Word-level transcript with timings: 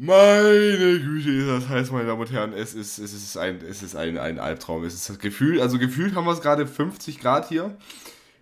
Meine 0.00 1.00
Güte, 1.00 1.44
das 1.48 1.68
heißt, 1.68 1.90
meine 1.90 2.06
Damen 2.06 2.20
und 2.20 2.30
Herren, 2.30 2.52
es 2.52 2.72
ist, 2.72 2.98
es 2.98 3.12
ist, 3.12 3.36
ein, 3.36 3.58
es 3.68 3.82
ist 3.82 3.96
ein, 3.96 4.16
ein 4.16 4.38
Albtraum. 4.38 4.84
Es 4.84 4.94
ist 4.94 5.10
das 5.10 5.18
Gefühl, 5.18 5.60
also 5.60 5.76
gefühlt 5.76 6.14
haben 6.14 6.24
wir 6.24 6.32
es 6.34 6.40
gerade 6.40 6.68
50 6.68 7.18
Grad 7.18 7.48
hier. 7.48 7.76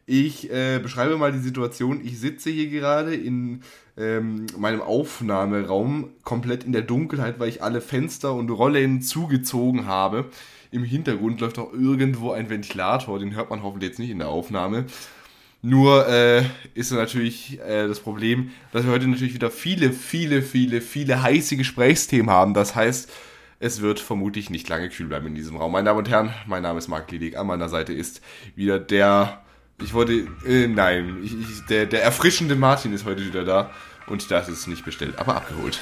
Ich 0.04 0.52
äh, 0.52 0.80
beschreibe 0.80 1.16
mal 1.16 1.32
die 1.32 1.38
Situation. 1.38 2.04
Ich 2.04 2.20
sitze 2.20 2.50
hier 2.50 2.68
gerade 2.68 3.14
in 3.14 3.62
ähm, 3.96 4.44
meinem 4.58 4.82
Aufnahmeraum 4.82 6.10
komplett 6.24 6.64
in 6.64 6.72
der 6.72 6.82
Dunkelheit, 6.82 7.40
weil 7.40 7.48
ich 7.48 7.62
alle 7.62 7.80
Fenster 7.80 8.34
und 8.34 8.50
Rollen 8.50 9.00
zugezogen 9.00 9.86
habe. 9.86 10.26
Im 10.72 10.84
Hintergrund 10.84 11.40
läuft 11.40 11.58
auch 11.58 11.72
irgendwo 11.72 12.32
ein 12.32 12.50
Ventilator, 12.50 13.18
den 13.18 13.34
hört 13.34 13.48
man 13.48 13.62
hoffentlich 13.62 13.92
jetzt 13.92 13.98
nicht 13.98 14.10
in 14.10 14.18
der 14.18 14.28
Aufnahme. 14.28 14.84
Nur 15.62 16.08
äh, 16.08 16.44
ist 16.74 16.92
natürlich 16.92 17.58
äh, 17.60 17.88
das 17.88 18.00
Problem, 18.00 18.50
dass 18.72 18.84
wir 18.84 18.92
heute 18.92 19.08
natürlich 19.08 19.34
wieder 19.34 19.50
viele, 19.50 19.92
viele, 19.92 20.42
viele, 20.42 20.80
viele 20.80 21.22
heiße 21.22 21.56
Gesprächsthemen 21.56 22.30
haben. 22.30 22.54
Das 22.54 22.74
heißt, 22.74 23.10
es 23.58 23.80
wird 23.80 23.98
vermutlich 23.98 24.50
nicht 24.50 24.68
lange 24.68 24.90
kühl 24.90 25.06
bleiben 25.06 25.26
in 25.26 25.34
diesem 25.34 25.56
Raum. 25.56 25.72
Meine 25.72 25.86
Damen 25.86 25.98
und 25.98 26.08
Herren, 26.08 26.34
mein 26.46 26.62
Name 26.62 26.78
ist 26.78 26.88
Marc 26.88 27.10
Liedig. 27.10 27.36
An 27.36 27.46
meiner 27.46 27.68
Seite 27.68 27.92
ist 27.92 28.20
wieder 28.54 28.78
der, 28.78 29.42
ich 29.82 29.94
wollte, 29.94 30.28
äh, 30.46 30.68
nein, 30.68 31.18
ich, 31.24 31.32
ich, 31.32 31.66
der, 31.68 31.86
der 31.86 32.02
erfrischende 32.02 32.54
Martin 32.54 32.92
ist 32.92 33.04
heute 33.04 33.24
wieder 33.24 33.44
da. 33.44 33.70
Und 34.06 34.30
das 34.30 34.48
ist 34.48 34.68
nicht 34.68 34.84
bestellt, 34.84 35.18
aber 35.18 35.36
abgeholt. 35.36 35.80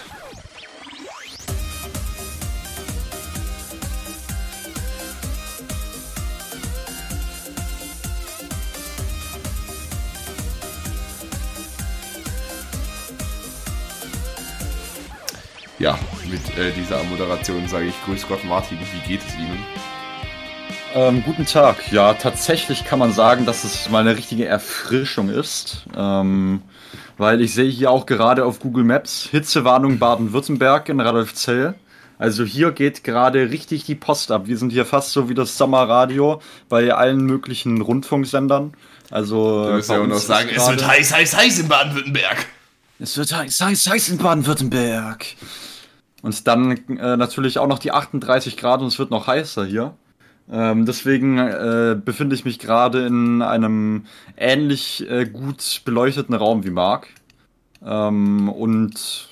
Ja, 15.78 15.98
mit 16.30 16.56
äh, 16.58 16.72
dieser 16.72 17.02
Moderation 17.04 17.68
sage 17.68 17.86
ich 17.86 17.94
Grüß 18.04 18.26
Gott 18.28 18.44
Martin, 18.44 18.78
wie 18.78 19.08
geht 19.08 19.20
es 19.26 19.34
Ihnen? 19.34 19.58
Ähm, 20.94 21.22
guten 21.24 21.44
Tag. 21.44 21.90
Ja, 21.90 22.14
tatsächlich 22.14 22.84
kann 22.84 23.00
man 23.00 23.12
sagen, 23.12 23.46
dass 23.46 23.64
es 23.64 23.90
mal 23.90 24.00
eine 24.00 24.16
richtige 24.16 24.46
Erfrischung 24.46 25.28
ist. 25.28 25.86
Ähm, 25.96 26.62
weil 27.18 27.40
ich 27.40 27.54
sehe 27.54 27.68
hier 27.68 27.90
auch 27.90 28.06
gerade 28.06 28.44
auf 28.44 28.60
Google 28.60 28.84
Maps 28.84 29.28
Hitzewarnung 29.30 29.98
Baden-Württemberg 29.98 30.88
in 30.88 31.00
Radolfzell. 31.00 31.74
Also 32.18 32.44
hier 32.44 32.70
geht 32.70 33.02
gerade 33.02 33.50
richtig 33.50 33.84
die 33.84 33.96
Post 33.96 34.30
ab. 34.30 34.46
Wir 34.46 34.56
sind 34.56 34.70
hier 34.70 34.86
fast 34.86 35.10
so 35.10 35.28
wie 35.28 35.34
das 35.34 35.58
Sommerradio 35.58 36.40
bei 36.68 36.92
allen 36.92 37.24
möglichen 37.24 37.80
Rundfunksendern. 37.80 38.74
Also. 39.10 39.66
Du 39.66 39.72
musst 39.74 39.90
ja 39.90 40.00
auch 40.00 40.06
noch 40.06 40.18
sagen, 40.18 40.48
es 40.54 40.68
wird 40.68 40.86
heiß, 40.86 41.12
heiß, 41.12 41.36
heiß 41.36 41.58
in 41.58 41.68
Baden-Württemberg. 41.68 42.46
Es 43.00 43.18
wird 43.18 43.34
heiß, 43.34 43.60
heiß, 43.60 44.08
in 44.08 44.18
Baden-Württemberg. 44.18 45.26
Und 46.22 46.46
dann 46.46 46.76
äh, 46.96 47.16
natürlich 47.16 47.58
auch 47.58 47.66
noch 47.66 47.80
die 47.80 47.90
38 47.90 48.56
Grad 48.56 48.80
und 48.80 48.86
es 48.86 48.98
wird 48.98 49.10
noch 49.10 49.26
heißer 49.26 49.64
hier. 49.64 49.94
Ähm, 50.50 50.86
deswegen 50.86 51.38
äh, 51.38 51.96
befinde 52.02 52.36
ich 52.36 52.44
mich 52.44 52.58
gerade 52.58 53.06
in 53.06 53.42
einem 53.42 54.06
ähnlich 54.36 55.08
äh, 55.10 55.24
gut 55.26 55.82
beleuchteten 55.84 56.34
Raum 56.34 56.64
wie 56.64 56.70
Marc. 56.70 57.08
Ähm, 57.84 58.48
und 58.48 59.28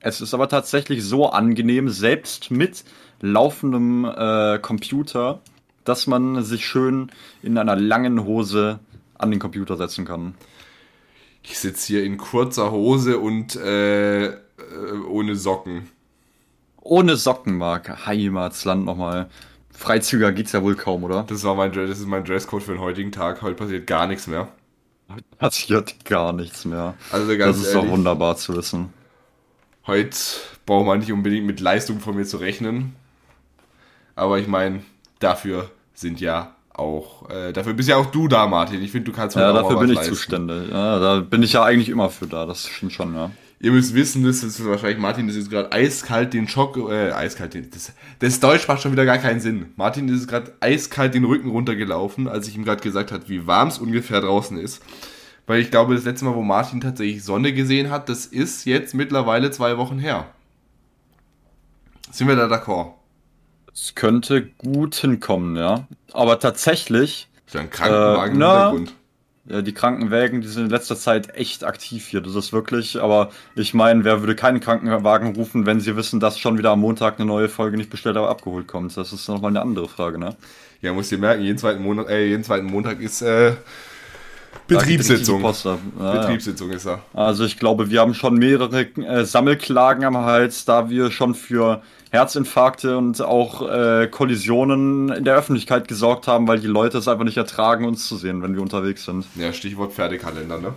es 0.00 0.20
ist 0.20 0.32
aber 0.32 0.48
tatsächlich 0.48 1.04
so 1.04 1.28
angenehm, 1.30 1.88
selbst 1.88 2.50
mit 2.50 2.84
laufendem 3.20 4.04
äh, 4.04 4.58
Computer, 4.58 5.40
dass 5.84 6.06
man 6.06 6.42
sich 6.44 6.66
schön 6.66 7.10
in 7.42 7.58
einer 7.58 7.76
langen 7.76 8.24
Hose 8.24 8.78
an 9.18 9.30
den 9.30 9.40
Computer 9.40 9.76
setzen 9.76 10.04
kann. 10.04 10.34
Ich 11.42 11.58
sitze 11.58 11.88
hier 11.88 12.04
in 12.04 12.18
kurzer 12.18 12.70
Hose 12.70 13.18
und 13.18 13.56
äh, 13.56 14.26
äh, 14.26 14.38
ohne 15.08 15.36
Socken. 15.36 15.88
Ohne 16.80 17.16
Socken, 17.16 17.56
Marc. 17.58 18.06
Heimatsland 18.06 18.84
nochmal. 18.84 19.28
Freizüger 19.70 20.32
geht's 20.32 20.52
ja 20.52 20.62
wohl 20.62 20.76
kaum, 20.76 21.04
oder? 21.04 21.24
Das 21.24 21.42
war 21.44 21.54
mein, 21.54 21.72
das 21.72 21.98
ist 21.98 22.06
mein 22.06 22.24
Dresscode 22.24 22.62
für 22.62 22.72
den 22.72 22.80
heutigen 22.80 23.10
Tag. 23.10 23.42
Heute 23.42 23.56
passiert 23.56 23.86
gar 23.86 24.06
nichts 24.06 24.26
mehr. 24.26 24.48
Heute 25.08 25.24
passiert 25.38 26.04
gar 26.04 26.32
nichts 26.32 26.64
mehr. 26.64 26.94
Also 27.10 27.36
ganz 27.36 27.56
Das 27.56 27.66
ist 27.66 27.74
ehrlich, 27.74 27.90
doch 27.90 27.96
wunderbar 27.96 28.36
zu 28.36 28.54
wissen. 28.56 28.92
Heute 29.86 30.16
braucht 30.64 30.86
man 30.86 31.00
nicht 31.00 31.12
unbedingt 31.12 31.46
mit 31.46 31.60
Leistung 31.60 32.00
von 32.00 32.14
mir 32.14 32.24
zu 32.24 32.36
rechnen. 32.36 32.94
Aber 34.14 34.38
ich 34.38 34.46
meine, 34.46 34.82
dafür 35.18 35.70
sind 35.94 36.20
ja 36.20 36.54
auch, 36.74 37.28
äh, 37.30 37.52
dafür 37.52 37.74
bist 37.74 37.88
ja 37.88 37.96
auch 37.96 38.06
du 38.06 38.28
da, 38.28 38.46
Martin. 38.46 38.82
Ich 38.82 38.90
finde, 38.92 39.10
du 39.10 39.16
kannst 39.16 39.36
Ja, 39.36 39.52
dafür 39.52 39.78
bin 39.78 39.90
ich 39.90 39.96
leisten. 39.96 40.14
zuständig. 40.14 40.70
Ja, 40.70 40.98
da 40.98 41.20
bin 41.20 41.42
ich 41.42 41.52
ja 41.52 41.64
eigentlich 41.64 41.88
immer 41.88 42.08
für 42.10 42.26
da. 42.26 42.46
Das 42.46 42.66
stimmt 42.66 42.92
schon, 42.92 43.14
ja. 43.14 43.30
Ihr 43.60 43.70
müsst 43.70 43.94
wissen, 43.94 44.24
das 44.24 44.42
ist 44.42 44.64
wahrscheinlich, 44.64 44.98
Martin, 44.98 45.28
das 45.28 45.36
ist 45.36 45.48
gerade 45.48 45.70
eiskalt 45.70 46.32
den 46.34 46.48
Schock, 46.48 46.76
äh, 46.76 47.12
eiskalt 47.12 47.54
den, 47.54 47.70
das, 47.70 47.92
das 48.18 48.40
Deutsch 48.40 48.66
macht 48.66 48.82
schon 48.82 48.90
wieder 48.90 49.04
gar 49.04 49.18
keinen 49.18 49.38
Sinn. 49.38 49.66
Martin 49.76 50.08
ist 50.08 50.26
gerade 50.26 50.52
eiskalt 50.58 51.14
den 51.14 51.24
Rücken 51.24 51.48
runtergelaufen, 51.50 52.26
als 52.26 52.48
ich 52.48 52.56
ihm 52.56 52.64
gerade 52.64 52.82
gesagt 52.82 53.12
habe, 53.12 53.28
wie 53.28 53.46
warm 53.46 53.68
es 53.68 53.78
ungefähr 53.78 54.20
draußen 54.20 54.58
ist. 54.58 54.82
Weil 55.46 55.60
ich 55.60 55.70
glaube, 55.70 55.94
das 55.94 56.04
letzte 56.04 56.24
Mal, 56.24 56.34
wo 56.34 56.42
Martin 56.42 56.80
tatsächlich 56.80 57.22
Sonne 57.22 57.52
gesehen 57.52 57.90
hat, 57.90 58.08
das 58.08 58.26
ist 58.26 58.64
jetzt 58.64 58.94
mittlerweile 58.94 59.50
zwei 59.52 59.76
Wochen 59.76 59.98
her. 59.98 60.26
Sind 62.10 62.26
wir 62.28 62.36
da 62.36 62.46
d'accord? 62.46 62.94
Es 63.74 63.94
könnte 63.94 64.42
gut 64.58 64.94
hinkommen, 64.94 65.56
ja. 65.56 65.86
Aber 66.12 66.38
tatsächlich. 66.38 67.28
Ist 67.46 67.54
ja 67.54 67.60
ein 67.60 67.70
Krankenwagen 67.70 68.36
äh, 68.36 68.38
na, 68.38 68.46
im 68.46 68.76
Hintergrund. 68.76 68.94
Ja, 69.44 69.60
die 69.60 69.74
Krankenwägen, 69.74 70.40
die 70.40 70.46
sind 70.46 70.66
in 70.66 70.70
letzter 70.70 70.94
Zeit 70.94 71.34
echt 71.34 71.64
aktiv 71.64 72.06
hier. 72.06 72.20
Das 72.20 72.36
ist 72.36 72.52
wirklich, 72.52 73.00
aber 73.02 73.30
ich 73.56 73.74
meine, 73.74 74.04
wer 74.04 74.20
würde 74.20 74.36
keinen 74.36 74.60
Krankenwagen 74.60 75.34
rufen, 75.34 75.66
wenn 75.66 75.80
sie 75.80 75.96
wissen, 75.96 76.20
dass 76.20 76.38
schon 76.38 76.58
wieder 76.58 76.70
am 76.70 76.80
Montag 76.80 77.18
eine 77.18 77.26
neue 77.26 77.48
Folge 77.48 77.76
nicht 77.76 77.90
bestellt, 77.90 78.16
aber 78.16 78.28
abgeholt 78.28 78.68
kommt? 78.68 78.96
Das 78.96 79.12
ist 79.12 79.26
nochmal 79.28 79.50
eine 79.50 79.60
andere 79.60 79.88
Frage, 79.88 80.18
ne? 80.18 80.36
Ja, 80.80 80.92
muss 80.92 81.10
ihr 81.10 81.18
merken, 81.18 81.42
jeden 81.42 81.58
zweiten 81.58 81.82
Monat, 81.82 82.08
äh, 82.08 82.24
jeden 82.24 82.44
zweiten 82.44 82.66
Montag 82.66 83.00
ist 83.00 83.20
äh, 83.22 83.54
Betriebssitzung. 84.66 85.42
Ja, 85.42 86.12
Betriebssitzung 86.12 86.70
ist 86.70 86.86
er. 86.86 87.00
Also 87.12 87.44
ich 87.44 87.58
glaube, 87.58 87.90
wir 87.90 88.00
haben 88.00 88.14
schon 88.14 88.34
mehrere 88.34 88.82
äh, 88.82 89.24
Sammelklagen 89.24 90.04
am 90.04 90.16
Hals, 90.16 90.64
da 90.64 90.88
wir 90.88 91.10
schon 91.10 91.34
für 91.34 91.82
Herzinfarkte 92.10 92.98
und 92.98 93.20
auch 93.22 93.68
äh, 93.68 94.06
Kollisionen 94.10 95.08
in 95.10 95.24
der 95.24 95.34
Öffentlichkeit 95.34 95.88
gesorgt 95.88 96.28
haben, 96.28 96.46
weil 96.46 96.60
die 96.60 96.66
Leute 96.66 96.98
es 96.98 97.08
einfach 97.08 97.24
nicht 97.24 97.38
ertragen, 97.38 97.86
uns 97.86 98.06
zu 98.06 98.16
sehen, 98.16 98.42
wenn 98.42 98.54
wir 98.54 98.62
unterwegs 98.62 99.04
sind. 99.04 99.26
Ja, 99.34 99.52
Stichwort 99.52 99.92
Pferdekalender, 99.92 100.58
ne? 100.58 100.74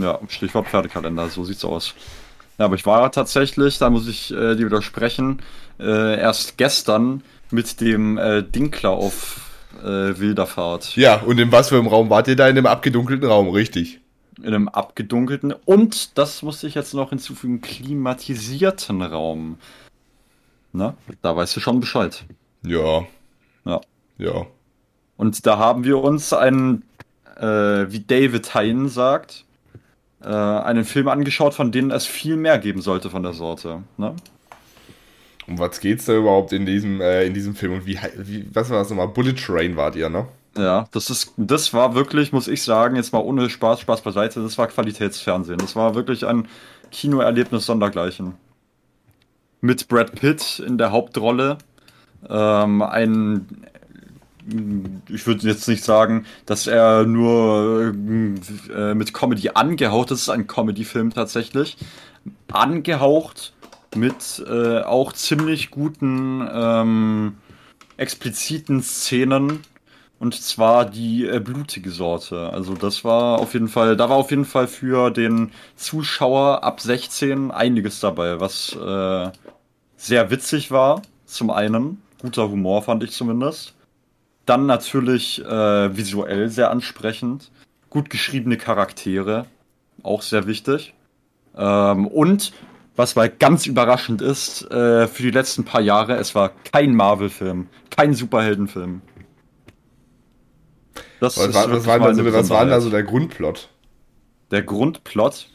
Ja, 0.00 0.18
Stichwort 0.28 0.66
Pferdekalender, 0.66 1.28
so 1.28 1.44
sieht's 1.44 1.64
aus. 1.64 1.94
Ja, 2.58 2.66
aber 2.66 2.74
ich 2.74 2.86
war 2.86 3.10
tatsächlich, 3.10 3.78
da 3.78 3.90
muss 3.90 4.08
ich 4.08 4.32
äh, 4.32 4.54
dir 4.54 4.66
widersprechen, 4.66 5.40
äh, 5.78 6.20
erst 6.20 6.56
gestern 6.56 7.22
mit 7.50 7.80
dem 7.80 8.18
äh, 8.18 8.42
Dinkler 8.42 8.90
auf 8.90 9.53
äh, 9.84 10.18
wilder 10.18 10.46
Fahrt. 10.46 10.96
Ja, 10.96 11.20
und 11.20 11.38
in 11.38 11.52
was 11.52 11.68
für 11.68 11.76
einem 11.76 11.86
Raum 11.86 12.10
wart 12.10 12.28
ihr 12.28 12.36
da? 12.36 12.48
In 12.48 12.56
einem 12.56 12.66
abgedunkelten 12.66 13.28
Raum, 13.28 13.48
richtig? 13.50 14.00
In 14.38 14.46
einem 14.46 14.68
abgedunkelten 14.68 15.52
und, 15.52 16.18
das 16.18 16.42
musste 16.42 16.66
ich 16.66 16.74
jetzt 16.74 16.94
noch 16.94 17.10
hinzufügen, 17.10 17.60
klimatisierten 17.60 19.02
Raum. 19.02 19.58
Na, 20.72 20.94
da 21.22 21.36
weißt 21.36 21.54
du 21.56 21.60
schon 21.60 21.80
Bescheid. 21.80 22.24
Ja. 22.66 23.06
Ja. 23.64 23.80
Ja. 24.18 24.46
Und 25.16 25.46
da 25.46 25.58
haben 25.58 25.84
wir 25.84 25.98
uns 25.98 26.32
einen, 26.32 26.82
äh, 27.36 27.44
wie 27.90 28.00
David 28.00 28.54
Hein 28.54 28.88
sagt, 28.88 29.44
äh, 30.22 30.28
einen 30.28 30.84
Film 30.84 31.08
angeschaut, 31.08 31.54
von 31.54 31.70
denen 31.70 31.90
es 31.90 32.06
viel 32.06 32.36
mehr 32.36 32.58
geben 32.58 32.80
sollte 32.80 33.10
von 33.10 33.22
der 33.22 33.34
Sorte. 33.34 33.82
Ne? 33.96 34.16
Um 35.46 35.58
was 35.58 35.80
geht's 35.80 36.06
da 36.06 36.14
überhaupt 36.14 36.52
in 36.52 36.66
diesem, 36.66 37.00
äh, 37.00 37.24
in 37.24 37.34
diesem 37.34 37.54
Film? 37.54 37.74
Und 37.74 37.86
wie, 37.86 37.98
wie 38.18 38.46
was 38.52 38.70
war 38.70 38.78
das 38.78 38.90
nochmal? 38.90 39.08
Bullet 39.08 39.34
Train 39.34 39.76
wart 39.76 39.96
ihr, 39.96 40.08
ne? 40.08 40.26
Ja, 40.56 40.86
das 40.92 41.10
ist, 41.10 41.32
das 41.36 41.74
war 41.74 41.94
wirklich, 41.94 42.32
muss 42.32 42.48
ich 42.48 42.62
sagen, 42.62 42.96
jetzt 42.96 43.12
mal 43.12 43.18
ohne 43.18 43.50
Spaß, 43.50 43.80
Spaß 43.80 44.02
beiseite, 44.02 44.40
das 44.40 44.56
war 44.56 44.68
Qualitätsfernsehen. 44.68 45.58
Das 45.58 45.74
war 45.74 45.94
wirklich 45.94 46.26
ein 46.26 46.46
Kinoerlebnis 46.92 47.66
sondergleichen 47.66 48.34
mit 49.64 49.88
Brad 49.88 50.14
Pitt 50.14 50.58
in 50.58 50.76
der 50.76 50.92
Hauptrolle. 50.92 51.56
Ähm, 52.28 52.82
ein, 52.82 53.46
ich 55.08 55.26
würde 55.26 55.48
jetzt 55.48 55.68
nicht 55.68 55.82
sagen, 55.82 56.26
dass 56.44 56.66
er 56.66 57.04
nur 57.04 57.94
äh, 57.94 58.94
mit 58.94 59.14
Comedy 59.14 59.50
angehaucht 59.54 60.10
ist, 60.10 60.22
ist 60.22 60.28
ein 60.28 60.46
Comedy-Film 60.46 61.14
tatsächlich. 61.14 61.78
Angehaucht 62.52 63.53
mit 63.96 64.44
äh, 64.48 64.80
auch 64.80 65.12
ziemlich 65.12 65.70
guten 65.70 66.46
ähm, 66.52 67.36
expliziten 67.96 68.82
Szenen 68.82 69.60
und 70.18 70.34
zwar 70.34 70.84
die 70.84 71.26
äh, 71.26 71.40
blutige 71.40 71.90
Sorte. 71.90 72.50
Also 72.50 72.74
das 72.74 73.04
war 73.04 73.38
auf 73.38 73.54
jeden 73.54 73.68
Fall, 73.68 73.96
da 73.96 74.08
war 74.08 74.16
auf 74.16 74.30
jeden 74.30 74.44
Fall 74.44 74.66
für 74.68 75.10
den 75.10 75.52
Zuschauer 75.76 76.64
ab 76.64 76.80
16 76.80 77.50
einiges 77.50 78.00
dabei, 78.00 78.40
was 78.40 78.74
äh, 78.74 79.30
sehr 79.96 80.30
witzig 80.30 80.70
war, 80.70 81.02
zum 81.26 81.50
einen. 81.50 82.02
Guter 82.20 82.48
Humor 82.48 82.82
fand 82.82 83.02
ich 83.04 83.12
zumindest. 83.12 83.74
Dann 84.46 84.66
natürlich 84.66 85.44
äh, 85.44 85.96
visuell 85.96 86.48
sehr 86.48 86.70
ansprechend. 86.70 87.50
Gut 87.90 88.10
geschriebene 88.10 88.56
Charaktere, 88.56 89.46
auch 90.02 90.22
sehr 90.22 90.46
wichtig. 90.46 90.94
Ähm, 91.56 92.06
und 92.06 92.52
was 92.96 93.16
mal 93.16 93.28
ganz 93.28 93.66
überraschend 93.66 94.22
ist 94.22 94.70
äh, 94.70 95.06
für 95.08 95.22
die 95.22 95.30
letzten 95.30 95.64
paar 95.64 95.80
Jahre, 95.80 96.16
es 96.16 96.34
war 96.34 96.52
kein 96.72 96.94
Marvel-Film, 96.94 97.68
kein 97.90 98.14
Superheldenfilm. 98.14 99.02
Das 101.20 101.36
was, 101.38 101.54
war, 101.54 101.70
was, 101.70 101.86
war 101.86 102.00
also, 102.00 102.32
was 102.32 102.50
war 102.50 102.64
denn 102.64 102.74
also 102.74 102.90
der 102.90 103.02
Grundplot? 103.02 103.68
Der 104.50 104.62
Grundplot? 104.62 105.48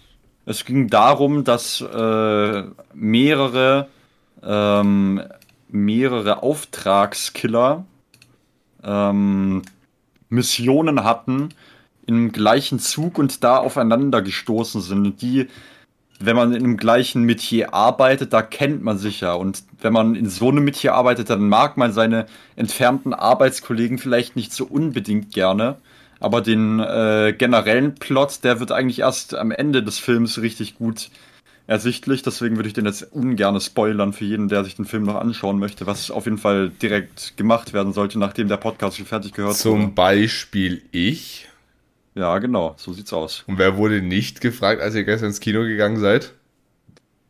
Es 0.46 0.66
ging 0.66 0.90
darum, 0.90 1.44
dass 1.44 1.82
äh, 1.82 2.64
mehrere, 2.94 3.88
ähm, 4.42 5.22
mehrere 5.70 6.42
Auftragskiller 6.42 7.86
ähm, 8.84 9.62
Missionen 10.30 11.04
hatten 11.04 11.50
im 12.06 12.32
gleichen 12.32 12.80
Zug 12.80 13.20
und 13.20 13.44
da 13.44 13.58
aufeinander 13.58 14.22
gestoßen 14.22 14.82
sind. 14.82 15.06
Und 15.06 15.22
die, 15.22 15.48
wenn 16.20 16.36
man 16.36 16.54
in 16.54 16.64
dem 16.64 16.78
gleichen 16.78 17.24
Metier 17.24 17.74
arbeitet, 17.74 18.34
da 18.34 18.42
kennt 18.42 18.84
man 18.84 18.98
sich 18.98 19.22
ja. 19.22 19.34
Und 19.34 19.64
wenn 19.82 19.94
man 19.94 20.16
in 20.16 20.30
so 20.30 20.50
einem 20.50 20.66
Metier 20.66 20.94
arbeitet, 20.94 21.30
dann 21.30 21.48
mag 21.48 21.78
man 21.78 21.94
seine 21.94 22.26
entfernten 22.56 23.14
Arbeitskollegen 23.14 23.98
vielleicht 23.98 24.36
nicht 24.36 24.54
so 24.54 24.66
unbedingt 24.66 25.32
gerne. 25.32 25.78
Aber 26.20 26.42
den 26.42 26.80
äh, 26.80 27.34
generellen 27.38 27.96
Plot, 27.96 28.44
der 28.44 28.60
wird 28.60 28.74
eigentlich 28.74 29.00
erst 29.00 29.34
am 29.34 29.52
Ende 29.52 29.82
des 29.82 30.00
Films 30.00 30.42
richtig 30.42 30.78
gut 30.78 31.10
ersichtlich. 31.66 32.24
Deswegen 32.24 32.58
würde 32.58 32.68
ich 32.68 32.74
den 32.74 32.86
jetzt 32.86 33.04
ungern 33.14 33.60
spoilern 33.62 34.12
für 34.12 34.26
jeden, 34.26 34.50
der 34.50 34.66
sich 34.66 34.76
den 34.76 34.86
Film 34.86 35.04
noch 35.04 35.16
anschauen 35.16 35.60
möchte, 35.60 35.88
was 35.88 36.12
auf 36.12 36.26
jeden 36.26 36.38
Fall 36.38 36.72
direkt 36.82 37.38
gemacht 37.38 37.72
werden 37.72 37.94
sollte, 37.94 38.20
nachdem 38.20 38.50
der 38.50 38.58
Podcast 38.58 38.98
schon 38.98 39.06
fertig 39.06 39.34
gehört 39.34 39.56
Zum 39.56 39.72
wurde. 39.72 39.84
Zum 39.84 39.96
Beispiel 39.96 40.82
ich. 40.92 41.49
Ja, 42.20 42.38
genau, 42.40 42.74
so 42.76 42.92
sieht's 42.92 43.14
aus. 43.14 43.46
Und 43.48 43.58
wer 43.58 43.78
wurde 43.78 44.02
nicht 44.02 44.42
gefragt, 44.42 44.82
als 44.82 44.94
ihr 44.94 45.06
gestern 45.06 45.28
ins 45.28 45.40
Kino 45.40 45.62
gegangen 45.62 45.98
seid? 45.98 46.34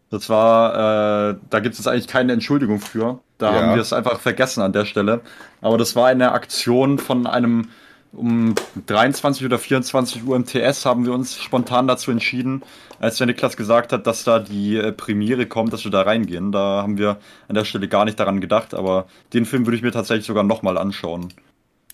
Das 0.09 0.29
war, 0.29 1.33
äh, 1.33 1.35
da 1.51 1.59
gibt 1.59 1.77
es 1.77 1.85
eigentlich 1.85 2.07
keine 2.07 2.33
Entschuldigung 2.33 2.79
für. 2.79 3.19
Da 3.37 3.53
ja. 3.53 3.61
haben 3.61 3.75
wir 3.75 3.81
es 3.83 3.93
einfach 3.93 4.19
vergessen 4.19 4.63
an 4.63 4.73
der 4.73 4.85
Stelle. 4.85 5.21
Aber 5.61 5.77
das 5.77 5.95
war 5.95 6.07
eine 6.07 6.31
Aktion 6.31 6.97
von 6.97 7.27
einem 7.27 7.69
um 8.11 8.55
23 8.87 9.45
oder 9.45 9.59
24 9.59 10.23
Uhr 10.23 10.35
im 10.35 10.43
TS 10.43 10.87
haben 10.87 11.05
wir 11.05 11.13
uns 11.13 11.39
spontan 11.39 11.87
dazu 11.87 12.09
entschieden, 12.09 12.63
als 12.99 13.17
der 13.17 13.27
Niklas 13.27 13.55
gesagt 13.55 13.93
hat, 13.93 14.07
dass 14.07 14.23
da 14.23 14.39
die 14.39 14.77
äh, 14.77 14.91
Premiere 14.91 15.45
kommt, 15.45 15.71
dass 15.71 15.83
wir 15.83 15.91
da 15.91 16.01
reingehen. 16.01 16.51
Da 16.51 16.81
haben 16.81 16.97
wir 16.97 17.17
an 17.47 17.53
der 17.53 17.65
Stelle 17.65 17.87
gar 17.87 18.05
nicht 18.05 18.19
daran 18.19 18.41
gedacht, 18.41 18.73
aber 18.73 19.05
den 19.33 19.45
Film 19.45 19.67
würde 19.67 19.77
ich 19.77 19.83
mir 19.83 19.91
tatsächlich 19.91 20.25
sogar 20.25 20.43
nochmal 20.43 20.79
anschauen. 20.79 21.31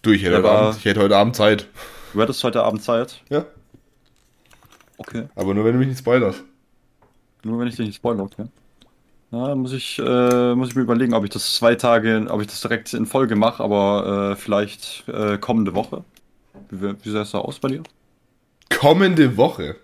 Du, 0.03 0.12
ich 0.12 0.24
hätte, 0.24 0.38
heute 0.38 0.50
Abend, 0.50 0.77
ich 0.77 0.86
hätte 0.86 1.01
heute 1.01 1.18
Abend 1.18 1.36
Zeit. 1.36 1.68
Du 2.15 2.21
hättest 2.21 2.41
heute 2.45 2.63
Abend 2.63 2.81
Zeit? 2.81 3.21
Ja. 3.29 3.44
Okay. 4.97 5.27
Aber 5.35 5.53
nur 5.53 5.65
wenn 5.65 5.73
du 5.73 5.79
mich 5.79 5.89
nicht 5.89 6.00
spoilerst. 6.00 6.45
Nur 7.44 7.59
wenn 7.59 7.67
ich 7.67 7.75
dich 7.75 7.88
nicht 7.88 7.97
spoilere, 7.97 8.23
okay. 8.23 8.45
Ja, 9.31 9.53
muss 9.53 9.73
ich, 9.73 10.00
äh, 10.00 10.56
muss 10.56 10.69
ich 10.69 10.75
mir 10.77 10.83
überlegen, 10.83 11.13
ob 11.13 11.25
ich 11.25 11.31
das 11.31 11.56
zwei 11.56 11.75
Tage, 11.75 12.25
ob 12.29 12.39
ich 12.39 12.47
das 12.47 12.62
direkt 12.62 12.94
in 12.94 13.06
Folge 13.06 13.35
mache, 13.35 13.62
aber 13.62 14.31
äh, 14.31 14.35
vielleicht 14.38 15.03
äh, 15.09 15.38
kommende 15.39 15.75
Woche. 15.75 16.06
Wie, 16.69 16.95
wie 17.03 17.09
sah 17.09 17.23
es 17.23 17.31
da 17.31 17.39
aus 17.39 17.59
bei 17.59 17.67
dir? 17.67 17.83
Kommende 18.69 19.35
Woche? 19.35 19.75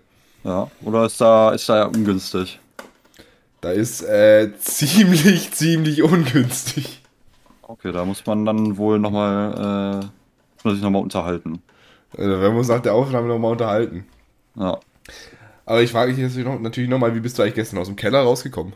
Ja, 0.42 0.70
oder 0.86 1.04
ist 1.04 1.20
da, 1.20 1.50
ist 1.50 1.68
da 1.68 1.80
ja 1.80 1.84
ungünstig? 1.84 2.58
Da 3.60 3.72
ist 3.72 4.00
äh, 4.04 4.56
ziemlich, 4.58 5.52
ziemlich 5.52 6.02
ungünstig. 6.02 7.02
Okay, 7.60 7.92
da 7.92 8.06
muss 8.06 8.24
man 8.24 8.46
dann 8.46 8.78
wohl 8.78 8.98
nochmal, 8.98 10.00
äh, 10.00 10.06
muss 10.54 10.64
man 10.64 10.74
sich 10.76 10.82
nochmal 10.82 11.02
unterhalten. 11.02 11.62
Also, 12.16 12.30
wenn 12.30 12.52
wir 12.52 12.58
uns 12.58 12.68
nach 12.68 12.82
der 12.82 12.94
Aufnahme 12.94 13.28
nochmal 13.28 13.52
unterhalten. 13.52 14.06
Ja. 14.56 14.78
Aber 15.64 15.82
ich 15.82 15.90
frage 15.90 16.12
dich 16.12 16.20
jetzt 16.20 16.36
natürlich 16.60 16.90
nochmal, 16.90 17.14
wie 17.14 17.20
bist 17.20 17.38
du 17.38 17.42
eigentlich 17.42 17.54
gestern 17.54 17.78
aus 17.78 17.86
dem 17.86 17.96
Keller 17.96 18.20
rausgekommen? 18.20 18.74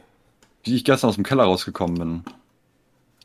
wie 0.67 0.75
ich 0.75 0.85
gestern 0.85 1.09
aus 1.09 1.15
dem 1.15 1.25
Keller 1.25 1.45
rausgekommen 1.45 1.99
bin. 1.99 2.25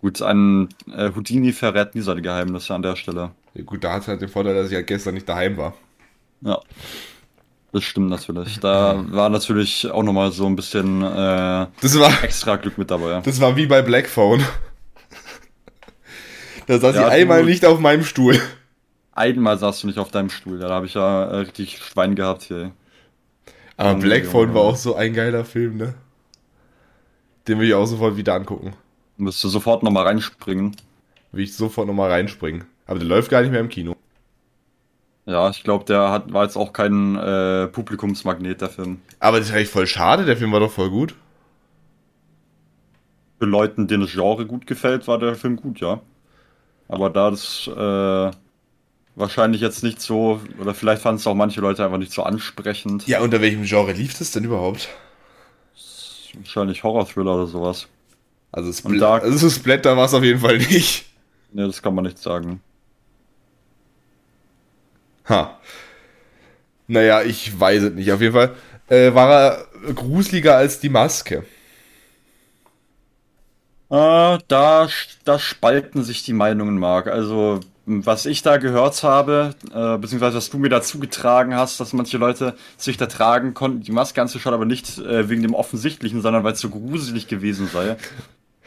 Gut, 0.02 0.22
ein 0.22 0.70
äh, 0.96 1.12
Houdini 1.16 1.52
verrät 1.52 1.96
nie 1.96 2.02
seine 2.02 2.22
Geheimnisse 2.22 2.74
an 2.74 2.82
der 2.82 2.96
Stelle. 2.96 3.32
Ja, 3.54 3.64
gut, 3.64 3.84
da 3.84 3.94
hat 3.94 4.04
es 4.04 4.08
halt 4.08 4.22
den 4.22 4.30
Vorteil, 4.30 4.56
dass 4.56 4.70
ich 4.70 4.76
halt 4.76 4.88
gestern 4.88 5.16
nicht 5.16 5.28
daheim 5.28 5.58
war. 5.58 5.74
Ja. 6.42 6.60
Das 7.74 7.84
stimmt 7.84 8.10
natürlich. 8.10 8.60
Da 8.60 9.06
war 9.10 9.30
natürlich 9.30 9.90
auch 9.90 10.04
nochmal 10.04 10.32
so 10.32 10.46
ein 10.46 10.56
bisschen 10.56 11.02
äh, 11.02 11.68
das 11.82 11.98
war, 11.98 12.24
extra 12.24 12.58
Glück 12.58 12.78
mit 12.78 12.92
dabei. 12.92 13.22
Das 13.24 13.40
war 13.40 13.56
wie 13.56 13.66
bei 13.66 13.82
Blackphone. 13.82 14.44
da 16.68 16.80
saß 16.80 16.96
ja, 16.96 17.08
ich 17.08 17.14
einmal 17.14 17.46
nicht 17.46 17.66
auf 17.66 17.80
meinem 17.80 18.04
Stuhl. 18.04 18.40
Einmal 19.14 19.58
saß 19.58 19.82
du 19.82 19.88
nicht 19.88 20.00
auf 20.00 20.12
deinem 20.12 20.30
Stuhl. 20.30 20.60
Da 20.60 20.70
habe 20.70 20.86
ich 20.86 20.94
ja 20.94 21.26
äh, 21.26 21.36
richtig 21.38 21.80
Schwein 21.80 22.16
gehabt 22.16 22.44
hier. 22.44 22.72
Aber 23.78 23.96
Blackphone 24.00 24.54
war 24.54 24.62
auch 24.62 24.76
so 24.76 24.96
ein 24.96 25.14
geiler 25.14 25.44
Film, 25.44 25.78
ne? 25.78 25.94
Den 27.48 27.60
will 27.60 27.68
ich 27.68 27.74
auch 27.74 27.86
sofort 27.86 28.16
wieder 28.16 28.36
angucken. 28.36 28.74
Müsste 29.18 29.50
sofort 29.50 29.84
nochmal 29.84 30.06
reinspringen. 30.06 30.76
Will 31.32 31.44
ich 31.44 31.56
sofort 31.56 31.88
nochmal 31.88 32.12
reinspringen. 32.12 32.66
Aber 32.86 33.00
der 33.00 33.08
läuft 33.08 33.30
gar 33.30 33.42
nicht 33.42 33.52
mehr 33.52 33.60
im 33.60 33.70
Kino. 33.70 33.96
Ja, 35.26 35.50
ich 35.50 35.64
glaube, 35.64 35.86
der 35.86 36.10
hat, 36.10 36.34
war 36.34 36.44
jetzt 36.44 36.58
auch 36.58 36.74
kein 36.74 37.16
äh, 37.16 37.68
Publikumsmagnet, 37.68 38.62
der 38.62 38.70
Film. 38.70 39.02
Aber 39.20 39.38
das 39.38 39.50
ist 39.50 39.56
eigentlich 39.56 39.70
voll 39.70 39.88
schade, 39.88 40.26
der 40.26 40.38
Film 40.38 40.52
war 40.52 40.60
doch 40.60 40.72
voll 40.72 40.90
gut. 40.90 41.16
Für 43.40 43.46
Leuten, 43.46 43.88
denen 43.88 44.04
das 44.04 44.12
Genre 44.12 44.46
gut 44.46 44.68
gefällt, 44.68 45.08
war 45.08 45.20
der 45.20 45.36
Film 45.36 45.56
gut, 45.58 45.80
ja. 45.80 46.02
Aber 46.88 47.10
da 47.10 47.32
das 47.32 47.68
äh, 47.68 48.32
wahrscheinlich 49.16 49.62
jetzt 49.62 49.84
nicht 49.84 50.02
so, 50.02 50.42
oder 50.60 50.74
vielleicht 50.74 51.02
fanden 51.02 51.20
es 51.20 51.28
auch 51.28 51.36
manche 51.36 51.62
Leute 51.62 51.84
einfach 51.84 51.98
nicht 51.98 52.12
so 52.12 52.24
ansprechend. 52.24 53.08
Ja, 53.08 53.22
unter 53.22 53.42
welchem 53.42 53.64
Genre 53.64 53.92
lief 53.94 54.18
das 54.18 54.32
denn 54.32 54.44
überhaupt? 54.44 54.90
wahrscheinlich 56.36 56.84
Horror-Thriller 56.84 57.36
oder 57.36 57.48
sowas. 57.48 57.88
Also, 58.52 58.72
Spl 58.72 59.00
da, 59.00 59.16
also 59.16 59.50
Splatter 59.50 59.96
war 59.96 60.06
es 60.06 60.14
auf 60.14 60.24
jeden 60.24 60.40
Fall 60.40 60.58
nicht. 60.58 61.06
Ne, 61.54 61.68
das 61.68 61.82
kann 61.82 61.96
man 61.96 62.06
nicht 62.06 62.18
sagen. 62.18 62.62
Ha. 65.28 65.60
Naja, 66.88 67.22
ich 67.22 67.58
weiß 67.58 67.84
es 67.84 67.94
nicht. 67.94 68.12
Auf 68.12 68.22
jeden 68.22 68.34
Fall 68.34 68.56
äh, 68.90 69.14
war 69.14 69.32
er 69.32 69.94
gruseliger 69.94 70.58
als 70.58 70.80
die 70.80 70.90
Maske. 70.90 71.46
Äh, 73.90 74.40
da, 74.48 74.90
da 75.26 75.40
spalten 75.40 76.04
sich 76.04 76.24
die 76.24 76.34
Meinungen, 76.34 76.78
Marc. 76.78 77.08
Also 77.08 77.62
was 77.86 78.26
ich 78.26 78.44
da 78.44 78.58
gehört 78.58 79.02
habe, 79.04 79.56
äh, 79.74 79.98
beziehungsweise 79.98 80.38
was 80.38 80.50
du 80.50 80.58
mir 80.60 80.70
dazu 80.70 81.00
getragen 81.00 81.56
hast, 81.56 81.80
dass 81.80 81.94
manche 81.94 82.18
Leute 82.18 82.56
sich 82.78 82.98
da 82.98 83.08
tragen 83.08 83.54
konnten, 83.54 83.82
die 83.82 83.92
Maske 83.92 84.22
anzuschauen, 84.22 84.54
aber 84.54 84.66
nicht 84.66 85.00
äh, 85.00 85.30
wegen 85.30 85.42
dem 85.42 85.56
Offensichtlichen, 85.56 86.22
sondern 86.22 86.44
weil 86.44 86.54
es 86.54 86.60
so 86.60 86.70
gruselig 86.70 87.28
gewesen 87.28 87.68
sei. 87.68 87.98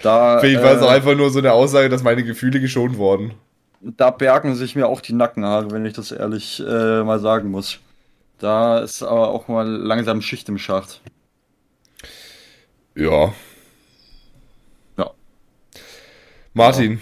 Da, 0.02 0.40
Für 0.40 0.48
mich 0.48 0.60
war 0.60 0.72
es 0.72 0.82
äh, 0.82 0.84
auch 0.84 0.90
einfach 0.90 1.14
nur 1.14 1.30
so 1.30 1.38
eine 1.38 1.52
Aussage, 1.52 1.88
dass 1.88 2.02
meine 2.02 2.24
Gefühle 2.24 2.60
geschont 2.60 2.96
wurden. 2.98 3.34
Da 3.80 4.10
bergen 4.10 4.54
sich 4.54 4.74
mir 4.74 4.88
auch 4.88 5.00
die 5.00 5.12
Nackenhaare, 5.12 5.70
wenn 5.70 5.86
ich 5.86 5.92
das 5.92 6.10
ehrlich 6.10 6.60
äh, 6.60 7.02
mal 7.02 7.20
sagen 7.20 7.50
muss. 7.50 7.78
Da 8.38 8.80
ist 8.80 9.02
aber 9.02 9.28
auch 9.28 9.46
mal 9.46 9.66
langsam 9.66 10.20
Schicht 10.20 10.48
im 10.48 10.58
Schacht. 10.58 11.00
Ja. 12.96 13.32
Ja. 14.96 15.10
Martin. 16.52 17.00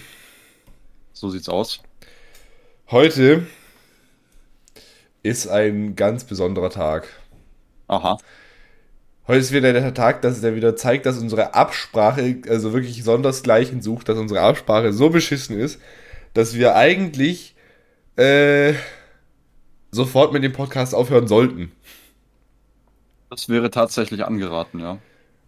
So 1.12 1.30
sieht's 1.30 1.48
aus. 1.48 1.80
Heute 2.92 3.46
ist 5.22 5.46
ein 5.46 5.96
ganz 5.96 6.24
besonderer 6.24 6.68
Tag. 6.68 7.08
Aha. 7.88 8.18
Heute 9.26 9.38
ist 9.38 9.50
wieder 9.50 9.72
der 9.72 9.94
Tag, 9.94 10.20
dass 10.20 10.42
der 10.42 10.54
wieder 10.56 10.76
zeigt, 10.76 11.06
dass 11.06 11.16
unsere 11.16 11.54
Absprache, 11.54 12.42
also 12.50 12.74
wirklich 12.74 13.02
sondersgleichen 13.02 13.80
sucht, 13.80 14.10
dass 14.10 14.18
unsere 14.18 14.42
Absprache 14.42 14.92
so 14.92 15.08
beschissen 15.08 15.58
ist, 15.58 15.80
dass 16.34 16.54
wir 16.54 16.76
eigentlich 16.76 17.54
äh, 18.16 18.74
sofort 19.90 20.34
mit 20.34 20.44
dem 20.44 20.52
Podcast 20.52 20.94
aufhören 20.94 21.28
sollten. 21.28 21.72
Das 23.30 23.48
wäre 23.48 23.70
tatsächlich 23.70 24.22
angeraten, 24.22 24.80
ja. 24.80 24.98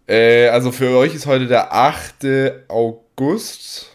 Äh, 0.07 0.47
also 0.47 0.71
für 0.71 0.97
euch 0.97 1.13
ist 1.13 1.27
heute 1.27 1.45
der 1.45 1.71
8. 1.71 2.25
August. 2.69 3.94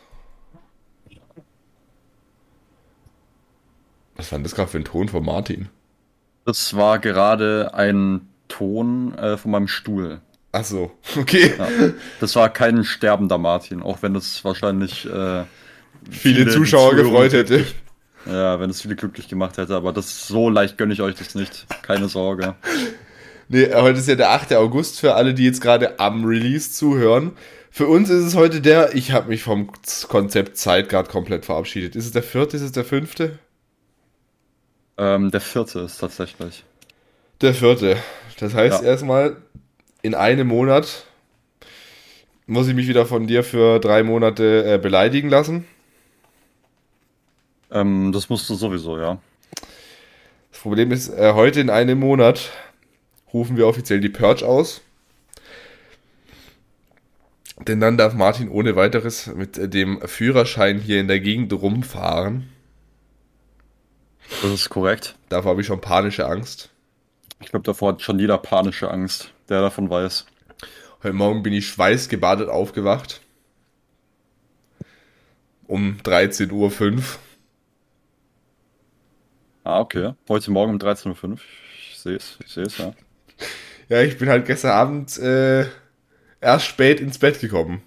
Was 4.20 4.30
war 4.32 4.38
denn 4.38 4.44
das 4.44 4.54
gerade 4.54 4.70
für 4.70 4.76
ein 4.76 4.84
Ton 4.84 5.08
von 5.08 5.24
Martin? 5.24 5.70
Das 6.44 6.76
war 6.76 6.98
gerade 6.98 7.72
ein 7.72 8.28
Ton 8.48 9.14
äh, 9.14 9.38
von 9.38 9.50
meinem 9.50 9.66
Stuhl. 9.66 10.20
Ach 10.52 10.62
so, 10.62 10.92
okay. 11.16 11.54
Ja, 11.58 11.66
das 12.20 12.36
war 12.36 12.50
kein 12.50 12.84
sterbender 12.84 13.38
Martin, 13.38 13.82
auch 13.82 14.02
wenn 14.02 14.14
es 14.14 14.44
wahrscheinlich 14.44 15.06
äh, 15.06 15.44
viele, 16.10 16.40
viele, 16.40 16.50
Zuschauer 16.50 16.96
gefreut 16.96 17.32
hätte. 17.32 17.64
Ja, 18.26 18.60
wenn 18.60 18.68
es 18.68 18.82
viele 18.82 18.96
glücklich 18.96 19.28
gemacht 19.28 19.56
hätte, 19.56 19.74
aber 19.74 19.94
das 19.94 20.26
so 20.28 20.50
leicht 20.50 20.76
gönne 20.76 20.92
ich 20.92 21.00
euch 21.00 21.14
das 21.14 21.34
nicht. 21.34 21.66
Keine 21.82 22.08
Sorge. 22.08 22.56
Nee, 23.52 23.68
heute 23.74 23.98
ist 23.98 24.06
ja 24.06 24.14
der 24.14 24.30
8. 24.30 24.52
August 24.52 25.00
für 25.00 25.14
alle, 25.16 25.34
die 25.34 25.44
jetzt 25.44 25.60
gerade 25.60 25.98
am 25.98 26.24
Release 26.24 26.70
zuhören. 26.70 27.32
Für 27.68 27.88
uns 27.88 28.08
ist 28.08 28.24
es 28.24 28.36
heute 28.36 28.60
der, 28.60 28.94
ich 28.94 29.10
habe 29.10 29.30
mich 29.30 29.42
vom 29.42 29.72
Konzept 30.06 30.56
Zeit 30.56 30.88
gerade 30.88 31.10
komplett 31.10 31.46
verabschiedet. 31.46 31.96
Ist 31.96 32.04
es 32.04 32.12
der 32.12 32.22
vierte, 32.22 32.56
ist 32.56 32.62
es 32.62 32.70
der 32.70 32.84
fünfte? 32.84 33.40
Ähm, 35.00 35.30
der 35.30 35.40
vierte 35.40 35.80
ist 35.80 35.96
tatsächlich. 35.96 36.62
Der 37.40 37.54
vierte. 37.54 37.96
Das 38.38 38.52
heißt 38.52 38.82
ja. 38.82 38.88
erstmal, 38.88 39.38
in 40.02 40.14
einem 40.14 40.46
Monat 40.46 41.06
muss 42.46 42.68
ich 42.68 42.74
mich 42.74 42.86
wieder 42.86 43.06
von 43.06 43.26
dir 43.26 43.42
für 43.42 43.78
drei 43.78 44.02
Monate 44.02 44.74
äh, 44.74 44.78
beleidigen 44.78 45.30
lassen. 45.30 45.66
Ähm, 47.70 48.12
das 48.12 48.28
musst 48.28 48.50
du 48.50 48.54
sowieso, 48.54 48.98
ja. 48.98 49.18
Das 50.50 50.60
Problem 50.60 50.92
ist, 50.92 51.08
äh, 51.08 51.32
heute 51.32 51.60
in 51.60 51.70
einem 51.70 51.98
Monat 51.98 52.50
rufen 53.32 53.56
wir 53.56 53.66
offiziell 53.66 54.00
die 54.00 54.10
Purge 54.10 54.44
aus. 54.44 54.82
Denn 57.66 57.80
dann 57.80 57.96
darf 57.96 58.12
Martin 58.12 58.50
ohne 58.50 58.76
weiteres 58.76 59.28
mit 59.28 59.56
äh, 59.56 59.66
dem 59.66 60.06
Führerschein 60.06 60.78
hier 60.78 61.00
in 61.00 61.08
der 61.08 61.20
Gegend 61.20 61.54
rumfahren. 61.54 62.50
Das 64.30 64.50
ist 64.50 64.70
korrekt. 64.70 65.16
Davor 65.28 65.50
habe 65.50 65.60
ich 65.60 65.66
schon 65.66 65.80
panische 65.80 66.26
Angst. 66.26 66.70
Ich 67.40 67.50
glaube, 67.50 67.64
davor 67.64 67.92
hat 67.92 68.02
schon 68.02 68.18
jeder 68.18 68.38
panische 68.38 68.90
Angst, 68.90 69.32
der 69.48 69.60
davon 69.60 69.90
weiß. 69.90 70.26
Heute 71.02 71.14
Morgen 71.14 71.42
bin 71.42 71.52
ich 71.52 71.66
schweißgebadet 71.68 72.48
aufgewacht. 72.48 73.20
Um 75.66 75.98
13.05 76.02 76.52
Uhr. 76.52 77.02
Ah, 79.64 79.80
okay. 79.80 80.14
Heute 80.28 80.50
Morgen 80.50 80.72
um 80.72 80.78
13.05 80.78 81.24
Uhr. 81.24 81.38
Ich 81.90 81.98
sehe 81.98 82.16
es, 82.16 82.38
ich 82.44 82.52
sehe 82.52 82.64
es, 82.64 82.78
ja. 82.78 82.92
Ja, 83.88 84.02
ich 84.02 84.18
bin 84.18 84.28
halt 84.28 84.46
gestern 84.46 84.70
Abend 84.70 85.18
äh, 85.18 85.66
erst 86.40 86.66
spät 86.66 87.00
ins 87.00 87.18
Bett 87.18 87.40
gekommen. 87.40 87.82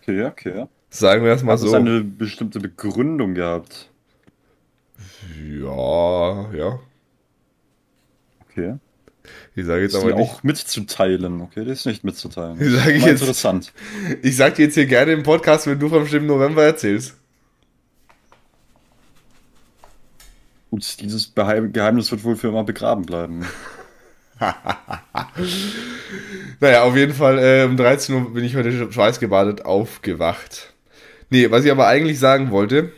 Okay, 0.00 0.24
okay. 0.24 0.66
Sagen 0.94 1.24
wir 1.24 1.32
es 1.32 1.42
mal 1.42 1.54
Hat 1.54 1.58
so. 1.58 1.74
eine 1.74 2.02
bestimmte 2.02 2.60
Begründung 2.60 3.34
gehabt? 3.34 3.90
Ja, 5.44 6.52
ja. 6.52 6.78
Okay. 8.48 8.76
Ich 9.56 9.66
sage 9.66 9.82
jetzt 9.82 9.94
Ist 9.94 10.00
aber 10.02 10.12
die 10.12 10.18
nicht. 10.18 10.30
auch 10.30 10.42
mitzuteilen, 10.44 11.40
okay? 11.40 11.64
Das 11.64 11.80
ist 11.80 11.86
nicht 11.86 12.04
mitzuteilen. 12.04 12.58
Sage 12.58 12.92
ich 12.92 13.02
Mal 13.02 13.10
jetzt? 13.10 13.22
interessant. 13.22 13.72
Ich 14.22 14.36
sag 14.36 14.54
dir 14.54 14.66
jetzt 14.66 14.74
hier 14.74 14.86
gerne 14.86 15.10
im 15.12 15.24
Podcast, 15.24 15.66
wenn 15.66 15.80
du 15.80 15.88
vom 15.88 16.06
Stimmen 16.06 16.26
November 16.28 16.62
erzählst. 16.62 17.16
Gut, 20.70 21.00
dieses 21.00 21.34
Geheimnis 21.34 22.12
wird 22.12 22.22
wohl 22.22 22.36
für 22.36 22.48
immer 22.48 22.62
begraben 22.64 23.04
bleiben. 23.04 23.44
Naja, 26.60 26.82
auf 26.82 26.96
jeden 26.96 27.14
Fall 27.14 27.38
äh, 27.38 27.64
um 27.64 27.76
13 27.76 28.14
Uhr 28.14 28.32
bin 28.34 28.44
ich 28.44 28.54
heute 28.56 28.92
schweißgebadet 28.92 29.64
aufgewacht. 29.64 30.73
Nee, 31.30 31.50
was 31.50 31.64
ich 31.64 31.70
aber 31.70 31.86
eigentlich 31.86 32.18
sagen 32.18 32.50
wollte, 32.50 32.92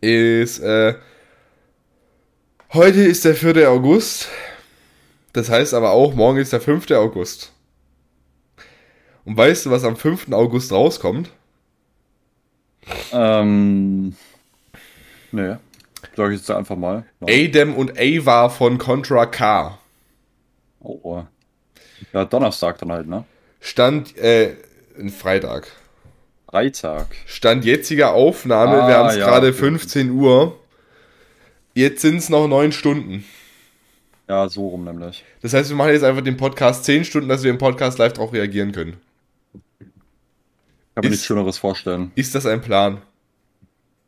ist, 0.00 0.60
äh, 0.60 0.94
heute 2.72 3.02
ist 3.02 3.24
der 3.24 3.34
4. 3.34 3.70
August. 3.70 4.28
Das 5.32 5.50
heißt 5.50 5.74
aber 5.74 5.90
auch, 5.90 6.14
morgen 6.14 6.38
ist 6.38 6.52
der 6.52 6.60
5. 6.60 6.90
August. 6.92 7.52
Und 9.24 9.36
weißt 9.36 9.66
du, 9.66 9.70
was 9.70 9.84
am 9.84 9.96
5. 9.96 10.32
August 10.32 10.72
rauskommt? 10.72 11.30
Ähm. 13.12 14.16
Nee. 15.32 15.56
Sag 16.16 16.30
ich 16.30 16.38
jetzt 16.38 16.50
einfach 16.50 16.76
mal. 16.76 17.04
Ja. 17.20 17.26
Adam 17.28 17.74
und 17.74 17.98
Ava 17.98 18.48
von 18.48 18.78
Contra 18.78 19.26
K. 19.26 19.78
Oh, 20.80 20.98
oh. 21.02 21.24
Ja, 22.12 22.24
Donnerstag 22.24 22.78
dann 22.78 22.92
halt, 22.92 23.06
ne? 23.06 23.24
Stand, 23.60 24.16
äh, 24.16 24.56
Freitag. 25.16 25.68
Freitag. 26.50 27.06
Stand 27.26 27.64
jetziger 27.64 28.14
Aufnahme, 28.14 28.82
Ah, 28.82 28.88
wir 28.88 28.96
haben 28.96 29.08
es 29.10 29.16
ja, 29.16 29.26
gerade 29.26 29.48
okay. 29.48 29.58
15 29.58 30.10
Uhr. 30.10 30.58
Jetzt 31.74 32.00
sind 32.00 32.16
es 32.16 32.28
noch 32.30 32.48
9 32.48 32.72
Stunden. 32.72 33.24
Ja, 34.28 34.48
so 34.48 34.68
rum 34.68 34.84
nämlich. 34.84 35.24
Das 35.42 35.52
heißt, 35.54 35.68
wir 35.70 35.76
machen 35.76 35.92
jetzt 35.92 36.04
einfach 36.04 36.22
den 36.22 36.36
Podcast 36.36 36.84
10 36.84 37.04
Stunden, 37.04 37.28
dass 37.28 37.42
wir 37.42 37.50
im 37.50 37.58
Podcast 37.58 37.98
live 37.98 38.12
drauf 38.14 38.32
reagieren 38.32 38.72
können. 38.72 38.96
Ich 39.80 39.86
kann 40.94 41.02
mir 41.02 41.04
Ist- 41.04 41.10
nichts 41.10 41.26
Schöneres 41.26 41.58
vorstellen. 41.58 42.12
Ist 42.14 42.34
das 42.34 42.46
ein 42.46 42.60
Plan? 42.60 43.02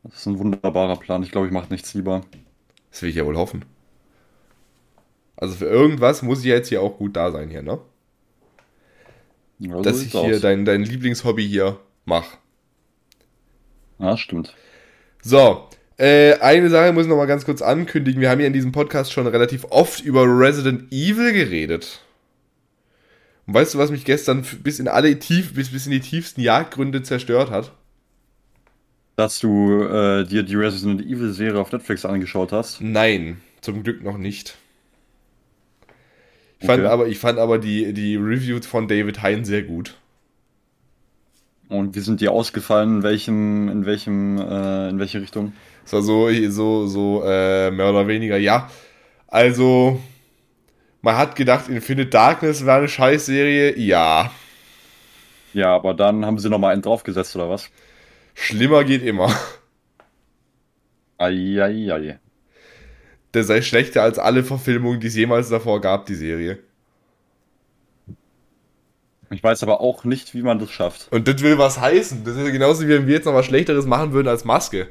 Das 0.03 0.15
ist 0.15 0.25
ein 0.25 0.39
wunderbarer 0.39 0.97
Plan. 0.97 1.21
Ich 1.23 1.31
glaube, 1.31 1.47
ich 1.47 1.53
mache 1.53 1.71
nichts 1.71 1.93
lieber. 1.93 2.21
Das 2.89 3.01
will 3.03 3.09
ich 3.09 3.15
ja 3.15 3.25
wohl 3.25 3.37
hoffen. 3.37 3.65
Also 5.37 5.55
für 5.55 5.65
irgendwas 5.65 6.21
muss 6.23 6.39
ich 6.39 6.45
jetzt 6.45 6.69
hier 6.69 6.81
auch 6.81 6.97
gut 6.97 7.15
da 7.15 7.31
sein 7.31 7.49
hier, 7.49 7.61
ne? 7.61 7.79
Ja, 9.59 9.73
so 9.77 9.81
Dass 9.81 10.01
ich 10.01 10.11
hier 10.11 10.35
aus. 10.35 10.41
dein, 10.41 10.65
dein 10.65 10.83
Lieblingshobby 10.83 11.47
hier 11.47 11.79
mache. 12.05 12.37
Ja, 13.99 14.17
stimmt. 14.17 14.55
So, 15.21 15.67
äh, 15.97 16.33
eine 16.39 16.69
Sache 16.69 16.91
muss 16.93 17.03
ich 17.03 17.09
noch 17.09 17.17
mal 17.17 17.27
ganz 17.27 17.45
kurz 17.45 17.61
ankündigen. 17.61 18.21
Wir 18.21 18.29
haben 18.31 18.39
ja 18.39 18.47
in 18.47 18.53
diesem 18.53 18.71
Podcast 18.71 19.13
schon 19.13 19.27
relativ 19.27 19.65
oft 19.69 20.01
über 20.01 20.23
Resident 20.23 20.91
Evil 20.91 21.31
geredet. 21.31 22.01
Und 23.45 23.53
weißt 23.53 23.73
du, 23.73 23.77
was 23.77 23.91
mich 23.91 24.05
gestern 24.05 24.43
bis 24.63 24.79
in 24.79 24.87
alle 24.87 25.17
tief, 25.19 25.53
bis, 25.53 25.71
bis 25.71 25.85
in 25.85 25.91
die 25.91 25.99
tiefsten 25.99 26.41
Jagdgründe 26.41 27.03
zerstört 27.03 27.51
hat? 27.51 27.71
Dass 29.15 29.39
du 29.39 29.83
äh, 29.83 30.25
dir 30.25 30.41
die 30.41 30.55
Resident 30.55 31.01
Evil 31.01 31.31
Serie 31.33 31.59
auf 31.59 31.71
Netflix 31.71 32.05
angeschaut 32.05 32.51
hast. 32.51 32.81
Nein, 32.81 33.41
zum 33.61 33.83
Glück 33.83 34.01
noch 34.01 34.17
nicht. 34.17 34.57
Ich 36.59 36.65
fand 36.65 36.79
Okay. 36.79 36.91
aber, 36.91 37.07
ich 37.07 37.19
fand 37.19 37.37
aber 37.37 37.59
die, 37.59 37.93
die 37.93 38.15
Review 38.15 38.59
von 38.61 38.87
David 38.87 39.21
Hein 39.21 39.45
sehr 39.45 39.63
gut. 39.63 39.97
Und 41.71 41.95
wie 41.95 42.01
sind 42.01 42.19
die 42.19 42.27
ausgefallen? 42.27 42.97
In 42.97 43.03
welchem, 43.03 43.69
in 43.69 43.85
welchem, 43.85 44.37
äh, 44.37 44.89
in 44.89 44.99
welche 44.99 45.21
Richtung? 45.21 45.53
Es 45.85 45.93
war 45.93 46.01
so, 46.01 46.29
so, 46.49 46.87
so 46.87 47.23
äh, 47.25 47.71
mehr 47.71 47.89
oder 47.89 48.07
weniger, 48.07 48.37
ja. 48.37 48.69
Also, 49.27 50.01
man 51.01 51.17
hat 51.17 51.35
gedacht, 51.37 51.69
Infinite 51.69 52.09
Darkness 52.09 52.65
wäre 52.65 52.79
eine 52.79 52.89
Scheißserie. 52.89 53.77
Ja, 53.79 54.31
Ja, 55.53 55.73
aber 55.75 55.93
dann 55.93 56.25
haben 56.25 56.39
sie 56.39 56.49
nochmal 56.49 56.73
einen 56.73 56.81
draufgesetzt, 56.81 57.35
oder 57.35 57.49
was? 57.49 57.71
schlimmer 58.33 58.83
geht 58.83 59.03
immer. 59.03 59.33
Eieiei. 61.17 62.19
Der 63.33 63.43
sei 63.43 63.61
schlechter 63.61 64.03
als 64.03 64.19
alle 64.19 64.43
Verfilmungen, 64.43 64.99
die 64.99 65.07
es 65.07 65.15
jemals 65.15 65.49
davor 65.49 65.81
gab, 65.81 66.05
die 66.05 66.15
Serie. 66.15 66.59
Ich 69.31 69.41
weiß 69.41 69.63
aber 69.63 69.79
auch 69.79 70.03
nicht, 70.03 70.33
wie 70.33 70.41
man 70.41 70.59
das 70.59 70.71
schafft. 70.71 71.07
Und 71.11 71.25
das 71.27 71.41
will 71.41 71.57
was 71.57 71.79
heißen. 71.79 72.25
Das 72.25 72.35
ist 72.35 72.43
ja 72.43 72.51
genauso, 72.51 72.83
wie 72.83 72.89
wenn 72.89 73.07
wir 73.07 73.15
jetzt 73.15 73.25
noch 73.25 73.33
was 73.33 73.45
Schlechteres 73.45 73.85
machen 73.85 74.11
würden 74.11 74.27
als 74.27 74.43
Maske. 74.43 74.89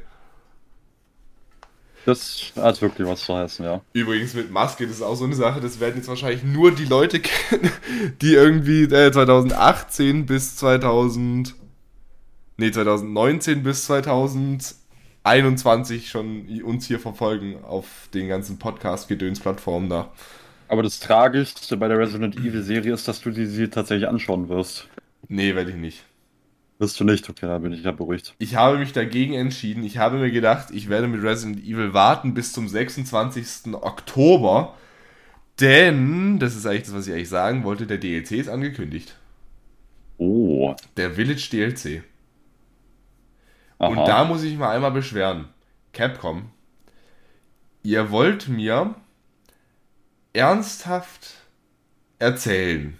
Das 2.07 2.53
hat 2.57 2.81
wirklich 2.81 3.07
was 3.07 3.21
zu 3.21 3.37
heißen, 3.37 3.63
ja. 3.65 3.83
Übrigens 3.93 4.33
mit 4.33 4.51
Maske, 4.51 4.87
das 4.87 4.97
ist 4.97 5.03
auch 5.03 5.17
so 5.17 5.27
eine 5.27 5.35
Sache, 5.35 5.61
das 5.61 5.81
werden 5.81 5.97
jetzt 5.97 6.09
wahrscheinlich 6.09 6.43
nur 6.43 6.73
die 6.73 6.87
Leute 6.87 7.21
kennen, 7.21 7.71
die 8.23 8.33
irgendwie 8.33 8.85
äh, 8.85 9.13
2018 9.13 10.25
bis 10.25 10.57
2000, 10.57 11.55
nee, 12.57 12.71
2019 12.71 13.63
bis 13.63 13.85
2021 13.85 16.09
schon 16.09 16.49
uns 16.63 16.87
hier 16.87 17.01
verfolgen 17.01 17.63
auf 17.63 18.09
den 18.15 18.29
ganzen 18.29 18.59
Podcast-Gedöns-Plattformen 18.59 19.91
da. 19.91 20.11
Aber 20.71 20.85
das 20.85 21.01
Tragischste 21.01 21.77
bei 21.77 21.89
der 21.89 21.99
Resident 21.99 22.37
Evil 22.37 22.63
Serie 22.63 22.95
ist, 22.95 23.09
dass 23.09 23.21
du 23.21 23.33
die, 23.33 23.47
sie 23.47 23.67
tatsächlich 23.67 24.09
anschauen 24.09 24.49
wirst. 24.49 24.87
Nee, 25.27 25.57
werde 25.57 25.71
ich 25.71 25.77
nicht. 25.77 26.05
Wirst 26.79 27.01
du 27.01 27.03
nicht? 27.03 27.29
Okay, 27.29 27.47
da 27.47 27.59
bin 27.59 27.73
ich 27.73 27.83
ja 27.83 27.91
beruhigt. 27.91 28.37
Ich 28.39 28.55
habe 28.55 28.79
mich 28.79 28.93
dagegen 28.93 29.35
entschieden. 29.35 29.83
Ich 29.83 29.99
habe 29.99 30.19
mir 30.19 30.31
gedacht, 30.31 30.69
ich 30.71 30.89
werde 30.89 31.09
mit 31.09 31.25
Resident 31.25 31.59
Evil 31.59 31.93
warten 31.93 32.35
bis 32.35 32.53
zum 32.53 32.69
26. 32.69 33.75
Oktober. 33.75 34.77
Denn, 35.59 36.39
das 36.39 36.55
ist 36.55 36.67
eigentlich 36.67 36.85
das, 36.85 36.95
was 36.95 37.09
ich 37.09 37.15
eigentlich 37.15 37.29
sagen 37.29 37.65
wollte, 37.65 37.89
der 37.89 37.99
DLC 37.99 38.31
ist 38.35 38.49
angekündigt. 38.49 39.17
Oh. 40.19 40.77
Der 40.97 41.11
Village 41.11 41.49
DLC. 41.51 42.05
Aha. 43.81 43.89
Und 43.89 44.07
da 44.07 44.23
muss 44.23 44.45
ich 44.45 44.57
mal 44.57 44.71
einmal 44.71 44.93
beschweren. 44.93 45.49
Capcom, 45.93 46.51
ihr 47.83 48.13
wollt 48.13 48.47
mir 48.47 48.95
ernsthaft 50.33 51.35
erzählen, 52.19 52.99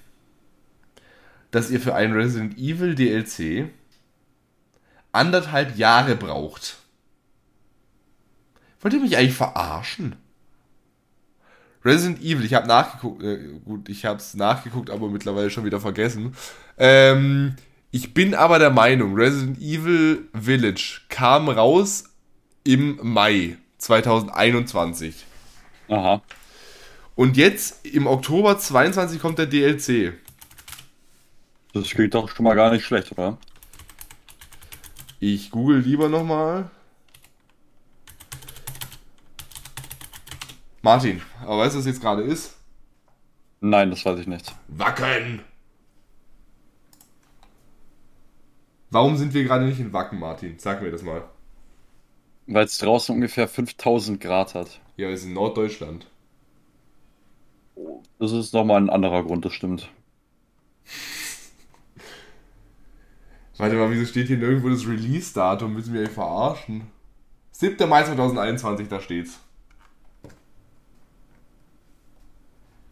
dass 1.51 1.71
ihr 1.71 1.81
für 1.81 1.95
ein 1.95 2.13
Resident 2.13 2.59
Evil 2.59 2.95
DLC 2.95 3.71
anderthalb 5.13 5.77
Jahre 5.77 6.17
braucht. 6.17 6.79
Wollt 8.81 8.95
ihr 8.95 9.01
mich 9.01 9.17
eigentlich 9.17 9.35
verarschen? 9.35 10.17
Resident 11.85 12.21
Evil, 12.21 12.45
ich 12.45 12.55
habe 12.55 12.69
nachgeguckt, 12.69 13.23
äh, 13.23 13.39
gut, 13.65 13.89
ich 13.89 14.05
habe 14.05 14.19
es 14.19 14.35
nachgeguckt, 14.35 14.91
aber 14.91 15.09
mittlerweile 15.09 15.51
schon 15.51 15.65
wieder 15.65 15.81
vergessen. 15.81 16.35
Ähm, 16.79 17.57
ich 17.91 18.15
bin 18.15 18.35
aber 18.35 18.59
der 18.59 18.71
Meinung, 18.71 19.15
Resident 19.15 19.59
Evil 19.59 20.29
Village 20.35 21.01
kam 21.09 21.49
raus 21.49 22.05
im 22.65 22.99
Mai 23.03 23.57
2021. 23.79 25.25
Aha. 25.89 26.23
Und 27.21 27.37
jetzt 27.37 27.85
im 27.85 28.07
Oktober 28.07 28.59
22 28.59 29.21
kommt 29.21 29.39
der 29.39 29.45
DLC. 29.45 30.15
Das 31.75 31.91
klingt 31.91 32.15
doch 32.15 32.31
schon 32.31 32.45
mal 32.45 32.55
gar 32.55 32.73
nicht 32.73 32.87
schlecht, 32.87 33.13
oder? 33.13 33.37
Ich 35.19 35.51
google 35.51 35.81
lieber 35.81 36.09
nochmal. 36.09 36.71
Martin, 40.81 41.21
aber 41.43 41.59
weißt 41.59 41.75
du, 41.75 41.81
was 41.81 41.85
jetzt 41.85 42.01
gerade 42.01 42.23
ist? 42.23 42.57
Nein, 43.61 43.91
das 43.91 44.03
weiß 44.07 44.19
ich 44.19 44.27
nicht. 44.27 44.55
Wacken! 44.69 45.43
Warum 48.89 49.19
sind 49.19 49.35
wir 49.35 49.45
gerade 49.45 49.67
nicht 49.67 49.79
in 49.79 49.93
Wacken, 49.93 50.19
Martin? 50.19 50.59
Sag 50.59 50.81
mir 50.81 50.91
das 50.91 51.03
mal. 51.03 51.29
Weil 52.47 52.65
es 52.65 52.79
draußen 52.79 53.15
ungefähr 53.15 53.47
5000 53.47 54.19
Grad 54.19 54.55
hat. 54.55 54.81
Ja, 54.97 55.11
wir 55.11 55.19
sind 55.19 55.29
in 55.29 55.35
Norddeutschland. 55.35 56.07
Das 58.21 58.33
ist 58.33 58.53
nochmal 58.53 58.77
ein 58.77 58.91
anderer 58.91 59.25
Grund, 59.25 59.47
das 59.47 59.55
stimmt. 59.55 59.89
Warte 63.57 63.77
mal, 63.77 63.91
wieso 63.91 64.05
steht 64.05 64.27
hier 64.27 64.37
nirgendwo 64.37 64.69
das 64.69 64.87
Release-Datum? 64.87 65.73
Müssen 65.73 65.95
wir 65.95 66.03
hier 66.03 66.11
verarschen? 66.11 66.83
7. 67.53 67.89
Mai 67.89 68.05
2021, 68.05 68.89
da 68.89 69.01
steht's. 69.01 69.41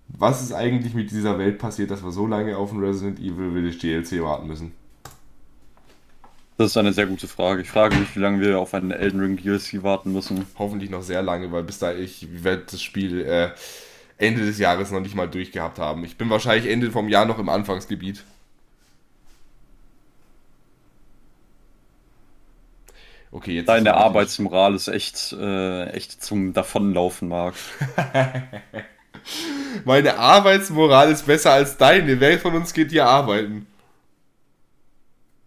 Was 0.08 0.42
ist 0.42 0.54
eigentlich 0.54 0.94
mit 0.94 1.10
dieser 1.10 1.38
Welt 1.38 1.58
passiert, 1.58 1.90
dass 1.90 2.02
wir 2.02 2.10
so 2.10 2.26
lange 2.26 2.56
auf 2.56 2.72
ein 2.72 2.80
Resident 2.80 3.18
Evil 3.18 3.52
Village 3.52 3.78
DLC 3.78 4.22
warten 4.22 4.46
müssen? 4.46 4.72
Das 6.56 6.70
ist 6.70 6.76
eine 6.78 6.94
sehr 6.94 7.06
gute 7.06 7.28
Frage. 7.28 7.60
Ich 7.60 7.70
frage 7.70 7.96
mich, 7.96 8.16
wie 8.16 8.20
lange 8.20 8.40
wir 8.40 8.58
auf 8.58 8.72
einen 8.72 8.92
Elden 8.92 9.20
Ring 9.20 9.36
DLC 9.36 9.82
warten 9.82 10.10
müssen. 10.10 10.46
Hoffentlich 10.58 10.88
noch 10.88 11.02
sehr 11.02 11.22
lange, 11.22 11.52
weil 11.52 11.64
bis 11.64 11.78
da 11.78 11.92
ich 11.92 12.42
werde 12.42 12.64
das 12.70 12.82
Spiel 12.82 13.20
äh, 13.20 13.50
Ende 14.18 14.44
des 14.44 14.58
Jahres 14.58 14.90
noch 14.90 15.00
nicht 15.00 15.14
mal 15.14 15.28
durchgehabt 15.28 15.78
haben. 15.78 16.04
Ich 16.04 16.18
bin 16.18 16.28
wahrscheinlich 16.28 16.70
Ende 16.70 16.90
vom 16.90 17.08
Jahr 17.08 17.24
noch 17.24 17.38
im 17.38 17.48
Anfangsgebiet. 17.48 18.24
Okay, 23.30 23.54
jetzt 23.56 23.68
Deine 23.68 23.94
Arbeitsmoral 23.94 24.74
ist 24.74 24.88
echt, 24.88 25.32
äh, 25.32 25.90
echt 25.90 26.22
zum 26.22 26.52
Davonlaufen, 26.54 27.28
Marc. 27.28 27.54
Meine 29.84 30.16
Arbeitsmoral 30.18 31.12
ist 31.12 31.26
besser 31.26 31.52
als 31.52 31.76
deine. 31.76 32.20
Wer 32.20 32.38
von 32.38 32.54
uns 32.54 32.72
geht 32.72 32.90
hier 32.90 33.06
arbeiten? 33.06 33.66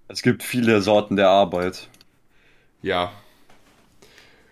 Es 0.08 0.22
gibt 0.22 0.44
viele 0.44 0.82
Sorten 0.82 1.16
der 1.16 1.30
Arbeit. 1.30 1.88
Ja. 2.82 3.12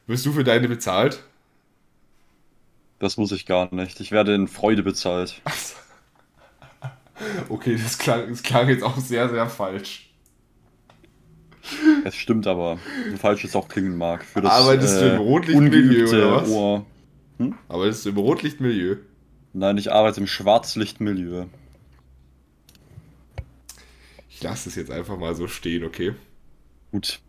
Wirst 0.08 0.26
du 0.26 0.34
für 0.34 0.44
deine 0.44 0.68
bezahlt? 0.68 1.24
Das 3.00 3.18
muss 3.18 3.32
ich 3.32 3.46
gar 3.46 3.74
nicht. 3.74 4.00
Ich 4.00 4.12
werde 4.12 4.36
in 4.36 4.48
Freude 4.48 4.84
bezahlt. 4.84 5.42
Okay, 7.50 7.76
das 7.76 7.98
klang, 7.98 8.30
das 8.30 8.44
klang 8.44 8.70
jetzt 8.70 8.82
auch 8.82 8.98
sehr, 8.98 9.28
sehr 9.28 9.50
falsch. 9.50 10.10
Es 12.06 12.16
stimmt 12.16 12.48
aber. 12.48 12.80
So 13.12 13.18
falsch 13.18 13.44
es 13.44 13.56
auch 13.58 13.68
klingen 13.68 13.98
mag. 13.98 14.24
Für 14.24 14.42
das 14.42 14.52
Arbeitest 14.52 15.02
du 15.02 15.16
im 15.16 15.18
Rotlichtmilieu, 15.20 15.80
ungeübte 15.80 16.18
oder 16.28 16.42
was? 16.42 16.50
Ohr. 16.50 16.86
Aber 17.68 17.88
das 17.88 18.00
ist 18.00 18.06
im 18.06 18.18
Rotlichtmilieu. 18.18 18.98
Nein, 19.54 19.78
ich 19.78 19.92
arbeite 19.92 20.22
im 20.22 20.28
Schwarzlichtmilieu. 20.28 21.48
Ich 24.30 24.42
lasse 24.42 24.70
es 24.70 24.76
jetzt 24.76 24.92
einfach 24.92 25.18
mal 25.18 25.36
so 25.36 25.48
stehen, 25.48 25.84
okay? 25.84 26.16
Gut. 26.92 27.20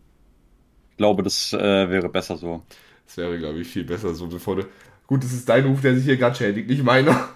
Ich 0.91 0.97
glaube, 0.97 1.23
das 1.23 1.51
äh, 1.51 1.89
wäre 1.89 2.09
besser 2.09 2.37
so. 2.37 2.63
Das 3.05 3.17
wäre, 3.17 3.37
glaube 3.37 3.59
ich, 3.59 3.67
viel 3.67 3.83
besser 3.83 4.13
so, 4.13 4.27
bevor 4.27 4.55
du. 4.55 4.63
Gut, 5.11 5.25
das 5.25 5.33
ist 5.33 5.49
dein 5.49 5.65
Ruf, 5.65 5.81
der 5.81 5.93
sich 5.93 6.05
hier 6.05 6.15
gerade 6.15 6.37
schädigt, 6.37 6.69
nicht 6.69 6.83
meiner. 6.83 7.27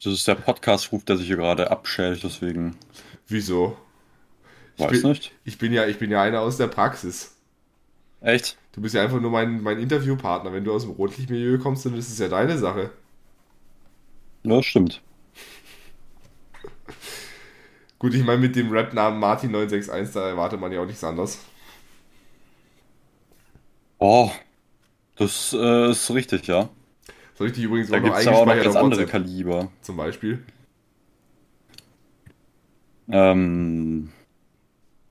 Das 0.00 0.12
ist 0.12 0.28
der 0.28 0.36
Podcast-Ruf, 0.36 1.04
der 1.04 1.16
sich 1.16 1.26
hier 1.26 1.34
gerade 1.34 1.72
abschält, 1.72 2.22
deswegen. 2.22 2.76
Wieso? 3.26 3.76
Ich 4.76 4.84
Weiß 4.84 5.02
bin, 5.02 5.10
nicht. 5.10 5.32
Ich 5.42 5.58
bin 5.58 5.72
ja, 5.72 5.88
ich 5.88 5.98
bin 5.98 6.12
ja 6.12 6.22
einer 6.22 6.40
aus 6.40 6.56
der 6.56 6.68
Praxis. 6.68 7.34
Echt? 8.20 8.56
Du 8.70 8.80
bist 8.80 8.94
ja 8.94 9.02
einfach 9.02 9.20
nur 9.20 9.32
mein, 9.32 9.60
mein 9.60 9.80
Interviewpartner. 9.80 10.52
Wenn 10.52 10.62
du 10.62 10.72
aus 10.72 10.82
dem 10.82 10.92
Rotlichtmilieu 10.92 11.58
kommst, 11.58 11.84
dann 11.84 11.94
ist 11.94 12.12
es 12.12 12.20
ja 12.20 12.28
deine 12.28 12.56
Sache. 12.58 12.92
Ja, 14.44 14.54
das 14.54 14.66
stimmt. 14.66 15.02
Gut, 17.98 18.14
ich 18.14 18.22
meine, 18.22 18.38
mit 18.40 18.54
dem 18.54 18.70
Rap-Namen 18.70 19.20
Martin961, 19.20 20.12
da 20.14 20.28
erwartet 20.28 20.60
man 20.60 20.70
ja 20.70 20.80
auch 20.80 20.86
nichts 20.86 21.02
anderes. 21.02 21.40
Oh, 23.98 24.30
das 25.18 25.52
äh, 25.52 25.90
ist 25.90 26.10
richtig, 26.10 26.46
ja. 26.46 26.68
Soll 27.34 27.48
ich 27.48 27.52
dich 27.54 27.64
übrigens 27.64 27.90
Da 27.90 27.98
auch 27.98 28.02
noch 28.02 28.14
gibt 28.14 28.16
es 28.16 28.26
aber 28.26 28.38
auch 28.38 28.46
noch 28.46 28.52
eingespeichert 28.52 28.76
andere 28.76 29.06
Kaliber. 29.06 29.70
zum 29.82 29.96
Beispiel? 29.96 30.44
Ähm, 33.10 34.12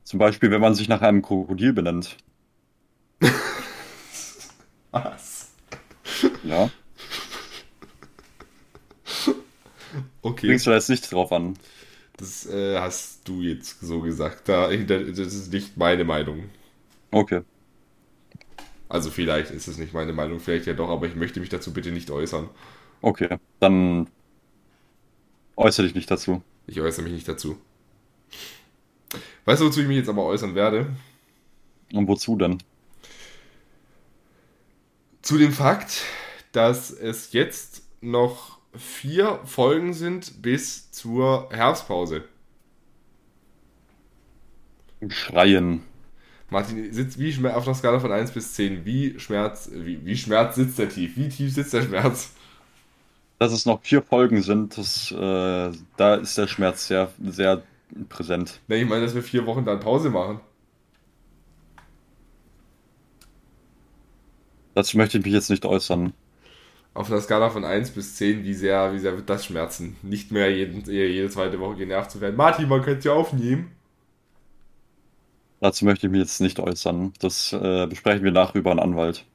zum 0.04 0.20
Beispiel, 0.20 0.52
wenn 0.52 0.62
man 0.62 0.76
sich 0.76 0.88
nach 0.88 1.02
einem 1.02 1.22
Krokodil 1.22 1.74
benennt. 1.74 2.17
Was? 4.91 5.52
Ja. 6.43 6.70
Okay, 10.22 10.48
Bringst 10.48 10.65
du 10.65 10.70
da 10.72 10.76
jetzt 10.76 10.89
nicht 10.89 11.12
drauf 11.12 11.32
an. 11.32 11.58
das 12.17 12.46
äh, 12.48 12.78
hast 12.80 13.28
du 13.28 13.41
jetzt 13.41 13.80
so 13.82 14.02
gesagt. 14.02 14.50
Da, 14.50 14.70
das 14.76 15.17
ist 15.34 15.52
nicht 15.54 15.78
meine 15.78 16.04
Meinung. 16.04 16.50
Okay. 17.12 17.41
Also 18.89 19.12
vielleicht 19.12 19.52
ist 19.52 19.67
es 19.67 19.78
nicht 19.78 19.93
meine 19.93 20.13
Meinung, 20.13 20.39
vielleicht 20.39 20.65
ja 20.65 20.73
doch, 20.73 20.89
aber 20.89 21.08
ich 21.08 21.15
möchte 21.15 21.39
mich 21.39 21.50
dazu 21.50 21.73
bitte 21.73 21.91
nicht 21.91 22.10
äußern. 22.10 22.50
Okay. 23.02 23.38
Dann 23.60 24.10
äußere 25.56 25.86
dich 25.86 25.95
nicht 25.95 26.10
dazu. 26.10 26.41
Ich 26.67 26.80
äußere 26.80 27.04
mich 27.04 27.13
nicht 27.13 27.28
dazu. 27.28 27.58
Weißt 29.45 29.62
du, 29.62 29.65
wozu 29.65 29.82
ich 29.82 29.88
mich 29.88 29.97
jetzt 29.97 30.10
aber 30.10 30.23
äußern 30.23 30.56
werde? 30.56 30.88
Und 31.93 32.08
wozu 32.08 32.36
denn? 32.36 32.58
Zu 35.21 35.38
dem 35.38 35.52
Fakt, 35.52 36.04
dass 36.52 36.91
es 36.91 37.34
jetzt 37.34 37.84
noch 38.02 38.58
vier 38.76 39.39
Folgen 39.45 39.93
sind 39.93 40.41
bis 40.41 40.91
zur 40.91 41.50
Herbstpause. 41.52 42.23
Schreien. 45.08 45.84
Martin, 46.50 46.94
sitzt 46.94 47.20
wie 47.20 47.34
Schmerz 47.34 47.56
auf 47.56 47.68
einer 47.68 47.76
Skala 47.76 48.00
von 48.00 48.12
1 48.12 48.32
bis 48.32 48.54
10, 48.54 48.86
wie 48.86 49.20
Schmerz, 49.20 49.70
wie, 49.74 50.06
wie 50.06 50.16
Schmerz 50.16 50.56
sitzt 50.56 50.80
der 50.80 50.90
tief? 50.90 51.18
Wie 51.18 51.28
tief 51.28 51.54
sitzt 51.54 51.74
der 51.74 51.82
Schmerz? 51.82 52.32
Dass 53.40 53.52
es 53.52 53.66
noch 53.66 53.82
vier 53.82 54.02
Folgen 54.02 54.42
sind, 54.42 54.78
das, 54.78 55.12
äh, 55.12 55.72
da 55.98 56.16
ist 56.16 56.38
der 56.38 56.48
Schmerz 56.48 56.88
sehr, 56.88 57.12
sehr 57.26 57.64
präsent. 58.10 58.62
Ne, 58.68 58.78
ich 58.78 58.88
meine, 58.88 59.04
dass 59.04 59.14
wir 59.14 59.24
vier 59.24 59.46
Wochen 59.46 59.66
dann 59.66 59.80
Pause 59.80 60.10
machen. 60.10 60.40
Dazu 64.74 64.98
möchte 64.98 65.18
ich 65.18 65.26
mich 65.26 65.34
jetzt 65.34 65.50
nicht 65.50 65.66
äußern. 65.66 66.14
Auf 66.94 67.12
einer 67.12 67.22
Skala 67.22 67.50
von 67.50 67.66
1 67.66 67.92
bis 67.92 68.16
10, 68.16 68.44
wie 68.44 68.54
sehr, 68.54 68.94
wie 68.94 69.00
sehr 69.00 69.16
wird 69.16 69.30
das 69.30 69.46
schmerzen? 69.46 69.98
Nicht 70.02 70.32
mehr 70.32 70.52
jeden, 70.52 70.84
jede 70.86 71.30
zweite 71.30 71.60
Woche 71.60 71.76
genervt 71.76 72.12
zu 72.12 72.22
werden. 72.22 72.36
Martin, 72.36 72.70
man 72.70 72.82
könnte 72.82 73.00
es 73.00 73.06
ja 73.06 73.14
aufnehmen. 73.14 73.72
Dazu 75.60 75.86
möchte 75.86 76.08
ich 76.08 76.12
mich 76.12 76.22
jetzt 76.22 76.41
nicht 76.41 76.60
äußern. 76.60 77.13
Das 77.20 77.52
äh, 77.54 77.88
besprechen 77.88 78.24
wir 78.24 78.32
nachher 78.32 78.60
über 78.60 78.72
einen 78.72 78.80
Anwalt. 78.80 79.26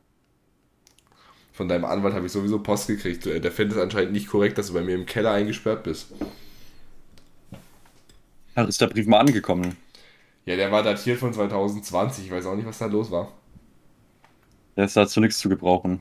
Von 1.52 1.68
deinem 1.68 1.84
Anwalt 1.84 2.14
habe 2.14 2.26
ich 2.26 2.32
sowieso 2.32 2.60
Post 2.60 2.86
gekriegt. 2.86 3.26
Der 3.26 3.52
findet 3.52 3.76
es 3.76 3.82
anscheinend 3.82 4.12
nicht 4.12 4.28
korrekt, 4.28 4.56
dass 4.56 4.68
du 4.68 4.74
bei 4.74 4.82
mir 4.82 4.94
im 4.94 5.06
Keller 5.06 5.32
eingesperrt 5.32 5.82
bist. 5.82 6.08
Ach, 8.54 8.66
ist 8.68 8.80
der 8.80 8.86
Brief 8.86 9.06
mal 9.06 9.18
angekommen? 9.18 9.76
Ja, 10.44 10.56
der 10.56 10.72
war 10.72 10.82
datiert 10.82 11.18
von 11.18 11.32
2020. 11.32 12.26
Ich 12.26 12.30
weiß 12.30 12.46
auch 12.46 12.56
nicht, 12.56 12.66
was 12.66 12.78
da 12.78 12.86
los 12.86 13.10
war. 13.10 13.32
Der 14.76 14.86
ist 14.86 14.96
dazu 14.96 15.20
nichts 15.20 15.38
zu 15.38 15.48
gebrauchen. 15.48 16.00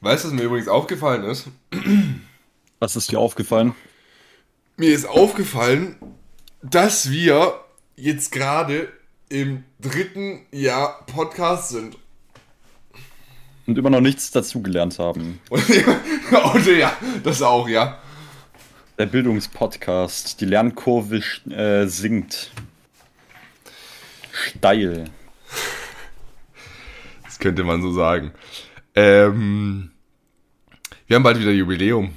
Weißt 0.00 0.24
du, 0.24 0.28
was 0.28 0.34
mir 0.34 0.44
übrigens 0.44 0.68
aufgefallen 0.68 1.24
ist? 1.24 1.48
Was 2.78 2.94
ist 2.94 3.10
dir 3.10 3.18
aufgefallen? 3.18 3.74
Mir 4.76 4.94
ist 4.94 5.06
aufgefallen, 5.06 5.96
dass 6.62 7.10
wir 7.10 7.60
jetzt 7.96 8.32
gerade 8.32 8.92
im 9.28 9.64
dritten 9.80 10.46
Jahr 10.50 11.04
Podcast 11.06 11.70
sind. 11.70 11.96
Und 13.66 13.76
immer 13.76 13.90
noch 13.90 14.00
nichts 14.00 14.30
dazugelernt 14.30 14.98
haben. 14.98 15.40
Und, 15.50 15.62
und 16.54 16.66
ja, 16.66 16.96
das 17.22 17.42
auch, 17.42 17.68
ja. 17.68 18.00
Der 18.98 19.06
Bildungspodcast. 19.06 20.40
Die 20.40 20.46
Lernkurve 20.46 21.22
äh, 21.50 21.86
sinkt. 21.86 22.50
Steil. 24.32 25.04
Das 27.24 27.38
könnte 27.38 27.62
man 27.62 27.82
so 27.82 27.92
sagen. 27.92 28.32
Ähm, 28.94 29.90
wir 31.06 31.16
haben 31.16 31.22
bald 31.22 31.38
wieder 31.38 31.52
Jubiläum. 31.52 32.14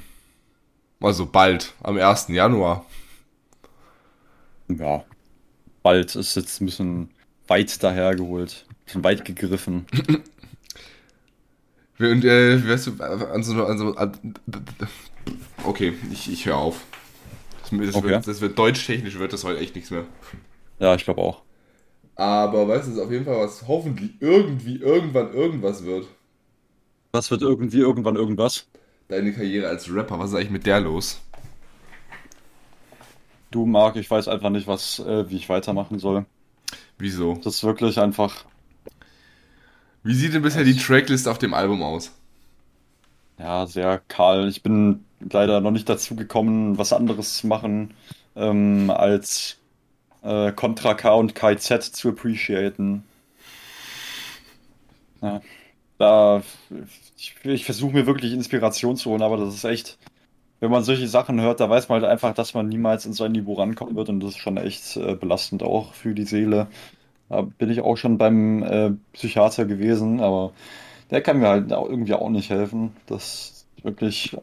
Also 1.01 1.25
bald, 1.25 1.73
am 1.83 1.97
1. 1.97 2.29
Januar. 2.29 2.85
Ja. 4.79 5.03
Bald 5.83 6.15
ist 6.15 6.35
jetzt 6.35 6.61
ein 6.61 6.65
bisschen 6.65 7.09
weit 7.47 7.81
dahergeholt. 7.83 8.65
Ein 8.69 8.75
bisschen 8.85 9.03
weit 9.03 9.25
gegriffen. 9.25 9.85
Und, 11.99 12.25
äh, 12.25 12.67
weißt 12.67 12.87
du, 12.87 13.03
an 13.03 13.43
so, 13.43 13.63
an 13.63 13.77
so, 13.77 13.95
an, 13.95 14.35
okay, 15.65 15.93
ich, 16.11 16.31
ich 16.31 16.45
höre 16.47 16.57
auf. 16.57 16.83
Das, 17.61 17.69
das, 17.79 17.95
Okay. 17.95 18.09
wird, 18.09 18.27
das 18.27 18.41
wird 18.41 18.57
deutschtechnisch 18.57 19.19
wird 19.19 19.33
das 19.33 19.43
heute 19.43 19.59
echt 19.59 19.75
nichts 19.75 19.91
mehr. 19.91 20.05
Ja, 20.79 20.95
ich 20.95 21.03
glaube 21.03 21.21
auch. 21.21 21.43
Aber 22.15 22.67
weißt 22.67 22.87
du, 22.87 22.91
es 22.91 22.97
ist 22.97 23.03
auf 23.03 23.11
jeden 23.11 23.25
Fall 23.25 23.37
was 23.37 23.67
hoffentlich 23.67 24.11
irgendwie 24.19 24.77
irgendwann 24.77 25.33
irgendwas 25.33 25.85
wird. 25.85 26.07
Was 27.11 27.29
wird 27.29 27.41
irgendwie 27.43 27.79
irgendwann 27.79 28.15
irgendwas? 28.15 28.67
Deine 29.07 29.31
Karriere 29.33 29.67
als 29.67 29.93
Rapper, 29.93 30.17
was 30.17 30.31
ist 30.31 30.35
eigentlich 30.35 30.49
mit 30.49 30.65
der 30.65 30.79
los? 30.79 31.21
Du, 33.51 33.65
Marc, 33.67 33.97
ich 33.97 34.09
weiß 34.09 34.27
einfach 34.27 34.49
nicht, 34.49 34.67
was, 34.67 34.99
äh, 34.99 35.29
wie 35.29 35.35
ich 35.37 35.47
weitermachen 35.49 35.99
soll. 35.99 36.25
Wieso? 36.97 37.43
Das 37.43 37.55
ist 37.55 37.63
wirklich 37.63 37.99
einfach, 37.99 38.45
Wie 40.03 40.13
sieht 40.13 40.35
denn 40.35 40.43
bisher 40.43 40.63
die 40.63 40.75
Tracklist 40.77 41.27
auf 41.27 41.39
dem 41.39 41.55
Album 41.55 41.81
aus? 41.81 42.11
ja, 43.37 43.65
sehr 43.67 43.99
kahl. 44.07 44.47
Ich 44.49 44.63
bin 44.63 45.05
leider 45.19 45.61
noch 45.61 45.71
nicht 45.71 45.89
dazu 45.89 46.15
gekommen, 46.15 46.77
was 46.77 46.93
anderes 46.93 47.37
zu 47.37 47.47
machen, 47.47 47.93
ähm, 48.35 48.89
als 48.91 49.59
äh, 50.23 50.51
Contra 50.53 50.95
K 50.95 51.13
und 51.15 51.35
KZ 51.35 51.83
zu 51.95 52.09
appreciaten. 52.11 53.05
Ja, 55.21 55.41
da, 55.99 56.43
ich, 57.17 57.35
ich 57.45 57.65
versuche 57.65 57.93
mir 57.93 58.07
wirklich 58.07 58.33
Inspiration 58.33 58.97
zu 58.97 59.11
holen, 59.11 59.21
aber 59.21 59.37
das 59.37 59.55
ist 59.55 59.63
echt, 59.65 59.99
wenn 60.61 60.71
man 60.71 60.83
solche 60.85 61.07
Sachen 61.09 61.41
hört, 61.41 61.61
da 61.61 61.69
weiß 61.69 61.89
man 61.89 62.01
halt 62.03 62.11
einfach, 62.11 62.35
dass 62.35 62.55
man 62.55 62.69
niemals 62.69 63.05
in 63.07 63.13
so 63.13 63.25
ein 63.25 63.33
Niveau 63.33 63.55
rankommen 63.55 63.97
wird 63.97 64.09
und 64.09 64.21
das 64.21 64.31
ist 64.31 64.39
schon 64.39 64.57
echt 64.57 64.97
äh, 64.97 65.15
belastend 65.15 65.63
auch 65.63 65.93
für 65.95 66.15
die 66.15 66.25
Seele. 66.25 66.67
Da 67.29 67.41
bin 67.43 67.71
ich 67.71 67.81
auch 67.81 67.97
schon 67.97 68.17
beim 68.17 68.63
äh, 68.63 68.91
Psychiater 69.13 69.65
gewesen, 69.65 70.21
aber 70.21 70.53
der 71.11 71.21
kann 71.21 71.39
mir 71.39 71.49
halt 71.49 71.73
auch 71.73 71.89
irgendwie 71.89 72.13
auch 72.15 72.29
nicht 72.29 72.49
helfen. 72.49 72.93
Das 73.07 73.65
ist 73.77 73.85
wirklich 73.85 74.37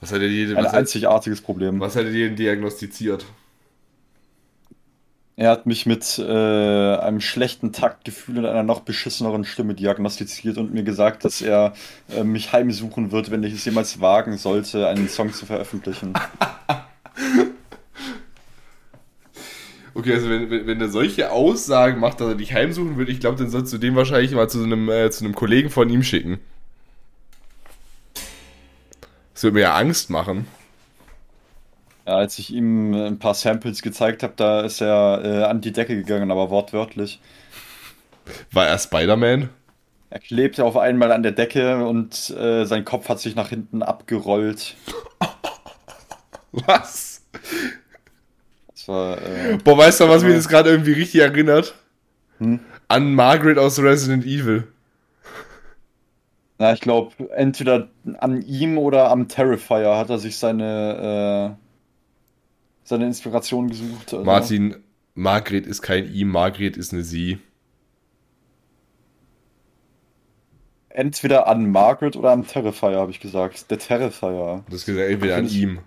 Was 0.00 0.12
hat 0.12 0.20
er 0.20 0.28
dir, 0.28 0.56
ein 0.56 0.66
einzigartiges 0.66 1.40
Problem. 1.40 1.80
was 1.80 1.96
hat 1.96 2.04
er 2.04 2.12
dir 2.12 2.28
denn 2.28 2.36
diagnostiziert? 2.36 3.26
Er 5.36 5.50
hat 5.50 5.66
mich 5.66 5.84
mit 5.84 6.18
äh, 6.18 6.96
einem 6.96 7.20
schlechten 7.20 7.72
Taktgefühl 7.72 8.38
und 8.38 8.46
einer 8.46 8.62
noch 8.62 8.80
beschisseneren 8.80 9.44
Stimme 9.44 9.74
diagnostiziert 9.74 10.58
und 10.58 10.72
mir 10.72 10.84
gesagt, 10.84 11.24
dass 11.24 11.42
er 11.42 11.74
äh, 12.14 12.22
mich 12.22 12.52
heimsuchen 12.52 13.10
wird, 13.10 13.32
wenn 13.32 13.42
ich 13.42 13.52
es 13.52 13.64
jemals 13.64 14.00
wagen 14.00 14.38
sollte, 14.38 14.86
einen 14.86 15.08
Song 15.08 15.32
zu 15.32 15.46
veröffentlichen. 15.46 16.12
Okay, 19.96 20.12
also 20.12 20.28
wenn, 20.28 20.50
wenn, 20.50 20.66
wenn 20.66 20.80
er 20.80 20.88
solche 20.88 21.30
Aussagen 21.30 22.00
macht, 22.00 22.20
dass 22.20 22.26
er 22.26 22.34
dich 22.34 22.52
heimsuchen 22.52 22.96
würde, 22.96 23.12
ich 23.12 23.20
glaube, 23.20 23.38
dann 23.38 23.48
sollst 23.48 23.72
du 23.72 23.78
den 23.78 23.94
wahrscheinlich 23.94 24.32
mal 24.32 24.48
zu 24.48 24.62
einem, 24.62 24.88
äh, 24.88 25.08
zu 25.10 25.24
einem 25.24 25.36
Kollegen 25.36 25.70
von 25.70 25.88
ihm 25.88 26.02
schicken. 26.02 26.40
Das 29.34 29.44
würde 29.44 29.54
mir 29.54 29.60
ja 29.60 29.76
Angst 29.76 30.10
machen. 30.10 30.48
Ja, 32.06 32.16
als 32.16 32.38
ich 32.38 32.52
ihm 32.52 32.92
äh, 32.92 33.06
ein 33.06 33.18
paar 33.18 33.34
Samples 33.34 33.82
gezeigt 33.82 34.22
habe, 34.22 34.34
da 34.36 34.60
ist 34.60 34.80
er 34.80 35.22
äh, 35.24 35.44
an 35.44 35.60
die 35.60 35.72
Decke 35.72 35.96
gegangen, 35.96 36.30
aber 36.30 36.50
wortwörtlich. 36.50 37.20
War 38.52 38.66
er 38.66 38.78
Spider-Man? 38.78 39.48
Er 40.10 40.20
klebte 40.20 40.64
auf 40.64 40.76
einmal 40.76 41.12
an 41.12 41.22
der 41.22 41.32
Decke 41.32 41.84
und 41.84 42.30
äh, 42.30 42.64
sein 42.66 42.84
Kopf 42.84 43.08
hat 43.08 43.20
sich 43.20 43.34
nach 43.34 43.48
hinten 43.48 43.82
abgerollt. 43.82 44.76
Was? 46.52 47.22
Das 48.68 48.86
war, 48.86 49.18
äh, 49.18 49.58
Boah, 49.64 49.78
weißt 49.78 50.00
du, 50.00 50.08
was 50.08 50.22
mich 50.22 50.34
das 50.34 50.48
gerade 50.48 50.70
irgendwie 50.70 50.92
richtig 50.92 51.20
erinnert? 51.20 51.74
Hm? 52.38 52.60
An 52.86 53.14
Margaret 53.14 53.58
aus 53.58 53.80
Resident 53.80 54.24
Evil. 54.24 54.68
na, 56.58 56.72
ich 56.72 56.80
glaube, 56.80 57.12
entweder 57.34 57.88
an 58.18 58.42
ihm 58.42 58.78
oder 58.78 59.10
am 59.10 59.26
Terrifier 59.26 59.96
hat 59.96 60.10
er 60.10 60.18
sich 60.18 60.36
seine, 60.38 61.56
äh, 61.58 61.63
seine 62.84 63.06
Inspiration 63.06 63.68
gesucht. 63.68 64.12
Also, 64.12 64.24
Martin, 64.24 64.76
Margaret 65.14 65.66
ist 65.66 65.82
kein 65.82 66.12
ihm, 66.12 66.28
Margaret 66.28 66.76
ist 66.76 66.92
eine 66.92 67.02
sie. 67.02 67.38
Entweder 70.88 71.48
an 71.48 71.70
Margaret 71.70 72.16
oder 72.16 72.30
am 72.30 72.46
Terrifier, 72.46 72.98
habe 73.00 73.10
ich 73.10 73.18
gesagt. 73.20 73.70
Der 73.70 73.78
Terrifier. 73.78 74.64
Du 74.68 74.72
hast 74.74 74.86
gesagt, 74.86 75.10
entweder 75.10 75.36
an 75.36 75.48
ihm. 75.48 75.78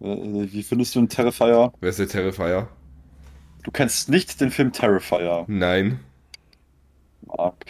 Äh, 0.00 0.06
Wie 0.52 0.62
findest 0.62 0.94
du 0.94 1.00
einen 1.00 1.08
Terrifier? 1.08 1.72
Wer 1.80 1.90
ist 1.90 1.98
der 1.98 2.06
Terrifier? 2.08 2.68
Du 3.64 3.72
kennst 3.72 4.08
nicht 4.08 4.40
den 4.40 4.50
Film 4.50 4.72
Terrifier, 4.72 5.44
Nein. 5.48 6.00
Mark. 7.26 7.66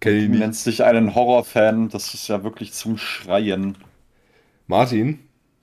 Kenn 0.00 0.16
ich 0.16 0.24
Du 0.24 0.30
nicht. 0.32 0.38
nennst 0.40 0.66
dich 0.66 0.84
einen 0.84 1.14
Horrorfan, 1.14 1.88
das 1.88 2.12
ist 2.12 2.28
ja 2.28 2.44
wirklich 2.44 2.72
zum 2.74 2.98
Schreien. 2.98 3.78
Martin, 4.66 5.20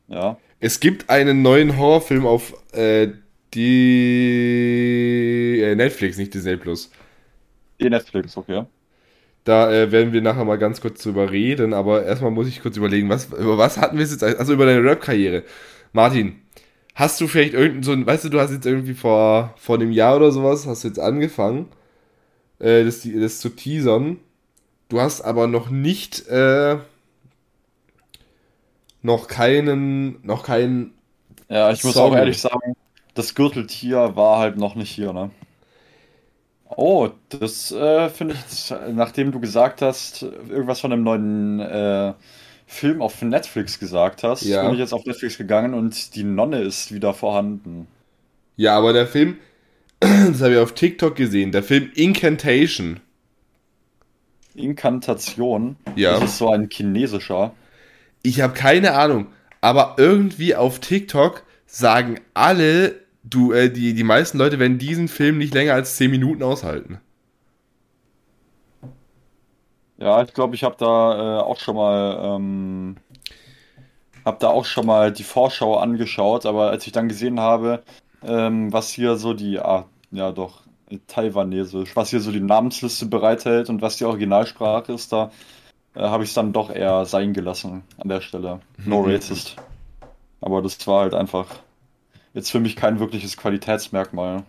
Ja. 0.07 0.37
Es 0.61 0.79
gibt 0.79 1.09
einen 1.09 1.41
neuen 1.41 1.77
Horrorfilm 1.77 2.25
auf 2.25 2.53
äh, 2.73 3.09
die 3.53 4.79
äh, 5.61 5.75
Netflix, 5.75 6.17
nicht 6.17 6.33
Disney 6.33 6.55
Plus. 6.55 6.89
Die 7.81 7.89
Netflix, 7.89 8.37
okay. 8.37 8.63
Da 9.43 9.71
äh, 9.73 9.91
werden 9.91 10.13
wir 10.13 10.21
nachher 10.21 10.45
mal 10.45 10.59
ganz 10.59 10.79
kurz 10.79 11.01
drüber 11.01 11.31
reden, 11.31 11.73
aber 11.73 12.05
erstmal 12.05 12.29
muss 12.29 12.47
ich 12.47 12.61
kurz 12.61 12.77
überlegen, 12.77 13.09
was, 13.09 13.25
über 13.25 13.57
was 13.57 13.77
hatten 13.77 13.97
wir 13.97 14.05
jetzt, 14.05 14.23
also 14.23 14.53
über 14.53 14.67
deine 14.67 14.83
Rap-Karriere. 14.83 15.43
Martin, 15.93 16.35
hast 16.93 17.19
du 17.19 17.27
vielleicht 17.27 17.55
irgendein 17.55 17.83
so 17.83 17.91
ein, 17.93 18.05
weißt 18.05 18.25
du, 18.25 18.29
du 18.29 18.39
hast 18.39 18.51
jetzt 18.51 18.67
irgendwie 18.67 18.93
vor, 18.93 19.55
vor 19.57 19.75
einem 19.75 19.91
Jahr 19.91 20.17
oder 20.17 20.31
sowas, 20.31 20.67
hast 20.67 20.83
du 20.83 20.89
jetzt 20.89 20.99
angefangen, 20.99 21.69
äh, 22.59 22.83
das, 22.83 23.01
das 23.03 23.39
zu 23.39 23.49
teasern. 23.49 24.17
Du 24.89 25.01
hast 25.01 25.21
aber 25.21 25.47
noch 25.47 25.71
nicht, 25.71 26.27
äh, 26.27 26.77
noch 29.01 29.27
keinen, 29.27 30.25
noch 30.25 30.43
keinen, 30.43 30.93
Ja, 31.49 31.71
ich 31.71 31.83
muss 31.83 31.93
Song. 31.93 32.13
auch 32.13 32.15
ehrlich 32.15 32.39
sagen, 32.41 32.75
das 33.13 33.35
Gürteltier 33.35 34.15
war 34.15 34.39
halt 34.39 34.57
noch 34.57 34.73
nicht 34.75 34.89
hier, 34.91 35.13
ne? 35.13 35.31
Oh, 36.69 37.09
das 37.29 37.71
äh, 37.71 38.09
finde 38.09 38.35
ich, 38.35 38.73
nachdem 38.93 39.31
du 39.31 39.39
gesagt 39.41 39.81
hast, 39.81 40.21
irgendwas 40.23 40.79
von 40.79 40.93
einem 40.93 41.03
neuen 41.03 41.59
äh, 41.59 42.13
Film 42.65 43.01
auf 43.01 43.21
Netflix 43.21 43.77
gesagt 43.79 44.23
hast, 44.23 44.43
Ja. 44.43 44.63
bin 44.63 44.73
ich 44.73 44.79
jetzt 44.79 44.93
auf 44.93 45.05
Netflix 45.05 45.37
gegangen 45.37 45.73
und 45.73 46.15
die 46.15 46.23
Nonne 46.23 46.61
ist 46.61 46.93
wieder 46.93 47.13
vorhanden. 47.13 47.87
ja, 48.55 48.77
aber 48.77 48.93
der 48.93 49.07
Film, 49.07 49.37
das 49.99 50.41
habe 50.41 50.53
ich 50.53 50.59
auf 50.59 50.73
TikTok 50.73 51.15
gesehen, 51.15 51.51
der 51.51 51.63
Film 51.63 51.91
Incantation. 51.95 52.99
Inkantation, 54.53 55.75
Ja. 55.95 56.19
das 56.19 56.31
ist 56.31 56.37
so 56.37 56.49
ein 56.49 56.69
chinesischer. 56.69 57.53
Ich 58.23 58.41
habe 58.41 58.53
keine 58.53 58.93
Ahnung, 58.93 59.27
aber 59.61 59.95
irgendwie 59.97 60.55
auf 60.55 60.79
TikTok 60.79 61.43
sagen 61.65 62.19
alle, 62.33 62.95
du, 63.23 63.51
äh, 63.51 63.71
die, 63.71 63.93
die 63.93 64.03
meisten 64.03 64.37
Leute 64.37 64.59
werden 64.59 64.77
diesen 64.77 65.07
Film 65.07 65.37
nicht 65.37 65.53
länger 65.53 65.73
als 65.73 65.95
10 65.97 66.11
Minuten 66.11 66.43
aushalten. 66.43 66.99
Ja, 69.97 70.23
ich 70.23 70.33
glaube, 70.33 70.55
ich 70.55 70.63
habe 70.63 70.75
da 70.79 71.39
äh, 71.39 71.41
auch 71.43 71.59
schon 71.59 71.75
mal, 71.75 72.35
ähm, 72.35 72.95
da 74.23 74.47
auch 74.47 74.65
schon 74.65 74.87
mal 74.87 75.11
die 75.11 75.23
Vorschau 75.23 75.77
angeschaut, 75.77 76.45
aber 76.47 76.71
als 76.71 76.87
ich 76.87 76.91
dann 76.91 77.07
gesehen 77.07 77.39
habe, 77.39 77.83
ähm, 78.23 78.73
was 78.73 78.89
hier 78.89 79.15
so 79.17 79.33
die, 79.33 79.59
ah, 79.59 79.85
ja 80.11 80.31
doch, 80.31 80.63
Taiwanesisch, 81.07 81.95
was 81.95 82.09
hier 82.09 82.19
so 82.19 82.31
die 82.31 82.41
Namensliste 82.41 83.05
bereithält 83.05 83.69
und 83.69 83.81
was 83.81 83.97
die 83.97 84.05
Originalsprache 84.05 84.91
ist, 84.93 85.13
da 85.13 85.31
äh, 85.95 86.01
habe 86.01 86.23
ich 86.23 86.29
es 86.31 86.33
dann 86.35 86.53
doch 86.53 86.69
eher 86.69 87.05
sein 87.05 87.33
gelassen 87.33 87.83
an 87.97 88.09
der 88.09 88.21
Stelle. 88.21 88.59
No 88.85 89.01
Mhm. 89.01 89.07
racist. 89.07 89.55
Aber 90.41 90.61
das 90.61 90.85
war 90.87 91.03
halt 91.03 91.13
einfach 91.15 91.47
jetzt 92.33 92.51
für 92.51 92.59
mich 92.59 92.75
kein 92.75 92.99
wirkliches 92.99 93.37
Qualitätsmerkmal. 93.37 94.43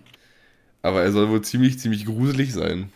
Aber 0.82 1.02
er 1.02 1.10
soll 1.10 1.28
wohl 1.28 1.42
ziemlich, 1.42 1.80
ziemlich 1.80 2.06
gruselig 2.06 2.52
sein. 2.52 2.92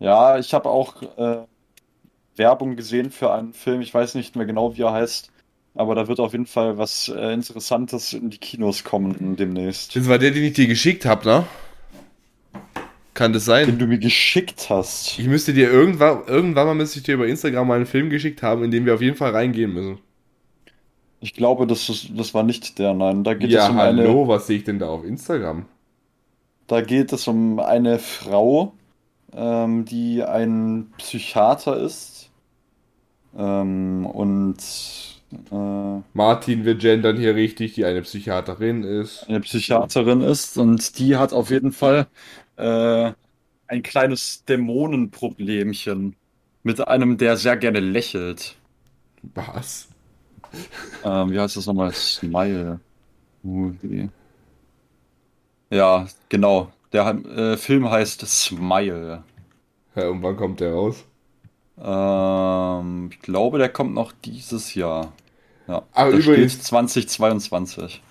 Ja, 0.00 0.38
ich 0.38 0.54
habe 0.54 0.68
auch 0.68 1.02
äh, 1.18 1.44
Werbung 2.36 2.76
gesehen 2.76 3.10
für 3.10 3.32
einen 3.32 3.52
Film, 3.54 3.80
ich 3.82 3.94
weiß 3.94 4.14
nicht 4.14 4.36
mehr 4.36 4.46
genau, 4.46 4.76
wie 4.76 4.82
er 4.82 4.92
heißt, 4.92 5.30
aber 5.74 5.94
da 5.94 6.08
wird 6.08 6.20
auf 6.20 6.32
jeden 6.32 6.46
Fall 6.46 6.78
was 6.78 7.08
äh, 7.08 7.32
Interessantes 7.34 8.12
in 8.12 8.30
die 8.30 8.38
Kinos 8.38 8.84
kommen 8.84 9.36
demnächst. 9.36 9.96
Das 9.96 10.08
war 10.08 10.18
der, 10.18 10.30
den 10.30 10.44
ich 10.44 10.54
dir 10.54 10.66
geschickt 10.66 11.04
habe, 11.04 11.26
ne? 11.26 11.46
Kann 13.18 13.32
das 13.34 13.44
Den 13.62 13.78
sein? 13.78 13.78
du 13.78 13.86
mir 13.86 13.98
geschickt 14.00 14.68
hast. 14.68 15.18
Ich 15.18 15.26
müsste 15.28 15.52
dir 15.52 15.70
irgendwann, 15.70 16.24
irgendwann 16.26 16.66
mal 16.66 16.74
müsste 16.74 16.98
ich 17.00 17.04
dir 17.04 17.14
über 17.16 17.26
Instagram 17.26 17.68
mal 17.68 17.74
einen 17.76 17.84
Film 17.86 18.08
geschickt 18.08 18.42
haben, 18.42 18.64
in 18.64 18.70
den 18.70 18.86
wir 18.86 18.94
auf 18.94 19.02
jeden 19.02 19.16
Fall 19.16 19.32
reingehen 19.32 19.74
müssen. 19.74 19.98
Ich 21.20 21.32
glaube, 21.34 21.66
das, 21.68 21.88
ist, 21.88 22.10
das 22.18 22.34
war 22.34 22.42
nicht 22.42 22.78
der, 22.78 22.92
nein. 22.94 23.22
Da 23.24 23.34
geht 23.34 23.54
es 23.54 23.54
Ja, 23.54 23.68
um 23.68 23.80
eine, 23.80 24.04
hallo, 24.04 24.28
was 24.28 24.46
sehe 24.46 24.58
ich 24.58 24.64
denn 24.64 24.78
da 24.78 24.88
auf 24.88 25.04
Instagram? 25.04 25.66
da 26.68 26.82
geht 26.82 27.12
es 27.12 27.26
um 27.28 27.58
eine 27.60 27.98
Frau, 27.98 28.72
ähm, 29.32 29.84
die 29.84 30.22
ein 30.24 30.94
Psychiater 30.98 31.78
ist. 31.78 32.30
Ähm, 33.36 34.06
und 34.06 34.58
äh, 35.50 36.02
Martin, 36.12 36.66
wir 36.66 36.74
gendern 36.74 37.16
hier 37.16 37.34
richtig, 37.34 37.72
die 37.72 37.86
eine 37.86 38.02
Psychiaterin 38.02 38.84
ist. 38.84 39.26
eine 39.26 39.40
Psychiaterin 39.40 40.20
ist 40.22 40.56
und 40.58 40.98
die 40.98 41.16
hat 41.16 41.32
auf 41.32 41.50
jeden 41.50 41.72
Fall 41.72 42.06
äh, 42.58 43.12
ein 43.68 43.82
kleines 43.82 44.44
Dämonenproblemchen 44.46 46.16
mit 46.62 46.86
einem, 46.86 47.16
der 47.18 47.36
sehr 47.36 47.56
gerne 47.56 47.80
lächelt. 47.80 48.56
Was? 49.34 49.88
Ähm, 51.04 51.30
wie 51.30 51.38
heißt 51.40 51.56
das 51.56 51.66
nochmal? 51.66 51.92
Smile. 51.92 52.80
Movie. 53.42 54.08
Ja, 55.70 56.06
genau. 56.28 56.72
Der 56.92 57.06
äh, 57.08 57.56
Film 57.56 57.90
heißt 57.90 58.20
Smile. 58.26 59.22
Ja, 59.94 60.08
und 60.08 60.22
wann 60.22 60.36
kommt 60.36 60.60
der 60.60 60.72
raus? 60.72 61.04
Ähm, 61.80 63.10
ich 63.12 63.20
glaube, 63.20 63.58
der 63.58 63.68
kommt 63.68 63.94
noch 63.94 64.12
dieses 64.24 64.74
Jahr. 64.74 65.12
Ja, 65.66 65.82
Aber 65.92 66.12
da 66.12 66.16
übrigens- 66.18 66.52
steht 66.54 66.64
2022. 66.64 68.02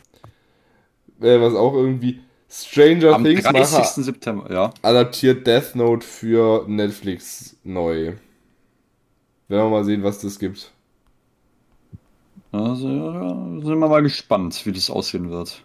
Äh, 1.19 1.41
was 1.41 1.55
auch 1.55 1.73
irgendwie 1.73 2.19
Stranger 2.49 3.13
Am 3.15 3.23
Things 3.23 3.43
30. 3.43 3.53
Macher 3.77 4.03
September, 4.03 4.51
ja. 4.51 4.73
adaptiert 4.81 5.45
Death 5.45 5.75
Note 5.75 6.05
für 6.05 6.65
Netflix 6.67 7.57
neu. 7.63 8.13
Werden 9.49 9.65
wir 9.65 9.69
mal 9.69 9.83
sehen, 9.83 10.03
was 10.03 10.19
das 10.19 10.39
gibt. 10.39 10.71
Also, 12.51 12.87
ja, 12.89 13.29
sind 13.29 13.65
wir 13.65 13.75
mal 13.75 14.01
gespannt, 14.01 14.65
wie 14.65 14.71
das 14.71 14.89
aussehen 14.89 15.29
wird. 15.29 15.63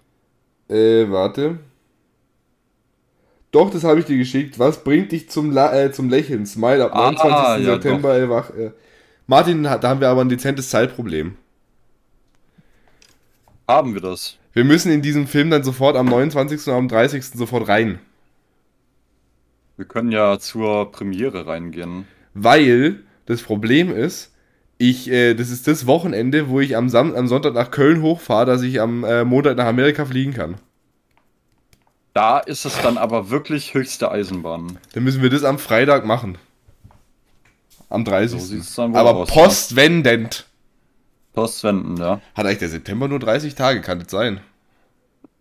Äh, 0.69 1.09
warte. 1.11 1.61
Doch, 3.53 3.71
das 3.71 3.85
habe 3.85 4.01
ich 4.01 4.07
dir 4.07 4.17
geschickt. 4.17 4.59
Was 4.59 4.83
bringt 4.83 5.13
dich 5.13 5.29
zum, 5.31 5.51
La 5.53 5.75
äh, 5.79 5.93
zum 5.93 6.09
Lächeln? 6.09 6.47
Smile 6.47 6.85
ab 6.87 6.93
Ah, 6.95 7.11
29. 7.13 7.67
ja, 7.67 7.73
September. 7.75 8.17
Äh, 8.19 8.29
wach, 8.31 8.51
äh. 8.51 8.73
Martin, 9.27 9.63
da 9.63 9.81
haben 9.83 10.01
wir 10.01 10.09
aber 10.09 10.23
ein 10.23 10.29
dezentes 10.29 10.71
Zeitproblem. 10.71 11.37
Haben 13.69 13.95
wir 13.95 14.01
das? 14.01 14.37
Wir 14.53 14.65
müssen 14.65 14.93
in 14.93 15.01
diesem 15.01 15.27
Film 15.27 15.51
dann 15.51 15.65
sofort 15.65 15.97
am 15.97 16.07
29. 16.07 16.69
und 16.69 16.75
am 16.75 16.89
30. 16.89 17.25
sofort 17.25 17.69
rein. 17.69 17.99
Wir 19.77 19.87
können 19.87 20.13
ja 20.13 20.39
zur 20.39 20.93
Premiere 20.93 21.47
reingehen. 21.47 22.07
Weil 22.35 23.01
das 23.27 23.43
Problem 23.43 23.95
ist, 23.95 24.33
ich, 24.77 25.11
äh, 25.11 25.35
das 25.35 25.51
ist 25.51 25.67
das 25.67 25.87
Wochenende, 25.87 26.49
wo 26.49 26.61
ich 26.61 26.77
am, 26.77 26.89
Sam 26.89 27.15
am 27.15 27.29
Sonntag 27.29 27.55
nach 27.55 27.71
Köln 27.71 28.03
hochfahre, 28.03 28.47
dass 28.47 28.63
ich 28.63 28.81
am 28.81 29.05
äh, 29.05 29.25
Montag 29.25 29.57
nach 29.57 29.67
Amerika 29.67 30.05
fliegen 30.05 30.35
kann. 30.35 30.57
Da 32.15 32.39
ist 32.39 32.67
es 32.67 32.79
dann 32.83 32.99
aber 32.99 33.31
wirklich 33.31 33.73
höchste 33.73 34.11
Eisenbahn. 34.11 34.79
Dann 34.93 35.05
müssen 35.05 35.23
wir 35.23 35.31
das 35.31 35.45
am 35.45 35.59
Freitag 35.59 36.05
machen. 36.05 36.37
Am 37.89 38.05
30. 38.05 38.63
So 38.63 38.83
Aber 38.83 39.15
aus, 39.15 39.29
postwendend. 39.31 40.47
Postwenden, 41.33 41.97
ja. 41.97 42.21
Hat 42.35 42.47
eigentlich 42.47 42.59
der 42.59 42.69
September 42.69 43.09
nur 43.09 43.19
30 43.19 43.55
Tage, 43.55 43.81
kann 43.81 43.99
das 43.99 44.11
sein? 44.11 44.41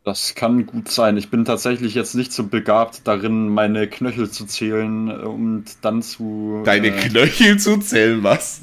Das 0.03 0.33
kann 0.33 0.65
gut 0.65 0.89
sein. 0.89 1.15
Ich 1.17 1.29
bin 1.29 1.45
tatsächlich 1.45 1.93
jetzt 1.93 2.15
nicht 2.15 2.33
so 2.33 2.45
begabt 2.45 3.01
darin, 3.07 3.49
meine 3.49 3.87
Knöchel 3.87 4.31
zu 4.31 4.45
zählen 4.45 5.09
äh, 5.09 5.13
und 5.13 5.65
dann 5.81 6.01
zu. 6.01 6.63
Deine 6.65 6.87
äh, 6.87 6.91
Knöchel 6.91 7.59
zu 7.59 7.77
zählen, 7.77 8.23
was? 8.23 8.61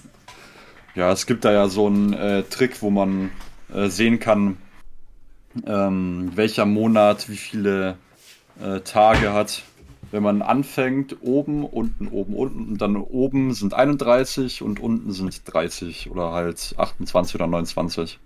Ja, 0.97 1.13
es 1.13 1.27
gibt 1.27 1.45
da 1.45 1.53
ja 1.53 1.69
so 1.69 1.87
einen 1.87 2.13
äh, 2.13 2.43
Trick, 2.43 2.83
wo 2.83 2.91
man 2.91 3.31
äh, 3.73 3.89
sehen 3.89 4.19
kann, 4.19 4.57
ähm, 5.65 6.33
welcher 6.35 6.67
Monat 6.67 7.29
wie 7.29 7.37
viele 7.37 7.97
äh, 8.61 8.81
Tage 8.81 9.33
hat. 9.33 9.63
Wenn 10.11 10.23
man 10.23 10.41
anfängt, 10.41 11.17
oben, 11.21 11.65
unten, 11.65 12.09
oben, 12.09 12.35
unten, 12.35 12.69
und 12.71 12.79
dann 12.79 12.97
oben 12.97 13.53
sind 13.53 13.75
31 13.75 14.63
und 14.63 14.81
unten 14.81 15.13
sind 15.13 15.43
30 15.45 16.11
oder 16.11 16.33
halt 16.33 16.75
28 16.79 17.35
oder 17.35 17.47
29. 17.47 18.19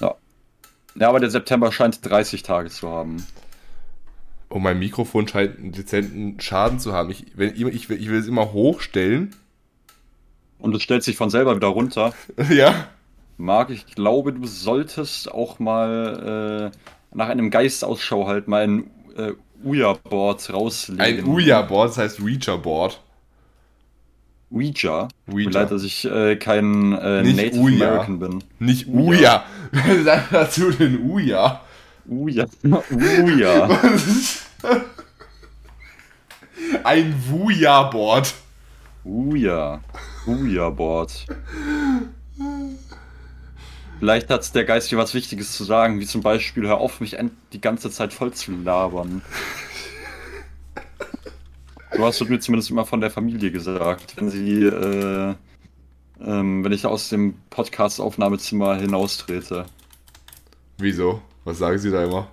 Ja. 0.00 0.14
Ja, 0.96 1.08
aber 1.08 1.20
der 1.20 1.30
September 1.30 1.70
scheint 1.70 2.00
30 2.08 2.42
Tage 2.42 2.68
zu 2.68 2.88
haben. 2.88 3.24
Oh, 4.50 4.58
mein 4.58 4.78
Mikrofon 4.78 5.28
scheint 5.28 5.58
einen 5.58 5.72
dezenten 5.72 6.40
Schaden 6.40 6.80
zu 6.80 6.92
haben. 6.92 7.10
Ich, 7.10 7.26
wenn, 7.36 7.54
ich, 7.54 7.60
ich, 7.62 7.88
will- 7.88 8.18
es 8.18 8.26
immer 8.26 8.52
hochstellen. 8.52 9.36
Und 10.58 10.74
es 10.74 10.82
stellt 10.82 11.04
sich 11.04 11.16
von 11.16 11.30
selber 11.30 11.54
wieder 11.54 11.68
runter. 11.68 12.12
ja. 12.50 12.88
Marc, 13.36 13.70
ich 13.70 13.86
glaube, 13.86 14.32
du 14.32 14.46
solltest 14.46 15.30
auch 15.30 15.60
mal 15.60 16.72
äh, 16.72 17.16
nach 17.16 17.28
einem 17.28 17.50
Geist 17.50 17.84
Ausschau 17.84 18.26
halten, 18.26 18.50
mal 18.50 18.62
ein 18.64 18.90
äh, 19.16 19.32
Ouija-Board 19.64 20.52
rauslegen. 20.52 21.00
Ein 21.00 21.24
Ouija-Board, 21.24 21.90
das 21.90 21.98
heißt 21.98 22.20
Ouija-Board. 22.20 23.00
Ouija. 24.50 25.08
Ouija. 25.30 25.50
Leid, 25.50 25.70
dass 25.70 25.82
ich 25.82 26.04
äh, 26.06 26.36
kein 26.36 26.92
äh, 26.92 27.22
Native 27.22 27.60
Ouija. 27.60 27.88
American 27.88 28.18
bin. 28.18 28.44
Nicht 28.58 28.88
Ouija. 28.88 29.44
Sag 30.04 30.30
dazu 30.32 30.70
den 30.70 31.10
Ouija. 31.10 31.60
Ouija. 32.08 32.46
Ouija. 32.64 33.68
Ein 36.84 37.14
Ouija-Board. 37.30 38.34
Ouija. 39.04 39.80
Ouija-Board. 40.26 41.26
Vielleicht 43.98 44.30
hat 44.30 44.54
der 44.54 44.64
Geist 44.64 44.90
dir 44.90 44.98
was 44.98 45.14
Wichtiges 45.14 45.52
zu 45.52 45.64
sagen, 45.64 45.98
wie 45.98 46.06
zum 46.06 46.22
Beispiel, 46.22 46.66
hör 46.66 46.78
auf, 46.78 47.00
mich 47.00 47.16
die 47.52 47.60
ganze 47.60 47.90
Zeit 47.90 48.12
voll 48.12 48.32
zu 48.32 48.52
labern. 48.52 49.22
Du 51.96 52.04
hast 52.04 52.20
mir 52.28 52.38
zumindest 52.38 52.70
immer 52.70 52.84
von 52.84 53.00
der 53.00 53.10
Familie 53.10 53.50
gesagt, 53.50 54.16
wenn 54.16 54.30
sie, 54.30 54.64
äh, 54.64 55.34
ähm, 56.20 56.62
wenn 56.62 56.72
ich 56.72 56.86
aus 56.86 57.08
dem 57.08 57.34
Podcast-Aufnahmezimmer 57.50 58.76
hinaustrete. 58.76 59.66
Wieso? 60.76 61.20
Was 61.44 61.58
sagen 61.58 61.78
sie 61.78 61.90
da 61.90 62.04
immer? 62.04 62.28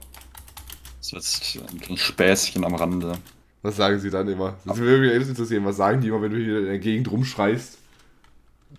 Das 0.99 1.13
ist 1.13 1.59
ein 1.89 1.97
Späßchen 1.97 2.63
am 2.63 2.75
Rande. 2.75 3.17
Was 3.63 3.77
sagen 3.77 3.99
sie 3.99 4.11
dann 4.11 4.27
immer? 4.27 4.55
Das 4.65 4.77
würde 4.77 4.99
mich 4.99 5.15
echt 5.15 5.29
interessieren. 5.29 5.65
Was 5.65 5.77
sagen 5.77 6.01
die 6.01 6.09
immer, 6.09 6.21
wenn 6.21 6.31
du 6.31 6.37
hier 6.37 6.59
in 6.59 6.65
der 6.65 6.79
Gegend 6.79 7.09
rumschreist? 7.09 7.79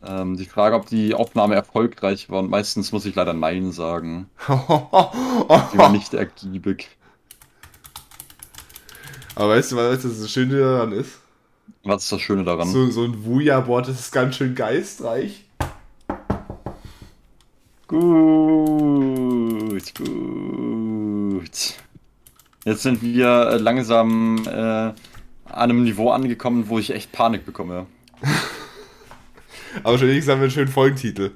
Ähm, 0.07 0.37
die 0.37 0.45
Frage, 0.45 0.77
ob 0.77 0.87
die 0.87 1.15
Aufnahme 1.15 1.55
erfolgreich 1.55 2.31
war, 2.31 2.41
und 2.41 2.51
meistens 2.51 2.93
muss 2.93 3.07
ich 3.07 3.15
leider 3.15 3.33
Nein 3.33 3.73
sagen. 3.73 4.29
Die 4.49 5.79
war 5.79 5.91
nicht 5.91 6.15
ergiebig. 6.15 6.89
Aber 9.35 9.51
weißt 9.51 9.73
du, 9.73 9.77
was 9.77 10.03
das 10.03 10.31
Schöne 10.31 10.59
daran 10.59 10.93
ist? 10.93 11.19
Was 11.83 12.05
ist 12.05 12.13
das 12.13 12.21
Schöne 12.21 12.45
daran? 12.45 12.69
So, 12.69 12.91
so 12.91 13.05
ein 13.05 13.25
Ouija-Board, 13.27 13.89
das 13.89 14.01
ist 14.01 14.13
ganz 14.13 14.37
schön 14.37 14.55
geistreich. 14.55 15.45
Gut, 17.87 19.95
gut. 19.95 21.75
Jetzt 22.65 22.83
sind 22.83 23.03
wir 23.03 23.27
äh, 23.27 23.57
langsam 23.59 24.43
äh, 24.47 24.51
an 24.51 24.95
einem 25.45 25.85
Niveau 25.85 26.11
angekommen, 26.11 26.69
wo 26.69 26.79
ich 26.79 26.91
echt 26.91 27.13
Panik 27.13 27.47
bekomme. 27.47 27.87
Aber 29.83 29.99
schon 29.99 30.09
wenigstens 30.09 30.33
haben 30.33 30.41
wir 30.41 30.45
einen 30.45 30.53
schönen 30.53 30.69
Folgentitel. 30.69 31.33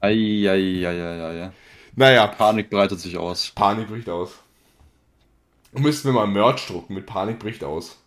Eieieiei. 0.00 1.50
Naja, 1.96 2.26
Panik 2.26 2.70
breitet 2.70 3.00
sich 3.00 3.16
aus. 3.16 3.50
Panik 3.54 3.88
bricht 3.88 4.08
aus. 4.08 4.32
Müssten 5.72 6.08
wir 6.08 6.12
mal 6.12 6.26
Merch 6.26 6.66
drucken 6.66 6.94
mit 6.94 7.06
Panik 7.06 7.38
bricht 7.38 7.64
aus. 7.64 7.98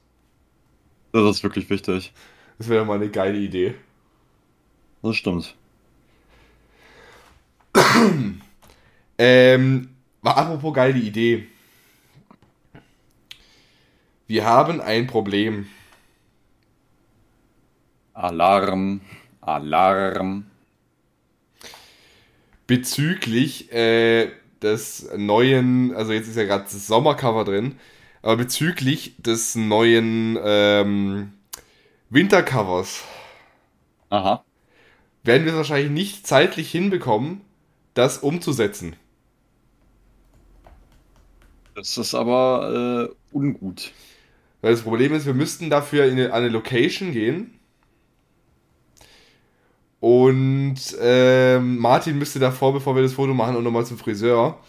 Das 1.11 1.37
ist 1.37 1.43
wirklich 1.43 1.69
wichtig. 1.69 2.13
Das 2.57 2.69
wäre 2.69 2.85
mal 2.85 2.95
eine 2.95 3.09
geile 3.09 3.37
Idee. 3.37 3.75
Das 5.01 5.15
stimmt. 5.15 5.55
Ähm, 9.19 9.89
war 10.21 10.37
apropos 10.37 10.75
geile 10.75 10.99
Idee. 10.99 11.47
Wir 14.27 14.45
haben 14.45 14.79
ein 14.79 15.07
Problem. 15.07 15.67
Alarm, 18.17 19.01
Alarm. 19.41 20.47
bezüglich 22.65 23.71
äh, 23.71 24.31
des 24.61 25.09
neuen, 25.15 25.95
also 25.95 26.11
jetzt 26.13 26.27
ist 26.27 26.35
ja 26.35 26.43
gerade 26.45 26.63
das 26.63 26.87
Sommercover 26.87 27.43
drin, 27.45 27.79
aber 28.23 28.37
bezüglich 28.37 29.15
des 29.19 29.55
neuen 29.55 30.37
ähm, 30.43 31.33
Wintercovers 32.09 33.03
Aha. 34.09 34.43
werden 35.23 35.45
wir 35.45 35.51
es 35.51 35.57
wahrscheinlich 35.57 35.91
nicht 35.91 36.27
zeitlich 36.27 36.71
hinbekommen, 36.71 37.41
das 37.93 38.17
umzusetzen. 38.17 38.95
Das 41.75 41.95
ist 41.97 42.15
aber 42.15 43.11
äh, 43.11 43.35
ungut. 43.35 43.91
Weil 44.61 44.71
das 44.71 44.81
Problem 44.81 45.13
ist, 45.13 45.27
wir 45.27 45.35
müssten 45.35 45.69
dafür 45.69 46.05
in 46.05 46.19
eine, 46.19 46.49
Location 46.49 47.11
gehen. 47.11 47.56
Und 49.99 50.75
ähm, 51.01 51.77
Martin 51.79 52.17
müsste 52.19 52.39
davor, 52.39 52.73
bevor 52.73 52.95
wir 52.95 53.03
das 53.03 53.13
Foto 53.13 53.33
machen, 53.33 53.55
auch 53.55 53.61
nochmal 53.61 53.85
zum 53.85 53.97
Friseur. 53.97 54.59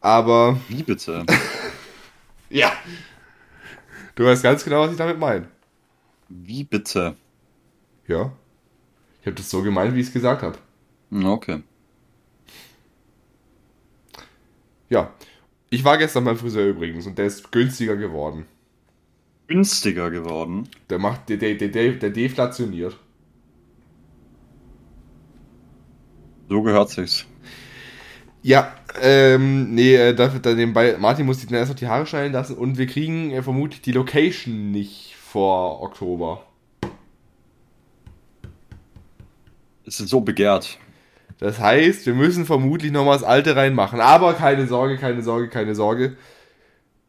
Aber 0.00 0.58
Wie 0.68 0.82
bitte? 0.82 1.24
ja, 2.50 2.72
du 4.14 4.24
weißt 4.24 4.42
ganz 4.42 4.64
genau, 4.64 4.80
was 4.82 4.92
ich 4.92 4.96
damit 4.98 5.18
meine. 5.18 5.48
Wie 6.28 6.64
bitte? 6.64 7.16
Ja. 8.06 8.32
Ich 9.20 9.26
habe 9.26 9.36
das 9.36 9.50
so 9.50 9.62
gemeint, 9.62 9.94
wie 9.94 10.00
ich 10.00 10.08
es 10.08 10.12
gesagt 10.12 10.42
habe. 10.42 10.58
Hm, 11.10 11.24
Okay. 11.26 11.62
Ja. 14.88 15.12
Ich 15.70 15.84
war 15.84 15.98
gestern 15.98 16.24
beim 16.24 16.36
Friseur 16.38 16.68
übrigens 16.68 17.06
und 17.06 17.18
der 17.18 17.26
ist 17.26 17.50
günstiger 17.52 17.96
geworden. 17.96 18.46
Günstiger 19.46 20.10
geworden. 20.10 20.68
Der 20.90 20.98
macht, 20.98 21.28
der, 21.30 21.38
der, 21.38 21.54
der, 21.54 21.68
der 21.92 22.10
deflationiert. 22.10 22.98
So 26.54 26.62
gehört 26.62 26.88
sich's. 26.90 27.26
Ja, 28.42 28.72
Ähm, 29.02 29.74
nee, 29.74 29.96
äh, 29.96 30.14
dafür, 30.14 30.38
da 30.38 30.54
nebenbei, 30.54 30.96
Martin 31.00 31.26
muss 31.26 31.40
sich 31.40 31.48
dann 31.48 31.58
erst 31.58 31.72
noch 31.72 31.76
die 31.78 31.88
Haare 31.88 32.06
schneiden 32.06 32.32
lassen 32.32 32.56
und 32.56 32.78
wir 32.78 32.86
kriegen 32.86 33.32
äh, 33.32 33.42
vermutlich 33.42 33.80
die 33.82 33.90
Location 33.90 34.70
nicht 34.70 35.16
vor 35.16 35.82
Oktober. 35.82 36.46
Es 39.84 39.98
ist 39.98 40.10
so 40.10 40.20
begehrt. 40.20 40.78
Das 41.38 41.58
heißt, 41.58 42.06
wir 42.06 42.14
müssen 42.14 42.46
vermutlich 42.46 42.92
noch 42.92 43.04
mal 43.04 43.14
das 43.14 43.24
alte 43.24 43.56
reinmachen. 43.56 44.00
Aber 44.00 44.34
keine 44.34 44.68
Sorge, 44.68 44.96
keine 44.96 45.22
Sorge, 45.22 45.48
keine 45.48 45.74
Sorge. 45.74 46.16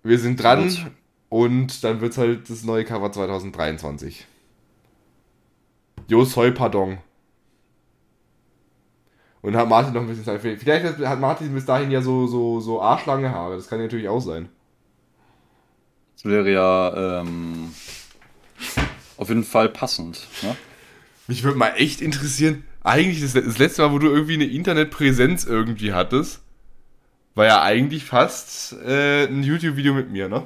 Wir 0.03 0.17
sind 0.17 0.41
dran 0.41 0.69
Gut. 0.69 0.91
und 1.29 1.83
dann 1.83 2.01
wird 2.01 2.13
es 2.13 2.17
halt 2.17 2.49
das 2.49 2.63
neue 2.63 2.83
Cover 2.83 3.11
2023. 3.11 4.25
Jo, 6.07 6.25
soll 6.25 6.51
pardon. 6.51 6.97
Und 9.45 9.55
hat 9.55 9.69
Martin 9.69 9.93
noch 9.93 10.01
ein 10.01 10.07
bisschen 10.07 10.23
Zeit. 10.23 10.41
Vielleicht 10.41 10.97
hat 11.05 11.19
Martin 11.19 11.53
bis 11.53 11.65
dahin 11.65 11.91
ja 11.91 12.01
so, 12.01 12.25
so, 12.25 12.59
so 12.61 12.81
arschlange 12.81 13.29
Haare. 13.29 13.55
Das 13.55 13.67
kann 13.67 13.77
ja 13.77 13.85
natürlich 13.85 14.09
auch 14.09 14.19
sein. 14.19 14.49
Das 16.15 16.25
wäre 16.25 16.51
ja 16.51 17.19
ähm, 17.21 17.71
auf 19.17 19.29
jeden 19.29 19.43
Fall 19.43 19.69
passend. 19.69 20.27
Ne? 20.41 20.55
Mich 21.27 21.43
würde 21.43 21.59
mal 21.59 21.73
echt 21.77 22.01
interessieren, 22.01 22.63
eigentlich 22.81 23.21
das, 23.21 23.33
das 23.33 23.59
letzte 23.59 23.83
Mal, 23.83 23.91
wo 23.91 23.99
du 23.99 24.07
irgendwie 24.07 24.33
eine 24.33 24.45
Internetpräsenz 24.45 25.45
irgendwie 25.45 25.93
hattest, 25.93 26.41
war 27.35 27.45
ja 27.45 27.61
eigentlich 27.61 28.03
fast 28.03 28.73
äh, 28.81 29.25
ein 29.25 29.43
YouTube-Video 29.43 29.93
mit 29.93 30.09
mir, 30.09 30.27
ne? 30.27 30.41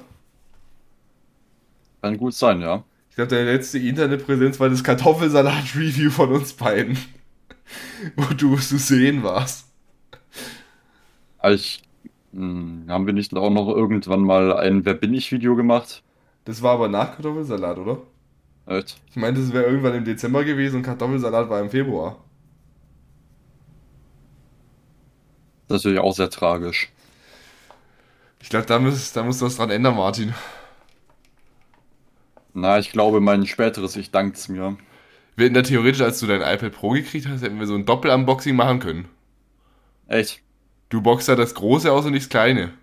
Kann 2.02 2.18
gut 2.18 2.34
sein, 2.34 2.60
ja. 2.60 2.84
Ich 3.12 3.16
glaube, 3.16 3.30
deine 3.30 3.50
letzte 3.50 3.80
Internetpräsenz 3.80 4.60
war 4.60 4.68
das 4.68 4.84
Kartoffelsalat-Review 4.84 6.12
von 6.12 6.34
uns 6.34 6.52
beiden. 6.52 6.98
Wo 8.16 8.34
du 8.34 8.56
zu 8.58 8.78
sehen 8.78 9.24
warst. 9.24 9.68
Aber 11.38 11.54
ich, 11.54 11.82
mh, 12.32 12.92
haben 12.92 13.06
wir 13.06 13.14
nicht 13.14 13.34
auch 13.36 13.50
noch 13.50 13.70
irgendwann 13.70 14.22
mal 14.22 14.54
ein 14.58 14.86
Wer 14.86 14.94
bin 14.94 15.14
ich 15.14 15.32
Video 15.32 15.56
gemacht? 15.56 16.04
Das 16.46 16.62
war 16.62 16.74
aber 16.74 16.88
nach 16.90 17.16
Kartoffelsalat, 17.16 17.78
oder? 17.78 18.02
Echt? 18.66 19.00
Ich 19.10 19.16
meine, 19.16 19.40
das 19.40 19.54
wäre 19.54 19.66
irgendwann 19.66 19.96
im 19.96 20.06
Dezember 20.06 20.44
gewesen 20.44 20.78
und 20.78 20.84
Kartoffelsalat 20.84 21.50
war 21.50 21.60
im 21.62 21.70
Februar. 21.70 22.18
Das 25.68 25.78
ist 25.78 25.86
natürlich 25.86 26.04
auch 26.04 26.14
sehr 26.16 26.30
tragisch. 26.30 26.90
Ich 28.42 28.50
glaube, 28.50 28.66
da 28.66 28.80
muss, 28.80 29.14
da 29.14 29.24
muss 29.24 29.42
was 29.42 29.58
dran 29.58 29.70
ändern, 29.70 29.96
Martin. 29.96 30.34
Na, 32.54 32.78
ich 32.80 32.92
glaube, 32.92 33.22
mein 33.22 33.46
späteres 33.48 33.96
Ich 33.96 34.12
dankt's 34.12 34.50
mir. 34.50 34.78
Wir 35.40 35.46
hätten 35.46 35.56
da 35.56 35.62
theoretisch, 35.62 36.02
als 36.02 36.20
du 36.20 36.28
dein 36.28 36.42
iPad 36.42 36.74
Pro 36.74 36.90
gekriegt 36.90 37.26
hast, 37.26 37.42
hätten 37.42 37.60
wir 37.62 37.66
so 37.66 37.74
ein 37.74 37.86
Doppel-Unboxing 37.86 38.58
machen 38.58 38.80
können. 38.80 39.08
Echt? 40.10 40.42
Du 40.90 41.02
boxst 41.02 41.30
da 41.30 41.36
das 41.38 41.54
Große 41.54 41.90
aus 41.90 42.06
und 42.06 42.12
nicht 42.12 42.26
das 42.26 42.30
Kleine. 42.30 42.74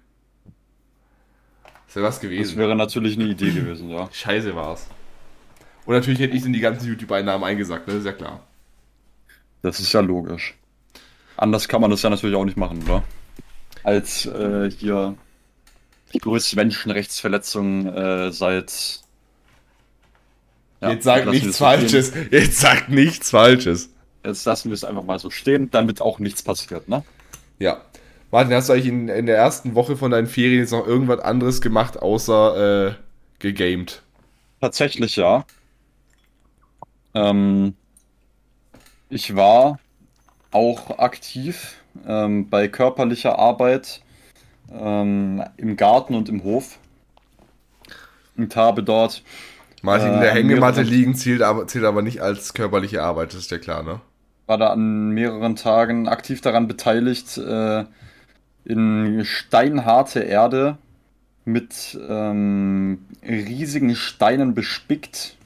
Das 1.86 1.96
wäre 1.96 2.06
was 2.06 2.14
Das 2.14 2.22
gewesen. 2.22 2.56
wäre 2.56 2.74
natürlich 2.74 3.18
eine 3.18 3.28
Idee 3.28 3.50
gewesen, 3.50 3.90
ja. 3.90 4.08
Scheiße 4.10 4.56
war's. 4.56 4.86
Und 5.84 5.94
natürlich 5.94 6.18
hätte 6.18 6.34
ich 6.34 6.46
in 6.46 6.54
die 6.54 6.60
ganzen 6.60 6.88
YouTube-Einnahmen 6.88 7.44
eingesackt, 7.44 7.88
ne? 7.88 7.92
Das 7.92 8.00
ist 8.00 8.06
ja 8.06 8.12
klar. 8.12 8.46
Das 9.60 9.78
ist 9.78 9.92
ja 9.92 10.00
logisch. 10.00 10.54
Anders 11.36 11.68
kann 11.68 11.82
man 11.82 11.90
das 11.90 12.00
ja 12.00 12.08
natürlich 12.08 12.36
auch 12.36 12.46
nicht 12.46 12.56
machen, 12.56 12.82
oder? 12.84 13.04
Als 13.82 14.24
äh, 14.24 14.70
hier 14.70 15.14
die 16.14 16.20
größte 16.20 16.56
Menschenrechtsverletzung 16.56 17.86
äh, 17.86 18.32
seit. 18.32 19.00
Ja, 20.80 20.90
Jetzt 20.90 21.04
sag 21.04 21.26
nichts 21.26 21.46
es 21.48 21.58
so 21.58 21.64
stehen. 21.64 21.78
Falsches. 21.80 22.12
Jetzt 22.30 22.60
sag 22.60 22.88
nichts 22.88 23.30
Falsches. 23.30 23.90
Jetzt 24.24 24.44
lassen 24.44 24.70
wir 24.70 24.74
es 24.74 24.84
einfach 24.84 25.04
mal 25.04 25.18
so 25.18 25.30
stehen, 25.30 25.70
damit 25.70 26.00
auch 26.00 26.18
nichts 26.18 26.42
passiert, 26.42 26.88
ne? 26.88 27.04
Ja. 27.58 27.80
Martin, 28.30 28.52
hast 28.54 28.68
du 28.68 28.72
eigentlich 28.72 28.86
in, 28.86 29.08
in 29.08 29.26
der 29.26 29.36
ersten 29.36 29.74
Woche 29.74 29.96
von 29.96 30.10
deinen 30.10 30.26
Ferien 30.26 30.60
jetzt 30.60 30.72
noch 30.72 30.86
irgendwas 30.86 31.20
anderes 31.20 31.60
gemacht, 31.60 31.98
außer 32.02 32.88
äh, 32.88 32.94
gegamed? 33.38 34.02
Tatsächlich 34.60 35.16
ja. 35.16 35.44
Ähm, 37.14 37.74
ich 39.08 39.36
war 39.36 39.78
auch 40.50 40.98
aktiv 40.98 41.76
ähm, 42.06 42.50
bei 42.50 42.68
körperlicher 42.68 43.38
Arbeit 43.38 44.02
ähm, 44.72 45.42
im 45.56 45.76
Garten 45.76 46.14
und 46.14 46.28
im 46.28 46.42
Hof 46.42 46.78
und 48.36 48.56
habe 48.56 48.82
dort 48.82 49.22
Martin, 49.87 50.09
in 50.09 50.18
Äh, 50.18 50.20
der 50.20 50.35
Hängematte 50.35 50.83
liegen 50.83 51.14
zählt 51.14 51.40
aber, 51.40 51.66
zählt 51.66 51.85
aber 51.85 52.03
nicht 52.03 52.20
als 52.20 52.53
körperliche 52.53 53.03
Arbeit, 53.03 53.31
das 53.31 53.40
ist 53.40 53.51
ja 53.51 53.59
klar, 53.59 53.83
ne? 53.83 54.01
war 54.46 54.59
da 54.59 54.68
an 54.68 55.11
mehreren 55.11 55.57
Tagen 55.57 56.09
aktiv 56.09 56.40
daran 56.40 56.68
beteiligt, 56.68 57.37
äh, 57.37 57.85
in 58.64 59.25
steinharte 59.25 60.20
Erde 60.20 60.79
mit 61.44 61.99
ähm, 62.09 63.07
riesigen 63.22 63.94
Steinen 63.94 64.55
bespickt 64.55 65.37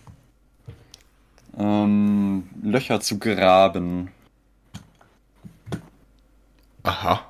ähm, 1.58 2.48
Löcher 2.62 3.00
zu 3.00 3.18
graben. 3.18 4.10
Aha. 6.82 7.29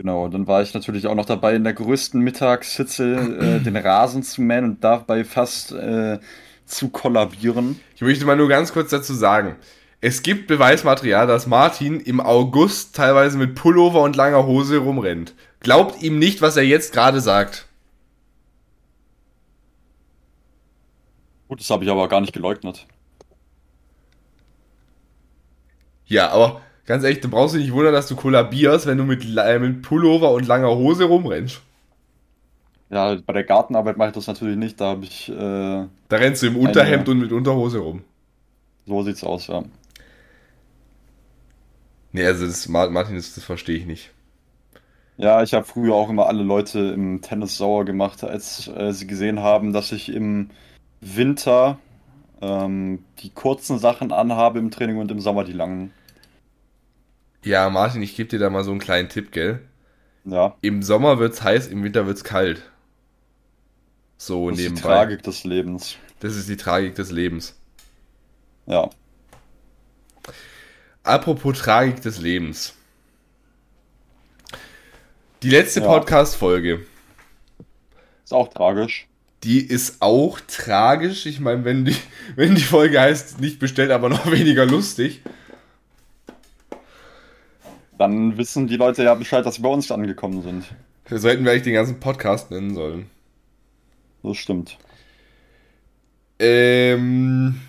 Genau, 0.00 0.28
dann 0.28 0.46
war 0.46 0.62
ich 0.62 0.72
natürlich 0.72 1.06
auch 1.06 1.14
noch 1.14 1.26
dabei, 1.26 1.54
in 1.54 1.62
der 1.62 1.74
größten 1.74 2.22
Mittagshitze 2.22 3.04
äh, 3.38 3.60
den 3.62 3.76
Rasen 3.76 4.22
zu 4.22 4.40
mähen 4.40 4.64
und 4.64 4.82
dabei 4.82 5.24
fast 5.24 5.72
äh, 5.72 6.18
zu 6.64 6.88
kollabieren. 6.88 7.78
Ich 7.96 8.00
möchte 8.00 8.24
mal 8.24 8.34
nur 8.34 8.48
ganz 8.48 8.72
kurz 8.72 8.88
dazu 8.88 9.12
sagen. 9.12 9.56
Es 10.00 10.22
gibt 10.22 10.46
Beweismaterial, 10.46 11.26
dass 11.26 11.46
Martin 11.46 12.00
im 12.00 12.18
August 12.18 12.96
teilweise 12.96 13.36
mit 13.36 13.54
Pullover 13.54 14.00
und 14.00 14.16
langer 14.16 14.46
Hose 14.46 14.78
rumrennt. 14.78 15.34
Glaubt 15.60 16.02
ihm 16.02 16.18
nicht, 16.18 16.40
was 16.40 16.56
er 16.56 16.64
jetzt 16.64 16.94
gerade 16.94 17.20
sagt. 17.20 17.66
Gut, 21.48 21.60
das 21.60 21.68
habe 21.68 21.84
ich 21.84 21.90
aber 21.90 22.08
gar 22.08 22.22
nicht 22.22 22.32
geleugnet. 22.32 22.86
Ja, 26.06 26.30
aber 26.30 26.62
ganz 26.86 27.04
ehrlich, 27.04 27.20
du 27.20 27.28
brauchst 27.28 27.54
dich 27.54 27.62
nicht 27.62 27.72
wundern, 27.72 27.92
dass 27.94 28.08
du 28.08 28.16
kollabierst, 28.16 28.86
wenn 28.86 28.98
du 28.98 29.04
mit, 29.04 29.24
äh, 29.36 29.58
mit 29.58 29.82
Pullover 29.82 30.32
und 30.32 30.46
langer 30.46 30.70
Hose 30.76 31.04
rumrennst. 31.04 31.60
Ja, 32.90 33.14
bei 33.24 33.32
der 33.32 33.44
Gartenarbeit 33.44 33.96
mache 33.96 34.08
ich 34.08 34.14
das 34.14 34.26
natürlich 34.26 34.56
nicht, 34.56 34.80
da 34.80 34.86
habe 34.90 35.04
ich, 35.04 35.28
äh, 35.28 35.86
Da 36.10 36.18
rennst 36.18 36.42
du 36.42 36.46
im 36.46 36.58
Unterhemd 36.58 37.08
und 37.08 37.20
mit 37.20 37.32
Unterhose 37.32 37.78
rum. 37.78 38.04
so 38.86 39.02
sieht's 39.02 39.24
aus, 39.24 39.46
ja. 39.46 39.64
Nee, 42.12 42.24
also 42.26 42.46
das, 42.46 42.68
Mar- 42.68 42.90
Martin, 42.90 43.16
das, 43.16 43.34
das 43.34 43.42
verstehe 43.44 43.76
ich 43.78 43.86
nicht. 43.86 44.12
Ja, 45.16 45.42
ich 45.42 45.52
habe 45.54 45.66
früher 45.66 45.94
auch 45.94 46.08
immer 46.08 46.26
alle 46.26 46.42
Leute 46.42 46.78
im 46.80 47.20
Tennis 47.20 47.56
sauer 47.58 47.84
gemacht, 47.84 48.24
als 48.24 48.68
äh, 48.68 48.92
sie 48.92 49.06
gesehen 49.06 49.40
haben, 49.40 49.72
dass 49.72 49.92
ich 49.92 50.08
im 50.08 50.50
Winter 51.00 51.78
ähm, 52.40 53.06
die 53.20 53.30
kurzen 53.30 53.78
Sachen 53.78 54.12
anhabe 54.12 54.58
im 54.58 54.70
Training 54.70 54.98
und 54.98 55.10
im 55.10 55.20
Sommer 55.20 55.44
die 55.44 55.52
langen. 55.52 55.94
Ja, 57.42 57.68
Martin, 57.70 58.02
ich 58.02 58.16
gebe 58.16 58.28
dir 58.28 58.38
da 58.38 58.50
mal 58.50 58.64
so 58.64 58.70
einen 58.70 58.80
kleinen 58.80 59.08
Tipp, 59.08 59.32
gell? 59.32 59.60
Ja, 60.24 60.56
Im 60.60 60.82
Sommer 60.82 61.18
wird's 61.18 61.42
heiß, 61.42 61.68
im 61.68 61.82
Winter 61.82 62.06
wird's 62.06 62.24
kalt. 62.24 62.62
So 64.18 64.50
das 64.50 64.58
ist 64.58 64.64
die 64.64 64.68
nebenbei. 64.70 64.88
Tragik 64.88 65.22
des 65.22 65.44
Lebens. 65.44 65.96
Das 66.20 66.36
ist 66.36 66.48
die 66.48 66.56
Tragik 66.58 66.94
des 66.94 67.10
Lebens. 67.10 67.56
Ja, 68.66 68.90
Apropos 71.02 71.58
Tragik 71.58 72.02
des 72.02 72.20
Lebens. 72.20 72.74
Die 75.42 75.48
letzte 75.48 75.80
Ja. 75.80 75.86
Podcast-Folge, 75.86 76.84
ist 78.22 78.34
auch 78.34 78.48
tragisch. 78.48 79.08
die 79.42 79.60
ist 79.66 80.02
auch 80.02 80.38
tragisch. 80.46 81.24
Ich 81.24 81.40
meine, 81.40 81.64
wenn 81.64 81.86
die, 81.86 81.96
wenn 82.36 82.54
die 82.54 82.60
Folge 82.62 83.00
heißt, 83.00 83.40
nicht 83.40 83.58
bestellt, 83.58 83.90
aber 83.90 84.10
noch 84.10 84.30
weniger 84.30 84.66
lustig. 84.66 85.22
Dann 88.00 88.38
wissen 88.38 88.66
die 88.66 88.76
Leute 88.78 89.04
ja 89.04 89.14
Bescheid, 89.14 89.44
dass 89.44 89.56
sie 89.56 89.60
bei 89.60 89.68
uns 89.68 89.92
angekommen 89.92 90.40
sind. 90.40 90.64
So 91.10 91.28
hätten 91.28 91.44
wir 91.44 91.50
eigentlich 91.50 91.64
den 91.64 91.74
ganzen 91.74 92.00
Podcast 92.00 92.50
nennen 92.50 92.74
sollen. 92.74 93.10
Das 94.22 94.38
stimmt. 94.38 94.78
Ähm, 96.38 97.60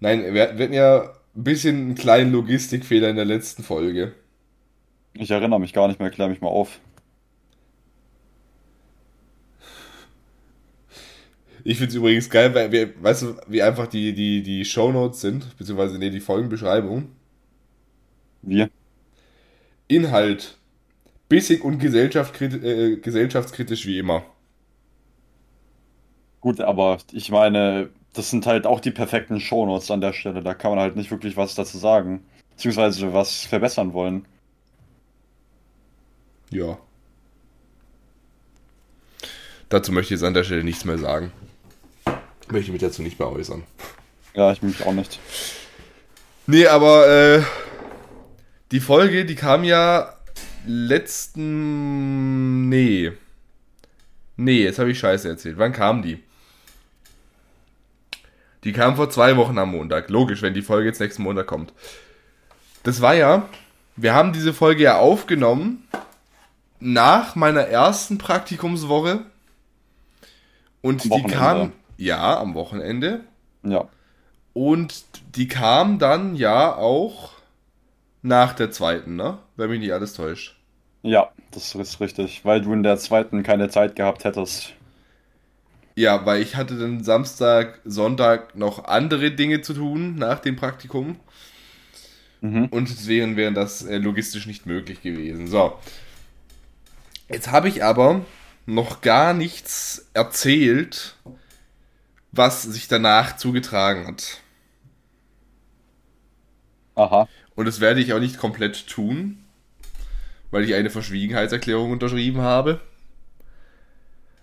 nein, 0.00 0.22
wir, 0.22 0.32
wir 0.32 0.64
hatten 0.64 0.72
ja 0.72 1.12
ein 1.36 1.44
bisschen 1.44 1.76
einen 1.76 1.94
kleinen 1.94 2.32
Logistikfehler 2.32 3.10
in 3.10 3.16
der 3.16 3.26
letzten 3.26 3.62
Folge. 3.62 4.14
Ich 5.12 5.30
erinnere 5.30 5.60
mich 5.60 5.74
gar 5.74 5.88
nicht 5.88 6.00
mehr, 6.00 6.08
klär 6.08 6.28
mich 6.28 6.40
mal 6.40 6.48
auf. 6.48 6.80
Ich 11.64 11.76
finde 11.76 11.90
es 11.90 11.96
übrigens 11.96 12.30
geil, 12.30 12.54
weil 12.54 12.72
wir, 12.72 12.94
weißt 13.02 13.22
du, 13.22 13.36
wie 13.46 13.60
einfach 13.60 13.88
die, 13.88 14.14
die, 14.14 14.42
die 14.42 14.64
Shownotes 14.64 15.20
sind, 15.20 15.58
beziehungsweise 15.58 15.98
nee, 15.98 16.08
die 16.08 16.20
Folgenbeschreibung. 16.20 17.10
Wir? 18.40 18.70
Inhalt. 19.90 20.56
Bissig 21.28 21.64
und 21.64 21.78
gesellschaftskrit 21.78 22.62
äh, 22.64 22.96
gesellschaftskritisch 22.96 23.86
wie 23.86 23.98
immer. 23.98 24.24
Gut, 26.40 26.60
aber 26.60 26.98
ich 27.12 27.30
meine, 27.30 27.90
das 28.14 28.30
sind 28.30 28.46
halt 28.46 28.66
auch 28.66 28.80
die 28.80 28.90
perfekten 28.90 29.40
Shownotes 29.40 29.90
an 29.90 30.00
der 30.00 30.12
Stelle. 30.12 30.42
Da 30.42 30.54
kann 30.54 30.70
man 30.70 30.80
halt 30.80 30.96
nicht 30.96 31.10
wirklich 31.10 31.36
was 31.36 31.54
dazu 31.54 31.78
sagen. 31.78 32.24
Beziehungsweise 32.50 33.12
was 33.12 33.44
verbessern 33.44 33.92
wollen. 33.92 34.26
Ja. 36.50 36.78
Dazu 39.68 39.92
möchte 39.92 40.14
ich 40.14 40.20
jetzt 40.20 40.26
an 40.26 40.34
der 40.34 40.44
Stelle 40.44 40.64
nichts 40.64 40.84
mehr 40.84 40.98
sagen. 40.98 41.32
Möchte 42.48 42.72
mich 42.72 42.80
dazu 42.80 43.02
nicht 43.02 43.18
mehr 43.18 43.30
äußern. 43.30 43.62
Ja, 44.34 44.50
ich 44.50 44.62
mich 44.62 44.84
auch 44.84 44.92
nicht. 44.92 45.20
Nee, 46.46 46.66
aber 46.66 47.08
äh, 47.08 47.42
die 48.72 48.80
Folge, 48.80 49.24
die 49.24 49.34
kam 49.34 49.64
ja 49.64 50.14
letzten. 50.66 52.68
Nee. 52.68 53.12
Nee, 54.36 54.62
jetzt 54.62 54.78
habe 54.78 54.90
ich 54.90 54.98
Scheiße 54.98 55.28
erzählt. 55.28 55.58
Wann 55.58 55.72
kam 55.72 56.02
die? 56.02 56.22
Die 58.64 58.72
kam 58.72 58.96
vor 58.96 59.10
zwei 59.10 59.36
Wochen 59.36 59.58
am 59.58 59.72
Montag. 59.72 60.10
Logisch, 60.10 60.42
wenn 60.42 60.54
die 60.54 60.62
Folge 60.62 60.88
jetzt 60.88 61.00
nächsten 61.00 61.22
Montag 61.22 61.46
kommt. 61.46 61.72
Das 62.82 63.00
war 63.00 63.14
ja. 63.14 63.48
Wir 63.96 64.14
haben 64.14 64.32
diese 64.32 64.54
Folge 64.54 64.84
ja 64.84 64.98
aufgenommen 64.98 65.86
nach 66.78 67.34
meiner 67.36 67.62
ersten 67.62 68.18
Praktikumswoche. 68.18 69.20
Und 70.82 71.02
Am 71.02 71.02
die 71.02 71.10
Wochenende. 71.10 71.36
kam. 71.36 71.72
Ja, 71.98 72.38
am 72.38 72.54
Wochenende. 72.54 73.20
Ja. 73.62 73.88
Und 74.54 75.04
die 75.36 75.48
kam 75.48 75.98
dann 75.98 76.34
ja 76.34 76.74
auch 76.74 77.32
nach 78.22 78.52
der 78.52 78.70
zweiten, 78.70 79.16
ne? 79.16 79.38
Wenn 79.56 79.70
mich 79.70 79.80
nicht 79.80 79.92
alles 79.92 80.14
täuscht. 80.14 80.56
Ja, 81.02 81.30
das 81.52 81.74
ist 81.74 82.00
richtig, 82.00 82.44
weil 82.44 82.60
du 82.60 82.72
in 82.72 82.82
der 82.82 82.98
zweiten 82.98 83.42
keine 83.42 83.68
Zeit 83.70 83.96
gehabt 83.96 84.24
hättest. 84.24 84.74
Ja, 85.96 86.24
weil 86.26 86.42
ich 86.42 86.56
hatte 86.56 86.78
dann 86.78 87.02
Samstag, 87.02 87.80
Sonntag 87.84 88.54
noch 88.56 88.84
andere 88.84 89.30
Dinge 89.32 89.60
zu 89.62 89.74
tun 89.74 90.14
nach 90.16 90.38
dem 90.38 90.56
Praktikum. 90.56 91.18
Mhm. 92.40 92.66
Und 92.66 92.88
deswegen 92.88 93.36
wäre 93.36 93.52
das 93.52 93.82
äh, 93.84 93.98
logistisch 93.98 94.46
nicht 94.46 94.66
möglich 94.66 95.02
gewesen. 95.02 95.46
So. 95.46 95.78
Jetzt 97.28 97.50
habe 97.50 97.68
ich 97.68 97.84
aber 97.84 98.22
noch 98.66 99.00
gar 99.00 99.34
nichts 99.34 100.08
erzählt, 100.14 101.16
was 102.32 102.62
sich 102.62 102.88
danach 102.88 103.36
zugetragen 103.36 104.06
hat. 104.06 104.38
Aha. 106.94 107.28
Und 107.54 107.66
das 107.66 107.80
werde 107.80 108.00
ich 108.00 108.12
auch 108.12 108.20
nicht 108.20 108.38
komplett 108.38 108.86
tun, 108.86 109.38
weil 110.50 110.64
ich 110.64 110.74
eine 110.74 110.90
Verschwiegenheitserklärung 110.90 111.90
unterschrieben 111.90 112.40
habe. 112.40 112.80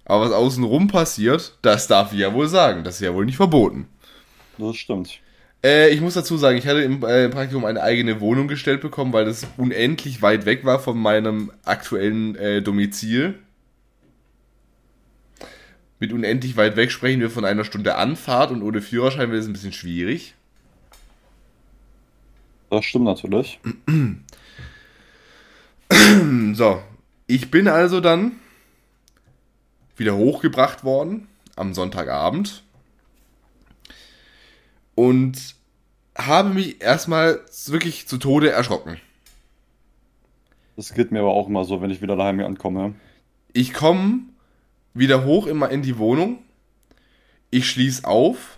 Aber 0.06 0.26
was 0.26 0.32
außenrum 0.32 0.88
passiert, 0.88 1.58
das 1.62 1.88
darf 1.88 2.14
ich 2.14 2.20
ja 2.20 2.34
wohl 2.34 2.48
sagen. 2.48 2.84
Das 2.84 2.96
ist 2.96 3.02
ja 3.02 3.14
wohl 3.14 3.26
nicht 3.26 3.36
verboten. 3.36 3.88
Das 4.58 4.78
stimmt. 4.78 5.20
Äh, 5.64 5.90
ich 5.90 6.02
muss 6.02 6.14
dazu 6.14 6.38
sagen, 6.38 6.58
ich 6.58 6.68
hatte 6.68 6.82
im 6.82 7.04
äh, 7.04 7.28
Praktikum 7.30 7.66
eine 7.66 7.82
eigene 7.82 8.22
Wohnung 8.22 8.48
gestellt 8.48 8.82
bekommen, 8.82 9.12
weil 9.12 9.26
das 9.26 9.46
unendlich 9.58 10.22
weit 10.22 10.46
weg 10.46 10.64
war 10.64 10.80
von 10.80 10.98
meinem 10.98 11.52
aktuellen 11.66 12.36
äh, 12.36 12.62
Domizil. 12.62 13.36
Mit 16.00 16.14
unendlich 16.14 16.56
weit 16.56 16.76
weg 16.76 16.92
sprechen 16.92 17.20
wir 17.20 17.30
von 17.30 17.44
einer 17.44 17.66
Stunde 17.66 17.96
Anfahrt 17.96 18.52
und 18.52 18.62
ohne 18.62 18.82
Führerschein 18.82 19.30
wäre 19.30 19.40
es 19.40 19.48
ein 19.48 19.54
bisschen 19.54 19.74
schwierig. 19.74 20.36
Das 22.70 22.86
stimmt 22.86 23.06
natürlich. 23.06 23.60
So, 26.54 26.82
ich 27.28 27.50
bin 27.50 27.68
also 27.70 28.02
dann 28.02 28.34
wieder 29.96 30.16
hochgebracht 30.16 30.84
worden 30.84 31.28
am 31.56 31.74
Sonntagabend 31.74 32.64
und 34.96 35.56
habe 36.18 36.50
mich 36.50 36.82
erstmal 36.82 37.40
wirklich 37.68 38.08
zu 38.08 38.18
Tode 38.18 38.52
erschrocken. 38.52 39.00
Das 40.76 40.94
geht 40.94 41.12
mir 41.12 41.20
aber 41.20 41.34
auch 41.34 41.48
immer 41.48 41.64
so, 41.64 41.82
wenn 41.82 41.90
ich 41.90 42.02
wieder 42.02 42.16
daheim 42.16 42.40
ankomme. 42.42 42.96
Ich 43.54 43.74
komme 43.74 44.24
wieder 44.94 45.26
hoch 45.26 45.48
immer 45.48 45.70
in 45.70 45.84
die 45.84 45.98
Wohnung, 45.98 46.40
ich 47.50 47.70
schließe 47.70 48.06
auf 48.06 48.58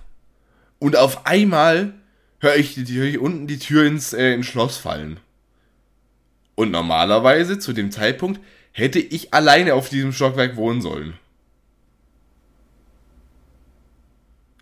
und 0.79 0.95
auf 0.95 1.25
einmal 1.25 1.93
höre 2.39 2.55
ich, 2.55 2.75
höre 2.75 3.05
ich 3.05 3.19
unten 3.19 3.47
die 3.47 3.59
Tür 3.59 3.85
ins, 3.85 4.13
äh, 4.13 4.33
ins 4.33 4.47
Schloss 4.47 4.77
fallen. 4.77 5.19
Und 6.55 6.71
normalerweise 6.71 7.59
zu 7.59 7.73
dem 7.73 7.91
Zeitpunkt 7.91 8.39
hätte 8.71 8.99
ich 8.99 9.33
alleine 9.33 9.73
auf 9.73 9.89
diesem 9.89 10.11
Stockwerk 10.11 10.55
wohnen 10.55 10.81
sollen. 10.81 11.13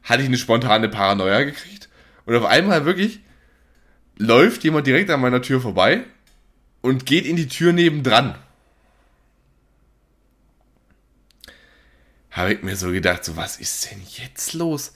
Hatte 0.03 0.21
ich 0.21 0.27
eine 0.27 0.37
spontane 0.37 0.89
Paranoia 0.89 1.43
gekriegt 1.43 1.89
und 2.25 2.35
auf 2.35 2.45
einmal 2.45 2.85
wirklich 2.85 3.19
läuft 4.17 4.63
jemand 4.63 4.87
direkt 4.87 5.09
an 5.09 5.21
meiner 5.21 5.41
Tür 5.41 5.59
vorbei 5.61 6.03
und 6.81 7.05
geht 7.05 7.25
in 7.25 7.35
die 7.35 7.47
Tür 7.47 7.73
nebendran. 7.73 8.35
Habe 12.31 12.53
ich 12.53 12.61
mir 12.61 12.75
so 12.75 12.91
gedacht, 12.91 13.25
so 13.25 13.35
was 13.35 13.57
ist 13.57 13.89
denn 13.89 14.01
jetzt 14.05 14.53
los? 14.53 14.93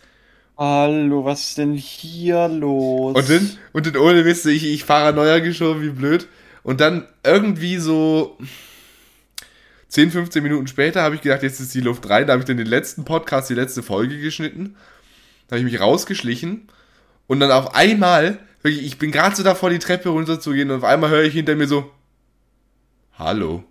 Hallo, 0.58 1.26
was 1.26 1.49
ist 1.49 1.58
denn 1.58 1.74
hier 1.74 2.47
los? 2.47 3.16
Und 3.16 3.30
dann, 3.30 3.58
und 3.74 3.86
dann 3.88 3.97
ohne 3.97 4.26
Witz, 4.26 4.45
ich, 4.45 4.64
ich 4.64 4.86
Paranoia 4.86 5.39
geschoben, 5.39 5.82
wie 5.82 5.89
blöd. 5.89 6.28
Und 6.64 6.80
dann 6.82 7.08
irgendwie 7.24 7.78
so 7.78 8.38
10, 9.88 10.12
15 10.12 10.43
Minuten 10.43 10.68
später 10.68 11.02
habe 11.02 11.16
ich 11.16 11.22
gedacht, 11.22 11.43
jetzt 11.43 11.60
ist 11.60 11.74
die 11.74 11.82
Luft 11.82 12.08
rein. 12.10 12.28
Da 12.28 12.34
habe 12.34 12.41
ich 12.41 12.47
dann 12.47 12.58
den 12.58 12.68
letzten 12.68 13.06
Podcast, 13.06 13.49
die 13.49 13.56
letzte 13.56 13.82
Folge 13.82 14.20
geschnitten. 14.20 14.76
Da 15.47 15.56
habe 15.56 15.66
ich 15.66 15.72
mich 15.72 15.82
rausgeschlichen. 15.82 16.68
Und 17.28 17.39
dann 17.39 17.52
auf 17.52 17.74
einmal, 17.74 18.39
wirklich, 18.62 18.86
ich 18.86 18.97
bin 18.97 19.12
gerade 19.12 19.36
so 19.36 19.43
davor, 19.43 19.70
die 19.70 19.80
Treppe 19.80 20.10
runter 20.10 20.39
zu 20.39 20.52
gehen. 20.52 20.70
Und 20.70 20.78
auf 20.78 20.84
einmal 20.84 21.10
höre 21.10 21.24
ich 21.24 21.34
hinter 21.34 21.56
mir 21.56 21.68
so, 21.68 21.89
Hallo. 23.18 23.64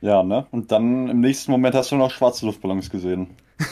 Ja, 0.00 0.22
ne? 0.22 0.46
Und 0.50 0.70
dann 0.70 1.08
im 1.08 1.20
nächsten 1.20 1.50
Moment 1.50 1.74
hast 1.74 1.90
du 1.90 1.96
noch 1.96 2.10
schwarze 2.10 2.46
Luftballons 2.46 2.88
gesehen. 2.90 3.30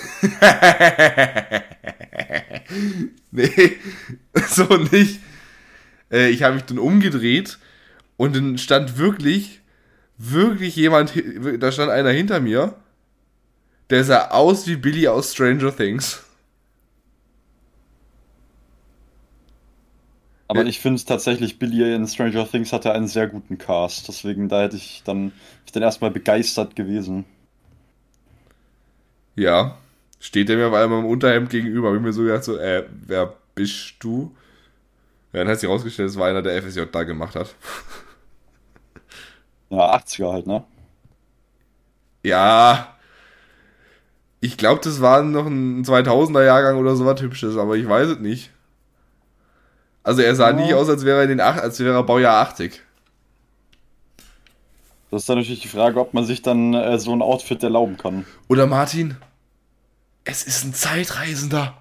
nee, 3.31 3.72
so 4.49 4.64
nicht. 4.91 5.20
Äh, 6.11 6.31
ich 6.31 6.43
habe 6.43 6.57
mich 6.57 6.64
dann 6.64 6.79
umgedreht 6.79 7.59
und 8.16 8.35
dann 8.35 8.59
stand 8.59 8.99
wirklich, 8.99 9.61
wirklich 10.18 10.74
jemand, 10.74 11.12
da 11.61 11.70
stand 11.70 11.91
einer 11.91 12.11
hinter 12.11 12.41
mir, 12.41 12.74
der 13.91 14.03
sah 14.03 14.31
aus 14.31 14.66
wie 14.66 14.77
Billy 14.77 15.07
aus 15.07 15.33
Stranger 15.33 15.74
Things. 15.74 16.26
Aber 20.49 20.64
Ja. 20.64 20.66
ich 20.66 20.80
finde 20.80 21.03
tatsächlich, 21.05 21.59
Billy 21.59 21.94
in 21.94 22.07
Stranger 22.09 22.49
Things 22.51 22.72
hatte 22.72 22.92
einen 22.92 23.09
sehr 23.09 23.28
guten 23.28 23.59
Cast. 23.59 24.09
Deswegen, 24.09 24.49
da 24.49 24.62
hätte 24.62 24.76
ich 24.76 25.03
dann, 25.05 25.32
ich 25.66 25.72
dann 25.72 25.82
erstmal 25.84 26.11
begeistert 26.11 26.76
gewesen. 26.76 27.24
Ja, 29.34 29.78
steht 30.20 30.49
der 30.49 30.57
mir 30.57 30.68
auf 30.68 30.74
einmal 30.74 31.01
im 31.01 31.07
Unterhemd 31.07 31.51
gegenüber. 31.51 31.88
Hab 31.88 31.97
ich 31.97 32.03
mir 32.03 32.12
so 32.12 32.22
gedacht, 32.22 32.44
so, 32.44 32.57
äh, 32.57 32.84
wer 33.07 33.34
bist 33.55 33.94
du? 34.01 34.34
Ja, 35.32 35.40
dann 35.40 35.49
hat 35.51 35.61
sich 35.61 35.68
rausgestellt, 35.70 36.11
es 36.11 36.18
war 36.18 36.28
einer, 36.28 36.42
der 36.42 36.57
FSJ 36.57 36.82
da 36.92 37.05
gemacht 37.05 37.36
hat. 37.36 37.55
Ja, 39.70 39.92
80er 39.94 40.32
halt, 40.32 40.47
ne? 40.47 40.64
Ja. 42.22 42.97
Ich 44.40 44.57
glaube, 44.57 44.80
das 44.82 45.01
war 45.03 45.22
noch 45.22 45.47
ein 45.47 45.84
2000er 45.84 46.44
Jahrgang 46.44 46.78
oder 46.78 46.97
so 46.97 47.05
was 47.07 47.20
Hübsches, 47.20 47.57
aber 47.57 47.76
ich 47.76 47.88
weiß 47.88 48.09
es 48.09 48.18
nicht. 48.18 48.51
Also 50.07 50.22
er 50.22 50.36
sah 50.36 50.50
Ja. 50.50 50.52
nie 50.52 50.72
aus, 50.72 50.88
als 50.88 51.04
wäre 51.04 51.18
er 51.18 51.22
in 51.24 51.30
den 51.30 51.40
als 51.40 51.80
wäre 51.80 51.96
er 51.96 52.02
Baujahr 52.04 52.36
80. 52.36 52.80
Das 55.11 55.22
ist 55.22 55.28
dann 55.28 55.38
natürlich 55.38 55.62
die 55.62 55.68
Frage, 55.68 55.98
ob 56.00 56.14
man 56.14 56.24
sich 56.24 56.42
dann 56.42 56.74
äh, 56.74 56.96
so 57.00 57.12
ein 57.12 57.22
Outfit 57.22 57.61
erlauben 57.64 57.96
kann. 57.96 58.24
Oder 58.46 58.68
Martin, 58.68 59.16
es 60.22 60.44
ist 60.44 60.64
ein 60.64 60.74
Zeitreisender. 60.74 61.76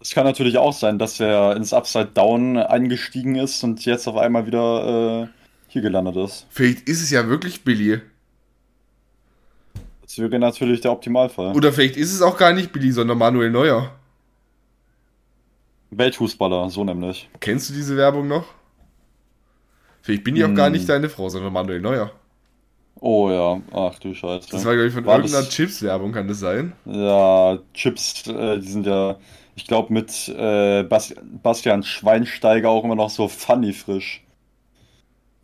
Es 0.00 0.12
kann 0.12 0.24
natürlich 0.24 0.56
auch 0.56 0.72
sein, 0.72 0.98
dass 0.98 1.20
er 1.20 1.54
ins 1.56 1.74
Upside 1.74 2.10
Down 2.14 2.56
eingestiegen 2.56 3.34
ist 3.34 3.62
und 3.62 3.84
jetzt 3.84 4.08
auf 4.08 4.16
einmal 4.16 4.46
wieder 4.46 5.24
äh, 5.24 5.28
hier 5.68 5.82
gelandet 5.82 6.16
ist. 6.16 6.46
Vielleicht 6.48 6.88
ist 6.88 7.02
es 7.02 7.10
ja 7.10 7.28
wirklich 7.28 7.64
Billy. 7.64 8.00
Das 10.00 10.16
wäre 10.16 10.38
natürlich 10.38 10.80
der 10.80 10.92
Optimalfall. 10.92 11.54
Oder 11.54 11.70
vielleicht 11.70 11.98
ist 11.98 12.14
es 12.14 12.22
auch 12.22 12.38
gar 12.38 12.54
nicht 12.54 12.72
Billy, 12.72 12.92
sondern 12.92 13.18
Manuel 13.18 13.50
Neuer. 13.50 13.94
Weltfußballer, 15.90 16.68
so 16.70 16.84
nämlich. 16.84 17.28
Kennst 17.40 17.70
du 17.70 17.74
diese 17.74 17.96
Werbung 17.96 18.28
noch? 18.28 18.44
Vielleicht 20.02 20.24
bin 20.24 20.36
ich 20.36 20.44
auch 20.44 20.54
gar 20.54 20.66
Hm. 20.66 20.72
nicht 20.72 20.88
deine 20.88 21.08
Frau, 21.08 21.28
sondern 21.28 21.52
Manuel 21.52 21.80
Neuer. 21.80 22.12
Oh 23.00 23.30
ja, 23.30 23.60
ach 23.72 23.98
du 23.98 24.14
Scheiße. 24.14 24.48
Das 24.50 24.64
war, 24.64 24.72
glaube 24.72 24.88
ich, 24.88 24.94
von 24.94 25.04
War 25.04 25.16
irgendeiner 25.18 25.46
Chips-Werbung, 25.48 26.12
kann 26.12 26.28
das 26.28 26.38
sein? 26.40 26.72
Ja, 26.86 27.58
Chips, 27.74 28.26
äh, 28.26 28.58
die 28.58 28.68
sind 28.68 28.86
ja, 28.86 29.16
ich 29.54 29.66
glaube, 29.66 29.92
mit 29.92 30.28
äh, 30.28 30.82
Bas 30.84 31.14
Bastian 31.42 31.82
Schweinsteiger 31.82 32.70
auch 32.70 32.84
immer 32.84 32.94
noch 32.94 33.10
so 33.10 33.28
funny 33.28 33.72
frisch. 33.72 34.24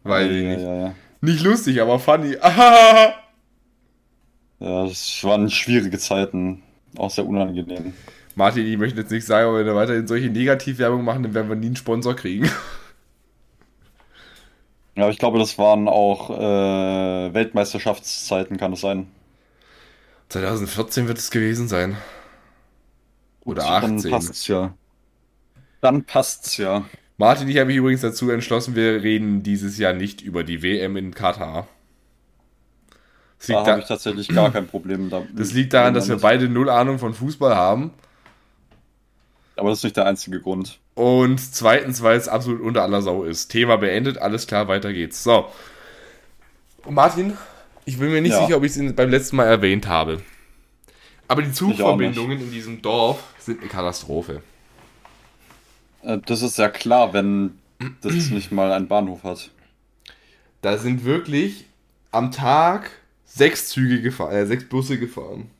Ich 0.04 0.10
ja, 0.10 0.18
nicht. 0.26 0.60
Ja, 0.60 0.74
ja. 0.74 0.94
Nicht 1.20 1.42
lustig, 1.44 1.80
aber 1.80 1.98
funny. 1.98 2.36
Ja, 4.60 4.84
das 4.86 5.24
waren 5.24 5.50
schwierige 5.50 5.98
Zeiten. 5.98 6.62
Auch 6.96 7.10
sehr 7.10 7.26
unangenehm. 7.26 7.94
Martin, 8.34 8.66
ich 8.66 8.78
möchte 8.78 9.00
jetzt 9.00 9.10
nicht 9.10 9.26
sagen, 9.26 9.48
aber 9.48 9.58
wenn 9.58 9.66
wir 9.66 9.74
weiterhin 9.74 10.06
solche 10.06 10.28
Negativwerbung 10.28 11.04
machen, 11.04 11.22
dann 11.22 11.34
werden 11.34 11.48
wir 11.48 11.56
nie 11.56 11.66
einen 11.66 11.76
Sponsor 11.76 12.14
kriegen. 12.14 12.50
Ja, 14.94 15.08
ich 15.08 15.18
glaube, 15.18 15.38
das 15.38 15.56
waren 15.56 15.88
auch 15.88 16.28
äh, 16.28 17.32
Weltmeisterschaftszeiten, 17.32 18.58
kann 18.58 18.74
es 18.74 18.82
sein. 18.82 19.06
2014 20.28 21.08
wird 21.08 21.16
es 21.16 21.30
gewesen 21.30 21.66
sein. 21.66 21.96
Oder 23.44 23.64
18. 23.64 24.02
Dann 24.02 24.10
passt's 24.10 24.46
ja. 24.48 24.74
Dann 25.80 26.04
passt's 26.04 26.58
ja. 26.58 26.84
Martin, 27.16 27.48
ich 27.48 27.56
habe 27.56 27.66
mich 27.66 27.76
übrigens 27.76 28.02
dazu 28.02 28.30
entschlossen, 28.30 28.74
wir 28.74 29.02
reden 29.02 29.42
dieses 29.42 29.78
Jahr 29.78 29.92
nicht 29.92 30.20
über 30.20 30.44
die 30.44 30.62
WM 30.62 30.96
in 30.96 31.14
Katar. 31.14 31.68
Das 33.38 33.46
da 33.48 33.66
habe 33.66 33.80
ich 33.80 33.86
tatsächlich 33.86 34.28
gar 34.28 34.52
kein 34.52 34.66
Problem 34.66 35.10
damit. 35.10 35.30
Das 35.38 35.52
liegt 35.52 35.72
daran, 35.72 35.94
dass 35.94 36.08
wir 36.08 36.18
beide 36.18 36.48
null 36.48 36.68
Ahnung 36.68 36.98
von 36.98 37.12
Fußball 37.12 37.56
haben. 37.56 37.92
Aber 39.56 39.70
das 39.70 39.80
ist 39.80 39.84
nicht 39.84 39.96
der 39.96 40.06
einzige 40.06 40.40
Grund. 40.40 40.78
Und 40.94 41.38
zweitens, 41.38 42.02
weil 42.02 42.16
es 42.16 42.28
absolut 42.28 42.60
unter 42.60 42.82
aller 42.82 43.02
Sau 43.02 43.24
ist. 43.24 43.48
Thema 43.48 43.76
beendet, 43.76 44.18
alles 44.18 44.46
klar, 44.46 44.68
weiter 44.68 44.92
geht's. 44.92 45.22
So. 45.22 45.46
Martin, 46.88 47.36
ich 47.84 47.98
bin 47.98 48.10
mir 48.10 48.20
nicht 48.20 48.32
ja. 48.32 48.44
sicher, 48.44 48.56
ob 48.56 48.64
ich 48.64 48.76
es 48.76 48.94
beim 48.94 49.10
letzten 49.10 49.36
Mal 49.36 49.46
erwähnt 49.46 49.86
habe. 49.86 50.22
Aber 51.28 51.42
die 51.42 51.52
Zugverbindungen 51.52 52.40
in 52.40 52.50
diesem 52.50 52.82
Dorf 52.82 53.22
sind 53.38 53.60
eine 53.60 53.68
Katastrophe. 53.68 54.42
Äh, 56.02 56.18
das 56.26 56.42
ist 56.42 56.58
ja 56.58 56.68
klar, 56.68 57.12
wenn 57.12 57.58
das 58.00 58.12
nicht 58.30 58.52
mal 58.52 58.72
einen 58.72 58.88
Bahnhof 58.88 59.24
hat. 59.24 59.50
Da 60.60 60.78
sind 60.78 61.04
wirklich 61.04 61.64
am 62.10 62.30
Tag 62.30 62.90
sechs 63.24 63.68
Züge 63.68 64.02
gefahren, 64.02 64.32
äh, 64.32 64.46
sechs 64.46 64.68
Busse 64.68 64.98
gefahren. 64.98 65.50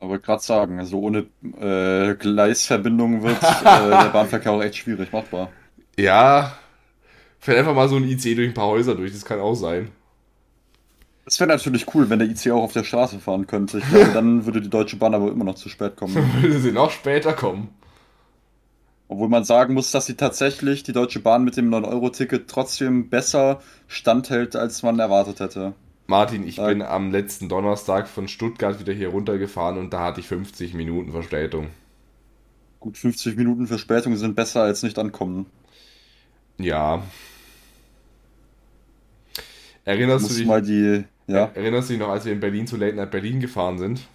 Aber 0.00 0.18
gerade 0.18 0.42
sagen, 0.42 0.78
also 0.78 0.98
ohne 0.98 1.26
äh, 1.60 2.14
Gleisverbindung 2.14 3.22
wird 3.22 3.42
äh, 3.42 3.90
der 3.90 4.10
Bahnverkehr 4.12 4.52
auch 4.52 4.62
echt 4.62 4.76
schwierig 4.76 5.12
machbar. 5.12 5.50
Ja, 5.98 6.58
fährt 7.38 7.58
einfach 7.58 7.74
mal 7.74 7.88
so 7.88 7.96
ein 7.96 8.04
IC 8.04 8.34
durch 8.34 8.48
ein 8.48 8.54
paar 8.54 8.68
Häuser 8.68 8.94
durch, 8.94 9.12
das 9.12 9.24
kann 9.24 9.40
auch 9.40 9.54
sein. 9.54 9.90
Es 11.26 11.38
wäre 11.38 11.48
natürlich 11.48 11.94
cool, 11.94 12.08
wenn 12.08 12.18
der 12.18 12.28
IC 12.28 12.50
auch 12.50 12.62
auf 12.62 12.72
der 12.72 12.82
Straße 12.82 13.20
fahren 13.20 13.46
könnte. 13.46 13.78
Ich 13.78 13.88
glaube, 13.88 14.10
dann 14.14 14.46
würde 14.46 14.62
die 14.62 14.70
Deutsche 14.70 14.96
Bahn 14.96 15.14
aber 15.14 15.30
immer 15.30 15.44
noch 15.44 15.54
zu 15.54 15.68
spät 15.68 15.96
kommen. 15.96 16.16
würde 16.40 16.58
sie 16.58 16.72
noch 16.72 16.90
später 16.90 17.34
kommen. 17.34 17.68
Obwohl 19.06 19.28
man 19.28 19.44
sagen 19.44 19.74
muss, 19.74 19.90
dass 19.90 20.06
sie 20.06 20.14
tatsächlich, 20.14 20.82
die 20.82 20.92
Deutsche 20.92 21.20
Bahn 21.20 21.44
mit 21.44 21.56
dem 21.56 21.68
9-Euro-Ticket 21.68 22.48
trotzdem 22.48 23.10
besser 23.10 23.60
standhält, 23.86 24.56
als 24.56 24.82
man 24.82 24.98
erwartet 24.98 25.40
hätte. 25.40 25.74
Martin, 26.10 26.44
ich 26.44 26.56
bin 26.56 26.82
am 26.82 27.12
letzten 27.12 27.48
Donnerstag 27.48 28.08
von 28.08 28.26
Stuttgart 28.26 28.80
wieder 28.80 28.92
hier 28.92 29.10
runtergefahren 29.10 29.78
und 29.78 29.92
da 29.92 30.06
hatte 30.06 30.18
ich 30.18 30.26
50 30.26 30.74
Minuten 30.74 31.12
Verspätung. 31.12 31.68
Gut, 32.80 32.98
50 32.98 33.36
Minuten 33.36 33.68
Verspätung 33.68 34.16
sind 34.16 34.34
besser 34.34 34.62
als 34.62 34.82
nicht 34.82 34.98
ankommen. 34.98 35.46
Ja. 36.58 37.04
Erinnerst 39.84 40.28
du 40.28 40.34
dich 40.34 40.46
mal 40.46 40.60
die, 40.60 41.04
ja? 41.28 41.52
Erinnerst 41.54 41.88
du 41.88 41.92
dich 41.92 42.00
noch, 42.00 42.08
als 42.08 42.24
wir 42.24 42.32
in 42.32 42.40
Berlin 42.40 42.66
zu 42.66 42.76
Late 42.76 42.96
Night 42.96 43.12
Berlin 43.12 43.38
gefahren 43.38 43.78
sind? 43.78 44.08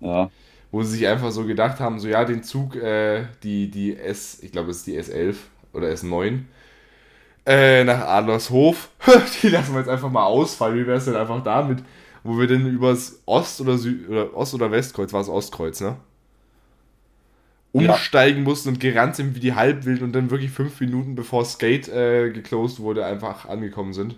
Ja. 0.00 0.30
Wo 0.72 0.82
sie 0.82 0.98
sich 0.98 1.06
einfach 1.06 1.30
so 1.30 1.46
gedacht 1.46 1.80
haben, 1.80 1.98
so 2.00 2.06
ja, 2.06 2.26
den 2.26 2.42
Zug, 2.42 2.76
äh, 2.76 3.24
die, 3.42 3.70
die 3.70 3.96
S, 3.96 4.42
ich 4.42 4.52
glaube 4.52 4.72
es 4.72 4.78
ist 4.78 4.86
die 4.86 5.00
S11 5.00 5.36
oder 5.72 5.88
S9, 5.88 6.40
äh, 7.46 7.84
nach 7.84 8.00
Adlershof. 8.00 8.90
die 9.42 9.48
lassen 9.48 9.72
wir 9.72 9.80
jetzt 9.80 9.88
einfach 9.88 10.10
mal 10.10 10.24
ausfallen. 10.24 10.76
Wie 10.76 10.86
wäre 10.86 10.98
es 10.98 11.04
denn 11.04 11.16
einfach 11.16 11.42
damit, 11.42 11.82
wo 12.24 12.38
wir 12.38 12.46
denn 12.46 12.66
übers 12.66 13.22
Ost- 13.24 13.60
oder 13.60 13.78
Süd 13.78 14.08
oder 14.08 14.36
Ost- 14.36 14.54
oder 14.54 14.70
Westkreuz, 14.70 15.12
war 15.12 15.20
es 15.20 15.28
Ostkreuz, 15.28 15.80
ne? 15.80 15.96
Umsteigen 17.72 18.38
ja. 18.38 18.44
mussten 18.44 18.70
und 18.70 18.80
gerannt 18.80 19.16
sind 19.16 19.34
wie 19.34 19.40
die 19.40 19.54
Halbwild 19.54 20.00
und 20.00 20.12
dann 20.12 20.30
wirklich 20.30 20.50
fünf 20.50 20.80
Minuten 20.80 21.14
bevor 21.14 21.44
Skate 21.44 21.88
äh, 21.88 22.30
geclosed 22.30 22.80
wurde, 22.80 23.04
einfach 23.04 23.46
angekommen 23.46 23.92
sind. 23.92 24.16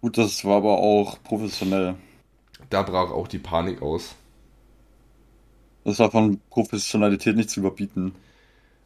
Gut, 0.00 0.16
das 0.16 0.44
war 0.44 0.58
aber 0.58 0.78
auch 0.78 1.20
professionell. 1.24 1.96
Da 2.70 2.82
brach 2.82 3.10
auch 3.10 3.26
die 3.26 3.38
Panik 3.38 3.82
aus. 3.82 4.14
Das 5.84 5.98
war 5.98 6.10
von 6.10 6.40
Professionalität 6.50 7.34
nicht 7.34 7.50
zu 7.50 7.60
überbieten. 7.60 8.14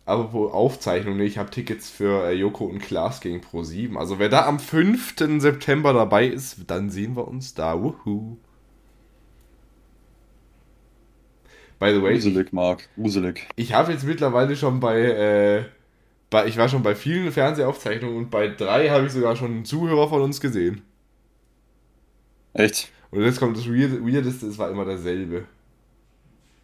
Aber 0.04 0.32
wo 0.32 0.48
Aufzeichnung, 0.48 1.16
ne? 1.16 1.24
ich 1.24 1.38
habe 1.38 1.50
Tickets 1.50 1.88
für 1.88 2.26
äh, 2.26 2.32
Joko 2.32 2.64
und 2.64 2.80
Klaas 2.80 3.20
gegen 3.20 3.40
Pro7. 3.40 3.96
Also 3.96 4.18
wer 4.18 4.28
da 4.28 4.46
am 4.46 4.58
5. 4.58 5.14
September 5.38 5.92
dabei 5.92 6.26
ist, 6.26 6.58
dann 6.66 6.90
sehen 6.90 7.16
wir 7.16 7.28
uns 7.28 7.54
da. 7.54 7.80
Wuhu. 7.80 8.36
By 11.78 11.92
the 11.92 12.02
way. 12.02 12.14
Gruselig, 12.14 12.52
Marc. 12.52 12.88
Gruselig. 12.96 13.48
Ich 13.56 13.72
habe 13.74 13.92
jetzt 13.92 14.04
mittlerweile 14.04 14.56
schon 14.56 14.80
bei, 14.80 15.00
äh, 15.00 15.64
bei, 16.30 16.46
ich 16.46 16.56
war 16.56 16.68
schon 16.68 16.82
bei 16.82 16.94
vielen 16.94 17.30
Fernsehaufzeichnungen 17.30 18.16
und 18.16 18.30
bei 18.30 18.48
drei 18.48 18.88
habe 18.88 19.06
ich 19.06 19.12
sogar 19.12 19.36
schon 19.36 19.50
einen 19.50 19.64
Zuhörer 19.64 20.08
von 20.08 20.22
uns 20.22 20.40
gesehen. 20.40 20.82
Echt? 22.54 22.90
Und 23.10 23.22
jetzt 23.22 23.38
kommt 23.38 23.56
das 23.56 23.68
Weird, 23.68 24.04
Weirdeste, 24.04 24.46
es 24.46 24.58
war 24.58 24.70
immer 24.70 24.84
derselbe. 24.84 25.44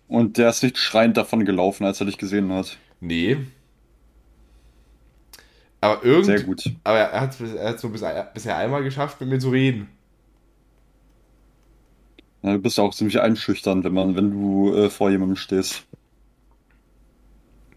Und 0.08 0.38
der 0.38 0.48
ist 0.48 0.62
nicht 0.62 0.78
schreiend 0.78 1.16
davon 1.16 1.44
gelaufen, 1.44 1.84
als 1.84 2.00
er 2.00 2.06
dich 2.06 2.18
gesehen 2.18 2.52
hat. 2.52 2.78
Nee. 3.00 3.38
Aber 5.80 6.04
irgendwie. 6.04 6.36
Sehr 6.36 6.42
gut. 6.42 6.64
Aber 6.84 6.98
er 6.98 7.20
hat 7.20 7.40
es 7.40 7.80
so 7.80 7.88
bisher 7.88 8.56
einmal 8.56 8.82
geschafft, 8.82 9.20
mit 9.20 9.30
mir 9.30 9.38
zu 9.38 9.50
reden. 9.50 9.88
Ja, 12.42 12.52
du 12.52 12.58
bist 12.58 12.78
auch 12.78 12.94
ziemlich 12.94 13.20
einschüchtern, 13.20 13.84
wenn 13.84 13.94
man, 13.94 14.16
wenn 14.16 14.30
du 14.30 14.74
äh, 14.74 14.90
vor 14.90 15.10
jemandem 15.10 15.36
stehst. 15.36 15.84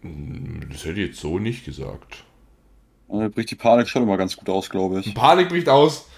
Hm, 0.02 0.68
das 0.70 0.84
hätte 0.84 1.00
ich 1.00 1.10
jetzt 1.10 1.20
so 1.20 1.38
nicht 1.38 1.64
gesagt. 1.64 2.24
Da 3.08 3.28
bricht 3.28 3.50
die 3.50 3.56
Panik 3.56 3.88
schon 3.88 4.02
immer 4.02 4.16
ganz 4.16 4.36
gut 4.36 4.48
aus, 4.48 4.70
glaube 4.70 5.00
ich. 5.00 5.14
Panik 5.14 5.48
bricht 5.48 5.68
aus. 5.68 6.08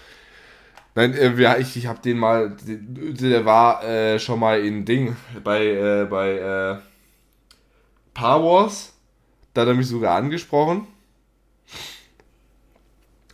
Nein, 0.95 1.13
äh, 1.15 1.61
ich, 1.61 1.77
ich 1.77 1.87
habe 1.87 2.01
den 2.01 2.19
mal, 2.19 2.57
der 2.65 3.45
war 3.45 3.83
äh, 3.85 4.19
schon 4.21 4.39
mal 4.39 4.61
in 4.61 4.85
Ding 4.85 5.17
bei 5.43 5.67
äh, 5.67 6.07
bei 6.09 6.39
äh, 6.39 6.77
Power 8.15 8.45
Wars 8.45 8.93
da 9.55 9.63
hat 9.63 9.69
er 9.69 9.75
mich 9.75 9.87
sogar 9.87 10.17
angesprochen. 10.17 10.87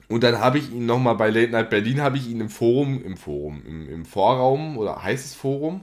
Und 0.08 0.24
dann 0.24 0.38
habe 0.40 0.58
ich 0.58 0.72
ihn 0.72 0.86
nochmal 0.86 1.14
bei 1.14 1.30
Late 1.30 1.52
Night 1.52 1.70
Berlin, 1.70 2.00
habe 2.00 2.16
ich 2.16 2.28
ihn 2.28 2.40
im 2.40 2.50
Forum, 2.50 3.02
im 3.02 3.16
Forum, 3.16 3.62
im, 3.66 3.88
im 3.88 4.04
Vorraum, 4.04 4.76
oder 4.76 5.02
heißt 5.02 5.24
es 5.24 5.34
Forum? 5.34 5.82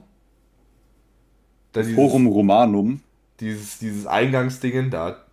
Dieses, 1.74 1.94
Forum 1.94 2.26
Romanum. 2.26 3.00
Dieses, 3.40 3.78
dieses 3.78 4.06
Eingangsdingen 4.06 4.90
da. 4.90 5.24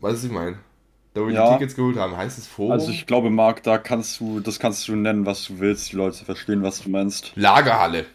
Was 0.00 0.24
ich 0.24 0.30
meine? 0.30 0.56
Da 1.12 1.20
wo 1.20 1.26
wir 1.26 1.34
ja. 1.34 1.46
die 1.46 1.58
Tickets 1.58 1.76
geholt 1.76 1.96
haben, 1.96 2.16
heißt 2.16 2.38
es 2.38 2.46
Forum? 2.46 2.72
Also 2.72 2.90
ich 2.90 3.06
glaube, 3.06 3.30
Marc, 3.30 3.62
da 3.64 3.78
kannst 3.78 4.20
du, 4.20 4.40
das 4.40 4.58
kannst 4.58 4.88
du 4.88 4.96
nennen, 4.96 5.26
was 5.26 5.44
du 5.44 5.58
willst. 5.58 5.92
Die 5.92 5.96
Leute 5.96 6.24
verstehen, 6.24 6.62
was 6.62 6.82
du 6.82 6.88
meinst. 6.88 7.32
Lagerhalle. 7.34 8.06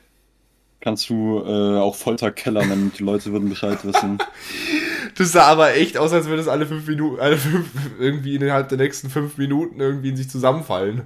Kannst 0.82 1.10
du 1.10 1.44
äh, 1.46 1.80
auch 1.80 1.96
Folterkeller 1.96 2.66
nennen, 2.66 2.92
die 2.98 3.04
Leute 3.04 3.32
würden 3.32 3.50
Bescheid 3.50 3.84
wissen. 3.86 4.18
Das 5.18 5.32
sah 5.32 5.46
aber 5.46 5.76
echt 5.76 5.98
aus, 5.98 6.12
als 6.12 6.26
würde 6.28 6.42
es 6.42 6.48
alle 6.48 6.66
fünf 6.66 6.88
Minuten, 6.88 7.22
alle 7.22 7.38
fünf, 7.38 7.70
irgendwie 8.00 8.36
innerhalb 8.36 8.68
der 8.70 8.78
nächsten 8.78 9.10
fünf 9.10 9.38
Minuten 9.38 9.80
irgendwie 9.80 10.10
in 10.10 10.18
sich 10.18 10.30
zusammenfallen. 10.30 11.04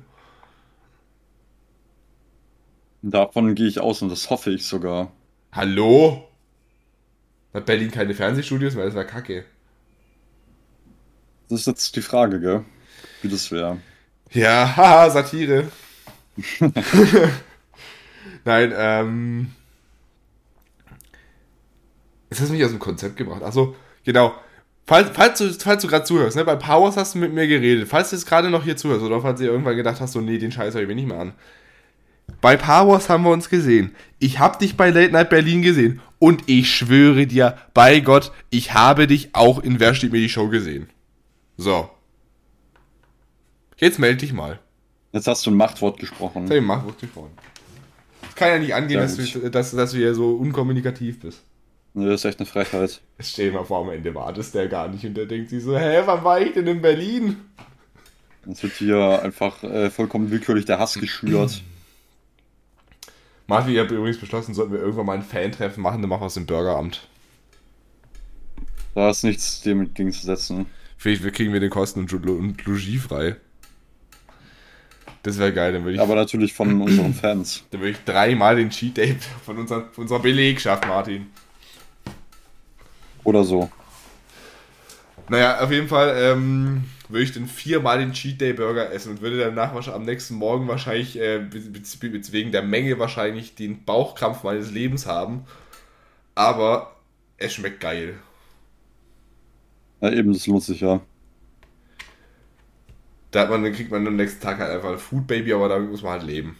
Davon 3.01 3.55
gehe 3.55 3.67
ich 3.67 3.79
aus 3.79 4.01
und 4.01 4.09
das 4.09 4.29
hoffe 4.29 4.51
ich 4.51 4.65
sogar. 4.65 5.11
Hallo? 5.51 6.27
Hat 7.53 7.65
Berlin 7.65 7.91
keine 7.91 8.13
Fernsehstudios 8.13 8.75
mehr? 8.75 8.85
Das 8.85 8.95
war 8.95 9.05
kacke. 9.05 9.45
Das 11.47 11.61
ist 11.61 11.67
jetzt 11.67 11.95
die 11.95 12.01
Frage, 12.01 12.39
gell? 12.39 12.65
Wie 13.21 13.29
das 13.29 13.51
wäre. 13.51 13.79
Ja, 14.31 14.73
haha, 14.77 15.09
Satire. 15.09 15.71
Nein, 18.45 18.73
ähm. 18.75 19.51
Hast 22.31 22.41
du 22.41 22.53
mich 22.53 22.63
aus 22.63 22.71
dem 22.71 22.79
Konzept 22.79 23.17
gebracht. 23.17 23.41
Also, 23.41 23.75
Genau. 24.05 24.33
Falls, 24.85 25.09
falls 25.13 25.37
du, 25.37 25.53
falls 25.53 25.83
du 25.83 25.87
gerade 25.87 26.05
zuhörst, 26.05 26.35
ne, 26.35 26.43
bei 26.43 26.55
Powers 26.55 26.97
hast 26.97 27.13
du 27.13 27.19
mit 27.19 27.31
mir 27.31 27.47
geredet. 27.47 27.87
Falls 27.87 28.09
du 28.09 28.15
jetzt 28.15 28.25
gerade 28.25 28.49
noch 28.49 28.63
hier 28.63 28.75
zuhörst 28.75 29.03
oder 29.03 29.21
falls 29.21 29.39
du 29.39 29.45
irgendwann 29.45 29.75
gedacht 29.75 30.01
hast, 30.01 30.13
so, 30.13 30.21
nee, 30.21 30.39
den 30.39 30.51
Scheiß 30.51 30.73
höre 30.73 30.81
ich 30.81 30.87
mir 30.87 30.95
nicht 30.95 31.07
mehr 31.07 31.19
an. 31.19 31.33
Bei 32.41 32.57
Powers 32.57 33.09
haben 33.09 33.23
wir 33.23 33.31
uns 33.31 33.49
gesehen. 33.49 33.95
Ich 34.17 34.39
habe 34.39 34.57
dich 34.57 34.77
bei 34.77 34.89
Late 34.89 35.11
Night 35.11 35.29
Berlin 35.29 35.61
gesehen. 35.61 36.01
Und 36.17 36.43
ich 36.47 36.73
schwöre 36.73 37.27
dir, 37.27 37.57
bei 37.73 37.99
Gott, 37.99 38.31
ich 38.49 38.73
habe 38.73 39.07
dich 39.07 39.29
auch 39.33 39.59
in 39.59 39.79
Wer 39.79 39.93
steht 39.93 40.11
mir 40.11 40.19
die 40.19 40.29
Show 40.29 40.49
gesehen. 40.49 40.89
So. 41.57 41.89
Jetzt 43.77 43.99
melde 43.99 44.17
dich 44.17 44.33
mal. 44.33 44.59
Jetzt 45.11 45.27
hast 45.27 45.45
du 45.45 45.51
ein 45.51 45.55
Machtwort 45.55 45.99
gesprochen. 45.99 46.45
Ich 46.45 46.51
ein 46.51 46.63
Machtwort 46.63 46.99
gesprochen. 46.99 47.31
Es 48.27 48.35
kann 48.35 48.49
ja 48.49 48.59
nicht 48.59 48.73
angehen, 48.73 48.99
dass 48.99 49.15
du, 49.15 49.49
dass, 49.49 49.71
dass 49.71 49.91
du 49.91 49.97
hier 49.97 50.13
so 50.13 50.33
unkommunikativ 50.33 51.19
bist. 51.19 51.43
Das 51.93 52.05
ist 52.05 52.25
echt 52.25 52.39
eine 52.39 52.45
Frechheit. 52.45 53.01
Stell 53.19 53.51
dir 53.51 53.57
mal 53.57 53.65
vor, 53.65 53.81
am 53.81 53.89
Ende 53.89 54.13
war 54.13 54.31
das 54.31 54.51
der 54.51 54.67
gar 54.67 54.87
nicht 54.87 55.05
und 55.05 55.15
der 55.15 55.25
denkt 55.25 55.49
sich 55.49 55.63
so, 55.63 55.77
hä, 55.77 56.01
wann 56.05 56.23
war 56.23 56.39
ich 56.39 56.53
denn 56.53 56.67
in 56.67 56.81
Berlin? 56.81 57.37
Jetzt 58.45 58.63
wird 58.63 58.73
hier 58.73 59.21
einfach 59.21 59.63
äh, 59.63 59.89
vollkommen 59.89 60.31
willkürlich 60.31 60.65
der 60.65 60.79
Hass 60.79 60.95
geschürt. 60.95 61.61
Martin, 63.47 63.73
ihr 63.73 63.81
habt 63.81 63.91
übrigens 63.91 64.19
beschlossen, 64.19 64.53
sollten 64.53 64.73
wir 64.73 64.79
irgendwann 64.79 65.07
mal 65.07 65.17
ein 65.17 65.23
Fan-Treffen 65.23 65.81
machen, 65.81 66.01
dann 66.01 66.09
machen 66.09 66.21
wir 66.21 66.27
es 66.27 66.37
im 66.37 66.45
Bürgeramt. 66.45 67.07
Da 68.95 69.09
ist 69.09 69.23
nichts 69.23 69.61
dem 69.61 69.81
entgegenzusetzen. 69.81 70.67
Vielleicht 70.97 71.23
kriegen 71.33 71.53
wir 71.53 71.59
den 71.59 71.69
Kosten 71.69 72.01
und, 72.01 72.11
Logis 72.65 73.01
frei. 73.01 73.37
Das 75.23 75.37
wäre 75.37 75.53
geil, 75.53 75.73
dann 75.73 75.83
würde 75.83 75.95
ich. 75.95 76.01
Aber 76.01 76.15
natürlich 76.15 76.53
von 76.53 76.81
unseren 76.81 77.13
Fans. 77.13 77.63
Dann 77.71 77.81
würde 77.81 77.91
ich 77.91 78.03
dreimal 78.05 78.55
den 78.55 78.69
Cheat 78.69 78.97
Day 78.97 79.15
von, 79.45 79.67
von 79.67 79.89
unserer 79.95 80.19
Belegschaft, 80.19 80.87
Martin. 80.87 81.27
Oder 83.29 83.43
so. 83.43 83.69
Naja, 85.29 85.59
auf 85.59 85.71
jeden 85.71 85.87
Fall 85.87 86.15
ähm, 86.17 86.85
würde 87.09 87.23
ich 87.23 87.31
dann 87.31 87.45
viermal 87.45 87.99
den 87.99 88.13
Cheat 88.13 88.41
Day 88.41 88.53
Burger 88.53 88.91
essen 88.91 89.11
und 89.11 89.21
würde 89.21 89.37
danach 89.37 89.87
am 89.87 90.03
nächsten 90.03 90.33
Morgen 90.33 90.67
wahrscheinlich, 90.67 91.19
äh, 91.19 91.41
wegen 91.51 92.51
der 92.51 92.63
Menge 92.63 92.97
wahrscheinlich 92.97 93.53
den 93.53 93.85
Bauchkrampf 93.85 94.41
meines 94.41 94.71
Lebens 94.71 95.05
haben. 95.05 95.45
Aber 96.33 96.95
es 97.37 97.53
schmeckt 97.53 97.81
geil. 97.81 98.15
Ja, 100.01 100.09
eben, 100.11 100.33
das 100.33 100.47
lohnt 100.47 100.63
sich 100.63 100.81
ja. 100.81 100.99
Da 103.29 103.41
hat 103.41 103.51
man, 103.51 103.63
dann 103.63 103.73
kriegt 103.73 103.91
man 103.91 104.07
am 104.07 104.15
nächsten 104.15 104.41
Tag 104.41 104.57
halt 104.57 104.71
einfach 104.71 104.93
ein 104.93 104.97
Food 104.97 105.27
Baby, 105.27 105.53
aber 105.53 105.69
damit 105.69 105.91
muss 105.91 106.01
man 106.01 106.13
halt 106.13 106.23
leben. 106.23 106.55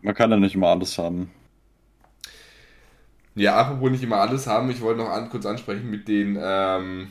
Man 0.00 0.14
kann 0.14 0.30
ja 0.30 0.36
nicht 0.36 0.54
immer 0.54 0.68
alles 0.68 0.96
haben. 0.96 1.32
Ja, 3.34 3.56
apropos 3.56 3.90
nicht 3.90 4.02
immer 4.02 4.18
alles 4.18 4.46
haben, 4.46 4.70
ich 4.70 4.80
wollte 4.80 5.00
noch 5.02 5.10
an, 5.10 5.28
kurz 5.28 5.44
ansprechen 5.46 5.90
mit 5.90 6.06
den, 6.06 6.38
ähm, 6.40 7.10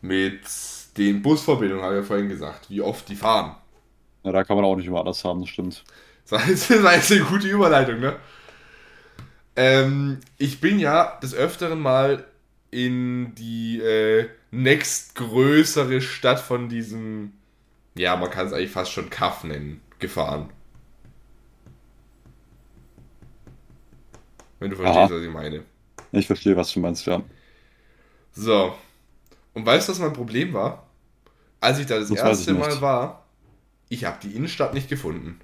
mit 0.00 0.42
den 0.96 1.22
Busverbindungen, 1.22 1.84
habe 1.84 1.96
ich 1.96 2.02
ja 2.02 2.06
vorhin 2.06 2.28
gesagt, 2.28 2.70
wie 2.70 2.80
oft 2.80 3.08
die 3.08 3.16
fahren. 3.16 3.56
Ja, 4.22 4.32
da 4.32 4.44
kann 4.44 4.56
man 4.56 4.64
auch 4.64 4.76
nicht 4.76 4.86
immer 4.86 5.00
alles 5.04 5.24
haben, 5.24 5.40
das 5.40 5.50
stimmt. 5.50 5.84
Das 6.30 6.70
war 6.82 6.94
jetzt 6.94 7.12
eine 7.12 7.20
gute 7.22 7.48
Überleitung, 7.48 8.00
ne? 8.00 8.16
Ähm, 9.56 10.20
ich 10.38 10.60
bin 10.60 10.78
ja 10.78 11.18
des 11.22 11.34
Öfteren 11.34 11.80
mal 11.80 12.24
in 12.70 13.34
die 13.34 13.78
äh, 13.80 14.28
nächstgrößere 14.50 16.00
Stadt 16.00 16.40
von 16.40 16.68
diesem, 16.68 17.34
ja, 17.94 18.16
man 18.16 18.30
kann 18.30 18.46
es 18.46 18.52
eigentlich 18.52 18.70
fast 18.70 18.92
schon 18.92 19.10
Kaff 19.10 19.44
nennen, 19.44 19.80
gefahren. 19.98 20.50
Wenn 24.64 24.70
du 24.70 24.76
verstehst, 24.76 25.12
Aha. 25.12 25.14
was 25.14 25.22
ich 25.22 25.30
meine. 25.30 25.62
Ich 26.12 26.26
verstehe, 26.26 26.56
was 26.56 26.72
du 26.72 26.80
meinst, 26.80 27.06
ja. 27.06 27.22
So. 28.32 28.74
Und 29.52 29.66
weißt 29.66 29.86
du, 29.86 29.92
was 29.92 29.98
mein 29.98 30.14
Problem 30.14 30.54
war? 30.54 30.86
Als 31.60 31.78
ich 31.78 31.86
da 31.86 31.98
das, 31.98 32.08
das 32.08 32.18
erste 32.18 32.54
Mal 32.54 32.80
war, 32.80 33.26
ich 33.90 34.06
habe 34.06 34.16
die 34.22 34.30
Innenstadt 34.34 34.72
nicht 34.72 34.88
gefunden. 34.88 35.38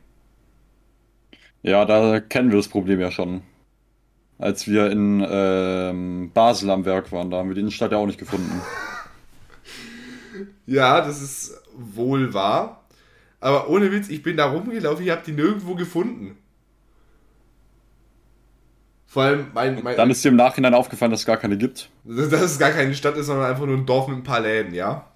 Ja, 1.63 1.85
da 1.85 2.21
kennen 2.21 2.51
wir 2.51 2.57
das 2.57 2.69
Problem 2.69 2.99
ja 2.99 3.11
schon 3.11 3.43
als 4.41 4.67
wir 4.67 4.91
in 4.91 5.25
ähm, 5.29 6.31
Basel 6.33 6.71
am 6.71 6.85
Werk 6.85 7.13
waren. 7.13 7.31
Da 7.31 7.37
haben 7.39 7.49
wir 7.49 7.55
die 7.55 7.61
Innenstadt 7.61 7.93
ja 7.93 7.99
auch 7.99 8.07
nicht 8.07 8.19
gefunden. 8.19 8.63
ja, 10.67 11.03
das 11.03 11.21
ist 11.21 11.61
wohl 11.75 12.33
wahr. 12.33 12.85
Aber 13.41 13.69
ohne 13.69 13.93
Witz, 13.93 14.09
ich 14.09 14.23
bin 14.23 14.37
da 14.37 14.47
rumgelaufen, 14.47 15.05
ich 15.05 15.11
habe 15.11 15.23
die 15.25 15.33
nirgendwo 15.33 15.75
gefunden. 15.75 16.39
Vor 19.11 19.25
allem 19.25 19.49
mein, 19.53 19.83
mein, 19.83 19.97
Dann 19.97 20.09
ist 20.09 20.25
dir 20.25 20.29
im 20.29 20.37
Nachhinein 20.37 20.73
aufgefallen, 20.73 21.11
dass 21.11 21.23
es 21.23 21.27
gar 21.27 21.37
keine 21.37 21.59
gibt. 21.59 21.91
Dass 22.05 22.43
es 22.43 22.61
gar 22.61 22.71
keine 22.71 22.95
Stadt 22.95 23.17
ist, 23.17 23.27
sondern 23.27 23.51
einfach 23.51 23.67
nur 23.67 23.77
ein 23.77 23.85
Dorf 23.85 24.07
mit 24.07 24.19
ein 24.19 24.23
paar 24.23 24.39
Läden, 24.39 24.73
ja? 24.73 25.11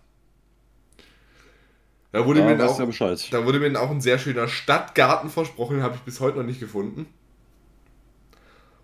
Da 2.10 2.26
wurde, 2.26 2.40
ja, 2.40 2.46
mir 2.46 2.68
auch, 2.68 2.76
ja 2.76 3.14
da 3.30 3.46
wurde 3.46 3.60
mir 3.60 3.80
auch 3.80 3.92
ein 3.92 4.00
sehr 4.00 4.18
schöner 4.18 4.48
Stadtgarten 4.48 5.30
versprochen, 5.30 5.80
habe 5.80 5.94
ich 5.94 6.00
bis 6.00 6.18
heute 6.18 6.38
noch 6.38 6.44
nicht 6.44 6.58
gefunden. 6.58 7.06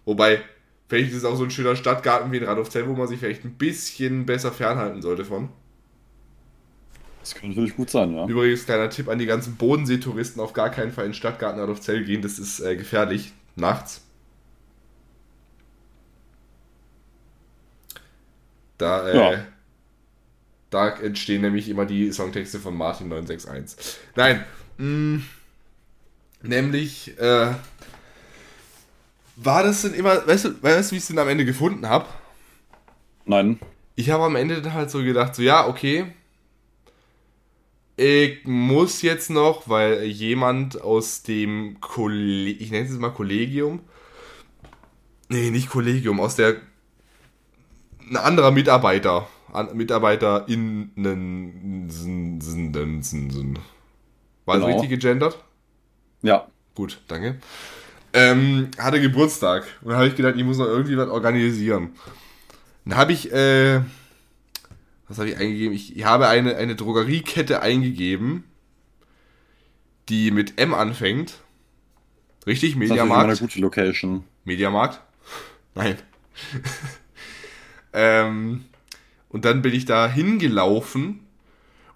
Wobei, 0.04 0.42
vielleicht 0.88 1.10
ist 1.10 1.16
es 1.16 1.24
auch 1.24 1.34
so 1.34 1.42
ein 1.42 1.50
schöner 1.50 1.74
Stadtgarten 1.74 2.30
wie 2.30 2.36
in 2.36 2.44
Radolfzell, 2.44 2.86
wo 2.86 2.92
man 2.92 3.08
sich 3.08 3.18
vielleicht 3.18 3.44
ein 3.44 3.54
bisschen 3.54 4.26
besser 4.26 4.52
fernhalten 4.52 5.02
sollte 5.02 5.24
von. 5.24 5.48
Das 7.18 7.34
kann 7.34 7.48
natürlich 7.48 7.74
gut 7.74 7.90
sein, 7.90 8.14
ja. 8.14 8.26
Übrigens, 8.28 8.64
kleiner 8.64 8.90
Tipp 8.90 9.08
an 9.08 9.18
die 9.18 9.26
ganzen 9.26 9.56
Bodensee-Touristen: 9.56 10.38
auf 10.38 10.52
gar 10.52 10.70
keinen 10.70 10.92
Fall 10.92 11.06
in 11.06 11.10
den 11.10 11.16
Stadtgarten 11.16 11.58
Radolfzell 11.58 12.04
gehen, 12.04 12.22
das 12.22 12.38
ist 12.38 12.60
äh, 12.60 12.76
gefährlich. 12.76 13.32
Nachts. 13.56 14.06
Da, 18.80 19.08
äh, 19.08 19.16
ja. 19.16 19.44
da 20.70 20.88
entstehen 20.88 21.42
nämlich 21.42 21.68
immer 21.68 21.84
die 21.84 22.12
Songtexte 22.12 22.58
von 22.58 22.74
Martin 22.74 23.08
961. 23.08 23.98
Nein, 24.16 24.44
mh, 24.78 24.86
mm, 24.86 25.24
nämlich, 26.42 27.18
äh, 27.18 27.52
war 29.36 29.62
das 29.62 29.82
denn 29.82 29.94
immer, 29.94 30.26
weißt 30.26 30.44
du, 30.46 30.62
weißt 30.62 30.90
du, 30.90 30.92
wie 30.92 30.96
ich 30.96 31.02
es 31.02 31.08
denn 31.08 31.18
am 31.18 31.28
Ende 31.28 31.44
gefunden 31.44 31.88
habe? 31.88 32.06
Nein. 33.26 33.58
Ich 33.96 34.10
habe 34.10 34.24
am 34.24 34.36
Ende 34.36 34.62
dann 34.62 34.72
halt 34.72 34.90
so 34.90 35.02
gedacht, 35.02 35.34
so 35.34 35.42
ja, 35.42 35.66
okay, 35.66 36.06
ich 37.96 38.46
muss 38.46 39.02
jetzt 39.02 39.28
noch, 39.28 39.68
weil 39.68 40.04
jemand 40.04 40.80
aus 40.80 41.22
dem 41.22 41.82
Kollegium, 41.82 42.62
ich 42.62 42.70
nenne 42.70 42.88
es 42.88 42.98
mal 42.98 43.10
Kollegium, 43.10 43.80
nee, 45.28 45.50
nicht 45.50 45.68
Kollegium, 45.68 46.18
aus 46.18 46.36
der, 46.36 46.56
ein 48.10 48.16
anderer 48.16 48.50
Mitarbeiter, 48.50 49.28
Mitarbeiter 49.72 50.44
in 50.48 50.92
war 54.44 54.56
das 54.56 54.64
genau. 54.64 54.66
richtig 54.66 54.90
gegendert? 54.90 55.42
Ja. 56.22 56.46
Gut, 56.74 57.00
danke 57.08 57.38
ähm, 58.12 58.70
hatte 58.78 59.00
Geburtstag. 59.00 59.64
Und 59.82 59.90
da 59.90 59.96
habe 59.96 60.08
ich 60.08 60.16
gedacht, 60.16 60.34
ich 60.36 60.44
muss 60.44 60.58
noch 60.58 60.66
irgendwie 60.66 60.96
was 60.96 61.08
organisieren. 61.08 61.90
Dann 62.84 62.96
habe 62.96 63.12
ich, 63.12 63.32
äh, 63.32 63.80
was 65.08 65.18
habe 65.18 65.30
ich 65.30 65.36
eingegeben? 65.36 65.74
Ich, 65.74 65.96
ich 65.96 66.04
habe 66.04 66.28
eine, 66.28 66.56
eine 66.56 66.74
Drogeriekette 66.74 67.62
eingegeben, 67.62 68.44
die 70.08 70.30
mit 70.30 70.58
M 70.58 70.74
anfängt. 70.74 71.38
Richtig? 72.46 72.74
Mediamarkt. 72.74 73.30
Das 73.30 73.34
ist 73.34 73.42
eine 73.42 73.48
gute 73.48 73.60
Location. 73.60 74.24
Mediamarkt? 74.44 75.00
Nein. 75.74 75.96
Ähm, 77.92 78.64
und 79.28 79.44
dann 79.44 79.62
bin 79.62 79.74
ich 79.74 79.84
da 79.84 80.08
hingelaufen 80.08 81.20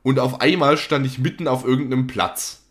und 0.03 0.18
auf 0.18 0.40
einmal 0.40 0.76
stand 0.76 1.07
ich 1.07 1.18
mitten 1.18 1.49
auf 1.49 1.64
irgendeinem 1.64 2.07
Platz. 2.07 2.62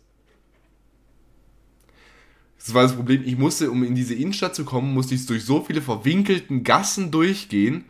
Das 2.58 2.72
war 2.72 2.82
das 2.82 2.94
Problem. 2.94 3.22
Ich 3.26 3.36
musste, 3.36 3.70
um 3.70 3.84
in 3.84 3.94
diese 3.94 4.14
Innenstadt 4.14 4.54
zu 4.54 4.64
kommen, 4.64 4.94
musste 4.94 5.14
ich 5.14 5.26
durch 5.26 5.44
so 5.44 5.62
viele 5.62 5.82
verwinkelten 5.82 6.64
Gassen 6.64 7.10
durchgehen. 7.10 7.84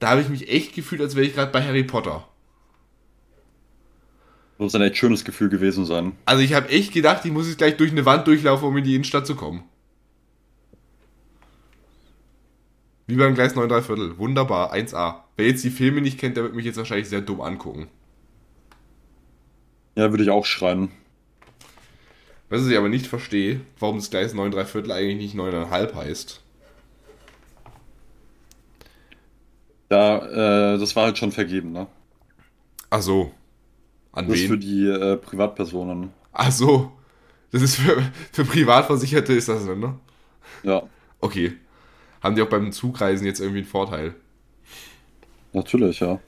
Da 0.00 0.08
habe 0.08 0.22
ich 0.22 0.28
mich 0.28 0.48
echt 0.48 0.74
gefühlt, 0.74 1.00
als 1.00 1.14
wäre 1.14 1.26
ich 1.26 1.34
gerade 1.34 1.52
bei 1.52 1.62
Harry 1.62 1.84
Potter. 1.84 2.26
Muss 4.58 4.74
ein 4.74 4.82
echt 4.82 4.96
schönes 4.96 5.24
Gefühl 5.24 5.50
gewesen 5.50 5.84
sein. 5.84 6.12
Also 6.24 6.42
ich 6.42 6.54
habe 6.54 6.68
echt 6.70 6.92
gedacht, 6.92 7.24
ich 7.24 7.30
muss 7.30 7.46
jetzt 7.46 7.58
gleich 7.58 7.76
durch 7.76 7.92
eine 7.92 8.06
Wand 8.06 8.26
durchlaufen, 8.26 8.66
um 8.66 8.76
in 8.76 8.84
die 8.84 8.94
Innenstadt 8.94 9.26
zu 9.26 9.36
kommen. 9.36 9.62
Wie 13.06 13.16
beim 13.16 13.34
Gleis 13.34 13.54
9 13.54 13.68
3 13.68 13.82
Viertel. 13.82 14.18
Wunderbar, 14.18 14.72
1A. 14.74 15.22
Wer 15.36 15.46
jetzt 15.46 15.62
die 15.64 15.70
Filme 15.70 16.00
nicht 16.00 16.18
kennt, 16.18 16.36
der 16.36 16.44
wird 16.44 16.54
mich 16.54 16.64
jetzt 16.64 16.76
wahrscheinlich 16.76 17.08
sehr 17.08 17.20
dumm 17.20 17.40
angucken. 17.40 17.88
Ja, 19.94 20.10
würde 20.10 20.24
ich 20.24 20.30
auch 20.30 20.44
schreien. 20.44 20.90
Was 22.48 22.66
ich 22.66 22.76
aber 22.76 22.88
nicht 22.88 23.06
verstehe, 23.06 23.60
warum 23.78 23.96
das 23.96 24.10
Gleis 24.10 24.34
9 24.34 24.50
3 24.50 24.64
Viertel 24.64 24.92
eigentlich 24.92 25.34
nicht 25.34 25.36
9,5 25.36 25.94
heißt. 25.94 26.42
Ja, 29.90 30.74
äh, 30.74 30.78
das 30.78 30.96
war 30.96 31.04
halt 31.04 31.18
schon 31.18 31.32
vergeben, 31.32 31.72
ne? 31.72 31.86
Ach 32.90 33.02
so. 33.02 33.32
An 34.12 34.26
das 34.26 34.36
wen? 34.36 34.42
ist 34.42 34.50
für 34.50 34.58
die 34.58 34.86
äh, 34.86 35.16
Privatpersonen. 35.16 36.12
Ach 36.32 36.50
so. 36.50 36.92
Das 37.52 37.62
ist 37.62 37.76
für, 37.76 38.02
für 38.32 38.44
Privatversicherte 38.44 39.32
ist 39.32 39.48
das 39.48 39.66
dann, 39.66 39.78
ne? 39.78 39.98
Ja. 40.62 40.82
Okay. 41.20 41.54
Haben 42.22 42.36
die 42.36 42.42
auch 42.42 42.48
beim 42.48 42.72
Zugreisen 42.72 43.26
jetzt 43.26 43.40
irgendwie 43.40 43.60
einen 43.60 43.68
Vorteil? 43.68 44.14
Natürlich, 45.52 46.00
ja. 46.00 46.20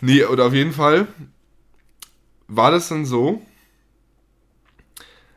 Nee, 0.00 0.24
oder 0.24 0.46
auf 0.46 0.54
jeden 0.54 0.72
Fall 0.72 1.08
war 2.48 2.70
das 2.70 2.88
dann 2.88 3.04
so, 3.04 3.42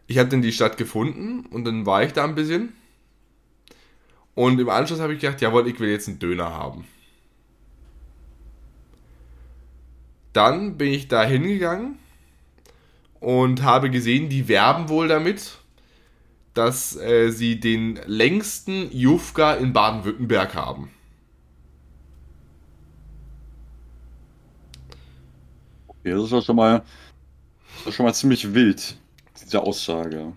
ich 0.08 0.18
habe 0.18 0.30
dann 0.30 0.42
die 0.42 0.52
Stadt 0.52 0.78
gefunden 0.78 1.46
und 1.48 1.66
dann 1.66 1.86
war 1.86 2.04
ich 2.04 2.14
da 2.14 2.24
ein 2.24 2.36
bisschen. 2.36 2.74
Und 4.36 4.60
im 4.60 4.70
Anschluss 4.70 5.00
habe 5.00 5.14
ich 5.14 5.22
gedacht, 5.22 5.42
jawohl, 5.42 5.68
ich 5.68 5.80
will 5.80 5.90
jetzt 5.90 6.08
einen 6.08 6.20
Döner 6.20 6.52
haben. 6.52 6.86
Dann 10.34 10.78
bin 10.78 10.92
ich 10.92 11.08
da 11.08 11.24
hingegangen 11.24 11.98
und 13.22 13.64
habe 13.64 13.90
gesehen, 13.90 14.28
die 14.28 14.50
werben 14.50 14.90
wohl 14.90 15.08
damit, 15.08 15.58
dass 16.56 16.96
äh, 16.96 17.30
sie 17.30 17.60
den 17.60 18.00
längsten 18.08 18.90
Jufka 18.92 19.54
in 19.54 19.74
Baden-Württemberg 19.74 20.56
haben. 20.56 20.90
Okay, 25.88 26.12
das 26.12 26.32
ist 26.32 26.46
schon 26.46 26.56
mal, 26.56 26.84
das 27.80 27.88
ist 27.88 27.96
schon 27.96 28.06
mal 28.06 28.14
ziemlich 28.14 28.54
wild 28.54 28.98
diese 29.46 29.62
Aussage. 29.62 30.34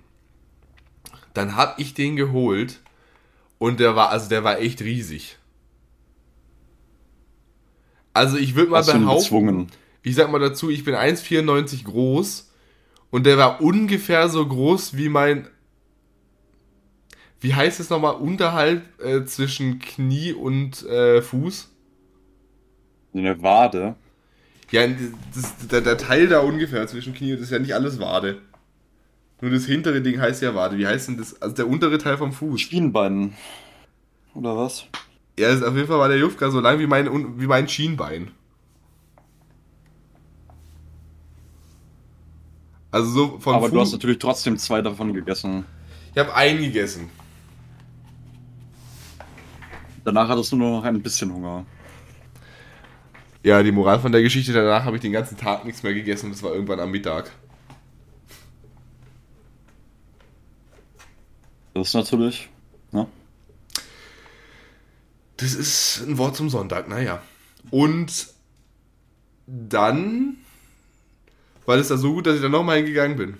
dann 1.35 1.57
hab 1.57 1.79
ich 1.79 1.95
den 1.95 2.17
geholt 2.17 2.81
und 3.59 3.81
der 3.81 3.97
war, 3.97 4.11
also 4.11 4.29
der 4.29 4.45
war 4.45 4.59
echt 4.59 4.83
riesig. 4.83 5.39
Also 8.13 8.37
ich 8.37 8.55
würde 8.55 8.71
mal 8.71 8.79
Hast 8.79 8.93
behaupten, 8.93 9.69
ich 10.03 10.17
sag 10.17 10.31
mal 10.31 10.41
dazu, 10.41 10.71
ich 10.71 10.85
bin 10.85 10.95
1,94 10.95 11.85
groß 11.85 12.51
und 13.11 13.25
der 13.25 13.39
war 13.39 13.61
ungefähr 13.61 14.29
so 14.29 14.47
groß 14.47 14.97
wie 14.97 15.09
mein, 15.09 15.49
wie 17.41 17.55
heißt 17.55 17.81
es 17.81 17.91
nochmal, 17.91 18.15
unterhalb 18.17 18.83
äh, 19.01 19.25
zwischen 19.25 19.79
Knie 19.79 20.33
und 20.33 20.85
äh, 20.87 21.23
Fuß? 21.23 21.71
Eine 23.15 23.41
Wade. 23.43 23.95
Ja, 24.71 24.87
das, 24.87 25.69
der, 25.69 25.81
der 25.81 25.97
Teil 25.97 26.29
da 26.29 26.41
ungefähr 26.41 26.87
zwischen 26.87 27.15
Knie, 27.15 27.33
das 27.33 27.43
ist 27.43 27.51
ja 27.51 27.59
nicht 27.59 27.75
alles 27.75 27.99
Wade. 27.99 28.43
Nur 29.41 29.53
das 29.53 29.67
hintere 29.67 30.03
Ding 30.03 30.21
heißt 30.21 30.43
ja 30.43 30.55
Wade. 30.55 30.79
Wie 30.79 30.87
heißt 30.87 31.09
denn 31.09 31.17
das? 31.17 31.41
Also 31.41 31.55
der 31.55 31.69
untere 31.69 31.99
Teil 31.99 32.19
vom 32.19 32.33
Fuß. 32.33 32.61
Schienbein. 32.61 33.35
Oder 34.35 34.57
was? 34.57 34.87
Ja, 35.39 35.51
ist, 35.51 35.63
auf 35.63 35.75
jeden 35.77 35.87
Fall 35.87 35.99
war 35.99 36.09
der 36.09 36.19
Jufka 36.19 36.51
so 36.51 36.61
lang 36.61 36.81
wie 36.81 36.87
mein, 36.89 37.41
wie 37.41 37.47
mein 37.47 37.69
Schienbein. 37.69 38.33
Also 42.91 43.11
so 43.11 43.39
von 43.39 43.55
Aber 43.55 43.69
du 43.69 43.81
hast 43.81 43.91
Fuß. 43.91 43.93
natürlich 43.93 44.19
trotzdem 44.19 44.59
zwei 44.59 44.83
davon 44.83 45.15
gegessen. 45.15 45.65
Ich 46.13 46.19
habe 46.19 46.35
einen 46.35 46.61
gegessen. 46.61 47.11
Danach 50.09 50.31
hattest 50.31 50.53
du 50.53 50.57
nur 50.57 50.71
noch 50.71 50.85
ein 50.85 51.03
bisschen 51.03 51.31
Hunger. 51.31 51.67
Ja, 53.43 53.63
die 53.63 53.73
Moral 53.73 54.01
von 54.01 54.11
der 54.11 54.23
Geschichte, 54.23 54.55
danach 54.55 54.87
habe 54.87 54.97
ich 54.97 55.03
den 55.03 55.13
ganzen 55.13 55.37
Tag 55.37 55.67
nichts 55.67 55.83
mehr 55.83 55.93
gegessen 55.93 56.27
und 56.27 56.33
das 56.33 56.43
war 56.43 56.55
irgendwann 56.55 56.81
am 56.81 56.91
Mittag. 56.91 57.31
Das 61.75 61.89
ist 61.89 61.95
natürlich. 61.95 62.49
Ne? 62.91 63.07
Das 65.37 65.53
ist 65.53 66.03
ein 66.09 66.17
Wort 66.17 66.37
zum 66.37 66.49
Sonntag, 66.49 66.89
naja. 66.89 67.21
Und 67.71 68.29
dann 69.47 70.39
war 71.67 71.77
das 71.77 71.89
da 71.89 71.99
so 71.99 72.15
gut, 72.15 72.27
dass 72.27 72.37
ich 72.37 72.41
dann 72.41 72.53
nochmal 72.53 72.79
hingegangen 72.79 73.19
bin. 73.19 73.37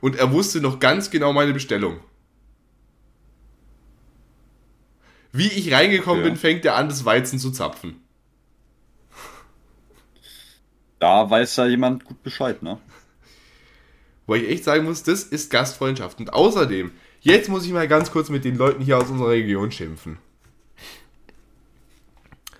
Und 0.00 0.16
er 0.16 0.32
wusste 0.32 0.62
noch 0.62 0.80
ganz 0.80 1.10
genau 1.10 1.34
meine 1.34 1.52
Bestellung. 1.52 2.00
Wie 5.36 5.48
ich 5.48 5.72
reingekommen 5.72 6.22
Ja. 6.24 6.30
bin, 6.30 6.38
fängt 6.38 6.64
er 6.64 6.76
an, 6.76 6.88
das 6.88 7.04
Weizen 7.04 7.38
zu 7.38 7.50
zapfen. 7.50 8.00
Da 10.98 11.28
weiß 11.28 11.56
ja 11.56 11.66
jemand 11.66 12.04
gut 12.04 12.22
Bescheid, 12.22 12.62
ne? 12.62 12.78
Wo 14.26 14.34
ich 14.34 14.48
echt 14.48 14.64
sagen 14.64 14.84
muss, 14.84 15.02
das 15.02 15.22
ist 15.24 15.50
Gastfreundschaft. 15.50 16.18
Und 16.18 16.32
außerdem, 16.32 16.90
jetzt 17.20 17.48
muss 17.48 17.64
ich 17.66 17.72
mal 17.72 17.86
ganz 17.86 18.10
kurz 18.10 18.28
mit 18.28 18.44
den 18.44 18.56
Leuten 18.56 18.82
hier 18.82 18.98
aus 18.98 19.10
unserer 19.10 19.30
Region 19.30 19.70
schimpfen. 19.70 20.18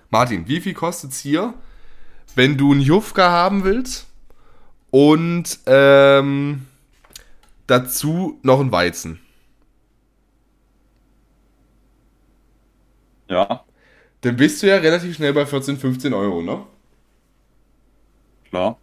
Martin, 0.09 0.47
wie 0.47 0.61
viel 0.61 0.73
kostet 0.73 1.11
es 1.11 1.19
hier, 1.19 1.53
wenn 2.35 2.57
du 2.57 2.71
einen 2.71 2.81
Jufka 2.81 3.29
haben 3.29 3.63
willst 3.63 4.05
und 4.91 5.59
ähm, 5.65 6.65
dazu 7.65 8.39
noch 8.43 8.61
ein 8.61 8.71
Weizen? 8.71 9.19
Ja, 13.29 13.63
Dann 14.21 14.37
bist 14.37 14.63
du 14.63 14.67
ja 14.67 14.77
relativ 14.77 15.15
schnell 15.15 15.33
bei 15.33 15.45
14, 15.45 15.77
15 15.79 16.13
Euro, 16.13 16.41
ne? 16.43 16.65
klar. 18.49 18.77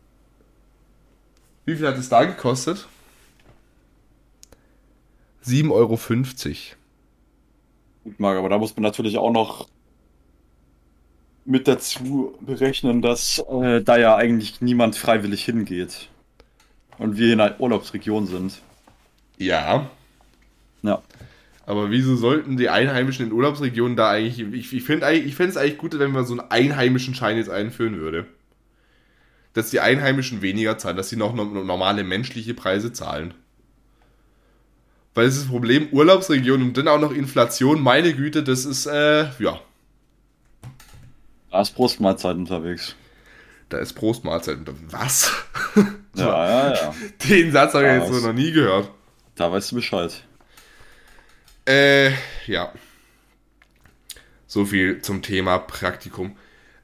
Wie 1.66 1.76
viel 1.76 1.86
hat 1.86 1.96
es 1.98 2.08
da 2.08 2.24
gekostet? 2.24 2.86
7,50 5.44 5.70
Euro. 5.70 5.96
Gut, 8.04 8.20
Marc, 8.20 8.38
aber 8.38 8.48
da 8.48 8.58
muss 8.58 8.76
man 8.76 8.82
natürlich 8.82 9.18
auch 9.18 9.30
noch 9.30 9.68
mit 11.44 11.68
dazu 11.68 12.34
berechnen, 12.40 13.02
dass 13.02 13.38
äh, 13.50 13.82
da 13.82 13.96
ja 13.98 14.16
eigentlich 14.16 14.60
niemand 14.60 14.96
freiwillig 14.96 15.44
hingeht. 15.44 16.08
Und 16.98 17.16
wir 17.18 17.32
in 17.32 17.40
einer 17.40 17.60
Urlaubsregion 17.60 18.26
sind. 18.26 18.62
Ja, 19.38 19.90
Ja. 20.82 21.02
Aber 21.66 21.90
wieso 21.90 22.14
sollten 22.16 22.56
die 22.58 22.68
Einheimischen 22.68 23.26
in 23.26 23.32
Urlaubsregionen 23.32 23.96
da 23.96 24.10
eigentlich. 24.10 24.38
Ich, 24.54 24.72
ich 24.74 24.82
finde 24.84 25.10
ich 25.12 25.38
es 25.38 25.56
eigentlich 25.56 25.78
gut, 25.78 25.98
wenn 25.98 26.12
man 26.12 26.26
so 26.26 26.34
einen 26.38 26.50
einheimischen 26.50 27.14
Schein 27.14 27.38
jetzt 27.38 27.48
einführen 27.50 27.96
würde. 27.98 28.26
Dass 29.54 29.70
die 29.70 29.80
Einheimischen 29.80 30.42
weniger 30.42 30.76
zahlen, 30.78 30.96
dass 30.96 31.08
sie 31.08 31.16
noch 31.16 31.34
no- 31.34 31.44
normale 31.44 32.04
menschliche 32.04 32.52
Preise 32.54 32.92
zahlen. 32.92 33.32
Weil 35.14 35.26
das 35.26 35.36
ist 35.36 35.42
das 35.44 35.50
Problem, 35.50 35.88
Urlaubsregion 35.92 36.60
und 36.60 36.76
dann 36.76 36.88
auch 36.88 37.00
noch 37.00 37.12
Inflation, 37.12 37.80
meine 37.80 38.14
Güte, 38.14 38.42
das 38.42 38.64
ist, 38.64 38.86
äh, 38.86 39.26
ja, 39.38 39.60
Da 41.50 41.60
ist 41.62 41.70
Brustmahlzeit 41.76 42.36
unterwegs. 42.36 42.96
da 43.68 43.78
ist 43.78 43.92
Prostmahlzeit. 43.94 44.58
Was? 44.90 45.32
Ja, 46.16 46.24
ja, 46.26 46.74
ja. 46.74 46.94
Den 47.28 47.52
Satz 47.52 47.74
habe 47.74 47.86
ich 47.86 47.92
jetzt 48.02 48.12
so 48.12 48.26
noch 48.26 48.34
nie 48.34 48.50
gehört. 48.50 48.90
Da 49.36 49.50
weißt 49.52 49.70
du 49.70 49.76
Bescheid. 49.76 50.24
Äh, 51.66 52.10
ja. 52.46 52.72
So 54.46 54.64
viel 54.66 55.00
zum 55.02 55.22
Thema 55.22 55.58
Praktikum. 55.58 56.36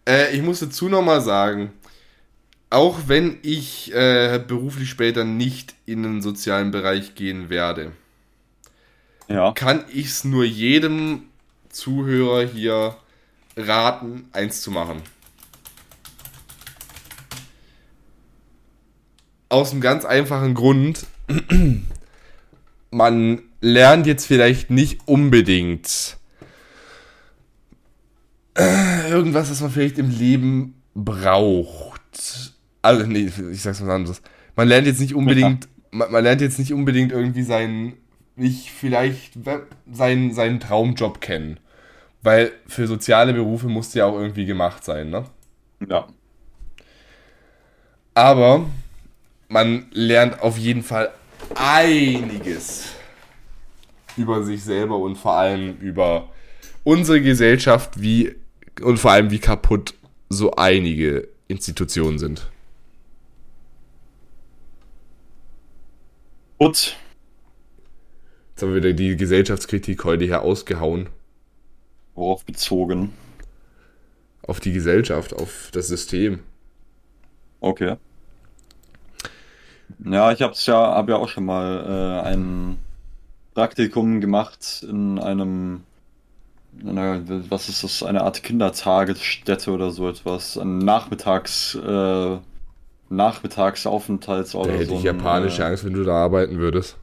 Äh, 0.08 0.34
ich 0.34 0.42
muss 0.42 0.60
dazu 0.60 0.88
nochmal 0.88 1.20
sagen, 1.20 1.72
auch 2.70 3.00
wenn 3.06 3.38
ich 3.42 3.92
äh, 3.94 4.42
beruflich 4.46 4.88
später 4.88 5.24
nicht 5.24 5.74
in 5.86 6.02
den 6.02 6.22
sozialen 6.22 6.70
Bereich 6.70 7.14
gehen 7.14 7.50
werde, 7.50 7.92
Ja. 9.28 9.52
kann 9.52 9.84
ich 9.92 10.06
es 10.06 10.24
nur 10.24 10.44
jedem 10.44 11.24
Zuhörer 11.68 12.44
hier 12.46 12.96
raten, 13.56 14.28
eins 14.32 14.62
zu 14.62 14.70
machen. 14.70 15.02
Aus 19.48 19.72
einem 19.72 19.80
ganz 19.80 20.04
einfachen 20.04 20.54
Grund. 20.54 21.06
Man 22.90 23.42
lernt 23.60 24.06
jetzt 24.06 24.26
vielleicht 24.26 24.70
nicht 24.70 25.06
unbedingt 25.06 26.16
äh, 28.56 29.10
irgendwas, 29.10 29.50
was 29.50 29.60
man 29.60 29.70
vielleicht 29.70 29.98
im 29.98 30.10
Leben 30.10 30.82
braucht. 30.94 32.54
Also, 32.82 33.06
nee, 33.06 33.30
ich 33.52 33.62
sag's 33.62 33.80
mal 33.80 33.94
anderes. 33.94 34.22
Man 34.56 34.68
lernt 34.68 34.86
jetzt 34.86 35.00
nicht 35.00 35.14
unbedingt, 35.14 35.68
man, 35.90 36.10
man 36.10 36.24
lernt 36.24 36.40
jetzt 36.40 36.58
nicht 36.58 36.72
unbedingt 36.72 37.12
irgendwie 37.12 37.42
seinen, 37.42 37.94
nicht 38.36 38.70
vielleicht 38.70 39.38
seinen, 39.90 40.32
seinen 40.34 40.60
Traumjob 40.60 41.20
kennen. 41.20 41.60
Weil 42.22 42.52
für 42.66 42.86
soziale 42.86 43.32
Berufe 43.32 43.68
muss 43.68 43.90
der 43.90 44.06
auch 44.06 44.18
irgendwie 44.18 44.44
gemacht 44.44 44.84
sein, 44.84 45.08
ne? 45.08 45.24
Ja. 45.88 46.06
Aber 48.12 48.66
man 49.48 49.86
lernt 49.92 50.42
auf 50.42 50.58
jeden 50.58 50.82
Fall 50.82 51.10
einiges 51.54 52.90
über 54.16 54.42
sich 54.42 54.62
selber 54.64 54.96
und 54.98 55.16
vor 55.16 55.34
allem 55.34 55.76
über 55.78 56.28
unsere 56.84 57.20
Gesellschaft, 57.20 58.00
wie 58.00 58.34
und 58.82 58.98
vor 58.98 59.12
allem 59.12 59.30
wie 59.30 59.38
kaputt 59.38 59.94
so 60.28 60.52
einige 60.52 61.28
Institutionen 61.48 62.18
sind. 62.18 62.50
Gut. 66.58 66.96
Jetzt 68.50 68.62
haben 68.62 68.74
wir 68.74 68.82
wieder 68.82 68.92
die 68.92 69.16
Gesellschaftskritik 69.16 70.04
heute 70.04 70.24
hier 70.24 70.42
ausgehauen. 70.42 71.08
Worauf 72.14 72.44
bezogen? 72.44 73.14
Auf 74.42 74.60
die 74.60 74.72
Gesellschaft, 74.72 75.34
auf 75.34 75.70
das 75.72 75.88
System. 75.88 76.40
Okay. 77.60 77.96
Ja, 80.04 80.32
ich 80.32 80.42
hab's 80.42 80.66
ja, 80.66 80.76
habe 80.76 81.12
ja 81.12 81.18
auch 81.18 81.28
schon 81.28 81.44
mal 81.44 82.22
äh, 82.24 82.28
ein 82.28 82.78
Praktikum 83.54 84.20
gemacht 84.20 84.84
in 84.88 85.18
einem, 85.18 85.82
in 86.80 86.98
einer, 86.98 87.22
was 87.50 87.68
ist 87.68 87.82
das, 87.84 88.02
eine 88.02 88.22
Art 88.22 88.42
Kindertagesstätte 88.42 89.70
oder 89.70 89.90
so 89.90 90.08
etwas, 90.08 90.56
ein 90.56 90.78
Nachmittags, 90.78 91.74
äh, 91.74 92.38
Nachmittagsaufenthaltsort 93.08 94.68
Da 94.68 94.72
hätte 94.72 94.86
so 94.86 94.94
ich 94.94 95.02
japanische 95.02 95.62
äh, 95.62 95.66
Angst, 95.66 95.84
wenn 95.84 95.94
du 95.94 96.04
da 96.04 96.14
arbeiten 96.14 96.58
würdest. 96.58 96.96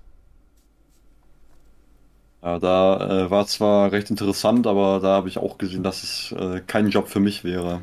Ja, 2.41 2.59
da 2.59 3.25
äh, 3.25 3.29
war 3.29 3.45
zwar 3.45 3.91
recht 3.91 4.09
interessant, 4.09 4.67
aber 4.67 4.99
da 5.01 5.09
habe 5.09 5.27
ich 5.27 5.37
auch 5.37 5.57
gesehen, 5.57 5.83
dass 5.83 6.03
es 6.03 6.31
äh, 6.31 6.61
kein 6.65 6.87
Job 6.87 7.09
für 7.09 7.19
mich 7.19 7.43
wäre. 7.43 7.81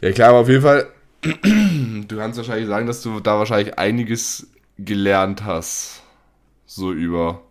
Ja 0.00 0.12
klar, 0.12 0.30
aber 0.30 0.38
auf 0.38 0.48
jeden 0.48 0.62
Fall, 0.62 0.86
du 1.22 2.16
kannst 2.16 2.38
wahrscheinlich 2.38 2.68
sagen, 2.68 2.86
dass 2.86 3.02
du 3.02 3.20
da 3.20 3.38
wahrscheinlich 3.38 3.78
einiges 3.78 4.48
gelernt 4.78 5.44
hast. 5.44 6.02
So 6.66 6.92
über 6.92 7.42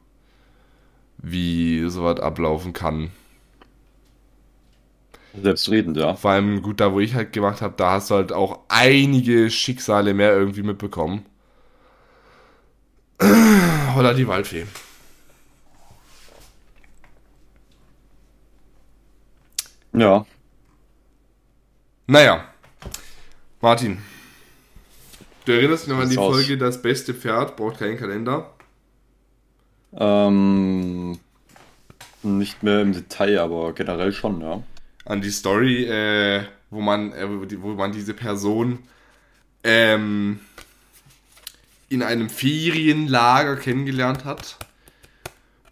wie 1.24 1.90
sowas 1.90 2.20
ablaufen 2.20 2.74
kann. 2.74 3.10
Selbstredend, 5.42 5.98
ja. 5.98 6.16
Vor 6.16 6.32
allem 6.32 6.62
gut, 6.62 6.80
da 6.80 6.94
wo 6.94 7.00
ich 7.00 7.16
halt 7.16 7.34
gemacht 7.34 7.62
habe, 7.62 7.74
da 7.76 7.94
hast 7.94 8.12
du 8.12 8.16
halt 8.16 8.32
auch 8.32 8.60
einige 8.68 9.50
Schicksale 9.50 10.14
mehr 10.14 10.34
irgendwie 10.34 10.62
mitbekommen. 10.62 11.26
Holla 13.96 14.14
die 14.14 14.28
Waldfee. 14.28 14.66
Ja. 19.94 20.26
Naja. 22.08 22.46
Martin. 23.62 24.00
Du 25.46 25.52
erinnerst 25.52 25.86
dich 25.86 25.94
noch 25.94 26.00
an 26.00 26.10
die. 26.10 26.16
Folge 26.16 26.58
Das 26.58 26.82
beste 26.82 27.14
Pferd 27.14 27.56
braucht 27.56 27.80
keinen 27.80 27.98
Kalender? 27.98 28.53
Ähm, 29.98 31.20
nicht 32.24 32.64
mehr 32.64 32.82
im 32.82 32.94
Detail, 32.94 33.40
aber 33.40 33.74
generell 33.74 34.12
schon, 34.14 34.42
ja. 34.42 34.64
An 35.06 35.22
die 35.22 35.32
Story, 35.32 35.86
äh, 35.86 36.44
wo 36.70 36.82
man, 36.82 37.12
äh, 37.14 37.28
wo 37.62 37.70
man 37.74 37.92
diese 37.92 38.14
Person 38.14 38.80
ähm, 39.64 40.40
in 41.90 42.04
einem 42.04 42.30
Ferienlager 42.30 43.56
kennengelernt 43.56 44.26
hat. 44.26 44.58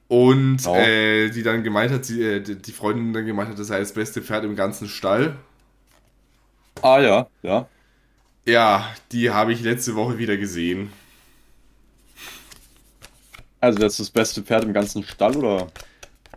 Und 0.08 0.68
Oh. 0.68 0.76
äh, 0.76 1.30
die 1.30 1.42
dann 1.44 1.64
gemeint 1.64 1.92
hat, 1.92 2.10
äh, 2.10 2.42
die 2.42 2.56
die 2.62 2.72
Freundin 2.74 3.14
dann 3.14 3.26
gemeint 3.26 3.50
hat, 3.50 3.60
das 3.60 3.68
sei 3.68 3.80
das 3.80 3.94
beste 3.94 4.22
Pferd 4.22 4.44
im 4.44 4.56
ganzen 4.56 4.90
Stall. 4.90 5.38
Ah 6.84 7.00
ja, 7.00 7.28
ja. 7.44 7.68
Ja, 8.46 8.94
die 9.12 9.30
habe 9.32 9.54
ich 9.54 9.62
letzte 9.62 9.96
Woche 9.96 10.18
wieder 10.18 10.38
gesehen. 10.38 10.92
Also 13.62 13.80
das 13.80 13.94
ist 13.94 14.00
das 14.00 14.10
beste 14.10 14.42
Pferd 14.42 14.64
im 14.66 14.74
ganzen 14.74 15.04
Stall, 15.04 15.38
oder? 15.38 15.68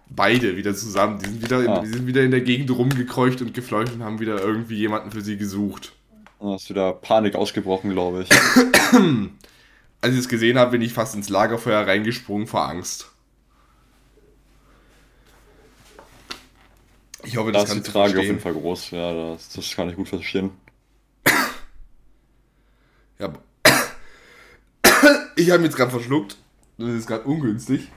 Beide 0.08 0.56
wieder 0.56 0.74
zusammen. 0.74 1.18
Die 1.18 1.26
sind 1.30 1.42
wieder, 1.42 1.60
in, 1.62 1.68
Ah. 1.68 1.80
die 1.80 1.88
sind 1.88 2.06
wieder 2.06 2.22
in 2.22 2.30
der 2.30 2.42
Gegend 2.42 2.70
rumgekreucht 2.70 3.40
und 3.40 3.54
gefleucht 3.54 3.92
und 3.94 4.02
haben 4.04 4.20
wieder 4.20 4.38
irgendwie 4.40 4.76
jemanden 4.76 5.10
für 5.10 5.22
sie 5.22 5.36
gesucht. 5.38 5.92
Da 6.40 6.54
ist 6.56 6.68
wieder 6.68 6.92
Panik 6.92 7.34
ausgebrochen, 7.34 7.90
glaube 7.90 8.22
ich. 8.24 8.28
Als 10.02 10.12
ich 10.12 10.20
es 10.20 10.28
gesehen 10.28 10.58
habe, 10.58 10.72
bin 10.72 10.82
ich 10.82 10.92
fast 10.92 11.14
ins 11.14 11.30
Lagerfeuer 11.30 11.86
reingesprungen 11.86 12.46
vor 12.46 12.68
Angst. 12.68 13.10
Ich 17.24 17.38
hoffe, 17.38 17.52
Da 17.52 17.60
das 17.60 17.70
ist 17.70 17.76
die 17.76 17.82
du 17.84 17.90
Trage 17.92 18.04
auf 18.04 18.10
verstehen. 18.12 18.26
jeden 18.26 18.40
Fall 18.40 18.52
groß. 18.52 18.90
Ja, 18.90 19.14
das, 19.32 19.48
das 19.48 19.70
kann 19.74 19.88
ich 19.88 19.96
gut 19.96 20.08
verstehen. 20.08 20.50
Ja. 23.18 23.32
Ich 25.36 25.50
habe 25.50 25.58
mich 25.60 25.70
jetzt 25.70 25.76
gerade 25.76 25.90
verschluckt. 25.90 26.36
Das 26.76 26.88
ist 26.88 27.06
gerade 27.06 27.24
ungünstig. 27.24 27.90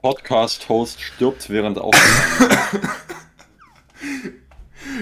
Podcast-Host 0.00 1.00
stirbt 1.00 1.50
während 1.50 1.78
Aufnahme. 1.78 2.56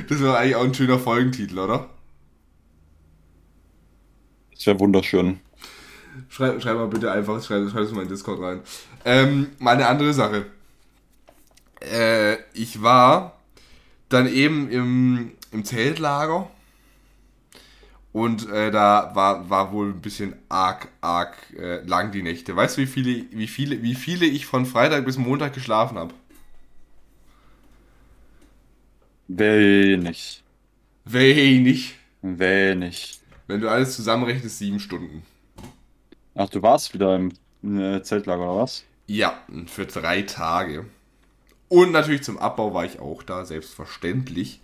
Das 0.09 0.21
wäre 0.21 0.37
eigentlich 0.37 0.57
auch 0.57 0.65
ein 0.65 0.75
schöner 0.75 0.99
Folgentitel, 0.99 1.59
oder? 1.59 1.89
Das 4.53 4.67
wäre 4.67 4.81
wunderschön. 4.81 5.41
Schreib, 6.29 6.61
schreib 6.63 6.77
mal 6.77 6.89
bitte 6.89 7.11
einfach, 7.11 7.43
schreib, 7.43 7.71
schreib 7.71 7.83
es 7.83 7.93
mal 7.93 8.03
in 8.03 8.09
Discord 8.09 8.41
rein. 8.41 8.61
Ähm, 9.05 9.51
mal 9.59 9.75
eine 9.75 9.87
andere 9.87 10.13
Sache. 10.13 10.47
Äh, 11.81 12.37
ich 12.55 12.83
war 12.83 13.39
dann 14.09 14.27
eben 14.27 14.71
im, 14.71 15.33
im 15.53 15.65
Zeltlager 15.65 16.51
und 18.15 18.49
äh, 18.49 18.71
da 18.71 19.11
war, 19.15 19.51
war 19.51 19.73
wohl 19.73 19.89
ein 19.91 20.01
bisschen 20.01 20.37
arg, 20.49 20.89
arg 21.01 21.37
äh, 21.59 21.83
lang 21.85 22.13
die 22.13 22.23
Nächte. 22.23 22.55
Weißt 22.57 22.79
du, 22.79 22.83
wie 22.83 22.87
viele, 22.87 23.25
wie 23.33 23.49
viele, 23.49 23.83
wie 23.83 23.95
viele 23.97 24.25
ich 24.25 24.47
von 24.47 24.65
Freitag 24.67 25.05
bis 25.05 25.19
Montag 25.19 25.53
geschlafen 25.53 25.99
habe? 25.99 26.15
Wenig. 29.29 30.43
Wenig. 31.05 31.95
Wenig. 32.23 33.21
Wenn 33.47 33.61
du 33.61 33.69
alles 33.69 33.97
zusammenrechnest, 33.97 34.59
sieben 34.59 34.81
Stunden. 34.81 35.23
Ach, 36.35 36.49
du 36.49 36.63
warst 36.63 36.95
wieder 36.95 37.17
im 37.17 37.33
äh, 37.79 38.03
Zeltlager, 38.03 38.43
oder 38.51 38.63
was? 38.63 38.85
Ja, 39.07 39.39
für 39.67 39.87
drei 39.87 40.23
Tage. 40.23 40.87
Und 41.69 41.93
natürlich 41.93 42.23
zum 42.23 42.39
Abbau 42.39 42.75
war 42.75 42.85
ich 42.85 43.01
auch 43.01 43.23
da, 43.23 43.45
selbstverständlich. 43.45 44.61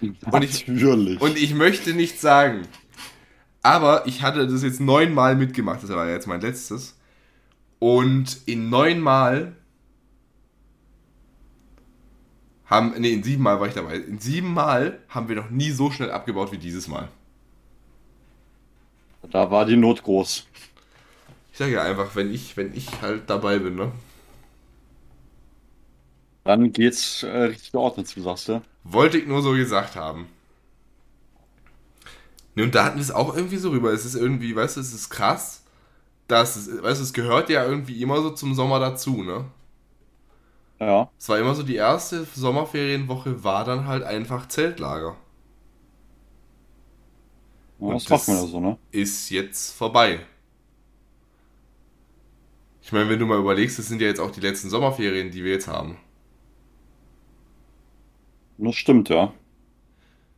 Und 0.00 0.44
ich- 0.44 0.66
Natürlich. 0.68 1.20
Und 1.20 1.36
ich 1.36 1.54
möchte 1.54 1.94
nicht 1.94 2.20
sagen, 2.20 2.62
aber 3.62 4.06
ich 4.06 4.22
hatte 4.22 4.46
das 4.46 4.62
jetzt 4.62 4.80
neunmal 4.80 5.36
mitgemacht. 5.36 5.82
Das 5.82 5.90
war 5.90 6.08
jetzt 6.08 6.26
mein 6.26 6.40
letztes. 6.40 6.96
Und 7.78 8.38
in 8.46 8.70
neunmal 8.70 9.56
haben, 12.66 12.94
nee, 12.98 13.12
in 13.12 13.22
sieben 13.22 13.42
Mal 13.42 13.60
war 13.60 13.66
ich 13.66 13.74
dabei. 13.74 13.96
In 13.96 14.18
sieben 14.20 14.54
Mal 14.54 15.00
haben 15.08 15.28
wir 15.28 15.36
noch 15.36 15.50
nie 15.50 15.70
so 15.70 15.90
schnell 15.90 16.10
abgebaut 16.10 16.52
wie 16.52 16.58
dieses 16.58 16.88
Mal. 16.88 17.08
da 19.30 19.50
war 19.50 19.66
die 19.66 19.76
Not 19.76 20.02
groß. 20.02 20.46
Ich 21.52 21.58
sage 21.58 21.72
ja 21.72 21.82
einfach, 21.82 22.14
wenn 22.14 22.32
ich, 22.32 22.56
wenn 22.56 22.74
ich 22.74 23.02
halt 23.02 23.28
dabei 23.28 23.58
bin, 23.58 23.74
ne? 23.74 23.92
Dann 26.44 26.72
geht's 26.72 27.22
äh, 27.22 27.28
richtig 27.28 27.72
geordnet 27.72 28.08
zu, 28.08 28.22
sagst 28.22 28.48
du? 28.48 28.62
Wollte 28.84 29.18
ich 29.18 29.26
nur 29.26 29.42
so 29.42 29.52
gesagt 29.52 29.96
haben. 29.96 30.26
Ne, 32.54 32.64
und 32.64 32.74
da 32.74 32.84
hatten 32.84 32.96
wir 32.96 33.02
es 33.02 33.10
auch 33.12 33.34
irgendwie 33.34 33.56
so 33.58 33.70
rüber. 33.70 33.92
Es 33.92 34.04
ist 34.04 34.14
irgendwie, 34.14 34.54
weißt 34.56 34.76
du, 34.76 34.80
es 34.80 34.92
ist 34.92 35.10
krass, 35.10 35.64
dass 36.28 36.56
es, 36.56 36.82
weißt 36.82 37.00
du, 37.00 37.04
es 37.04 37.12
gehört 37.14 37.50
ja 37.50 37.64
irgendwie 37.66 38.02
immer 38.02 38.22
so 38.22 38.30
zum 38.30 38.54
Sommer 38.54 38.80
dazu, 38.80 39.22
ne? 39.24 39.46
Ja. 40.80 41.10
Es 41.18 41.28
war 41.28 41.38
immer 41.38 41.54
so, 41.54 41.62
die 41.62 41.76
erste 41.76 42.24
Sommerferienwoche 42.34 43.44
war 43.44 43.64
dann 43.64 43.86
halt 43.86 44.02
einfach 44.02 44.48
Zeltlager. 44.48 45.16
ja 47.80 47.86
Und 47.86 47.94
das 47.94 48.08
macht 48.08 48.28
man 48.28 48.36
ja 48.36 48.46
so, 48.46 48.60
ne? 48.60 48.78
Ist 48.92 49.30
jetzt 49.30 49.72
vorbei. 49.76 50.20
Ich 52.82 52.92
meine, 52.92 53.08
wenn 53.08 53.18
du 53.18 53.24
mal 53.26 53.38
überlegst, 53.38 53.78
das 53.78 53.88
sind 53.88 54.02
ja 54.02 54.08
jetzt 54.08 54.20
auch 54.20 54.30
die 54.30 54.40
letzten 54.40 54.68
Sommerferien, 54.68 55.30
die 55.30 55.44
wir 55.44 55.52
jetzt 55.52 55.68
haben. 55.68 55.96
Das 58.58 58.76
stimmt, 58.76 59.08
ja. 59.08 59.32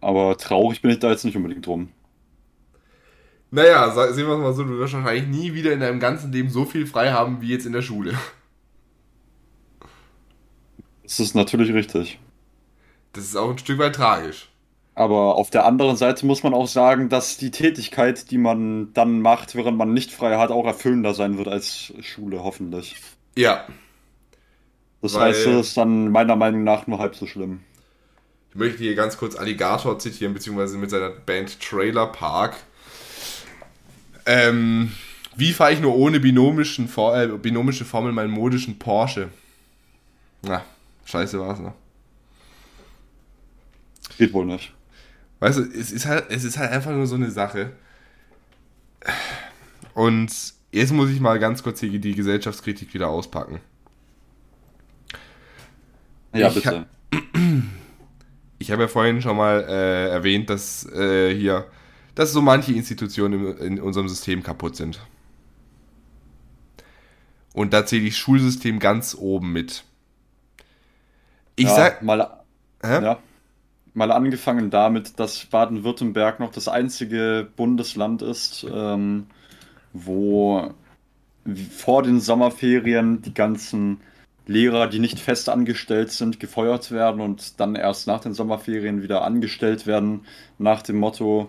Aber 0.01 0.37
traurig 0.37 0.83
bin 0.83 0.91
ich 0.91 0.99
da 0.99 1.11
jetzt 1.11 1.25
nicht 1.25 1.37
unbedingt 1.37 1.67
drum. 1.67 1.91
Naja, 3.55 3.91
sehen 4.13 4.27
wir 4.27 4.33
es 4.35 4.41
mal 4.41 4.55
so, 4.55 4.65
du 4.65 4.79
wirst 4.79 4.95
wahrscheinlich 4.95 5.27
nie 5.27 5.53
wieder 5.53 5.73
in 5.73 5.81
deinem 5.81 6.01
ganzen 6.01 6.33
Leben 6.33 6.49
so 6.49 6.65
viel 6.65 6.87
frei 6.87 7.13
haben 7.13 7.43
wie 7.43 7.51
jetzt 7.51 7.67
in 7.67 7.73
der 7.73 7.83
Schule. 7.83 8.15
Das 11.05 11.21
ist 11.21 11.35
natürlich 11.35 11.75
richtig. 11.75 12.19
Das 13.13 13.25
ist 13.25 13.37
auch 13.37 13.51
ein 13.51 13.59
Stück 13.59 13.79
weit 13.79 13.97
tragisch. 13.97 14.49
Aber 14.95 15.35
auf 15.35 15.51
der 15.51 15.67
anderen 15.67 15.97
Seite 15.97 16.25
muss 16.25 16.43
man 16.43 16.55
auch 16.55 16.69
sagen, 16.69 17.11
dass 17.11 17.37
die 17.37 17.51
Tätigkeit, 17.51 18.31
die 18.31 18.39
man 18.39 18.95
dann 18.95 19.21
macht, 19.21 19.55
während 19.55 19.77
man 19.77 19.93
nicht 19.93 20.11
frei 20.11 20.39
hat, 20.39 20.51
auch 20.51 20.65
erfüllender 20.65 21.13
sein 21.13 21.37
wird 21.37 21.49
als 21.49 21.93
Schule, 22.01 22.43
hoffentlich. 22.43 22.97
Ja, 23.37 23.67
Das 25.03 25.15
Weil- 25.15 25.31
heißt, 25.35 25.47
es 25.47 25.67
ist 25.69 25.77
dann 25.77 26.11
meiner 26.13 26.37
Meinung 26.37 26.65
nach 26.65 26.87
nur 26.87 26.99
halb 26.99 27.15
so 27.17 27.27
schlimm. 27.27 27.61
ich 28.51 28.55
möchte 28.55 28.79
hier 28.79 28.95
ganz 28.95 29.19
kurz 29.19 29.35
Alligator 29.37 29.99
zitieren, 29.99 30.33
beziehungsweise 30.33 30.79
mit 30.79 30.89
seiner 30.91 31.11
Band 31.11 31.61
Trailer 31.61 32.07
Park. 32.07 32.55
Ähm, 34.27 34.93
wie 35.37 35.53
fahre 35.53 35.73
ich 35.73 35.81
nur 35.81 35.95
ohne 35.97 36.21
binomischen 36.21 36.89
For 36.89 37.17
äh, 37.17 37.27
binomische 37.29 37.85
Formel 37.85 38.13
meinen 38.13 38.31
modischen 38.31 38.79
Porsche? 38.79 39.31
Na, 40.43 40.65
scheiße 41.05 41.39
war's, 41.41 41.61
ne? 41.61 41.73
Geht 44.19 44.33
wohl 44.33 44.47
nicht. 44.47 44.73
Weißt 45.41 45.59
du, 45.59 45.63
es 45.63 45.91
ist 45.91 46.07
halt, 46.07 46.27
es 46.29 46.45
ist 46.45 46.59
halt 46.59 46.71
einfach 46.71 46.93
nur 46.93 47.07
so 47.07 47.15
eine 47.15 47.31
Sache. 47.31 47.73
Und 49.95 50.33
jetzt 50.71 50.93
muss 50.93 51.11
ich 51.11 51.21
mal 51.21 51.39
ganz 51.39 51.63
kurz 51.63 51.81
hier 51.81 51.99
die 51.99 52.15
Gesellschaftskritik 52.15 52.95
wieder 52.95 53.09
auspacken. 53.09 53.61
Ja, 56.33 56.49
Ich 56.49 56.55
bitte. 56.55 56.87
Ich 58.59 58.71
habe 58.71 58.83
ja 58.83 58.89
vorhin 58.89 59.21
schon 59.21 59.37
mal 59.37 59.65
äh, 59.69 60.11
erwähnt, 60.11 60.49
dass 60.49 60.87
äh, 60.93 61.35
hier, 61.35 61.67
dass 62.15 62.33
so 62.33 62.43
manche 62.43 62.73
Institutionen 62.73 63.57
im, 63.57 63.59
in 63.59 63.81
unserem 63.81 64.09
System 64.09 64.43
kaputt 64.43 64.77
sind. 64.77 65.01
Und 67.55 67.73
da 67.73 67.85
zähle 67.85 68.07
ich 68.07 68.17
Schulsystem 68.17 68.79
ganz 68.79 69.15
oben 69.19 69.53
mit. 69.53 69.85
Ich 71.57 71.67
ja, 71.67 71.75
sag, 71.75 72.03
mal, 72.03 72.41
hä? 72.83 73.03
ja, 73.03 73.19
mal 73.95 74.11
angefangen 74.11 74.71
damit, 74.71 75.19
dass 75.19 75.45
Baden-Württemberg 75.47 76.41
noch 76.41 76.53
das 76.53 76.69
einzige 76.69 77.49
Bundesland 77.57 78.23
ist, 78.23 78.67
ähm, 78.73 79.27
wo 79.93 80.73
vor 81.77 82.03
den 82.03 82.21
Sommerferien 82.21 83.21
die 83.21 83.35
ganzen 83.35 84.01
Lehrer, 84.47 84.89
die 84.89 84.99
nicht 84.99 85.21
fest 85.21 85.49
angestellt 85.49 86.11
sind, 86.11 86.41
gefeuert 86.41 86.91
werden 86.91 87.21
und 87.21 87.61
dann 87.61 87.75
erst 87.75 88.07
nach 88.07 88.21
den 88.21 88.35
Sommerferien 88.35 89.03
wieder 89.03 89.23
angestellt 89.23 89.87
werden, 89.87 90.25
nach 90.59 90.83
dem 90.83 90.97
Motto, 90.97 91.49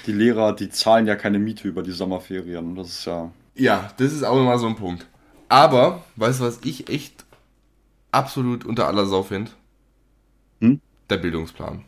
die 0.00 0.12
Lehrer, 0.12 0.54
die 0.54 0.70
zahlen 0.70 1.06
ja 1.06 1.16
keine 1.16 1.38
Miete 1.38 1.68
über 1.68 1.82
die 1.82 1.92
Sommerferien. 1.92 2.74
Das 2.74 2.88
ist 2.88 3.04
ja. 3.04 3.30
Ja, 3.54 3.90
das 3.96 4.12
ist 4.12 4.22
auch 4.22 4.36
nochmal 4.36 4.58
so 4.58 4.66
ein 4.66 4.76
Punkt. 4.76 5.06
Aber, 5.48 6.04
weißt 6.16 6.40
du, 6.40 6.44
was 6.44 6.60
ich 6.64 6.88
echt 6.88 7.24
absolut 8.12 8.64
unter 8.64 8.86
aller 8.86 9.06
Sau 9.06 9.22
finde? 9.22 9.50
Hm? 10.60 10.80
Der 11.10 11.16
Bildungsplan. 11.16 11.84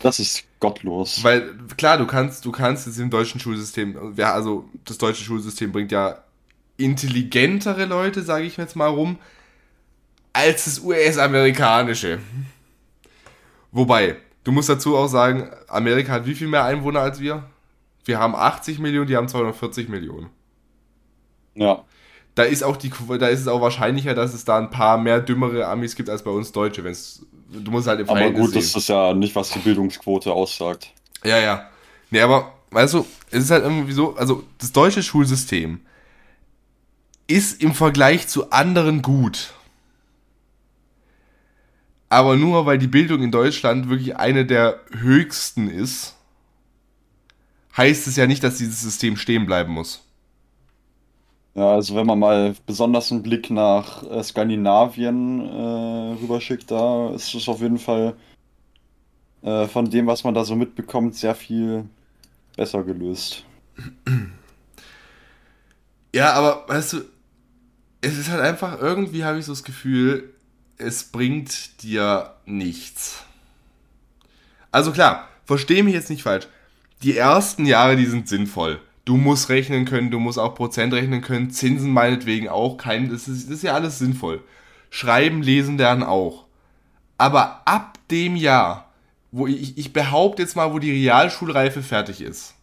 Das 0.00 0.18
ist 0.18 0.44
gottlos. 0.60 1.22
Weil, 1.22 1.54
klar, 1.76 1.98
du 1.98 2.06
kannst, 2.06 2.44
du 2.44 2.52
kannst 2.52 2.86
jetzt 2.86 2.98
im 2.98 3.10
deutschen 3.10 3.38
Schulsystem, 3.38 4.14
ja, 4.16 4.32
also 4.32 4.68
das 4.84 4.98
deutsche 4.98 5.22
Schulsystem 5.22 5.72
bringt 5.72 5.92
ja 5.92 6.24
intelligentere 6.78 7.84
Leute, 7.84 8.22
sage 8.22 8.44
ich 8.46 8.56
jetzt 8.56 8.76
mal 8.76 8.88
rum, 8.88 9.18
als 10.32 10.64
das 10.64 10.80
US-amerikanische. 10.80 12.20
Wobei, 13.72 14.16
du 14.44 14.52
musst 14.52 14.68
dazu 14.68 14.96
auch 14.96 15.08
sagen, 15.08 15.50
Amerika 15.68 16.12
hat 16.12 16.26
wie 16.26 16.34
viel 16.34 16.48
mehr 16.48 16.64
Einwohner 16.64 17.00
als 17.00 17.20
wir? 17.20 17.44
Wir 18.04 18.18
haben 18.18 18.34
80 18.34 18.78
Millionen, 18.78 19.06
die 19.06 19.16
haben 19.16 19.28
240 19.28 19.88
Millionen. 19.88 20.30
Ja. 21.54 21.84
Da 22.34 22.44
ist 22.44 22.62
auch 22.62 22.76
die, 22.76 22.90
da 23.18 23.28
ist 23.28 23.40
es 23.40 23.48
auch 23.48 23.60
wahrscheinlicher, 23.60 24.14
dass 24.14 24.34
es 24.34 24.44
da 24.44 24.58
ein 24.58 24.70
paar 24.70 24.98
mehr 24.98 25.20
dümmere 25.20 25.66
Amis 25.66 25.96
gibt 25.96 26.08
als 26.08 26.22
bei 26.22 26.30
uns 26.30 26.52
Deutsche, 26.52 26.84
wenn 26.84 26.92
es 26.92 27.26
du 27.52 27.70
musst 27.70 27.88
halt 27.88 28.00
im 28.00 28.08
Aber 28.08 28.30
gut, 28.30 28.50
sehen. 28.52 28.60
das 28.60 28.74
ist 28.74 28.88
ja 28.88 29.14
nicht, 29.14 29.34
was 29.34 29.50
die 29.50 29.58
Bildungsquote 29.58 30.32
aussagt. 30.32 30.92
Ja, 31.24 31.38
ja. 31.38 31.68
Nee, 32.10 32.20
aber, 32.20 32.52
weißt 32.70 32.94
du, 32.94 33.06
es 33.30 33.44
ist 33.44 33.50
halt 33.50 33.64
irgendwie 33.64 33.92
so, 33.92 34.16
also 34.16 34.44
das 34.58 34.72
deutsche 34.72 35.02
Schulsystem 35.02 35.80
ist 37.26 37.62
im 37.62 37.74
Vergleich 37.74 38.28
zu 38.28 38.50
anderen 38.50 39.02
gut. 39.02 39.54
Aber 42.10 42.36
nur 42.36 42.66
weil 42.66 42.76
die 42.76 42.88
Bildung 42.88 43.22
in 43.22 43.30
Deutschland 43.30 43.88
wirklich 43.88 44.16
eine 44.16 44.44
der 44.44 44.80
höchsten 44.90 45.70
ist, 45.70 46.16
heißt 47.76 48.08
es 48.08 48.16
ja 48.16 48.26
nicht, 48.26 48.42
dass 48.42 48.58
dieses 48.58 48.80
System 48.82 49.16
stehen 49.16 49.46
bleiben 49.46 49.72
muss. 49.72 50.04
Ja, 51.54 51.72
also 51.72 51.94
wenn 51.94 52.06
man 52.06 52.18
mal 52.18 52.54
besonders 52.66 53.12
einen 53.12 53.22
Blick 53.22 53.50
nach 53.50 54.02
äh, 54.02 54.22
Skandinavien 54.22 55.40
äh, 55.40 56.16
rüberschickt, 56.20 56.70
da 56.70 57.10
ist 57.10 57.32
es 57.34 57.48
auf 57.48 57.60
jeden 57.60 57.78
Fall 57.78 58.16
äh, 59.42 59.66
von 59.66 59.88
dem, 59.88 60.06
was 60.06 60.24
man 60.24 60.34
da 60.34 60.44
so 60.44 60.56
mitbekommt, 60.56 61.14
sehr 61.14 61.34
viel 61.34 61.84
besser 62.56 62.82
gelöst. 62.82 63.44
Ja, 66.12 66.32
aber 66.32 66.64
weißt 66.68 66.94
du, 66.94 66.98
es 68.00 68.18
ist 68.18 68.30
halt 68.30 68.40
einfach, 68.40 68.80
irgendwie 68.80 69.24
habe 69.24 69.38
ich 69.38 69.44
so 69.44 69.52
das 69.52 69.62
Gefühl, 69.62 70.34
es 70.80 71.04
bringt 71.04 71.82
dir 71.82 72.34
nichts. 72.46 73.24
Also 74.72 74.92
klar, 74.92 75.28
verstehe 75.44 75.82
mich 75.82 75.94
jetzt 75.94 76.10
nicht 76.10 76.22
falsch. 76.22 76.48
Die 77.02 77.16
ersten 77.16 77.66
Jahre, 77.66 77.96
die 77.96 78.06
sind 78.06 78.28
sinnvoll 78.28 78.80
du 79.10 79.16
musst 79.16 79.48
rechnen 79.48 79.86
können, 79.86 80.12
du 80.12 80.20
musst 80.20 80.38
auch 80.38 80.54
Prozent 80.54 80.92
rechnen 80.92 81.20
können, 81.20 81.50
Zinsen 81.50 81.92
meinetwegen 81.92 82.48
auch, 82.48 82.76
kein, 82.76 83.10
das 83.10 83.26
ist, 83.26 83.46
das 83.46 83.56
ist 83.56 83.62
ja 83.62 83.74
alles 83.74 83.98
sinnvoll. 83.98 84.42
Schreiben, 84.88 85.42
lesen, 85.42 85.78
lernen 85.78 86.04
auch. 86.04 86.46
Aber 87.18 87.66
ab 87.66 87.98
dem 88.10 88.36
Jahr, 88.36 88.92
wo 89.32 89.48
ich, 89.48 89.76
ich 89.76 89.92
behaupte 89.92 90.42
jetzt 90.42 90.54
mal, 90.54 90.72
wo 90.72 90.78
die 90.78 90.92
Realschulreife 90.92 91.82
fertig 91.82 92.20
ist, 92.20 92.54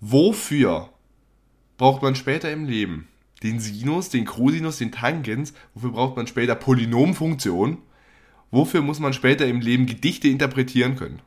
wofür 0.00 0.88
braucht 1.76 2.00
man 2.00 2.14
später 2.14 2.50
im 2.50 2.64
Leben? 2.64 3.08
Den 3.42 3.60
Sinus, 3.60 4.08
den 4.08 4.24
Cosinus, 4.24 4.78
den 4.78 4.92
Tangens, 4.92 5.52
wofür 5.74 5.90
braucht 5.90 6.16
man 6.16 6.26
später 6.26 6.54
Polynomfunktionen? 6.54 7.78
Wofür 8.50 8.82
muss 8.82 9.00
man 9.00 9.12
später 9.12 9.46
im 9.46 9.60
Leben 9.60 9.86
Gedichte 9.86 10.28
interpretieren 10.28 10.96
können? 10.96 11.20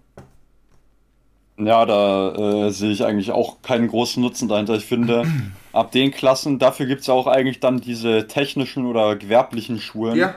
Ja, 1.57 1.85
da 1.85 2.67
äh, 2.67 2.71
sehe 2.71 2.91
ich 2.91 3.03
eigentlich 3.05 3.31
auch 3.31 3.61
keinen 3.61 3.87
großen 3.87 4.21
Nutzen 4.21 4.47
dahinter. 4.47 4.75
Ich 4.75 4.85
finde, 4.85 5.25
ab 5.73 5.91
den 5.91 6.11
Klassen, 6.11 6.59
dafür 6.59 6.85
gibt 6.85 7.01
es 7.01 7.09
auch 7.09 7.27
eigentlich 7.27 7.59
dann 7.59 7.79
diese 7.79 8.27
technischen 8.27 8.85
oder 8.85 9.15
gewerblichen 9.15 9.79
Schulen. 9.79 10.17
Ja. 10.17 10.35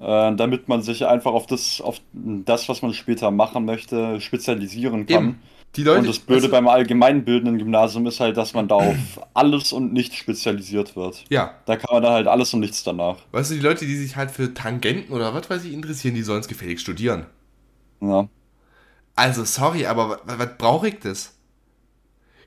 Äh, 0.00 0.34
damit 0.34 0.66
man 0.66 0.80
sich 0.80 1.04
einfach 1.04 1.32
auf 1.32 1.46
das, 1.46 1.82
auf 1.82 2.00
das, 2.14 2.70
was 2.70 2.80
man 2.80 2.94
später 2.94 3.30
machen 3.30 3.66
möchte, 3.66 4.18
spezialisieren 4.20 5.04
kann. 5.04 5.24
Eben. 5.24 5.42
Die 5.76 5.84
Leute, 5.84 6.00
und 6.00 6.08
das 6.08 6.18
Blöde 6.18 6.48
beim 6.48 6.66
allgemeinbildenden 6.66 7.58
Gymnasium 7.58 8.06
ist 8.06 8.18
halt, 8.18 8.36
dass 8.36 8.54
man 8.54 8.66
da 8.66 8.76
auf 8.76 8.96
alles 9.34 9.72
und 9.72 9.92
nichts 9.92 10.16
spezialisiert 10.16 10.96
wird. 10.96 11.24
Ja. 11.28 11.54
Da 11.66 11.76
kann 11.76 11.94
man 11.94 12.02
dann 12.02 12.12
halt 12.12 12.26
alles 12.26 12.52
und 12.54 12.60
nichts 12.60 12.82
danach. 12.82 13.18
Weißt 13.30 13.50
du, 13.50 13.54
die 13.54 13.60
Leute, 13.60 13.84
die 13.84 13.94
sich 13.94 14.16
halt 14.16 14.30
für 14.30 14.52
Tangenten 14.52 15.12
oder 15.12 15.32
was 15.34 15.48
weiß 15.48 15.64
ich 15.64 15.72
interessieren, 15.72 16.14
die 16.14 16.22
sollen 16.22 16.40
es 16.40 16.48
gefällig 16.48 16.80
studieren. 16.80 17.26
Ja. 18.00 18.26
Also, 19.14 19.44
sorry, 19.44 19.86
aber 19.86 20.20
was, 20.24 20.38
was 20.38 20.56
brauche 20.56 20.88
ich 20.88 20.98
das? 20.98 21.36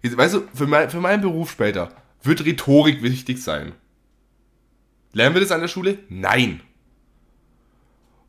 Weißt 0.01 0.33
du, 0.33 0.41
für, 0.53 0.67
mein, 0.67 0.89
für 0.89 0.99
meinen 0.99 1.21
Beruf 1.21 1.51
später 1.51 1.89
wird 2.23 2.43
Rhetorik 2.43 3.03
wichtig 3.03 3.41
sein. 3.41 3.73
Lernen 5.13 5.35
wir 5.35 5.41
das 5.41 5.51
an 5.51 5.61
der 5.61 5.67
Schule? 5.67 5.99
Nein. 6.09 6.61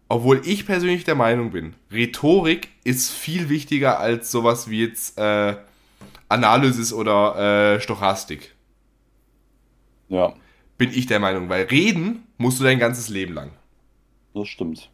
Obwohl 0.08 0.42
ich 0.44 0.66
persönlich 0.66 1.04
der 1.04 1.14
Meinung 1.14 1.50
bin, 1.50 1.74
Rhetorik 1.90 2.68
ist 2.84 3.10
viel 3.10 3.48
wichtiger 3.48 3.98
als 3.98 4.30
sowas 4.30 4.68
wie 4.68 4.84
jetzt 4.84 5.18
äh, 5.18 5.56
Analysis 6.28 6.92
oder 6.92 7.74
äh, 7.76 7.80
Stochastik. 7.80 8.54
Ja. 10.08 10.34
Bin 10.76 10.90
ich 10.90 11.06
der 11.06 11.20
Meinung, 11.20 11.48
weil 11.48 11.64
reden 11.64 12.26
musst 12.36 12.60
du 12.60 12.64
dein 12.64 12.78
ganzes 12.78 13.08
Leben 13.08 13.34
lang. 13.34 13.50
Das 14.34 14.48
stimmt. 14.48 14.90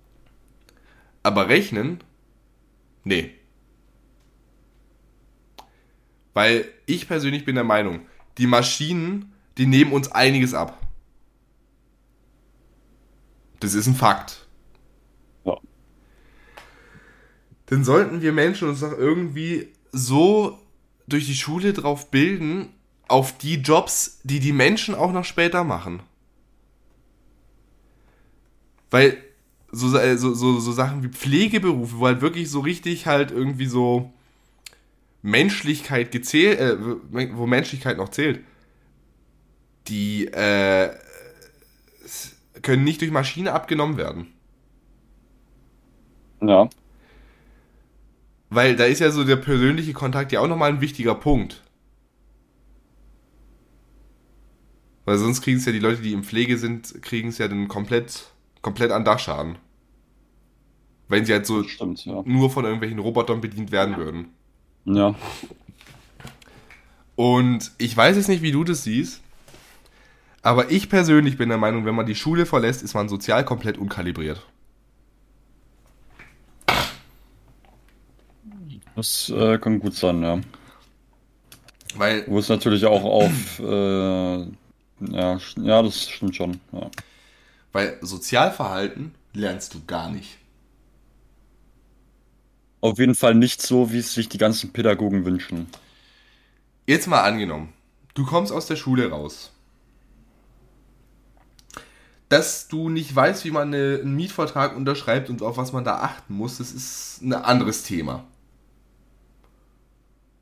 Aber 1.22 1.48
rechnen? 1.48 2.02
Nee. 3.04 3.30
Weil 6.34 6.68
ich 6.86 7.08
persönlich 7.08 7.44
bin 7.44 7.54
der 7.54 7.64
Meinung, 7.64 8.06
die 8.38 8.46
Maschinen, 8.46 9.32
die 9.58 9.66
nehmen 9.66 9.92
uns 9.92 10.10
einiges 10.12 10.54
ab. 10.54 10.80
Das 13.58 13.74
ist 13.74 13.86
ein 13.86 13.94
Fakt. 13.94 14.46
Ja. 15.44 15.58
Dann 17.70 17.84
sollten 17.84 18.20
wir 18.20 18.32
Menschen 18.32 18.68
uns 18.68 18.80
doch 18.80 18.98
irgendwie 18.98 19.68
so 19.92 20.58
durch 21.06 21.26
die 21.26 21.36
Schule 21.36 21.72
drauf 21.72 22.10
bilden, 22.10 22.68
auf 23.06 23.38
die 23.38 23.56
Jobs, 23.56 24.20
die 24.24 24.40
die 24.40 24.52
Menschen 24.52 24.94
auch 24.94 25.12
noch 25.12 25.24
später 25.24 25.62
machen. 25.62 26.02
Weil 28.90 29.18
so, 29.70 29.88
so, 29.88 30.34
so, 30.34 30.58
so 30.58 30.72
Sachen 30.72 31.04
wie 31.04 31.08
Pflegeberufe, 31.08 32.00
wo 32.00 32.06
halt 32.06 32.20
wirklich 32.20 32.50
so 32.50 32.58
richtig 32.58 33.06
halt 33.06 33.30
irgendwie 33.30 33.66
so 33.66 34.12
Menschlichkeit 35.22 36.10
gezählt, 36.10 36.58
äh, 36.58 36.76
wo 37.36 37.46
Menschlichkeit 37.46 37.98
noch 37.98 38.08
zählt, 38.08 38.40
die 39.86 40.26
äh, 40.26 40.92
können 42.62 42.82
nicht 42.82 43.00
durch 43.00 43.12
Maschine 43.12 43.52
abgenommen 43.52 43.96
werden. 43.96 44.26
Ja. 46.42 46.68
Weil 48.50 48.74
da 48.74 48.84
ist 48.84 48.98
ja 48.98 49.10
so 49.10 49.24
der 49.24 49.36
persönliche 49.36 49.92
Kontakt 49.92 50.32
ja 50.32 50.40
auch 50.40 50.48
nochmal 50.48 50.70
ein 50.70 50.80
wichtiger 50.80 51.14
Punkt. 51.14 51.62
Weil 55.04 55.18
sonst 55.18 55.40
kriegen 55.42 55.58
es 55.58 55.64
ja 55.64 55.72
die 55.72 55.78
Leute, 55.78 56.02
die 56.02 56.12
in 56.12 56.24
Pflege 56.24 56.58
sind, 56.58 57.00
kriegen 57.02 57.28
es 57.28 57.38
ja 57.38 57.48
dann 57.48 57.68
komplett, 57.68 58.32
komplett 58.60 58.90
an 58.90 59.04
Dachschaden. 59.04 59.56
Wenn 61.08 61.24
sie 61.24 61.32
halt 61.32 61.46
so 61.46 61.62
stimmt, 61.64 62.04
ja. 62.04 62.22
nur 62.24 62.50
von 62.50 62.64
irgendwelchen 62.64 62.98
Robotern 62.98 63.40
bedient 63.40 63.72
werden 63.72 63.96
würden. 63.96 64.28
Ja. 64.84 65.14
Und 67.16 67.72
ich 67.78 67.96
weiß 67.96 68.16
jetzt 68.16 68.28
nicht, 68.28 68.42
wie 68.42 68.52
du 68.52 68.64
das 68.64 68.84
siehst, 68.84 69.20
aber 70.42 70.70
ich 70.70 70.88
persönlich 70.88 71.36
bin 71.36 71.48
der 71.48 71.58
Meinung, 71.58 71.84
wenn 71.84 71.94
man 71.94 72.06
die 72.06 72.14
Schule 72.14 72.46
verlässt, 72.46 72.82
ist 72.82 72.94
man 72.94 73.08
sozial 73.08 73.44
komplett 73.44 73.78
unkalibriert. 73.78 74.46
Das 79.00 79.30
äh, 79.30 79.56
kann 79.56 79.80
gut 79.80 79.94
sein, 79.94 80.22
ja. 80.22 80.38
Weil. 81.94 82.22
Wo 82.26 82.38
es 82.38 82.50
natürlich 82.50 82.84
auch 82.84 83.02
auf. 83.02 83.58
Äh, 83.58 84.40
ja, 84.42 85.38
ja, 85.56 85.82
das 85.82 86.10
stimmt 86.10 86.36
schon. 86.36 86.60
Ja. 86.70 86.90
Weil 87.72 87.96
Sozialverhalten 88.02 89.14
lernst 89.32 89.72
du 89.72 89.82
gar 89.86 90.10
nicht. 90.10 90.36
Auf 92.82 92.98
jeden 92.98 93.14
Fall 93.14 93.34
nicht 93.34 93.62
so, 93.62 93.90
wie 93.90 94.00
es 94.00 94.12
sich 94.12 94.28
die 94.28 94.36
ganzen 94.36 94.70
Pädagogen 94.70 95.24
wünschen. 95.24 95.68
Jetzt 96.86 97.06
mal 97.06 97.22
angenommen, 97.22 97.72
du 98.12 98.26
kommst 98.26 98.52
aus 98.52 98.66
der 98.66 98.76
Schule 98.76 99.08
raus. 99.08 99.50
Dass 102.28 102.68
du 102.68 102.90
nicht 102.90 103.16
weißt, 103.16 103.46
wie 103.46 103.50
man 103.50 103.72
einen 103.72 104.14
Mietvertrag 104.14 104.76
unterschreibt 104.76 105.30
und 105.30 105.40
auf 105.40 105.56
was 105.56 105.72
man 105.72 105.84
da 105.84 106.00
achten 106.00 106.34
muss, 106.34 106.58
das 106.58 106.72
ist 106.72 107.22
ein 107.22 107.32
anderes 107.32 107.82
Thema. 107.82 108.26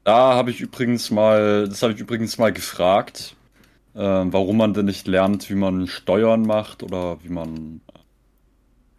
Da 0.08 0.32
habe 0.36 0.50
ich 0.50 0.62
übrigens 0.62 1.10
mal, 1.10 1.68
das 1.68 1.82
habe 1.82 1.92
ich 1.92 2.00
übrigens 2.00 2.38
mal 2.38 2.50
gefragt, 2.50 3.36
äh, 3.94 3.98
warum 4.00 4.56
man 4.56 4.72
denn 4.72 4.86
nicht 4.86 5.06
lernt, 5.06 5.50
wie 5.50 5.54
man 5.54 5.86
Steuern 5.86 6.46
macht 6.46 6.82
oder 6.82 7.22
wie 7.22 7.28
man 7.28 7.82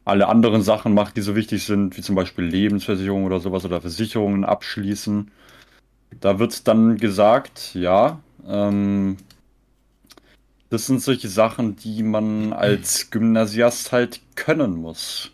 alle 0.05 0.28
anderen 0.28 0.62
Sachen 0.62 0.93
macht, 0.93 1.18
die 1.18 1.22
so 1.22 1.36
wichtig 1.36 1.64
sind, 1.64 1.97
wie 1.97 2.03
zum 2.03 2.14
Beispiel 2.14 2.43
Lebensversicherung 2.43 3.24
oder 3.24 3.39
sowas 3.39 3.66
oder 3.66 3.82
Versicherungen 3.82 4.45
abschließen. 4.45 5.32
Da 6.20 6.38
wird 6.38 6.68
dann 6.68 6.97
gesagt, 6.97 7.74
ja, 7.74 8.20
ähm, 8.47 9.18
das 10.70 10.86
sind 10.86 11.01
solche 11.01 11.28
Sachen, 11.28 11.76
die 11.76 12.03
man 12.03 12.53
als 12.53 13.10
Gymnasiast 13.10 13.91
halt 13.91 14.22
können 14.36 14.76
muss. 14.76 15.32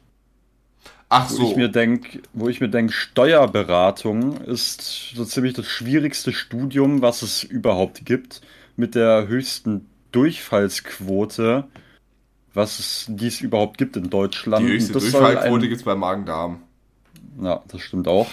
Ach 1.10 1.30
Wo 1.30 1.36
so. 1.36 1.44
ich 1.52 1.56
mir 1.56 1.70
denke, 1.70 2.22
wo 2.34 2.50
ich 2.50 2.60
mir 2.62 2.68
denk, 2.68 2.92
Steuerberatung 2.92 4.42
ist 4.42 5.12
so 5.16 5.24
ziemlich 5.24 5.54
das 5.54 5.68
schwierigste 5.68 6.34
Studium, 6.34 7.02
was 7.02 7.22
es 7.22 7.44
überhaupt 7.44 8.06
gibt, 8.06 8.42
mit 8.76 8.96
der 8.96 9.28
höchsten 9.28 9.86
Durchfallsquote, 10.12 11.66
was 12.54 12.80
es, 12.80 13.06
die 13.08 13.28
es 13.28 13.42
überhaupt 13.42 13.78
gibt 13.78 13.98
in 13.98 14.10
Deutschland. 14.10 14.66
die 14.68 14.74
höchste 14.74 14.94
Durchfallquote 14.94 15.56
ein- 15.66 15.70
gibt 15.70 15.76
es 15.78 15.84
bei 15.84 15.96
Magen-Darm. 15.96 16.62
Ja, 17.42 17.62
das 17.68 17.82
stimmt 17.82 18.08
auch. 18.08 18.28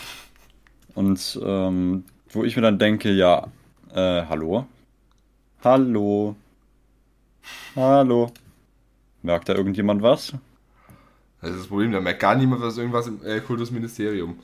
Und 0.94 1.38
ähm, 1.44 2.04
wo 2.30 2.44
ich 2.44 2.56
mir 2.56 2.62
dann 2.62 2.78
denke, 2.78 3.10
ja, 3.10 3.48
äh, 3.94 4.22
hallo? 4.26 4.66
Hallo? 5.62 6.36
Hallo? 7.76 8.30
Merkt 9.22 9.48
da 9.48 9.54
irgendjemand 9.54 10.02
was? 10.02 10.32
Das 11.42 11.50
ist 11.50 11.58
das 11.58 11.66
Problem, 11.66 11.92
da 11.92 12.00
merkt 12.00 12.20
gar 12.20 12.36
niemand 12.36 12.62
was 12.62 12.78
irgendwas 12.78 13.08
im 13.08 13.24
äh, 13.26 13.40
Kultusministerium. 13.40 14.38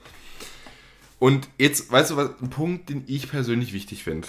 Und 1.21 1.49
jetzt, 1.57 1.91
weißt 1.91 2.11
du 2.11 2.17
was, 2.17 2.31
ein 2.43 2.51
Punkt, 2.51 2.91
den 2.91 3.05
ich 3.07 3.31
persönlich 3.31 3.73
wichtig 3.73 4.05
finde. 4.05 4.29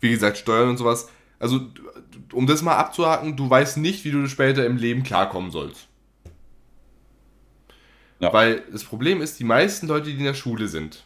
Wie 0.00 0.10
gesagt, 0.10 0.36
Steuern 0.36 0.68
und 0.68 0.76
sowas. 0.76 1.08
Also, 1.38 1.60
um 2.32 2.46
das 2.46 2.62
mal 2.62 2.76
abzuhaken, 2.76 3.36
du 3.36 3.48
weißt 3.48 3.78
nicht, 3.78 4.04
wie 4.04 4.10
du 4.10 4.26
später 4.28 4.64
im 4.66 4.76
Leben 4.76 5.02
klarkommen 5.02 5.50
sollst. 5.50 5.88
Ja. 8.20 8.32
Weil 8.32 8.62
das 8.70 8.84
Problem 8.84 9.20
ist, 9.22 9.40
die 9.40 9.44
meisten 9.44 9.86
Leute, 9.86 10.10
die 10.10 10.18
in 10.18 10.24
der 10.24 10.34
Schule 10.34 10.68
sind, 10.68 11.04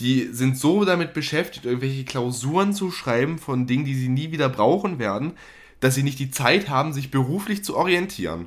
die 0.00 0.28
sind 0.32 0.56
so 0.56 0.84
damit 0.84 1.12
beschäftigt, 1.12 1.66
irgendwelche 1.66 2.04
Klausuren 2.04 2.72
zu 2.72 2.90
schreiben 2.90 3.38
von 3.38 3.66
Dingen, 3.66 3.84
die 3.84 3.94
sie 3.94 4.08
nie 4.08 4.30
wieder 4.30 4.48
brauchen 4.48 4.98
werden, 4.98 5.32
dass 5.80 5.94
sie 5.94 6.02
nicht 6.02 6.18
die 6.18 6.30
Zeit 6.30 6.68
haben, 6.68 6.92
sich 6.92 7.10
beruflich 7.10 7.64
zu 7.64 7.76
orientieren. 7.76 8.46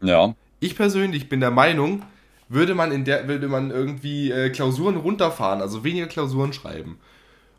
Ja, 0.00 0.34
Ich 0.60 0.76
persönlich 0.76 1.28
bin 1.28 1.40
der 1.40 1.50
Meinung, 1.50 2.02
würde 2.48 2.74
man 2.74 2.92
in 2.92 3.04
der 3.04 3.28
würde 3.28 3.48
man 3.48 3.70
irgendwie 3.70 4.30
äh, 4.30 4.50
Klausuren 4.50 4.96
runterfahren, 4.96 5.60
also 5.60 5.84
weniger 5.84 6.06
Klausuren 6.06 6.52
schreiben 6.52 6.98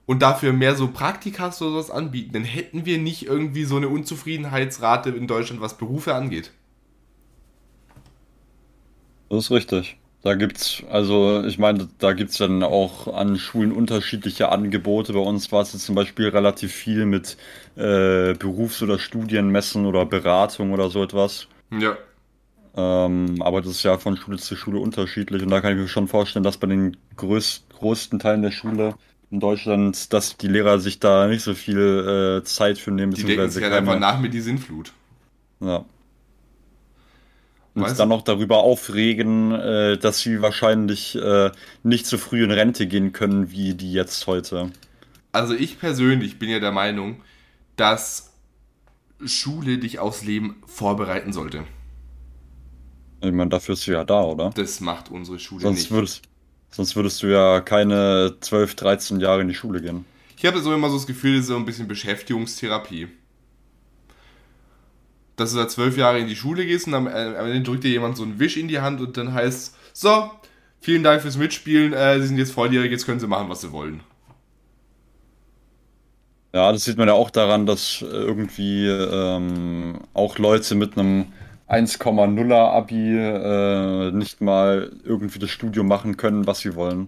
und 0.09 0.23
dafür 0.23 0.53
mehr 0.53 0.73
so 0.73 0.87
Praktikas 0.87 1.61
oder 1.61 1.69
sowas 1.69 1.91
anbieten, 1.91 2.33
dann 2.33 2.43
hätten 2.43 2.83
wir 2.83 2.97
nicht 2.97 3.27
irgendwie 3.27 3.65
so 3.65 3.77
eine 3.77 3.89
Unzufriedenheitsrate 3.89 5.11
in 5.11 5.27
Deutschland, 5.27 5.61
was 5.61 5.77
Berufe 5.77 6.15
angeht. 6.15 6.51
das 9.29 9.45
ist 9.45 9.51
richtig. 9.51 9.98
Da 10.21 10.35
gibt's, 10.35 10.83
also 10.89 11.45
ich 11.45 11.57
meine, 11.59 11.87
da 11.97 12.11
gibt's 12.11 12.37
dann 12.37 12.61
auch 12.61 13.07
an 13.13 13.37
Schulen 13.37 13.71
unterschiedliche 13.71 14.49
Angebote. 14.49 15.13
Bei 15.13 15.19
uns 15.19 15.49
war 15.51 15.61
es 15.61 15.71
jetzt 15.71 15.85
zum 15.85 15.95
Beispiel 15.95 16.27
relativ 16.27 16.73
viel 16.73 17.05
mit 17.05 17.37
äh, 17.75 18.33
Berufs- 18.33 18.83
oder 18.83 18.99
Studienmessen 18.99 19.85
oder 19.85 20.05
Beratung 20.05 20.73
oder 20.73 20.89
so 20.89 21.03
etwas. 21.03 21.47
Ja. 21.71 21.97
Ähm, 22.75 23.41
aber 23.41 23.61
das 23.61 23.71
ist 23.71 23.83
ja 23.83 23.97
von 23.97 24.17
Schule 24.17 24.37
zu 24.37 24.55
Schule 24.57 24.79
unterschiedlich 24.79 25.41
und 25.41 25.49
da 25.49 25.61
kann 25.61 25.73
ich 25.73 25.79
mir 25.79 25.87
schon 25.87 26.07
vorstellen, 26.07 26.43
dass 26.43 26.57
bei 26.57 26.67
den 26.67 26.97
größ 27.15 27.65
größten 27.79 28.19
Teilen 28.19 28.41
der 28.41 28.51
Schule 28.51 28.95
in 29.31 29.39
Deutschland, 29.39 30.11
dass 30.11 30.37
die 30.37 30.47
Lehrer 30.47 30.79
sich 30.79 30.99
da 30.99 31.27
nicht 31.27 31.43
so 31.43 31.53
viel 31.53 32.41
äh, 32.41 32.43
Zeit 32.43 32.77
für 32.77 32.91
nehmen, 32.91 33.13
Die 33.13 33.23
denken 33.23 33.49
sich 33.49 33.63
halt 33.63 33.73
einfach 33.73 33.99
nach 33.99 34.19
mit 34.19 34.33
die 34.33 34.41
Sinnflut. 34.41 34.91
Ja. 35.61 35.85
Und 37.79 37.85
Weißt 37.85 37.99
dann 37.99 38.09
noch 38.09 38.23
darüber 38.23 38.57
aufregen, 38.57 39.51
äh, 39.51 39.97
dass 39.97 40.19
sie 40.19 40.41
wahrscheinlich 40.41 41.15
äh, 41.15 41.51
nicht 41.83 42.05
so 42.05 42.17
früh 42.17 42.43
in 42.43 42.51
Rente 42.51 42.87
gehen 42.87 43.13
können, 43.13 43.51
wie 43.51 43.73
die 43.73 43.93
jetzt 43.93 44.27
heute. 44.27 44.71
Also 45.31 45.53
ich 45.53 45.79
persönlich 45.79 46.39
bin 46.39 46.49
ja 46.49 46.59
der 46.59 46.71
Meinung, 46.71 47.21
dass 47.75 48.33
Schule 49.23 49.77
dich 49.77 49.99
aufs 49.99 50.23
Leben 50.23 50.61
vorbereiten 50.65 51.31
sollte. 51.33 51.63
Ich 53.21 53.31
meine, 53.31 53.49
dafür 53.49 53.73
ist 53.73 53.83
sie 53.83 53.91
ja 53.91 54.03
da, 54.03 54.21
oder? 54.21 54.49
Das 54.55 54.79
macht 54.79 55.09
unsere 55.09 55.39
Schule 55.39 55.61
Sonst 55.61 55.77
nicht. 55.79 55.91
würdest, 55.91 56.21
sonst 56.71 56.95
würdest 56.95 57.21
du 57.21 57.27
ja 57.27 57.61
keine 57.61 58.35
12, 58.39 58.75
13 58.75 59.19
Jahre 59.19 59.41
in 59.41 59.47
die 59.49 59.53
Schule 59.53 59.81
gehen. 59.81 60.05
Ich 60.37 60.45
habe 60.45 60.59
so 60.61 60.73
immer 60.73 60.89
so 60.89 60.95
das 60.95 61.05
Gefühl, 61.05 61.33
das 61.33 61.41
ist 61.41 61.47
so 61.47 61.57
ein 61.57 61.65
bisschen 61.65 61.87
Beschäftigungstherapie. 61.87 63.09
Dass 65.39 65.51
du 65.51 65.57
da 65.57 65.67
zwölf 65.67 65.97
Jahre 65.97 66.19
in 66.19 66.27
die 66.27 66.35
Schule 66.35 66.65
gehst 66.65 66.87
und 66.87 66.93
am 66.93 67.07
am 67.07 67.45
Ende 67.45 67.61
drückt 67.61 67.83
dir 67.83 67.91
jemand 67.91 68.17
so 68.17 68.23
einen 68.23 68.39
Wisch 68.39 68.57
in 68.57 68.67
die 68.67 68.79
Hand 68.79 69.01
und 69.01 69.17
dann 69.17 69.33
heißt 69.33 69.75
so, 69.93 70.31
vielen 70.79 71.03
Dank 71.03 71.21
fürs 71.21 71.37
Mitspielen, 71.37 71.93
äh, 71.93 72.19
Sie 72.19 72.27
sind 72.27 72.37
jetzt 72.37 72.51
volljährig, 72.51 72.91
jetzt 72.91 73.05
können 73.05 73.19
Sie 73.19 73.27
machen, 73.27 73.49
was 73.49 73.61
Sie 73.61 73.71
wollen. 73.71 74.01
Ja, 76.53 76.71
das 76.71 76.83
sieht 76.83 76.97
man 76.97 77.07
ja 77.07 77.13
auch 77.13 77.29
daran, 77.29 77.65
dass 77.65 78.01
äh, 78.01 78.05
irgendwie 78.05 78.87
ähm, 78.87 79.99
auch 80.13 80.39
Leute 80.39 80.73
mit 80.75 80.97
einem 80.97 81.27
1,0er 81.69 82.71
Abi 82.71 83.15
äh, 83.15 84.11
nicht 84.11 84.41
mal 84.41 84.91
irgendwie 85.03 85.37
das 85.37 85.51
Studium 85.51 85.87
machen 85.87 86.17
können, 86.17 86.47
was 86.47 86.59
sie 86.59 86.73
wollen. 86.75 87.07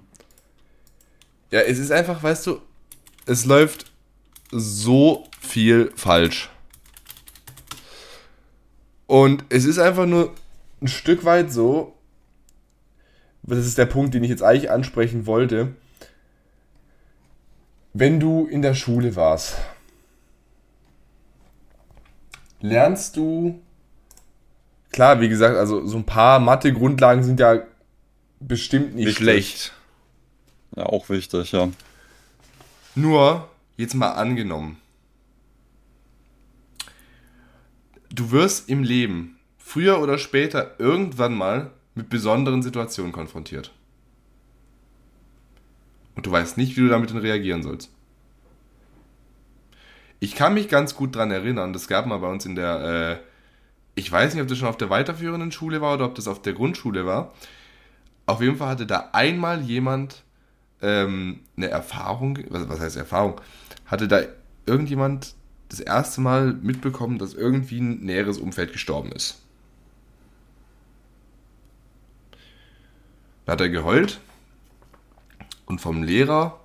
Ja, 1.49 1.61
es 1.61 1.79
ist 1.79 1.91
einfach, 1.91 2.21
weißt 2.21 2.45
du, 2.47 2.61
es 3.25 3.45
läuft 3.45 3.91
so 4.51 5.27
viel 5.39 5.91
falsch. 5.95 6.49
Und 9.11 9.43
es 9.49 9.65
ist 9.65 9.77
einfach 9.77 10.05
nur 10.05 10.33
ein 10.81 10.87
Stück 10.87 11.25
weit 11.25 11.51
so, 11.51 11.93
das 13.43 13.65
ist 13.65 13.77
der 13.77 13.85
Punkt, 13.85 14.13
den 14.13 14.23
ich 14.23 14.29
jetzt 14.29 14.41
eigentlich 14.41 14.71
ansprechen 14.71 15.25
wollte. 15.25 15.75
Wenn 17.91 18.21
du 18.21 18.47
in 18.47 18.61
der 18.61 18.73
Schule 18.73 19.17
warst, 19.17 19.57
lernst 22.61 23.17
du, 23.17 23.61
klar, 24.93 25.19
wie 25.19 25.27
gesagt, 25.27 25.57
also 25.57 25.85
so 25.85 25.97
ein 25.97 26.05
paar 26.05 26.39
Mathe-Grundlagen 26.39 27.23
sind 27.23 27.41
ja 27.41 27.63
bestimmt 28.39 28.95
nicht 28.95 29.07
Wichtig. 29.07 29.23
schlecht. 29.23 29.73
Ja, 30.77 30.85
auch 30.85 31.09
wichtig, 31.09 31.51
ja. 31.51 31.69
Nur, 32.95 33.49
jetzt 33.75 33.93
mal 33.93 34.13
angenommen, 34.13 34.77
du 38.13 38.31
wirst 38.31 38.69
im 38.69 38.83
Leben 38.83 39.37
früher 39.57 40.01
oder 40.01 40.17
später 40.17 40.75
irgendwann 40.79 41.33
mal 41.33 41.71
mit 41.95 42.09
besonderen 42.09 42.61
Situationen 42.61 43.11
konfrontiert. 43.11 43.73
Und 46.15 46.25
du 46.25 46.31
weißt 46.31 46.57
nicht, 46.57 46.75
wie 46.75 46.81
du 46.81 46.89
damit 46.89 47.13
reagieren 47.13 47.63
sollst. 47.63 47.89
Ich 50.19 50.35
kann 50.35 50.53
mich 50.53 50.67
ganz 50.67 50.95
gut 50.95 51.15
dran 51.15 51.31
erinnern, 51.31 51.73
das 51.73 51.87
gab 51.87 52.05
mal 52.05 52.17
bei 52.17 52.27
uns 52.29 52.45
in 52.45 52.55
der, 52.55 53.19
äh, 53.19 53.19
ich 53.95 54.11
weiß 54.11 54.33
nicht, 54.33 54.41
ob 54.41 54.47
das 54.47 54.57
schon 54.57 54.67
auf 54.67 54.77
der 54.77 54.89
weiterführenden 54.89 55.51
Schule 55.51 55.81
war 55.81 55.95
oder 55.95 56.05
ob 56.05 56.15
das 56.15 56.27
auf 56.27 56.41
der 56.41 56.53
Grundschule 56.53 57.05
war. 57.05 57.33
Auf 58.25 58.41
jeden 58.41 58.57
Fall 58.57 58.67
hatte 58.67 58.85
da 58.85 59.09
einmal 59.13 59.61
jemand 59.61 60.23
ähm, 60.81 61.39
eine 61.57 61.69
Erfahrung, 61.69 62.37
was, 62.49 62.69
was 62.69 62.79
heißt 62.79 62.97
Erfahrung, 62.97 63.41
hatte 63.85 64.07
da 64.07 64.21
irgendjemand 64.65 65.33
das 65.71 65.79
erste 65.79 66.19
Mal 66.19 66.53
mitbekommen, 66.53 67.17
dass 67.17 67.33
irgendwie 67.33 67.79
ein 67.79 68.01
näheres 68.01 68.37
Umfeld 68.37 68.73
gestorben 68.73 69.11
ist. 69.13 69.41
Da 73.45 73.53
hat 73.53 73.61
er 73.61 73.69
geheult 73.69 74.19
und 75.65 75.79
vom 75.79 76.03
Lehrer 76.03 76.59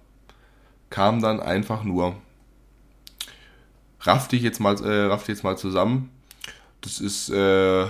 kam 0.91 1.23
dann 1.23 1.39
einfach 1.39 1.85
nur, 1.85 2.17
raff 4.01 4.27
dich 4.27 4.43
jetzt 4.43 4.59
mal, 4.59 4.75
äh, 4.85 5.07
raff 5.07 5.21
dich 5.21 5.37
jetzt 5.37 5.45
mal 5.45 5.57
zusammen, 5.57 6.11
das 6.81 6.99
ist, 6.99 7.29
äh, 7.29 7.87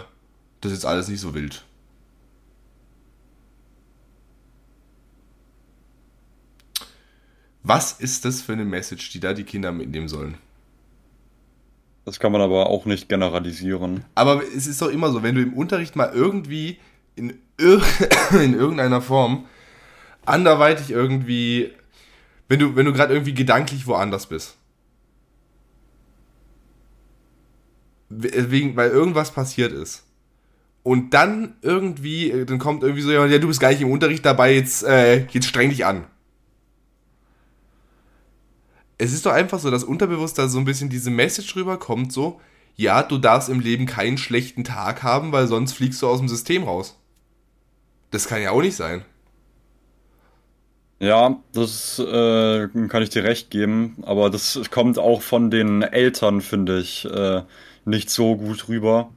das 0.60 0.72
ist 0.72 0.84
alles 0.84 1.08
nicht 1.08 1.20
so 1.20 1.34
wild. 1.34 1.64
Was 7.62 7.92
ist 7.92 8.26
das 8.26 8.42
für 8.42 8.52
eine 8.52 8.66
Message, 8.66 9.10
die 9.10 9.20
da 9.20 9.32
die 9.32 9.44
Kinder 9.44 9.72
mitnehmen 9.72 10.08
sollen? 10.08 10.36
Das 12.06 12.20
kann 12.20 12.30
man 12.32 12.40
aber 12.40 12.70
auch 12.70 12.86
nicht 12.86 13.08
generalisieren. 13.08 14.04
Aber 14.14 14.40
es 14.56 14.66
ist 14.68 14.80
doch 14.80 14.88
immer 14.88 15.10
so, 15.10 15.22
wenn 15.24 15.34
du 15.34 15.42
im 15.42 15.52
Unterricht 15.54 15.96
mal 15.96 16.10
irgendwie 16.14 16.78
in, 17.16 17.34
ir 17.60 17.82
in 18.42 18.54
irgendeiner 18.54 19.02
Form 19.02 19.44
anderweitig 20.24 20.90
irgendwie, 20.90 21.72
wenn 22.48 22.60
du, 22.60 22.76
wenn 22.76 22.86
du 22.86 22.92
gerade 22.92 23.12
irgendwie 23.12 23.34
gedanklich 23.34 23.86
woanders 23.88 24.26
bist. 24.26 24.56
We- 28.08 28.50
Wegen, 28.52 28.76
weil 28.76 28.90
irgendwas 28.90 29.32
passiert 29.32 29.72
ist. 29.72 30.04
Und 30.84 31.12
dann 31.12 31.56
irgendwie, 31.62 32.30
äh, 32.30 32.44
dann 32.44 32.58
kommt 32.60 32.84
irgendwie 32.84 33.02
so 33.02 33.10
jemand, 33.10 33.32
ja, 33.32 33.38
du 33.38 33.48
bist 33.48 33.58
gar 33.58 33.70
nicht 33.70 33.80
im 33.80 33.90
Unterricht 33.90 34.24
dabei, 34.24 34.54
jetzt, 34.54 34.84
äh, 34.84 35.26
jetzt 35.26 35.46
streng 35.48 35.70
dich 35.70 35.84
an. 35.84 36.04
Es 38.98 39.12
ist 39.12 39.26
doch 39.26 39.32
einfach 39.32 39.58
so, 39.60 39.70
dass 39.70 39.84
unterbewusst 39.84 40.38
da 40.38 40.48
so 40.48 40.58
ein 40.58 40.64
bisschen 40.64 40.88
diese 40.90 41.10
Message 41.10 41.54
rüberkommt, 41.56 42.12
so, 42.12 42.40
ja, 42.76 43.02
du 43.02 43.18
darfst 43.18 43.48
im 43.48 43.60
Leben 43.60 43.86
keinen 43.86 44.18
schlechten 44.18 44.64
Tag 44.64 45.02
haben, 45.02 45.32
weil 45.32 45.46
sonst 45.46 45.72
fliegst 45.74 46.02
du 46.02 46.08
aus 46.08 46.18
dem 46.18 46.28
System 46.28 46.64
raus. 46.64 46.98
Das 48.10 48.26
kann 48.28 48.42
ja 48.42 48.50
auch 48.50 48.62
nicht 48.62 48.76
sein. 48.76 49.04
Ja, 50.98 51.42
das 51.52 51.98
äh, 51.98 52.68
kann 52.88 53.02
ich 53.02 53.10
dir 53.10 53.22
recht 53.24 53.50
geben, 53.50 53.96
aber 54.02 54.30
das 54.30 54.58
kommt 54.70 54.98
auch 54.98 55.20
von 55.20 55.50
den 55.50 55.82
Eltern, 55.82 56.40
finde 56.40 56.78
ich, 56.80 57.04
äh, 57.04 57.42
nicht 57.84 58.08
so 58.10 58.36
gut 58.36 58.68
rüber. 58.68 59.10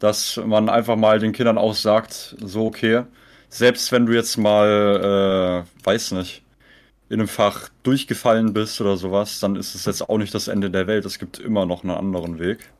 dass 0.00 0.38
man 0.46 0.68
einfach 0.70 0.96
mal 0.96 1.20
den 1.20 1.32
Kindern 1.32 1.58
auch 1.58 1.74
sagt, 1.74 2.36
so 2.42 2.66
okay, 2.66 3.04
selbst 3.50 3.92
wenn 3.92 4.06
du 4.06 4.14
jetzt 4.14 4.38
mal, 4.38 5.64
äh, 5.66 5.86
weiß 5.86 6.12
nicht, 6.12 6.42
in 7.12 7.20
einem 7.20 7.28
Fach 7.28 7.68
durchgefallen 7.82 8.54
bist 8.54 8.80
oder 8.80 8.96
sowas, 8.96 9.38
dann 9.38 9.54
ist 9.56 9.74
es 9.74 9.84
jetzt 9.84 10.08
auch 10.08 10.16
nicht 10.16 10.34
das 10.34 10.48
Ende 10.48 10.70
der 10.70 10.86
Welt. 10.86 11.04
Es 11.04 11.18
gibt 11.18 11.38
immer 11.38 11.66
noch 11.66 11.82
einen 11.82 11.92
anderen 11.92 12.38
Weg. 12.38 12.70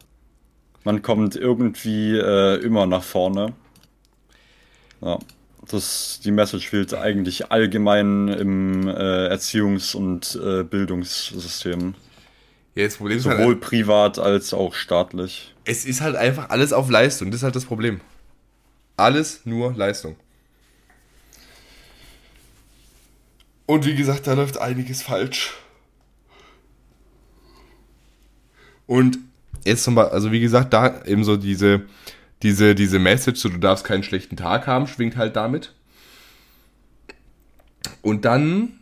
Man 0.84 1.02
kommt 1.02 1.36
irgendwie 1.36 2.16
äh, 2.16 2.56
immer 2.62 2.86
nach 2.86 3.02
vorne. 3.02 3.52
Ja, 5.02 5.18
das, 5.70 6.20
die 6.24 6.30
Message 6.30 6.70
fehlt 6.70 6.94
eigentlich 6.94 7.52
allgemein 7.52 8.28
im 8.28 8.88
äh, 8.88 9.28
Erziehungs- 9.28 9.94
und 9.94 10.40
äh, 10.42 10.64
Bildungssystem. 10.64 11.94
Ja, 12.74 12.84
das 12.84 12.96
Problem 12.96 13.18
ist 13.18 13.24
Sowohl 13.24 13.38
halt, 13.38 13.60
privat 13.60 14.18
als 14.18 14.54
auch 14.54 14.74
staatlich. 14.74 15.54
es 15.66 15.84
ist 15.84 16.00
halt 16.00 16.16
einfach 16.16 16.48
alles 16.48 16.72
auf 16.72 16.88
Leistung. 16.88 17.30
Das 17.30 17.40
ist 17.40 17.44
halt 17.44 17.54
das 17.54 17.66
Problem. 17.66 18.00
Alles 18.96 19.42
nur 19.44 19.74
Leistung. 19.74 20.16
Und 23.66 23.86
wie 23.86 23.94
gesagt, 23.94 24.26
da 24.26 24.34
läuft 24.34 24.58
einiges 24.58 25.02
falsch. 25.02 25.54
Und 28.86 29.18
jetzt 29.64 29.84
zum 29.84 29.94
Beispiel, 29.94 30.14
also 30.14 30.32
wie 30.32 30.40
gesagt, 30.40 30.72
da 30.72 31.04
eben 31.04 31.24
so 31.24 31.36
diese, 31.36 31.86
diese, 32.42 32.74
diese 32.74 32.98
Message, 32.98 33.40
so 33.40 33.48
du 33.48 33.58
darfst 33.58 33.84
keinen 33.84 34.02
schlechten 34.02 34.36
Tag 34.36 34.66
haben, 34.66 34.86
schwingt 34.86 35.16
halt 35.16 35.36
damit. 35.36 35.72
Und 38.02 38.24
dann 38.24 38.80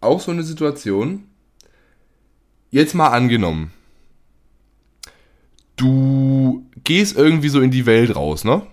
auch 0.00 0.20
so 0.20 0.30
eine 0.30 0.44
Situation, 0.44 1.24
jetzt 2.70 2.94
mal 2.94 3.08
angenommen, 3.08 3.72
du 5.76 6.64
gehst 6.84 7.16
irgendwie 7.16 7.48
so 7.48 7.60
in 7.60 7.70
die 7.70 7.86
Welt 7.86 8.14
raus, 8.14 8.44
ne? 8.44 8.66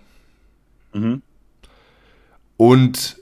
Mhm. 0.93 1.21
Und 2.57 3.17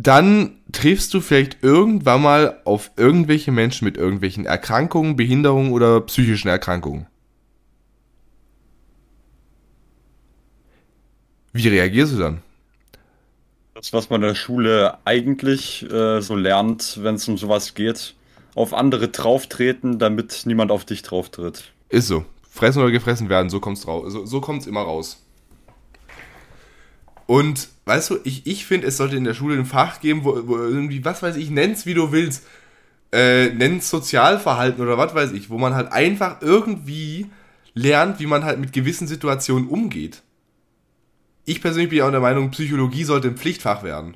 dann 0.00 0.60
triffst 0.70 1.12
du 1.12 1.20
vielleicht 1.20 1.62
irgendwann 1.62 2.22
mal 2.22 2.60
auf 2.64 2.92
irgendwelche 2.96 3.50
Menschen 3.50 3.84
mit 3.84 3.96
irgendwelchen 3.96 4.46
Erkrankungen, 4.46 5.16
Behinderungen 5.16 5.72
oder 5.72 6.00
psychischen 6.02 6.46
Erkrankungen. 6.46 7.08
Wie 11.52 11.66
reagierst 11.66 12.12
du 12.12 12.18
dann? 12.18 12.42
Das, 13.74 13.92
was 13.92 14.08
man 14.08 14.22
in 14.22 14.28
der 14.28 14.34
Schule 14.36 14.98
eigentlich 15.04 15.82
äh, 15.90 16.20
so 16.20 16.36
lernt, 16.36 17.00
wenn 17.02 17.16
es 17.16 17.26
um 17.26 17.36
sowas 17.36 17.74
geht, 17.74 18.14
auf 18.54 18.74
andere 18.74 19.08
drauftreten, 19.08 19.98
damit 19.98 20.42
niemand 20.44 20.70
auf 20.70 20.84
dich 20.84 21.02
drauftritt. 21.02 21.72
Ist 21.88 22.06
so. 22.06 22.24
Fressen 22.48 22.82
oder 22.82 22.92
gefressen 22.92 23.28
werden, 23.28 23.50
so 23.50 23.58
kommt's 23.58 23.86
raus. 23.86 24.12
So, 24.12 24.26
so 24.26 24.40
kommt's 24.40 24.66
immer 24.66 24.82
raus. 24.82 25.24
Und 27.26 27.68
weißt 27.88 28.10
du, 28.10 28.18
ich, 28.24 28.46
ich 28.46 28.66
finde, 28.66 28.86
es 28.86 28.98
sollte 28.98 29.16
in 29.16 29.24
der 29.24 29.34
Schule 29.34 29.56
ein 29.56 29.64
Fach 29.64 30.00
geben, 30.00 30.22
wo, 30.24 30.46
wo 30.46 30.56
irgendwie, 30.58 31.04
was 31.04 31.22
weiß 31.22 31.36
ich, 31.36 31.50
nenn's 31.50 31.86
wie 31.86 31.94
du 31.94 32.12
willst. 32.12 32.46
Äh, 33.10 33.48
nenn's 33.48 33.88
Sozialverhalten 33.88 34.82
oder 34.82 34.98
was 34.98 35.14
weiß 35.14 35.32
ich, 35.32 35.48
wo 35.48 35.56
man 35.56 35.74
halt 35.74 35.90
einfach 35.90 36.42
irgendwie 36.42 37.26
lernt, 37.72 38.20
wie 38.20 38.26
man 38.26 38.44
halt 38.44 38.60
mit 38.60 38.74
gewissen 38.74 39.08
Situationen 39.08 39.68
umgeht. 39.68 40.22
Ich 41.46 41.62
persönlich 41.62 41.88
bin 41.88 41.98
ja 41.98 42.06
auch 42.06 42.10
der 42.10 42.20
Meinung, 42.20 42.50
Psychologie 42.50 43.04
sollte 43.04 43.28
ein 43.28 43.38
Pflichtfach 43.38 43.82
werden. 43.82 44.14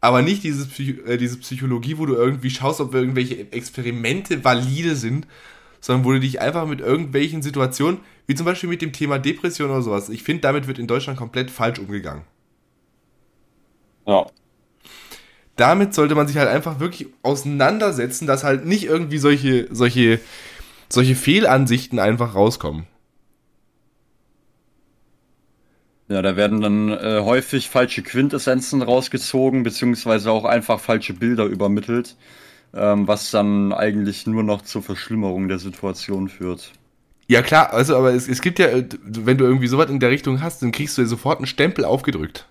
Aber 0.00 0.22
nicht 0.22 0.42
dieses 0.42 0.68
Psych 0.68 1.06
äh, 1.06 1.18
diese 1.18 1.36
Psychologie, 1.38 1.98
wo 1.98 2.06
du 2.06 2.14
irgendwie 2.14 2.50
schaust, 2.50 2.80
ob 2.80 2.94
irgendwelche 2.94 3.52
Experimente 3.52 4.42
valide 4.44 4.96
sind, 4.96 5.26
sondern 5.80 6.06
wo 6.06 6.12
du 6.12 6.20
dich 6.20 6.40
einfach 6.40 6.66
mit 6.66 6.80
irgendwelchen 6.80 7.42
Situationen, 7.42 8.00
wie 8.26 8.34
zum 8.34 8.46
Beispiel 8.46 8.70
mit 8.70 8.80
dem 8.80 8.92
Thema 8.92 9.18
Depression 9.18 9.70
oder 9.70 9.82
sowas, 9.82 10.08
ich 10.08 10.22
finde, 10.22 10.40
damit 10.40 10.66
wird 10.66 10.78
in 10.78 10.86
Deutschland 10.86 11.18
komplett 11.18 11.50
falsch 11.50 11.78
umgegangen. 11.78 12.22
Ja. 14.06 14.26
Damit 15.56 15.94
sollte 15.94 16.14
man 16.14 16.28
sich 16.28 16.36
halt 16.36 16.48
einfach 16.48 16.80
wirklich 16.80 17.08
auseinandersetzen, 17.22 18.26
dass 18.26 18.44
halt 18.44 18.66
nicht 18.66 18.84
irgendwie 18.84 19.18
solche, 19.18 19.68
solche, 19.74 20.20
solche 20.88 21.16
Fehlansichten 21.16 21.98
einfach 21.98 22.34
rauskommen. 22.34 22.86
Ja, 26.08 26.22
da 26.22 26.36
werden 26.36 26.60
dann 26.60 26.90
äh, 26.90 27.20
häufig 27.24 27.68
falsche 27.68 28.02
Quintessenzen 28.02 28.82
rausgezogen, 28.82 29.64
beziehungsweise 29.64 30.30
auch 30.30 30.44
einfach 30.44 30.78
falsche 30.78 31.14
Bilder 31.14 31.46
übermittelt, 31.46 32.16
ähm, 32.74 33.08
was 33.08 33.32
dann 33.32 33.72
eigentlich 33.72 34.26
nur 34.26 34.44
noch 34.44 34.62
zur 34.62 34.82
Verschlimmerung 34.82 35.48
der 35.48 35.58
Situation 35.58 36.28
führt. 36.28 36.72
Ja 37.26 37.42
klar, 37.42 37.72
also 37.72 37.96
aber 37.96 38.14
es, 38.14 38.28
es 38.28 38.40
gibt 38.40 38.60
ja, 38.60 38.66
äh, 38.66 38.86
wenn 39.04 39.36
du 39.36 39.44
irgendwie 39.44 39.66
sowas 39.66 39.90
in 39.90 39.98
der 39.98 40.10
Richtung 40.10 40.42
hast, 40.42 40.62
dann 40.62 40.70
kriegst 40.70 40.96
du 40.96 41.02
ja 41.02 41.08
sofort 41.08 41.38
einen 41.38 41.48
Stempel 41.48 41.84
aufgedrückt. 41.84 42.46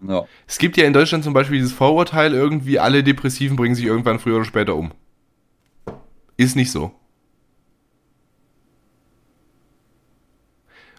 Ja. 0.00 0.26
Es 0.46 0.58
gibt 0.58 0.76
ja 0.76 0.84
in 0.84 0.92
Deutschland 0.92 1.24
zum 1.24 1.32
Beispiel 1.34 1.58
dieses 1.58 1.72
Vorurteil, 1.72 2.32
irgendwie 2.32 2.78
alle 2.78 3.02
Depressiven 3.02 3.56
bringen 3.56 3.74
sich 3.74 3.84
irgendwann 3.84 4.20
früher 4.20 4.36
oder 4.36 4.44
später 4.44 4.76
um. 4.76 4.92
Ist 6.36 6.54
nicht 6.54 6.70
so. 6.70 6.92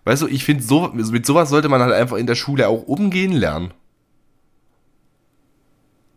Weißt 0.03 0.21
du, 0.21 0.27
ich 0.27 0.43
finde, 0.43 0.63
so, 0.63 0.89
mit 0.89 1.25
sowas 1.25 1.49
sollte 1.49 1.69
man 1.69 1.81
halt 1.81 1.93
einfach 1.93 2.17
in 2.17 2.27
der 2.27 2.35
Schule 2.35 2.67
auch 2.67 2.83
umgehen 2.83 3.31
lernen. 3.31 3.73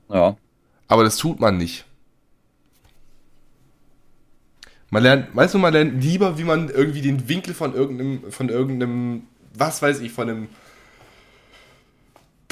Ja. 0.09 0.37
Aber 0.89 1.05
das 1.05 1.17
tut 1.17 1.41
man 1.41 1.57
nicht. 1.57 1.85
Man 4.91 5.03
lernt, 5.03 5.35
weißt 5.35 5.55
du, 5.55 5.59
man 5.59 5.73
lernt 5.73 6.03
lieber, 6.03 6.37
wie 6.37 6.45
man 6.45 6.69
irgendwie 6.69 7.01
den 7.01 7.29
Winkel 7.29 7.55
von 7.55 7.75
irgendeinem, 7.75 8.31
von 8.31 8.49
irgendeinem, 8.51 9.23
was 9.55 9.81
weiß 9.81 10.01
ich, 10.01 10.13
von 10.13 10.29
einem 10.29 10.49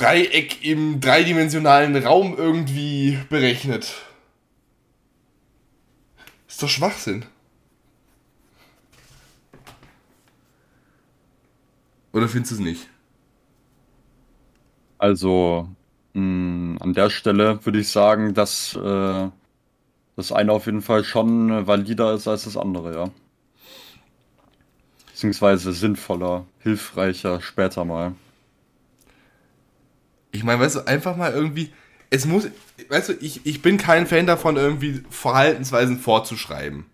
Dreieck 0.00 0.64
im 0.64 1.00
dreidimensionalen 1.00 1.94
Raum 2.02 2.34
irgendwie 2.36 3.18
berechnet. 3.28 3.94
Ist 6.48 6.62
doch 6.62 6.68
Schwachsinn. 6.68 7.26
Oder 12.12 12.28
findest 12.28 12.52
du 12.52 12.54
es 12.56 12.60
nicht? 12.60 12.88
Also 14.96 15.68
mh, 16.14 16.78
an 16.80 16.94
der 16.94 17.10
Stelle 17.10 17.64
würde 17.64 17.80
ich 17.80 17.88
sagen, 17.88 18.32
dass 18.34 18.74
äh, 18.76 19.28
das 20.16 20.32
eine 20.32 20.52
auf 20.52 20.66
jeden 20.66 20.82
Fall 20.82 21.04
schon 21.04 21.50
äh, 21.50 21.66
valider 21.66 22.14
ist 22.14 22.26
als 22.26 22.44
das 22.44 22.56
andere, 22.56 22.94
ja. 22.94 23.10
Beziehungsweise 25.06 25.72
sinnvoller, 25.72 26.46
hilfreicher 26.60 27.42
später 27.42 27.84
mal. 27.84 28.14
Ich 30.32 30.44
meine, 30.44 30.60
weißt 30.60 30.76
du, 30.76 30.86
einfach 30.86 31.16
mal 31.16 31.32
irgendwie. 31.32 31.70
Es 32.10 32.26
muss. 32.26 32.48
Weißt 32.88 33.10
du, 33.10 33.12
ich, 33.20 33.44
ich 33.44 33.62
bin 33.62 33.76
kein 33.76 34.06
Fan 34.06 34.26
davon, 34.26 34.56
irgendwie 34.56 35.02
Verhaltensweisen 35.10 35.98
vorzuschreiben. 35.98 36.86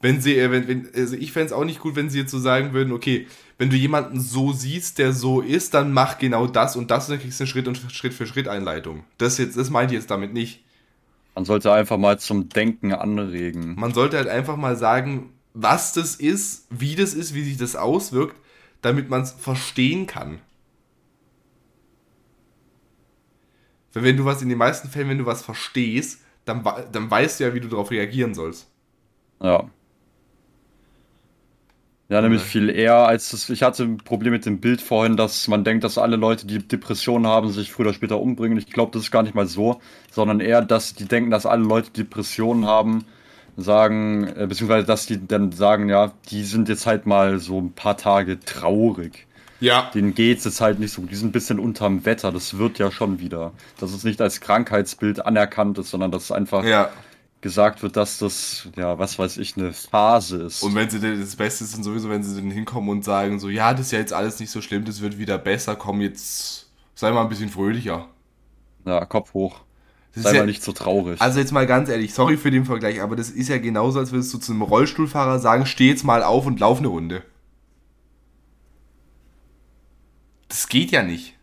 Wenn 0.00 0.20
sie, 0.20 0.38
äh, 0.38 0.50
wenn, 0.50 0.68
wenn, 0.68 0.88
also 0.94 1.16
ich 1.16 1.32
fände 1.32 1.46
es 1.46 1.52
auch 1.52 1.64
nicht 1.64 1.80
gut, 1.80 1.96
wenn 1.96 2.08
sie 2.08 2.18
jetzt 2.18 2.30
so 2.30 2.38
sagen 2.38 2.72
würden, 2.72 2.92
okay, 2.92 3.26
wenn 3.58 3.70
du 3.70 3.76
jemanden 3.76 4.20
so 4.20 4.52
siehst, 4.52 4.98
der 4.98 5.12
so 5.12 5.40
ist, 5.40 5.74
dann 5.74 5.92
mach 5.92 6.18
genau 6.18 6.46
das 6.46 6.76
und 6.76 6.90
das 6.90 7.08
und 7.08 7.14
dann 7.14 7.20
kriegst 7.20 7.40
du 7.40 7.44
eine 7.44 7.48
Schritt 7.50 7.66
und 7.66 7.76
Schritt 7.90 8.14
für 8.14 8.26
Schritt 8.26 8.46
Einleitung. 8.46 9.04
Das 9.18 9.38
jetzt, 9.38 9.56
das 9.56 9.70
meint 9.70 9.90
ich 9.90 9.96
jetzt 9.96 10.10
damit 10.10 10.32
nicht. 10.32 10.62
Man 11.34 11.44
sollte 11.44 11.72
einfach 11.72 11.98
mal 11.98 12.18
zum 12.18 12.48
Denken 12.48 12.92
anregen. 12.92 13.74
Man 13.76 13.92
sollte 13.92 14.16
halt 14.16 14.28
einfach 14.28 14.56
mal 14.56 14.76
sagen, 14.76 15.30
was 15.54 15.92
das 15.92 16.14
ist, 16.14 16.66
wie 16.70 16.94
das 16.94 17.14
ist, 17.14 17.34
wie 17.34 17.42
sich 17.42 17.56
das 17.56 17.74
auswirkt, 17.74 18.36
damit 18.82 19.10
man 19.10 19.22
es 19.22 19.32
verstehen 19.32 20.06
kann. 20.06 20.38
Weil 23.98 24.04
wenn 24.04 24.16
du 24.16 24.24
was 24.24 24.42
in 24.42 24.48
den 24.48 24.58
meisten 24.58 24.88
Fällen, 24.88 25.08
wenn 25.08 25.18
du 25.18 25.26
was 25.26 25.42
verstehst, 25.42 26.20
dann, 26.44 26.62
dann 26.92 27.10
weißt 27.10 27.40
du 27.40 27.44
ja, 27.44 27.52
wie 27.52 27.58
du 27.58 27.66
darauf 27.66 27.90
reagieren 27.90 28.32
sollst. 28.32 28.68
Ja. 29.42 29.68
Ja, 32.08 32.22
nämlich 32.22 32.42
viel 32.42 32.70
eher 32.70 32.94
als 33.08 33.30
das. 33.30 33.50
Ich 33.50 33.64
hatte 33.64 33.82
ein 33.82 33.96
Problem 33.98 34.32
mit 34.32 34.46
dem 34.46 34.60
Bild 34.60 34.80
vorhin, 34.80 35.16
dass 35.16 35.48
man 35.48 35.64
denkt, 35.64 35.82
dass 35.82 35.98
alle 35.98 36.14
Leute, 36.14 36.46
die 36.46 36.58
Depressionen 36.60 37.26
haben, 37.26 37.50
sich 37.50 37.72
früher 37.72 37.86
oder 37.86 37.94
später 37.94 38.20
umbringen. 38.20 38.56
Ich 38.56 38.70
glaube, 38.70 38.92
das 38.92 39.02
ist 39.02 39.10
gar 39.10 39.24
nicht 39.24 39.34
mal 39.34 39.48
so, 39.48 39.80
sondern 40.12 40.38
eher, 40.38 40.62
dass 40.62 40.94
die 40.94 41.06
denken, 41.06 41.30
dass 41.30 41.44
alle 41.44 41.64
Leute, 41.64 41.90
die 41.90 42.04
Depressionen 42.04 42.66
haben, 42.66 43.04
sagen, 43.56 44.28
äh, 44.28 44.46
beziehungsweise 44.48 44.86
dass 44.86 45.06
die 45.06 45.26
dann 45.26 45.50
sagen, 45.50 45.88
ja, 45.88 46.12
die 46.30 46.44
sind 46.44 46.68
jetzt 46.68 46.86
halt 46.86 47.04
mal 47.06 47.40
so 47.40 47.60
ein 47.60 47.72
paar 47.72 47.96
Tage 47.96 48.38
traurig. 48.38 49.26
Ja. 49.60 49.90
Denen 49.94 50.14
geht's 50.14 50.44
jetzt 50.44 50.60
halt 50.60 50.78
nicht 50.78 50.92
so 50.92 51.00
gut. 51.02 51.10
Die 51.10 51.16
sind 51.16 51.28
ein 51.28 51.32
bisschen 51.32 51.58
unterm 51.58 52.04
Wetter. 52.04 52.30
Das 52.32 52.58
wird 52.58 52.78
ja 52.78 52.90
schon 52.90 53.18
wieder. 53.18 53.52
Dass 53.80 53.92
es 53.92 54.04
nicht 54.04 54.20
als 54.20 54.40
Krankheitsbild 54.40 55.24
anerkannt 55.26 55.78
ist, 55.78 55.90
sondern 55.90 56.10
dass 56.12 56.24
es 56.24 56.32
einfach 56.32 56.64
Ja. 56.64 56.90
gesagt 57.40 57.82
wird, 57.82 57.96
dass 57.96 58.18
das, 58.18 58.68
ja, 58.76 58.98
was 58.98 59.18
weiß 59.18 59.36
ich, 59.38 59.56
eine 59.56 59.72
Phase 59.72 60.42
ist. 60.42 60.62
Und 60.62 60.74
wenn 60.74 60.88
sie 60.90 61.00
denn, 61.00 61.20
das 61.20 61.36
Beste 61.36 61.64
ist 61.64 61.74
dann 61.74 61.82
sowieso, 61.82 62.08
wenn 62.08 62.22
sie 62.22 62.40
dann 62.40 62.50
hinkommen 62.50 62.90
und 62.90 63.04
sagen 63.04 63.38
so, 63.40 63.48
ja, 63.48 63.72
das 63.72 63.86
ist 63.86 63.92
ja 63.92 63.98
jetzt 63.98 64.12
alles 64.12 64.38
nicht 64.40 64.50
so 64.50 64.60
schlimm, 64.60 64.84
das 64.84 65.00
wird 65.00 65.18
wieder 65.18 65.38
besser, 65.38 65.74
komm 65.76 66.00
jetzt, 66.00 66.68
sei 66.94 67.10
mal 67.12 67.22
ein 67.22 67.28
bisschen 67.28 67.48
fröhlicher. 67.48 68.06
Ja, 68.84 69.04
Kopf 69.06 69.34
hoch. 69.34 69.60
Das 70.14 70.22
Sei 70.24 70.30
ist 70.30 70.34
ja, 70.36 70.42
mal 70.42 70.46
nicht 70.46 70.62
so 70.64 70.72
traurig. 70.72 71.20
also 71.20 71.38
jetzt 71.38 71.52
mal 71.52 71.66
ganz 71.66 71.88
ehrlich, 71.88 72.12
sorry 72.14 72.36
für 72.36 72.50
den 72.50 72.64
Vergleich, 72.64 73.00
aber 73.02 73.14
das 73.14 73.30
ist 73.30 73.48
ja 73.48 73.58
genauso, 73.58 73.98
als 74.00 74.10
würdest 74.10 74.32
du 74.34 74.38
zu 74.38 74.52
einem 74.52 74.62
Rollstuhlfahrer 74.62 75.38
sagen, 75.38 75.66
steh 75.66 75.88
jetzt 75.88 76.02
mal 76.04 76.22
auf 76.24 76.46
und 76.46 76.58
lauf 76.60 76.78
eine 76.78 76.88
Runde. 76.88 77.22
Das 80.48 80.68
geht 80.68 80.90
ja 80.90 81.02
nicht. 81.02 81.34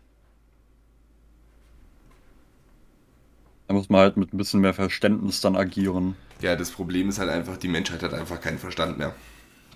Da 3.68 3.74
muss 3.74 3.88
man 3.88 4.00
halt 4.00 4.16
mit 4.16 4.32
ein 4.32 4.36
bisschen 4.36 4.60
mehr 4.60 4.74
Verständnis 4.74 5.40
dann 5.40 5.56
agieren. 5.56 6.16
Ja, 6.40 6.54
das 6.54 6.70
Problem 6.70 7.08
ist 7.08 7.18
halt 7.18 7.30
einfach, 7.30 7.56
die 7.56 7.68
Menschheit 7.68 8.02
hat 8.02 8.14
einfach 8.14 8.40
keinen 8.40 8.58
Verstand 8.58 8.98
mehr. 8.98 9.14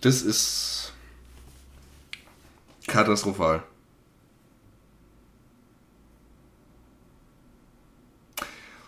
Das 0.01 0.23
ist 0.23 0.93
katastrophal. 2.86 3.62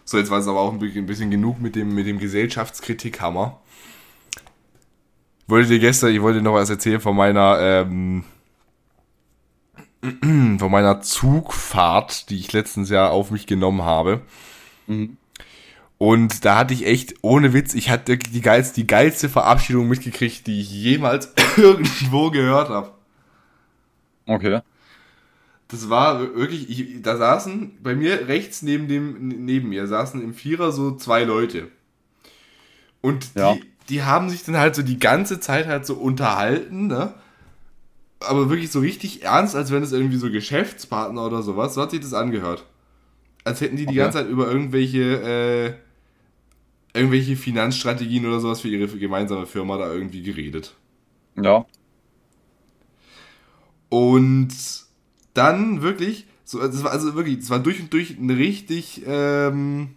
So, 0.05 0.19
jetzt 0.19 0.31
war 0.31 0.41
es 0.41 0.47
aber 0.47 0.61
auch 0.61 0.73
ein 0.73 1.07
bisschen 1.07 1.31
genug 1.31 1.61
mit 1.61 1.75
dem, 1.75 1.95
mit 1.95 2.07
dem 2.07 2.19
Gesellschaftskritikhammer. 2.19 3.61
Ich 5.39 5.49
wollte 5.49 5.69
dir 5.71 5.79
gestern, 5.79 6.11
ich 6.15 6.21
wollte 6.21 6.43
noch 6.43 6.55
was 6.55 6.69
erzählen 6.69 7.01
von 7.01 7.17
meiner, 7.17 7.59
ähm, 7.61 8.25
von 10.23 10.71
meiner 10.71 11.01
Zugfahrt, 11.01 12.29
die 12.29 12.39
ich 12.39 12.53
letztens 12.53 12.91
Jahr 12.91 13.13
auf 13.13 13.31
mich 13.31 13.47
genommen 13.47 13.83
habe. 13.83 14.23
Mhm. 14.87 15.17
Und 15.99 16.45
da 16.45 16.57
hatte 16.59 16.75
ich 16.75 16.85
echt, 16.85 17.15
ohne 17.23 17.53
Witz, 17.53 17.75
ich 17.75 17.89
hatte 17.89 18.19
die 18.19 18.41
geilste, 18.41 18.81
die 18.81 18.89
geilste 18.89 19.29
Verabschiedung 19.29 19.89
mitgekriegt, 19.89 20.49
die 20.49 20.61
ich 20.61 20.73
jemals 20.73 21.33
irgendwo 21.57 22.31
gehört 22.31 22.71
habe. 22.71 22.91
Okay. 24.27 24.61
Das 25.69 25.89
war 25.89 26.19
wirklich, 26.35 26.69
ich, 26.69 27.03
da 27.03 27.17
saßen 27.17 27.79
bei 27.83 27.95
mir 27.95 28.27
rechts 28.27 28.63
neben 28.63 28.89
dem, 28.89 29.29
neben 29.29 29.69
mir, 29.69 29.87
saßen 29.87 30.21
im 30.21 30.35
Vierer 30.35 30.73
so 30.73 30.97
zwei 30.97 31.23
Leute. 31.23 31.69
Und 33.01 33.37
die, 33.37 33.39
ja. 33.39 33.57
die 33.89 34.03
haben 34.03 34.29
sich 34.29 34.43
dann 34.43 34.57
halt 34.57 34.75
so 34.75 34.83
die 34.83 34.99
ganze 34.99 35.39
Zeit 35.39 35.67
halt 35.69 35.87
so 35.87 35.95
unterhalten, 35.95 36.89
ne? 36.89 37.15
Aber 38.27 38.51
wirklich 38.51 38.71
so 38.71 38.81
richtig 38.81 39.23
ernst, 39.23 39.55
als 39.57 39.71
wenn 39.71 39.83
es 39.83 39.93
irgendwie 39.93 40.17
so 40.17 40.31
Geschäftspartner 40.31 41.27
oder 41.27 41.43
sowas, 41.43 41.75
so 41.75 41.83
hat 41.83 41.91
sich 41.91 42.01
das 42.01 42.15
angehört. 42.15 42.67
Als 43.45 43.61
hätten 43.61 43.77
die 43.77 43.87
die 43.87 43.95
ganze 43.95 44.19
Zeit 44.19 44.29
über 44.29 44.51
irgendwelche, 44.51 45.79
äh, 46.95 46.99
irgendwelche 46.99 47.37
Finanzstrategien 47.37 48.27
oder 48.27 48.41
sowas 48.41 48.61
für 48.61 48.69
ihre 48.69 48.87
gemeinsame 48.87 49.47
Firma 49.47 49.79
da 49.79 49.93
irgendwie 49.93 50.23
geredet. 50.23 50.75
Ja. 51.43 51.67
Und 53.89 54.55
dann 55.35 55.83
wirklich, 55.83 56.27
so, 56.45 56.61
war 56.61 56.93
also 56.93 57.15
wirklich, 57.15 57.39
es 57.39 57.51
war 57.51 57.59
durch 57.59 57.81
und 57.81 57.93
durch 57.93 58.11
ein 58.19 58.31
richtig 58.31 59.03
ähm, 59.07 59.97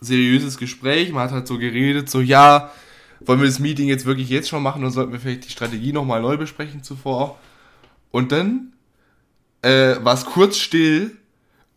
seriöses 0.00 0.56
Gespräch. 0.58 1.12
Man 1.12 1.24
hat 1.24 1.32
halt 1.32 1.46
so 1.46 1.58
geredet, 1.58 2.08
so 2.08 2.20
ja, 2.20 2.72
wollen 3.20 3.40
wir 3.40 3.46
das 3.46 3.58
Meeting 3.58 3.88
jetzt 3.88 4.06
wirklich 4.06 4.28
jetzt 4.28 4.48
schon 4.48 4.62
machen 4.62 4.82
oder 4.82 4.90
sollten 4.90 5.12
wir 5.12 5.20
vielleicht 5.20 5.44
die 5.46 5.50
Strategie 5.50 5.92
nochmal 5.92 6.22
neu 6.22 6.36
besprechen 6.36 6.82
zuvor? 6.82 7.38
Und 8.10 8.32
dann 8.32 8.72
äh, 9.62 9.96
war 10.02 10.14
es 10.14 10.24
kurz 10.24 10.56
still 10.56 11.16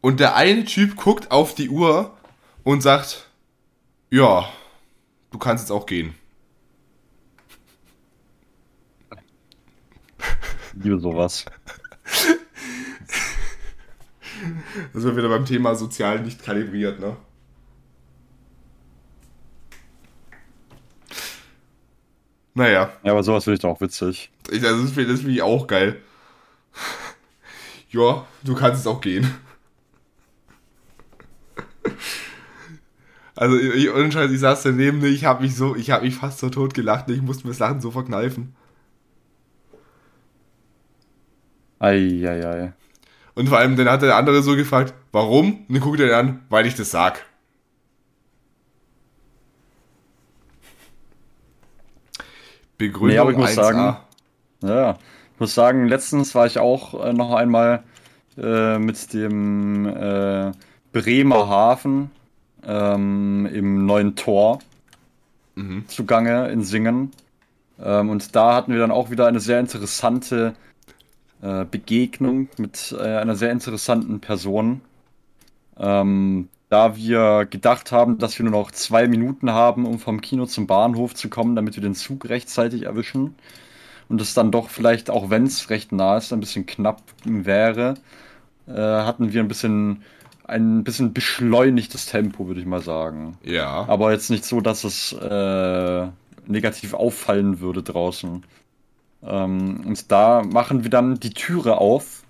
und 0.01 0.19
der 0.19 0.35
eine 0.35 0.65
Typ 0.65 0.95
guckt 0.95 1.31
auf 1.31 1.55
die 1.55 1.69
Uhr 1.69 2.15
und 2.63 2.81
sagt, 2.81 3.27
ja, 4.09 4.47
du 5.31 5.37
kannst 5.37 5.63
jetzt 5.63 5.71
auch 5.71 5.85
gehen. 5.85 6.15
Liebe 10.73 10.99
sowas. 10.99 11.45
Das 14.91 15.03
wird 15.03 15.15
wieder 15.15 15.29
beim 15.29 15.45
Thema 15.45 15.73
sozial 15.75 16.19
nicht 16.19 16.43
kalibriert, 16.43 16.99
ne? 16.99 17.15
Naja. 22.53 22.91
Ja, 23.03 23.11
aber 23.11 23.23
sowas 23.23 23.43
finde 23.43 23.55
ich 23.55 23.61
doch 23.61 23.69
auch 23.69 23.81
witzig. 23.81 24.31
Ich, 24.51 24.61
das 24.61 24.91
finde 24.91 25.11
das 25.11 25.21
find 25.21 25.34
ich 25.34 25.41
auch 25.41 25.67
geil. 25.67 25.97
ja, 27.89 28.25
du 28.43 28.55
kannst 28.55 28.81
es 28.81 28.88
auch 28.88 29.01
gehen. 29.01 29.34
Also 33.35 33.57
ich, 33.57 34.13
Scheiß, 34.13 34.31
ich 34.31 34.39
saß 34.39 34.63
daneben, 34.63 34.99
ne, 34.99 35.07
ich 35.07 35.25
habe 35.25 35.43
mich 35.43 35.55
so, 35.55 35.75
ich 35.75 35.89
habe 35.89 36.05
mich 36.05 36.15
fast 36.15 36.39
so 36.39 36.49
tot 36.49 36.73
gelacht, 36.73 37.07
ne, 37.07 37.15
ich 37.15 37.21
musste 37.21 37.45
mir 37.45 37.51
das 37.51 37.59
Lachen 37.59 37.81
so 37.81 37.89
verkneifen. 37.89 38.55
Eieiei. 41.80 42.45
Ei, 42.45 42.63
ei. 42.65 42.73
Und 43.35 43.49
vor 43.49 43.57
allem, 43.57 43.75
dann 43.75 43.89
hat 43.89 44.03
der 44.03 44.15
andere 44.15 44.43
so 44.43 44.55
gefragt, 44.55 44.93
warum? 45.11 45.65
Und 45.67 45.73
dann 45.73 45.81
guckt 45.81 45.99
er 45.99 46.17
an, 46.17 46.41
weil 46.49 46.67
ich 46.67 46.75
das 46.75 46.91
sag. 46.91 47.25
Begründung 52.77 53.09
nee, 53.09 53.17
aber 53.17 53.31
ich 53.31 53.37
muss 53.37 53.51
1a. 53.51 53.53
sagen, 53.53 53.97
ja, 54.63 54.91
ich 55.33 55.39
muss 55.39 55.53
sagen, 55.53 55.87
letztens 55.87 56.35
war 56.35 56.45
ich 56.45 56.59
auch 56.59 57.05
äh, 57.05 57.13
noch 57.13 57.33
einmal 57.33 57.83
äh, 58.37 58.79
mit 58.79 59.13
dem 59.13 59.85
äh, 59.85 60.51
Bremer 60.91 61.49
Hafen 61.49 62.11
ähm, 62.65 63.49
im 63.51 63.85
neuen 63.85 64.15
Tor 64.15 64.59
mhm. 65.55 65.87
zugange 65.87 66.49
in 66.49 66.63
Singen. 66.63 67.11
Ähm, 67.81 68.09
und 68.09 68.35
da 68.35 68.55
hatten 68.55 68.71
wir 68.71 68.79
dann 68.79 68.91
auch 68.91 69.09
wieder 69.09 69.27
eine 69.27 69.39
sehr 69.39 69.59
interessante 69.59 70.53
äh, 71.41 71.65
Begegnung 71.65 72.49
mit 72.57 72.95
äh, 72.97 73.03
einer 73.03 73.35
sehr 73.35 73.51
interessanten 73.51 74.19
Person. 74.19 74.81
Ähm, 75.77 76.49
da 76.73 76.95
wir 76.95 77.45
gedacht 77.45 77.91
haben, 77.91 78.17
dass 78.17 78.39
wir 78.39 78.45
nur 78.45 78.59
noch 78.59 78.71
zwei 78.71 79.07
Minuten 79.07 79.51
haben, 79.51 79.85
um 79.85 79.99
vom 79.99 80.21
Kino 80.21 80.47
zum 80.47 80.65
Bahnhof 80.65 81.13
zu 81.13 81.29
kommen, 81.29 81.55
damit 81.55 81.75
wir 81.75 81.83
den 81.83 81.93
Zug 81.93 82.27
rechtzeitig 82.27 82.81
erwischen. 82.81 83.35
Und 84.09 84.19
es 84.19 84.33
dann 84.33 84.51
doch 84.51 84.69
vielleicht, 84.69 85.11
auch 85.11 85.29
wenn 85.29 85.43
es 85.43 85.69
recht 85.69 85.91
nah 85.91 86.17
ist, 86.17 86.33
ein 86.33 86.39
bisschen 86.39 86.65
knapp 86.65 87.03
wäre, 87.25 87.93
äh, 88.67 88.73
hatten 88.73 89.33
wir 89.33 89.41
ein 89.41 89.47
bisschen 89.47 90.01
ein 90.45 90.83
bisschen 90.83 91.13
beschleunigtes 91.13 92.07
Tempo, 92.07 92.47
würde 92.47 92.59
ich 92.59 92.65
mal 92.65 92.81
sagen. 92.81 93.37
Ja. 93.43 93.85
Aber 93.87 94.11
jetzt 94.11 94.31
nicht 94.31 94.43
so, 94.43 94.59
dass 94.59 94.83
es 94.83 95.13
äh, 95.13 96.07
negativ 96.47 96.95
auffallen 96.95 97.59
würde 97.59 97.83
draußen. 97.83 98.43
Ähm, 99.23 99.83
und 99.85 100.11
da 100.11 100.41
machen 100.41 100.81
wir 100.81 100.89
dann 100.89 101.19
die 101.19 101.35
Türe 101.35 101.77
auf. 101.77 102.23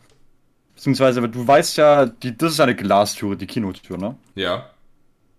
Beziehungsweise, 0.84 1.22
du 1.30 1.48
weißt 1.48 1.78
ja, 1.78 2.08
die, 2.08 2.36
das 2.36 2.52
ist 2.52 2.60
eine 2.60 2.76
Glastüre, 2.76 3.38
die 3.38 3.48
Kinotür, 3.48 3.98
ne? 3.98 4.18
Ja. 4.36 4.66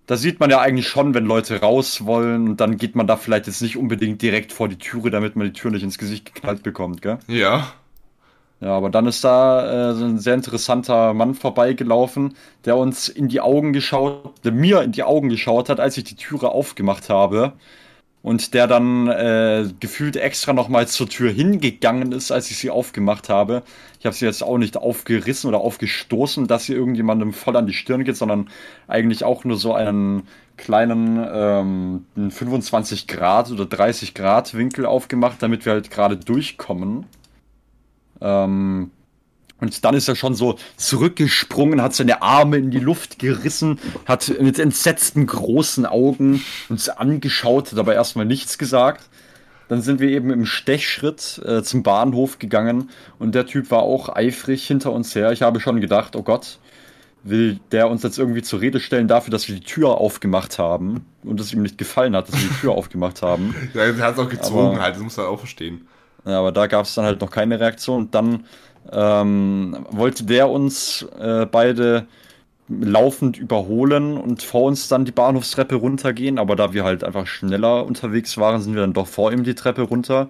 Da 0.06 0.16
sieht 0.16 0.40
man 0.40 0.48
ja 0.48 0.58
eigentlich 0.58 0.88
schon, 0.88 1.12
wenn 1.12 1.26
Leute 1.26 1.60
raus 1.60 2.06
wollen, 2.06 2.48
und 2.48 2.60
dann 2.62 2.78
geht 2.78 2.96
man 2.96 3.06
da 3.06 3.18
vielleicht 3.18 3.46
jetzt 3.46 3.60
nicht 3.60 3.76
unbedingt 3.76 4.22
direkt 4.22 4.54
vor 4.54 4.70
die 4.70 4.78
Türe, 4.78 5.10
damit 5.10 5.36
man 5.36 5.46
die 5.46 5.52
Tür 5.52 5.70
nicht 5.70 5.82
ins 5.82 5.98
Gesicht 5.98 6.34
geknallt 6.34 6.62
bekommt, 6.62 7.02
gell? 7.02 7.18
Ja. 7.26 7.74
Ja, 8.62 8.70
aber 8.70 8.88
dann 8.88 9.06
ist 9.06 9.22
da 9.22 9.90
äh, 9.90 9.94
so 9.94 10.06
ein 10.06 10.18
sehr 10.18 10.32
interessanter 10.32 11.12
Mann 11.12 11.34
vorbeigelaufen, 11.34 12.36
der 12.64 12.78
uns 12.78 13.10
in 13.10 13.28
die 13.28 13.42
Augen 13.42 13.74
geschaut, 13.74 14.32
der 14.44 14.52
mir 14.52 14.80
in 14.80 14.92
die 14.92 15.02
Augen 15.02 15.28
geschaut 15.28 15.68
hat, 15.68 15.78
als 15.78 15.98
ich 15.98 16.04
die 16.04 16.16
Türe 16.16 16.52
aufgemacht 16.52 17.10
habe 17.10 17.52
und 18.24 18.54
der 18.54 18.66
dann 18.66 19.06
äh, 19.06 19.68
gefühlt 19.80 20.16
extra 20.16 20.54
nochmal 20.54 20.88
zur 20.88 21.06
Tür 21.10 21.30
hingegangen 21.30 22.10
ist, 22.12 22.32
als 22.32 22.50
ich 22.50 22.56
sie 22.56 22.70
aufgemacht 22.70 23.28
habe. 23.28 23.62
Ich 24.00 24.06
habe 24.06 24.16
sie 24.16 24.24
jetzt 24.24 24.42
auch 24.42 24.56
nicht 24.56 24.78
aufgerissen 24.78 25.46
oder 25.46 25.58
aufgestoßen, 25.58 26.46
dass 26.46 26.64
sie 26.64 26.72
irgendjemandem 26.72 27.34
voll 27.34 27.54
an 27.54 27.66
die 27.66 27.74
Stirn 27.74 28.02
geht, 28.02 28.16
sondern 28.16 28.48
eigentlich 28.88 29.24
auch 29.24 29.44
nur 29.44 29.58
so 29.58 29.74
einen 29.74 30.22
kleinen 30.56 31.22
ähm, 32.16 32.30
25 32.30 33.08
Grad 33.08 33.50
oder 33.50 33.66
30 33.66 34.14
Grad 34.14 34.54
Winkel 34.54 34.86
aufgemacht, 34.86 35.42
damit 35.42 35.66
wir 35.66 35.74
halt 35.74 35.90
gerade 35.90 36.16
durchkommen. 36.16 37.04
Ähm, 38.22 38.90
und 39.60 39.84
dann 39.84 39.94
ist 39.94 40.08
er 40.08 40.16
schon 40.16 40.34
so 40.34 40.56
zurückgesprungen, 40.76 41.80
hat 41.80 41.94
seine 41.94 42.22
Arme 42.22 42.56
in 42.56 42.70
die 42.70 42.80
Luft 42.80 43.18
gerissen, 43.18 43.78
hat 44.04 44.32
mit 44.40 44.58
entsetzten 44.58 45.26
großen 45.26 45.86
Augen 45.86 46.44
uns 46.68 46.88
angeschaut, 46.88 47.72
hat 47.72 47.78
aber 47.78 47.94
erstmal 47.94 48.26
nichts 48.26 48.58
gesagt. 48.58 49.08
Dann 49.68 49.80
sind 49.80 50.00
wir 50.00 50.10
eben 50.10 50.30
im 50.30 50.44
Stechschritt 50.44 51.40
äh, 51.44 51.62
zum 51.62 51.82
Bahnhof 51.82 52.38
gegangen 52.38 52.90
und 53.18 53.34
der 53.34 53.46
Typ 53.46 53.70
war 53.70 53.82
auch 53.82 54.14
eifrig 54.14 54.66
hinter 54.66 54.92
uns 54.92 55.14
her. 55.14 55.32
Ich 55.32 55.40
habe 55.40 55.60
schon 55.60 55.80
gedacht, 55.80 56.16
oh 56.16 56.22
Gott, 56.22 56.58
will 57.22 57.58
der 57.72 57.88
uns 57.88 58.02
jetzt 58.02 58.18
irgendwie 58.18 58.42
zur 58.42 58.60
Rede 58.60 58.78
stellen 58.78 59.08
dafür, 59.08 59.30
dass 59.30 59.48
wir 59.48 59.54
die 59.54 59.62
Tür 59.62 59.98
aufgemacht 59.98 60.58
haben 60.58 61.06
und 61.22 61.40
es 61.40 61.52
ihm 61.52 61.62
nicht 61.62 61.78
gefallen 61.78 62.14
hat, 62.14 62.28
dass 62.28 62.34
wir 62.34 62.48
die 62.50 62.60
Tür 62.60 62.72
aufgemacht 62.76 63.22
haben. 63.22 63.54
Ja, 63.72 63.84
er 63.84 63.96
hat 63.98 64.14
es 64.14 64.18
auch 64.18 64.28
gezwungen 64.28 64.74
aber, 64.74 64.82
halt, 64.82 64.96
das 64.96 65.02
muss 65.02 65.16
er 65.16 65.28
auch 65.28 65.38
verstehen. 65.38 65.88
Ja, 66.26 66.38
aber 66.38 66.52
da 66.52 66.66
gab 66.66 66.84
es 66.84 66.94
dann 66.94 67.06
halt 67.06 67.20
noch 67.20 67.30
keine 67.30 67.58
Reaktion. 67.58 68.02
Und 68.02 68.14
dann 68.14 68.44
ähm, 68.92 69.86
wollte 69.90 70.24
der 70.24 70.50
uns 70.50 71.06
äh, 71.18 71.46
beide 71.46 72.06
laufend 72.68 73.36
überholen 73.36 74.16
und 74.16 74.42
vor 74.42 74.62
uns 74.62 74.88
dann 74.88 75.04
die 75.04 75.12
Bahnhofstreppe 75.12 75.74
runtergehen. 75.74 76.38
Aber 76.38 76.56
da 76.56 76.72
wir 76.72 76.84
halt 76.84 77.04
einfach 77.04 77.26
schneller 77.26 77.84
unterwegs 77.84 78.38
waren, 78.38 78.60
sind 78.60 78.74
wir 78.74 78.80
dann 78.80 78.94
doch 78.94 79.06
vor 79.06 79.32
ihm 79.32 79.44
die 79.44 79.54
Treppe 79.54 79.82
runter. 79.82 80.28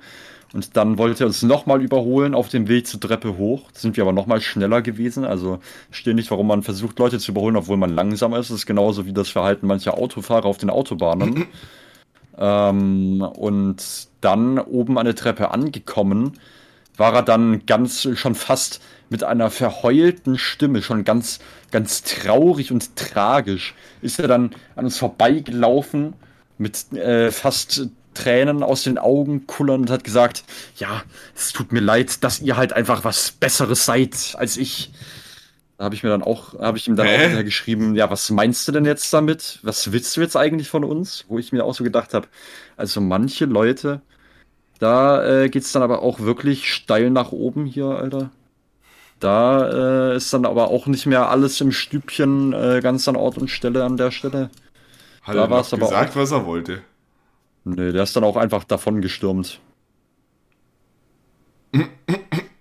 Und 0.52 0.76
dann 0.76 0.98
wollte 0.98 1.24
er 1.24 1.26
uns 1.26 1.42
nochmal 1.42 1.82
überholen 1.82 2.34
auf 2.34 2.48
dem 2.48 2.68
Weg 2.68 2.86
zur 2.86 3.00
Treppe 3.00 3.36
hoch. 3.38 3.62
Sind 3.72 3.96
wir 3.96 4.04
aber 4.04 4.12
nochmal 4.12 4.40
schneller 4.40 4.82
gewesen. 4.82 5.24
Also 5.24 5.58
stehe 5.90 6.14
nicht, 6.14 6.30
warum 6.30 6.46
man 6.46 6.62
versucht, 6.62 6.98
Leute 6.98 7.18
zu 7.18 7.32
überholen, 7.32 7.56
obwohl 7.56 7.76
man 7.76 7.94
langsamer 7.94 8.38
ist. 8.38 8.50
Das 8.50 8.58
ist 8.58 8.66
genauso 8.66 9.04
wie 9.04 9.12
das 9.12 9.30
Verhalten 9.30 9.66
mancher 9.66 9.98
Autofahrer 9.98 10.46
auf 10.46 10.58
den 10.58 10.70
Autobahnen. 10.70 11.46
ähm, 12.38 13.20
und 13.20 14.08
dann 14.20 14.58
oben 14.60 14.96
an 14.96 15.06
der 15.06 15.16
Treppe 15.16 15.50
angekommen, 15.50 16.34
war 16.96 17.14
er 17.14 17.22
dann 17.22 17.66
ganz 17.66 18.08
schon 18.14 18.34
fast 18.34 18.80
mit 19.10 19.24
einer 19.24 19.50
verheulten 19.50 20.38
Stimme, 20.38 20.82
schon 20.82 21.04
ganz, 21.04 21.38
ganz 21.70 22.02
traurig 22.02 22.72
und 22.72 22.96
tragisch, 22.96 23.74
ist 24.00 24.18
er 24.18 24.28
dann 24.28 24.54
an 24.76 24.86
uns 24.86 24.98
vorbeigelaufen 24.98 26.14
mit 26.58 26.92
äh, 26.92 27.30
fast 27.30 27.88
Tränen 28.14 28.62
aus 28.62 28.84
den 28.84 28.96
Augen 28.96 29.46
kullern 29.46 29.82
und 29.82 29.90
hat 29.90 30.04
gesagt, 30.04 30.44
ja, 30.76 31.02
es 31.34 31.52
tut 31.52 31.72
mir 31.72 31.80
leid, 31.80 32.22
dass 32.22 32.40
ihr 32.40 32.56
halt 32.56 32.72
einfach 32.72 33.04
was 33.04 33.32
Besseres 33.32 33.84
seid 33.84 34.34
als 34.38 34.56
ich. 34.56 34.92
Da 35.76 35.84
habe 35.84 35.96
ich 35.96 36.04
mir 36.04 36.10
dann 36.10 36.22
auch, 36.22 36.58
habe 36.60 36.78
ich 36.78 36.86
ihm 36.86 36.94
dann 36.94 37.08
Hä? 37.08 37.36
auch 37.36 37.44
geschrieben, 37.44 37.96
ja, 37.96 38.08
was 38.08 38.30
meinst 38.30 38.66
du 38.68 38.72
denn 38.72 38.84
jetzt 38.84 39.12
damit? 39.12 39.58
Was 39.62 39.90
willst 39.90 40.16
du 40.16 40.20
jetzt 40.20 40.36
eigentlich 40.36 40.68
von 40.68 40.84
uns? 40.84 41.24
Wo 41.28 41.38
ich 41.40 41.52
mir 41.52 41.64
auch 41.64 41.74
so 41.74 41.82
gedacht 41.82 42.14
habe, 42.14 42.28
also 42.76 43.00
manche 43.00 43.44
Leute, 43.46 44.00
da 44.78 45.42
äh, 45.42 45.48
geht 45.48 45.62
es 45.62 45.72
dann 45.72 45.82
aber 45.82 46.02
auch 46.02 46.20
wirklich 46.20 46.72
steil 46.72 47.10
nach 47.10 47.32
oben 47.32 47.66
hier, 47.66 47.86
Alter. 47.86 48.30
Da 49.20 50.10
äh, 50.12 50.16
ist 50.16 50.32
dann 50.32 50.44
aber 50.44 50.68
auch 50.68 50.86
nicht 50.86 51.06
mehr 51.06 51.30
alles 51.30 51.60
im 51.60 51.72
Stübchen 51.72 52.52
äh, 52.52 52.80
ganz 52.82 53.08
an 53.08 53.16
Ort 53.16 53.38
und 53.38 53.48
Stelle 53.48 53.84
an 53.84 53.96
der 53.96 54.10
Stelle. 54.10 54.50
Hat 55.22 55.36
da 55.36 55.44
er 55.44 55.50
was 55.50 55.72
aber 55.72 55.86
gesagt, 55.86 56.10
auch, 56.12 56.16
was 56.16 56.32
er 56.32 56.46
wollte? 56.46 56.82
Nee, 57.64 57.92
der 57.92 58.02
ist 58.02 58.14
dann 58.14 58.24
auch 58.24 58.36
einfach 58.36 58.64
davon 58.64 59.00
gestürmt. 59.00 59.60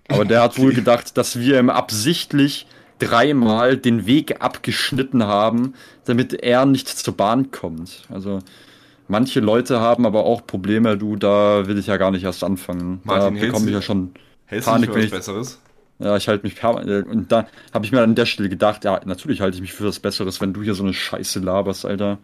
aber 0.08 0.24
der 0.24 0.42
hat 0.42 0.58
wohl 0.58 0.72
gedacht, 0.72 1.16
dass 1.18 1.38
wir 1.38 1.58
ihm 1.58 1.68
absichtlich 1.68 2.66
dreimal 2.98 3.76
den 3.76 4.06
Weg 4.06 4.40
abgeschnitten 4.40 5.24
haben, 5.24 5.74
damit 6.04 6.32
er 6.32 6.64
nicht 6.64 6.88
zur 6.88 7.16
Bahn 7.16 7.50
kommt. 7.50 8.04
Also 8.08 8.38
manche 9.08 9.40
Leute 9.40 9.80
haben 9.80 10.06
aber 10.06 10.24
auch 10.24 10.46
Probleme, 10.46 10.96
du, 10.96 11.16
da 11.16 11.66
will 11.66 11.78
ich 11.78 11.86
ja 11.86 11.96
gar 11.96 12.10
nicht 12.10 12.24
erst 12.24 12.44
anfangen. 12.44 13.00
Martin, 13.04 13.34
da 13.34 13.46
bekomme 13.46 13.66
ich 13.66 13.72
ja 13.72 13.82
schon 13.82 14.14
hältst 14.46 14.68
Panik. 14.68 14.90
Du 14.90 14.94
für 14.94 15.04
was 15.04 15.10
Besseres? 15.10 15.60
Ja, 15.98 16.16
ich 16.16 16.28
halte 16.28 16.44
mich 16.44 16.56
permanent. 16.56 17.06
Und 17.06 17.30
da 17.30 17.46
habe 17.72 17.84
ich 17.84 17.92
mir 17.92 18.02
an 18.02 18.14
der 18.14 18.26
Stelle 18.26 18.48
gedacht, 18.48 18.84
ja, 18.84 19.00
natürlich 19.04 19.40
halte 19.40 19.54
ich 19.56 19.60
mich 19.60 19.72
für 19.72 19.86
was 19.86 20.00
Besseres, 20.00 20.40
wenn 20.40 20.52
du 20.52 20.62
hier 20.62 20.74
so 20.74 20.82
eine 20.82 20.92
Scheiße 20.92 21.40
laberst, 21.40 21.84
Alter. 21.84 22.18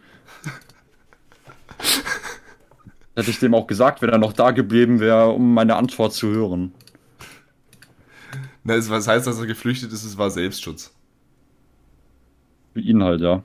Hätte 3.15 3.29
ich 3.29 3.39
dem 3.39 3.53
auch 3.53 3.67
gesagt, 3.67 4.01
wenn 4.01 4.09
er 4.09 4.17
noch 4.17 4.33
da 4.33 4.51
geblieben 4.51 4.99
wäre, 4.99 5.29
um 5.29 5.53
meine 5.53 5.75
Antwort 5.75 6.13
zu 6.13 6.27
hören. 6.27 6.73
Na, 8.63 8.75
was 8.75 9.07
heißt, 9.07 9.27
dass 9.27 9.39
er 9.39 9.47
geflüchtet 9.47 9.91
ist? 9.91 10.03
Es 10.03 10.17
war 10.17 10.29
Selbstschutz. 10.29 10.93
Für 12.73 12.79
ihn 12.79 13.03
halt, 13.03 13.21
ja. 13.21 13.43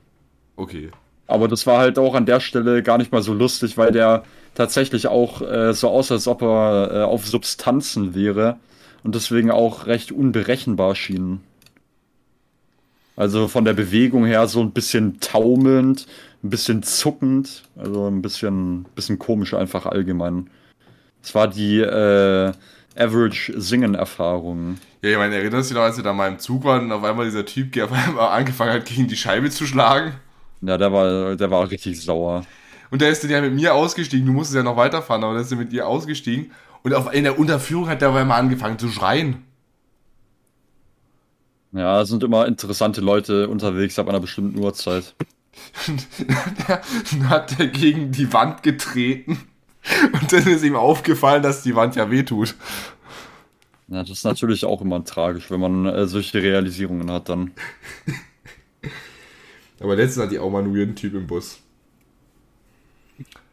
Okay. 0.55 0.91
Aber 1.27 1.47
das 1.47 1.67
war 1.67 1.79
halt 1.79 1.99
auch 1.99 2.15
an 2.15 2.25
der 2.25 2.39
Stelle 2.39 2.81
gar 2.83 2.97
nicht 2.97 3.11
mal 3.11 3.21
so 3.21 3.33
lustig, 3.33 3.77
weil 3.77 3.91
der 3.91 4.23
tatsächlich 4.55 5.07
auch 5.07 5.41
äh, 5.41 5.73
so 5.73 5.89
aussah, 5.89 6.15
als 6.15 6.27
ob 6.27 6.41
er 6.41 6.91
äh, 6.91 7.03
auf 7.03 7.27
Substanzen 7.27 8.15
wäre 8.15 8.57
und 9.03 9.13
deswegen 9.13 9.51
auch 9.51 9.85
recht 9.85 10.11
unberechenbar 10.11 10.95
schien. 10.95 11.41
Also 13.15 13.47
von 13.47 13.65
der 13.65 13.73
Bewegung 13.73 14.25
her 14.25 14.47
so 14.47 14.61
ein 14.61 14.71
bisschen 14.71 15.19
taumelnd, 15.19 16.07
ein 16.43 16.49
bisschen 16.49 16.83
zuckend, 16.83 17.63
also 17.75 18.07
ein 18.07 18.21
bisschen, 18.21 18.85
bisschen 18.95 19.19
komisch 19.19 19.53
einfach 19.53 19.85
allgemein. 19.85 20.49
Es 21.21 21.33
war 21.35 21.47
die 21.47 21.79
äh, 21.79 22.51
Average-Singen-Erfahrung. 22.95 24.77
Ja, 25.01 25.09
ich 25.09 25.17
meine, 25.17 25.35
erinnerst 25.35 25.69
du 25.69 25.73
dich 25.73 25.79
noch, 25.79 25.85
als 25.85 25.97
wir 25.97 26.03
da 26.03 26.13
mal 26.13 26.27
im 26.27 26.39
Zug 26.39 26.63
waren 26.63 26.85
und 26.85 26.91
auf 26.91 27.03
einmal 27.03 27.25
dieser 27.25 27.45
Typ 27.45 27.75
auf 27.81 27.91
einmal 27.91 28.29
angefangen 28.29 28.73
hat, 28.73 28.85
gegen 28.85 29.07
die 29.07 29.17
Scheibe 29.17 29.49
zu 29.49 29.65
schlagen? 29.65 30.13
Ja, 30.61 30.77
der 30.77 30.91
war, 30.91 31.35
der 31.35 31.51
war 31.51 31.69
richtig 31.69 32.01
sauer. 32.01 32.45
Und 32.89 33.01
der 33.01 33.09
ist 33.09 33.23
dann 33.23 33.31
ja 33.31 33.41
mit 33.41 33.53
mir 33.53 33.73
ausgestiegen. 33.73 34.25
Du 34.25 34.33
musstest 34.33 34.55
ja 34.55 34.63
noch 34.63 34.77
weiterfahren, 34.77 35.23
aber 35.23 35.33
der 35.33 35.41
ist 35.43 35.51
ja 35.51 35.57
mit 35.57 35.71
dir 35.71 35.87
ausgestiegen. 35.87 36.51
Und 36.83 36.93
auf, 36.93 37.13
in 37.13 37.23
der 37.23 37.37
Unterführung 37.37 37.89
hat 37.89 38.01
der 38.01 38.09
auf 38.09 38.15
einmal 38.15 38.39
angefangen 38.39 38.79
zu 38.79 38.89
schreien. 38.89 39.43
Ja, 41.73 42.01
es 42.01 42.09
sind 42.09 42.23
immer 42.23 42.47
interessante 42.47 43.01
Leute 43.01 43.49
unterwegs 43.49 43.99
ab 43.99 44.07
einer 44.07 44.19
bestimmten 44.19 44.59
Uhrzeit. 44.59 45.15
dann 46.67 47.29
hat 47.29 47.59
er 47.59 47.67
gegen 47.67 48.11
die 48.11 48.31
Wand 48.31 48.63
getreten. 48.63 49.39
Und 50.13 50.31
dann 50.31 50.47
ist 50.47 50.63
ihm 50.63 50.75
aufgefallen, 50.75 51.43
dass 51.43 51.63
die 51.63 51.75
Wand 51.75 51.95
ja 51.95 52.09
wehtut. 52.09 52.55
Ja, 53.89 54.01
das 54.01 54.09
ist 54.09 54.25
natürlich 54.25 54.65
auch 54.65 54.81
immer 54.81 55.03
tragisch, 55.05 55.49
wenn 55.49 55.61
man 55.61 55.85
äh, 55.85 56.07
solche 56.07 56.41
Realisierungen 56.41 57.09
hat 57.11 57.29
dann. 57.29 57.51
Aber 59.79 59.95
letztens 59.95 60.23
hatte 60.23 60.35
ich 60.35 60.39
auch 60.39 60.49
mal 60.49 60.63
einen 60.63 60.75
weirden 60.75 60.95
Typ 60.95 61.13
im 61.13 61.27
Bus. 61.27 61.59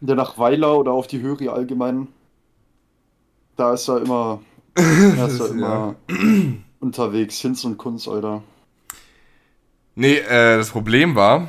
Der 0.01 0.16
nach 0.16 0.38
Weiler 0.38 0.78
oder 0.78 0.92
auf 0.92 1.06
die 1.06 1.20
Höri 1.20 1.48
allgemein, 1.48 2.09
da 3.56 3.74
ist 3.74 3.88
er 3.88 4.02
immer, 4.02 4.42
da 4.74 5.26
ist 5.26 5.40
er 5.40 5.51
immer 5.51 5.96
ja. 6.10 6.16
unterwegs, 6.80 7.40
Hinz 7.40 7.64
und 7.64 7.78
Kunst, 7.78 8.09
Alter. 8.09 8.42
Nee, 9.94 10.16
äh, 10.16 10.56
das 10.56 10.70
Problem 10.70 11.14
war, 11.14 11.48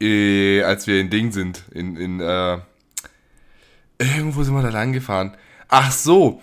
äh, 0.00 0.62
als 0.62 0.86
wir 0.86 1.00
in 1.00 1.10
Ding 1.10 1.32
sind, 1.32 1.64
in, 1.72 1.96
in, 1.96 2.20
äh, 2.20 2.58
irgendwo 3.98 4.42
sind 4.42 4.54
wir 4.54 4.62
da 4.62 4.70
lang 4.70 4.92
gefahren. 4.92 5.36
Ach 5.68 5.92
so, 5.92 6.40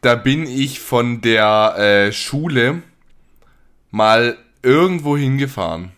da 0.00 0.14
bin 0.14 0.44
ich 0.44 0.80
von 0.80 1.20
der 1.20 1.74
äh, 1.76 2.12
Schule 2.12 2.82
mal 3.90 4.36
irgendwo 4.62 5.16
hingefahren. 5.16 5.92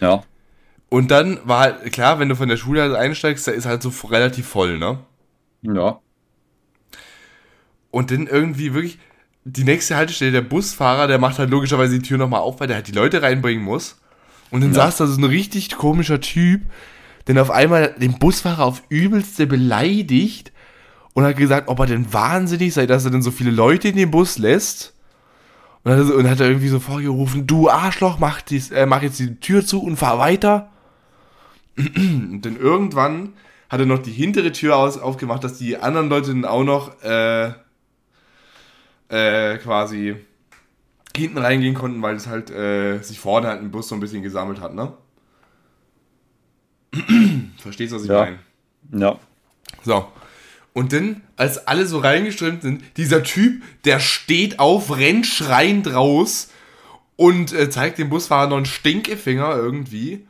Ja. 0.00 0.22
Und 0.88 1.10
dann 1.10 1.40
war 1.44 1.60
halt, 1.60 1.92
klar, 1.92 2.18
wenn 2.18 2.28
du 2.28 2.36
von 2.36 2.48
der 2.48 2.56
Schule 2.56 2.82
halt 2.82 2.94
einsteigst, 2.94 3.46
da 3.46 3.52
ist 3.52 3.66
halt 3.66 3.82
so 3.82 3.90
relativ 4.06 4.46
voll, 4.46 4.78
ne? 4.78 4.98
Ja. 5.62 6.00
Und 7.90 8.10
dann 8.10 8.26
irgendwie 8.26 8.74
wirklich, 8.74 8.98
die 9.44 9.64
nächste 9.64 9.96
Haltestelle, 9.96 10.32
der 10.32 10.40
Busfahrer, 10.42 11.06
der 11.06 11.18
macht 11.18 11.38
halt 11.38 11.50
logischerweise 11.50 11.98
die 11.98 12.06
Tür 12.06 12.18
nochmal 12.18 12.40
auf, 12.40 12.60
weil 12.60 12.66
der 12.66 12.76
halt 12.76 12.88
die 12.88 12.92
Leute 12.92 13.22
reinbringen 13.22 13.64
muss. 13.64 14.00
Und 14.50 14.60
dann 14.60 14.70
ja. 14.70 14.76
saß 14.76 14.98
da 14.98 15.06
so 15.06 15.20
ein 15.20 15.24
richtig 15.24 15.76
komischer 15.76 16.20
Typ, 16.20 16.62
denn 17.28 17.38
auf 17.38 17.50
einmal 17.50 17.94
den 17.98 18.18
Busfahrer 18.18 18.64
auf 18.64 18.82
übelste 18.88 19.46
beleidigt 19.46 20.52
und 21.14 21.24
hat 21.24 21.36
gesagt, 21.36 21.68
ob 21.68 21.78
er 21.80 21.86
denn 21.86 22.12
wahnsinnig 22.12 22.74
sei, 22.74 22.86
dass 22.86 23.04
er 23.04 23.10
denn 23.10 23.22
so 23.22 23.30
viele 23.30 23.50
Leute 23.50 23.88
in 23.88 23.96
den 23.96 24.10
Bus 24.10 24.38
lässt. 24.38 24.94
Und 25.86 25.92
hat, 25.92 26.10
und 26.10 26.28
hat 26.28 26.40
er 26.40 26.48
irgendwie 26.48 26.66
so 26.66 26.80
vorgerufen, 26.80 27.46
du 27.46 27.70
Arschloch, 27.70 28.18
mach, 28.18 28.42
dies, 28.42 28.72
äh, 28.72 28.86
mach 28.86 29.02
jetzt 29.02 29.20
die 29.20 29.36
Tür 29.38 29.64
zu 29.64 29.80
und 29.80 29.96
fahr 29.96 30.18
weiter. 30.18 30.72
Und 31.76 32.40
dann 32.42 32.56
irgendwann 32.56 33.34
hat 33.68 33.78
er 33.78 33.86
noch 33.86 34.00
die 34.00 34.10
hintere 34.10 34.50
Tür 34.50 34.76
aus, 34.78 34.98
aufgemacht, 34.98 35.44
dass 35.44 35.58
die 35.58 35.76
anderen 35.76 36.08
Leute 36.08 36.30
dann 36.30 36.44
auch 36.44 36.64
noch 36.64 37.00
äh, 37.04 37.52
äh, 39.10 39.58
quasi 39.58 40.16
hinten 41.16 41.38
reingehen 41.38 41.74
konnten, 41.74 42.02
weil 42.02 42.16
es 42.16 42.26
halt 42.26 42.50
äh, 42.50 42.98
sich 42.98 43.20
vorne 43.20 43.46
halt 43.46 43.60
im 43.60 43.70
Bus 43.70 43.86
so 43.86 43.94
ein 43.94 44.00
bisschen 44.00 44.24
gesammelt 44.24 44.60
hat, 44.60 44.74
ne? 44.74 44.92
Verstehst 47.58 47.92
du, 47.92 47.96
was 47.96 48.02
ich 48.02 48.08
ja. 48.08 48.24
meine? 48.24 48.38
Ja. 48.90 49.20
So. 49.84 50.08
Und 50.76 50.92
dann, 50.92 51.22
als 51.36 51.66
alle 51.66 51.86
so 51.86 52.00
reingeströmt 52.00 52.60
sind, 52.60 52.84
dieser 52.98 53.22
Typ, 53.22 53.62
der 53.86 53.98
steht 53.98 54.58
auf, 54.58 54.94
rennt 54.94 55.26
schreiend 55.26 55.90
raus 55.90 56.50
und 57.16 57.54
äh, 57.54 57.70
zeigt 57.70 57.96
dem 57.96 58.10
Busfahrer 58.10 58.50
noch 58.50 58.58
einen 58.58 58.66
Stinkefinger 58.66 59.56
irgendwie. 59.56 60.26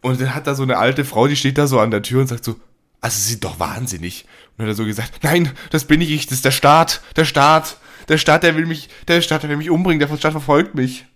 Und 0.00 0.20
dann 0.20 0.36
hat 0.36 0.46
da 0.46 0.54
so 0.54 0.62
eine 0.62 0.78
alte 0.78 1.04
Frau, 1.04 1.26
die 1.26 1.34
steht 1.34 1.58
da 1.58 1.66
so 1.66 1.80
an 1.80 1.90
der 1.90 2.02
Tür 2.02 2.20
und 2.20 2.28
sagt 2.28 2.44
so, 2.44 2.54
also 3.00 3.18
sie 3.20 3.30
sind 3.30 3.42
doch 3.42 3.58
wahnsinnig. 3.58 4.24
Und 4.50 4.58
dann 4.58 4.66
hat 4.68 4.74
er 4.74 4.76
so 4.76 4.84
gesagt, 4.84 5.24
nein, 5.24 5.50
das 5.70 5.84
bin 5.84 6.00
ich, 6.00 6.26
das 6.26 6.36
ist 6.36 6.44
der 6.44 6.52
Staat, 6.52 7.02
der 7.16 7.24
Staat, 7.24 7.78
der 8.08 8.18
Staat, 8.18 8.44
der 8.44 8.54
will 8.54 8.66
mich, 8.66 8.88
der 9.08 9.20
Staat, 9.20 9.42
der 9.42 9.50
will 9.50 9.56
mich 9.56 9.70
umbringen, 9.70 9.98
der 9.98 10.16
Staat 10.16 10.30
verfolgt 10.30 10.76
mich. 10.76 11.06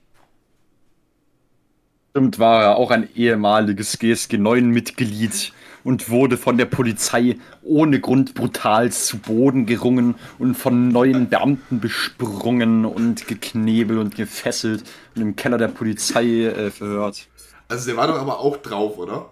Stimmt, 2.10 2.40
war 2.40 2.62
er 2.64 2.76
auch 2.78 2.90
ein 2.90 3.08
ehemaliges 3.14 4.00
GSG 4.00 4.38
9 4.38 4.68
Mitglied 4.70 5.52
und 5.86 6.10
wurde 6.10 6.36
von 6.36 6.58
der 6.58 6.64
Polizei 6.64 7.36
ohne 7.62 8.00
Grund 8.00 8.34
brutal 8.34 8.90
zu 8.90 9.18
Boden 9.18 9.66
gerungen 9.66 10.16
und 10.36 10.56
von 10.56 10.88
neuen 10.88 11.28
Beamten 11.28 11.78
besprungen 11.78 12.84
und 12.84 13.28
geknebelt 13.28 14.00
und 14.00 14.16
gefesselt 14.16 14.82
und 15.14 15.22
im 15.22 15.36
Keller 15.36 15.58
der 15.58 15.68
Polizei 15.68 16.46
äh, 16.46 16.72
verhört. 16.72 17.28
Also 17.68 17.86
der 17.86 17.96
war 17.96 18.08
doch 18.08 18.18
aber 18.18 18.40
auch 18.40 18.56
drauf, 18.56 18.98
oder? 18.98 19.30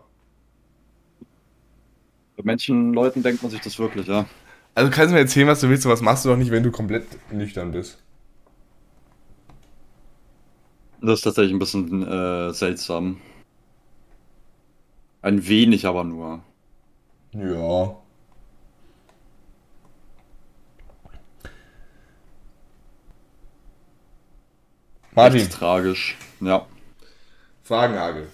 Bei 2.36 2.44
manchen 2.44 2.94
Leuten 2.94 3.24
denkt 3.24 3.42
man 3.42 3.50
sich 3.50 3.60
das 3.60 3.76
wirklich, 3.80 4.06
ja. 4.06 4.24
Also 4.76 4.92
kannst 4.92 5.10
du 5.10 5.14
mir 5.14 5.22
erzählen, 5.22 5.48
was 5.48 5.60
du 5.60 5.68
willst, 5.68 5.84
aber 5.86 5.94
was 5.94 6.02
machst 6.02 6.24
du 6.24 6.28
doch 6.28 6.36
nicht, 6.36 6.52
wenn 6.52 6.62
du 6.62 6.70
komplett 6.70 7.06
nüchtern 7.32 7.72
bist? 7.72 8.00
Das 11.02 11.18
ist 11.18 11.22
tatsächlich 11.22 11.52
ein 11.52 11.58
bisschen 11.58 12.06
äh, 12.06 12.52
seltsam. 12.52 13.16
Ein 15.24 15.48
wenig 15.48 15.86
aber 15.86 16.04
nur. 16.04 16.42
Ja. 17.32 17.96
Martin. 25.12 25.40
Echt 25.40 25.52
tragisch, 25.54 26.18
ja. 26.40 26.66
Fragenhagel. 27.62 28.28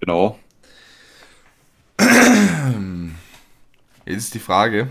Genau. 0.00 0.38
Jetzt 4.04 4.24
ist 4.24 4.34
die 4.34 4.38
Frage. 4.38 4.88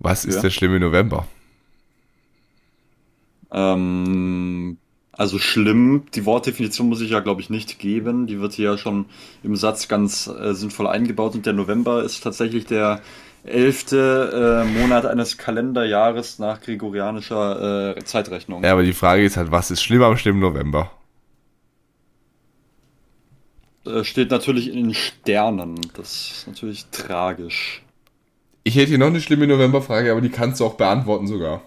Was 0.00 0.24
ja. 0.24 0.30
ist 0.30 0.40
der 0.40 0.50
schlimme 0.50 0.80
November? 0.80 1.28
Ähm, 3.56 4.76
also 5.12 5.38
schlimm, 5.38 6.04
die 6.14 6.26
Wortdefinition 6.26 6.88
muss 6.88 7.00
ich 7.00 7.10
ja, 7.10 7.20
glaube 7.20 7.40
ich, 7.40 7.48
nicht 7.48 7.78
geben. 7.78 8.26
Die 8.26 8.38
wird 8.38 8.52
hier 8.52 8.72
ja 8.72 8.78
schon 8.78 9.06
im 9.42 9.56
Satz 9.56 9.88
ganz 9.88 10.26
äh, 10.26 10.52
sinnvoll 10.52 10.86
eingebaut. 10.86 11.34
Und 11.34 11.46
der 11.46 11.54
November 11.54 12.04
ist 12.04 12.22
tatsächlich 12.22 12.66
der 12.66 13.00
elfte 13.42 14.64
äh, 14.66 14.78
Monat 14.78 15.06
eines 15.06 15.38
Kalenderjahres 15.38 16.38
nach 16.38 16.60
gregorianischer 16.60 17.96
äh, 17.96 18.04
Zeitrechnung. 18.04 18.62
Ja, 18.62 18.72
aber 18.72 18.82
die 18.82 18.92
Frage 18.92 19.24
ist 19.24 19.38
halt, 19.38 19.50
was 19.50 19.70
ist 19.70 19.82
schlimm 19.82 20.02
am 20.02 20.18
schlimmen 20.18 20.40
November? 20.40 20.90
Äh, 23.86 24.04
steht 24.04 24.30
natürlich 24.30 24.68
in 24.68 24.74
den 24.74 24.94
Sternen. 24.94 25.80
Das 25.94 26.30
ist 26.32 26.46
natürlich 26.46 26.86
tragisch. 26.86 27.82
Ich 28.64 28.74
hätte 28.74 28.88
hier 28.88 28.98
noch 28.98 29.06
eine 29.06 29.20
schlimme 29.20 29.46
Novemberfrage, 29.46 30.10
aber 30.10 30.20
die 30.20 30.28
kannst 30.28 30.60
du 30.60 30.66
auch 30.66 30.74
beantworten 30.74 31.26
sogar. 31.26 31.62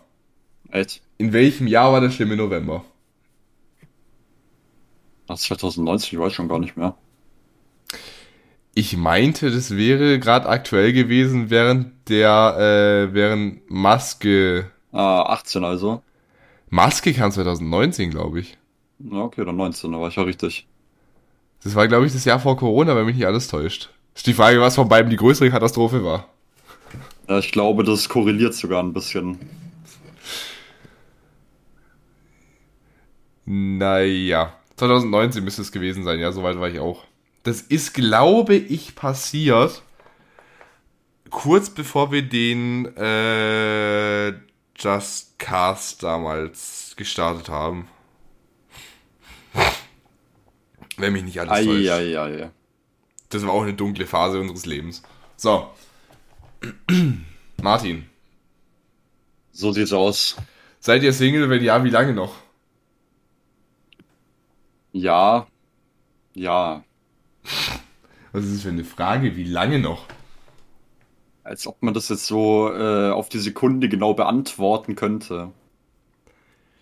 Echt? 0.69 1.01
In 1.19 1.33
welchem 1.33 1.67
Jahr 1.67 1.91
war 1.91 1.99
der 1.99 2.11
schlimme 2.11 2.37
November? 2.37 2.85
Nach 5.27 5.37
2019, 5.37 6.17
ich 6.17 6.23
weiß 6.23 6.33
schon 6.33 6.47
gar 6.47 6.59
nicht 6.59 6.77
mehr. 6.77 6.95
Ich 8.73 8.95
meinte, 8.95 9.51
das 9.51 9.75
wäre 9.75 10.17
gerade 10.19 10.47
aktuell 10.47 10.93
gewesen, 10.93 11.49
während 11.49 11.91
der, 12.07 12.55
äh, 13.09 13.13
während 13.13 13.69
Maske. 13.69 14.71
Ah, 14.93 15.23
18 15.23 15.65
also. 15.65 16.01
Maske 16.69 17.13
kam 17.13 17.31
2019, 17.31 18.11
glaube 18.11 18.39
ich. 18.39 18.57
Ja, 18.99 19.17
okay, 19.17 19.43
dann 19.43 19.57
19, 19.57 19.91
da 19.91 19.99
war 19.99 20.07
ich 20.07 20.15
ja 20.15 20.23
richtig. 20.23 20.67
Das 21.65 21.75
war, 21.75 21.89
glaube 21.89 22.05
ich, 22.05 22.13
das 22.13 22.23
Jahr 22.23 22.39
vor 22.39 22.55
Corona, 22.55 22.95
wenn 22.95 23.05
mich 23.05 23.17
nicht 23.17 23.27
alles 23.27 23.49
täuscht. 23.49 23.89
Ist 24.15 24.25
die 24.25 24.33
Frage, 24.33 24.61
was 24.61 24.75
von 24.75 24.87
beiden 24.87 25.09
die 25.09 25.17
größere 25.17 25.49
Katastrophe 25.49 26.01
war. 26.01 26.29
Ja, 27.27 27.39
ich 27.39 27.51
glaube, 27.51 27.83
das 27.83 28.07
korreliert 28.07 28.53
sogar 28.53 28.81
ein 28.81 28.93
bisschen. 28.93 29.37
Naja. 33.51 34.53
2019 34.77 35.43
müsste 35.43 35.63
es 35.63 35.71
gewesen 35.71 36.03
sein, 36.03 36.19
ja, 36.19 36.31
soweit 36.31 36.59
war 36.59 36.69
ich 36.69 36.79
auch. 36.79 37.03
Das 37.43 37.61
ist, 37.61 37.93
glaube 37.93 38.55
ich, 38.55 38.95
passiert 38.95 39.81
kurz 41.29 41.69
bevor 41.69 42.11
wir 42.11 42.21
den 42.21 42.85
äh, 42.97 44.29
Just 44.77 45.37
Cast 45.39 46.03
damals 46.03 46.93
gestartet 46.95 47.49
haben. 47.49 47.87
Wenn 50.97 51.13
mich 51.13 51.23
nicht 51.23 51.39
alles 51.39 51.51
Ei, 51.51 51.65
täuscht. 51.65 52.51
Das 53.29 53.45
war 53.45 53.53
auch 53.53 53.63
eine 53.63 53.73
dunkle 53.73 54.05
Phase 54.05 54.39
unseres 54.39 54.65
Lebens. 54.65 55.01
So. 55.37 55.69
Martin, 57.61 58.05
So 59.51 59.71
sieht's 59.71 59.93
aus. 59.93 60.35
seid 60.79 61.03
ihr 61.03 61.13
Single? 61.13 61.49
Wenn 61.49 61.63
ja, 61.63 61.83
wie 61.83 61.89
lange 61.89 62.13
noch? 62.13 62.35
Ja. 64.91 65.47
Ja. 66.33 66.83
Was 68.31 68.45
ist 68.45 68.55
das 68.55 68.61
für 68.63 68.69
eine 68.69 68.83
Frage? 68.83 69.35
Wie 69.35 69.43
lange 69.43 69.79
noch? 69.79 70.05
Als 71.43 71.65
ob 71.67 71.81
man 71.81 71.93
das 71.93 72.09
jetzt 72.09 72.27
so 72.27 72.71
äh, 72.71 73.09
auf 73.09 73.29
die 73.29 73.39
Sekunde 73.39 73.89
genau 73.89 74.13
beantworten 74.13 74.95
könnte. 74.95 75.51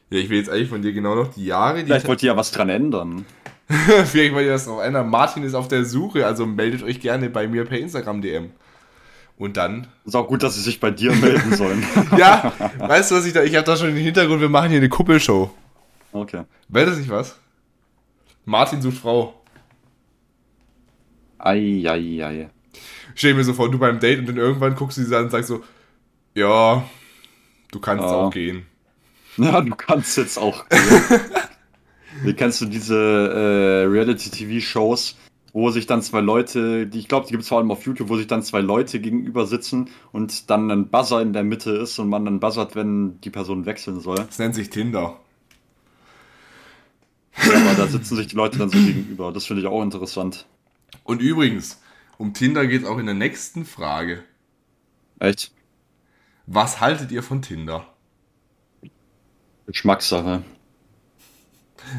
Ja, 0.10 0.20
ich 0.20 0.30
will 0.30 0.38
jetzt 0.38 0.50
eigentlich 0.50 0.70
von 0.70 0.82
dir 0.82 0.94
genau 0.94 1.16
noch 1.16 1.34
die 1.34 1.46
Jahre, 1.46 1.80
die 1.80 1.86
Vielleicht 1.86 2.08
wollt 2.08 2.24
ihr 2.24 2.28
ja 2.28 2.38
was 2.38 2.52
dran 2.52 2.70
ändern. 2.70 3.26
Vielleicht 3.68 4.34
wollt 4.34 4.46
ihr 4.46 4.54
das 4.54 4.68
noch 4.68 4.82
ändern. 4.82 5.10
Martin 5.10 5.44
ist 5.44 5.54
auf 5.54 5.68
der 5.68 5.84
Suche, 5.86 6.26
also 6.26 6.46
meldet 6.46 6.84
euch 6.84 7.02
gerne 7.02 7.30
bei 7.30 7.48
mir 7.48 7.66
per 7.66 7.78
Instagram 7.78 8.22
DM. 8.22 8.52
Und 9.38 9.58
dann. 9.58 9.88
Ist 10.06 10.16
auch 10.16 10.28
gut, 10.28 10.42
dass 10.44 10.56
sie 10.56 10.62
sich 10.62 10.80
bei 10.80 10.92
dir 10.92 11.14
melden 11.14 11.56
sollen. 11.56 11.84
Ja, 12.18 12.52
weißt 12.80 13.12
du, 13.12 13.16
was 13.16 13.26
ich 13.26 13.34
da. 13.34 13.44
Ich 13.44 13.56
habe 13.56 13.66
da 13.66 13.76
schon 13.76 13.94
den 13.94 13.98
Hintergrund, 13.98 14.42
wir 14.42 14.50
machen 14.50 14.70
hier 14.70 14.80
eine 14.80 14.90
Kuppelshow. 14.90 15.52
Okay. 16.12 16.44
Wäre 16.70 16.88
das 16.88 16.98
nicht 16.98 17.10
was? 17.10 17.38
Martin 18.48 18.82
sucht 18.82 18.98
Frau. 18.98 19.34
Ei, 21.38 21.84
ei, 21.86 22.24
ei. 22.26 22.50
Stell 23.14 23.34
mir 23.34 23.44
so 23.44 23.54
vor, 23.54 23.70
du 23.70 23.78
beim 23.78 24.00
Date 24.00 24.20
und 24.20 24.28
dann 24.30 24.38
irgendwann 24.38 24.74
guckst 24.74 24.98
du 24.98 25.04
sie 25.04 25.16
an 25.18 25.26
und 25.26 25.32
sagst 25.32 25.50
so, 25.50 25.64
ja, 26.34 26.88
du 27.72 27.80
kannst 27.80 28.04
Ja. 28.04 28.10
auch 28.12 28.32
gehen. 28.32 28.66
Ja, 29.38 29.62
du 29.62 29.76
kannst 29.76 30.18
jetzt 30.18 30.40
auch 30.40 30.68
gehen. 30.68 30.80
Wie 32.24 32.34
kennst 32.34 32.60
du 32.62 32.66
diese 32.66 32.96
äh, 32.98 33.86
Reality-TV-Shows, 33.86 35.16
wo 35.54 35.70
sich 35.70 35.86
dann 35.86 36.02
zwei 36.02 36.22
Leute, 36.22 36.88
die 36.88 36.98
ich 37.00 37.08
glaube, 37.08 37.28
die 37.28 37.34
gibt 37.34 37.44
es 37.44 37.50
vor 37.50 37.60
allem 37.60 37.70
auf 37.70 37.86
YouTube, 37.86 38.10
wo 38.10 38.16
sich 38.18 38.26
dann 38.26 38.42
zwei 38.42 38.62
Leute 38.62 39.00
gegenüber 39.00 39.46
sitzen 39.46 39.90
und 40.12 40.50
dann 40.50 40.72
ein 40.72 40.88
Buzzer 40.88 41.22
in 41.22 41.34
der 41.34 41.44
Mitte 41.44 41.72
ist 41.72 42.00
und 42.00 42.10
man 42.10 42.26
dann 42.26 42.40
buzzert, 42.40 42.76
wenn 42.76 43.22
die 43.22 43.30
Person 43.30 43.68
wechseln 43.68 44.00
soll. 44.00 44.16
Das 44.16 44.40
nennt 44.40 44.56
sich 44.56 44.72
Tinder. 44.72 45.20
Aber 47.38 47.74
da 47.76 47.88
sitzen 47.88 48.16
sich 48.16 48.28
die 48.28 48.36
Leute 48.36 48.58
dann 48.58 48.70
so 48.70 48.78
gegenüber. 48.78 49.32
Das 49.32 49.46
finde 49.46 49.62
ich 49.62 49.68
auch 49.68 49.82
interessant. 49.84 50.48
Und 51.04 51.22
übrigens, 51.22 51.82
um 52.18 52.34
Tinder 52.34 52.66
geht 52.66 52.84
es 52.84 52.88
auch 52.88 52.98
in 52.98 53.06
der 53.06 53.16
nächsten 53.16 53.66
Frage. 53.66 54.24
Echt? 55.20 55.52
Was 56.46 56.80
haltet 56.80 57.12
ihr 57.12 57.24
von 57.24 57.42
Tinder? 57.42 57.86
Geschmackssache. 59.68 60.44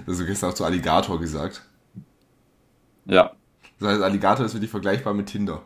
Das 0.07 0.15
hast 0.15 0.21
du 0.21 0.27
gestern 0.27 0.51
auch 0.51 0.55
zu 0.55 0.65
Alligator 0.65 1.21
gesagt. 1.21 1.63
Ja. 3.05 3.33
Das 3.79 3.91
heißt, 3.91 4.03
Alligator 4.03 4.45
ist 4.45 4.55
wirklich 4.55 4.71
vergleichbar 4.71 5.15
mit 5.15 5.27
Tinder. 5.27 5.63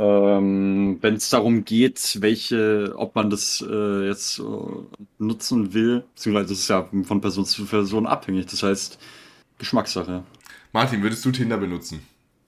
Ähm, 0.00 0.98
wenn 1.00 1.14
es 1.14 1.28
darum 1.28 1.64
geht, 1.64 2.18
welche, 2.20 2.94
ob 2.96 3.16
man 3.16 3.30
das 3.30 3.64
äh, 3.68 4.06
jetzt 4.06 4.38
äh, 4.38 4.42
nutzen 5.18 5.74
will, 5.74 6.04
beziehungsweise 6.14 6.48
das 6.50 6.58
ist 6.60 6.68
ja 6.68 6.88
von 7.02 7.20
Person 7.20 7.44
zu 7.44 7.66
Person 7.66 8.06
abhängig. 8.06 8.46
Das 8.46 8.62
heißt, 8.62 8.98
Geschmackssache. 9.58 10.22
Martin, 10.72 11.02
würdest 11.02 11.24
du 11.24 11.32
Tinder 11.32 11.56
benutzen? 11.58 12.00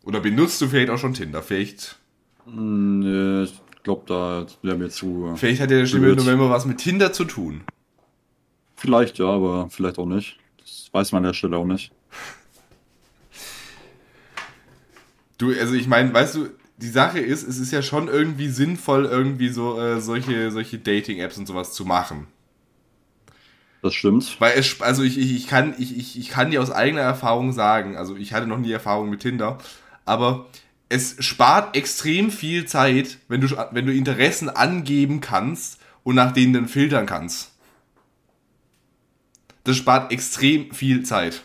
Oder 0.05 0.21
benutzt 0.21 0.61
du 0.61 0.69
vielleicht 0.69 0.91
auch 0.91 0.99
schon 0.99 1.15
Tinder? 1.15 1.43
Vielleicht, 1.43 1.99
Hm, 2.47 3.01
Nee, 3.01 3.45
ich 3.45 3.83
glaube, 3.83 4.03
da 4.07 4.47
wäre 4.63 4.77
mir 4.79 4.89
zu. 4.91 5.33
vielleicht 5.37 5.61
hat 5.61 5.71
ja 5.71 5.79
der 5.79 5.87
schlimme. 5.87 6.15
November 6.15 6.51
was 6.51 6.67
mit 6.67 6.79
Tinder 6.79 7.13
zu 7.13 7.25
tun. 7.25 7.63
Vielleicht 8.77 9.19
ja, 9.19 9.27
aber 9.27 9.69
vielleicht 9.71 9.99
auch 9.99 10.07
nicht. 10.07 10.39
Das 10.59 10.89
weiß 10.93 11.13
man 11.13 11.25
an 11.25 11.29
der 11.31 11.35
Stelle 11.35 11.57
auch 11.57 11.65
nicht. 11.67 11.91
Du, 15.39 15.53
also 15.59 15.75
ich 15.75 15.87
meine, 15.89 16.13
weißt 16.13 16.35
du, 16.37 16.51
die 16.81 16.89
Sache 16.89 17.19
ist, 17.19 17.47
es 17.47 17.59
ist 17.59 17.73
ja 17.73 17.83
schon 17.83 18.09
irgendwie 18.09 18.49
sinnvoll, 18.49 19.05
irgendwie 19.05 19.51
so 19.51 19.79
äh, 19.79 20.01
solche, 20.01 20.51
solche 20.51 20.79
Dating-Apps 20.79 21.37
und 21.37 21.47
sowas 21.47 21.73
zu 21.73 21.85
machen. 21.85 22.27
Das 23.83 23.95
stimmt. 23.95 24.41
Weil 24.41 24.59
es, 24.59 24.81
also 24.81 25.03
ich, 25.03 25.19
ich, 25.19 25.35
ich, 25.35 25.47
kann, 25.47 25.75
ich, 25.79 25.97
ich, 25.97 26.19
ich 26.19 26.29
kann 26.31 26.51
dir 26.51 26.63
aus 26.63 26.71
eigener 26.71 27.03
Erfahrung 27.03 27.53
sagen, 27.53 27.97
also 27.97 28.17
ich 28.17 28.33
hatte 28.33 28.47
noch 28.47 28.59
nie 28.59 28.73
Erfahrung 28.73 29.11
mit 29.11 29.21
Tinder, 29.21 29.59
aber 30.05 30.47
es 30.89 31.17
spart 31.23 31.77
extrem 31.77 32.31
viel 32.31 32.67
Zeit, 32.67 33.19
wenn 33.29 33.41
du, 33.41 33.49
wenn 33.73 33.87
du 33.87 33.93
Interessen 33.93 34.49
angeben 34.49 35.21
kannst 35.21 35.81
und 36.03 36.15
nach 36.15 36.33
denen 36.33 36.53
dann 36.53 36.69
filtern 36.69 37.07
kannst. 37.07 37.53
Das 39.65 39.77
spart 39.77 40.13
extrem 40.13 40.73
viel 40.73 41.05
Zeit. 41.05 41.43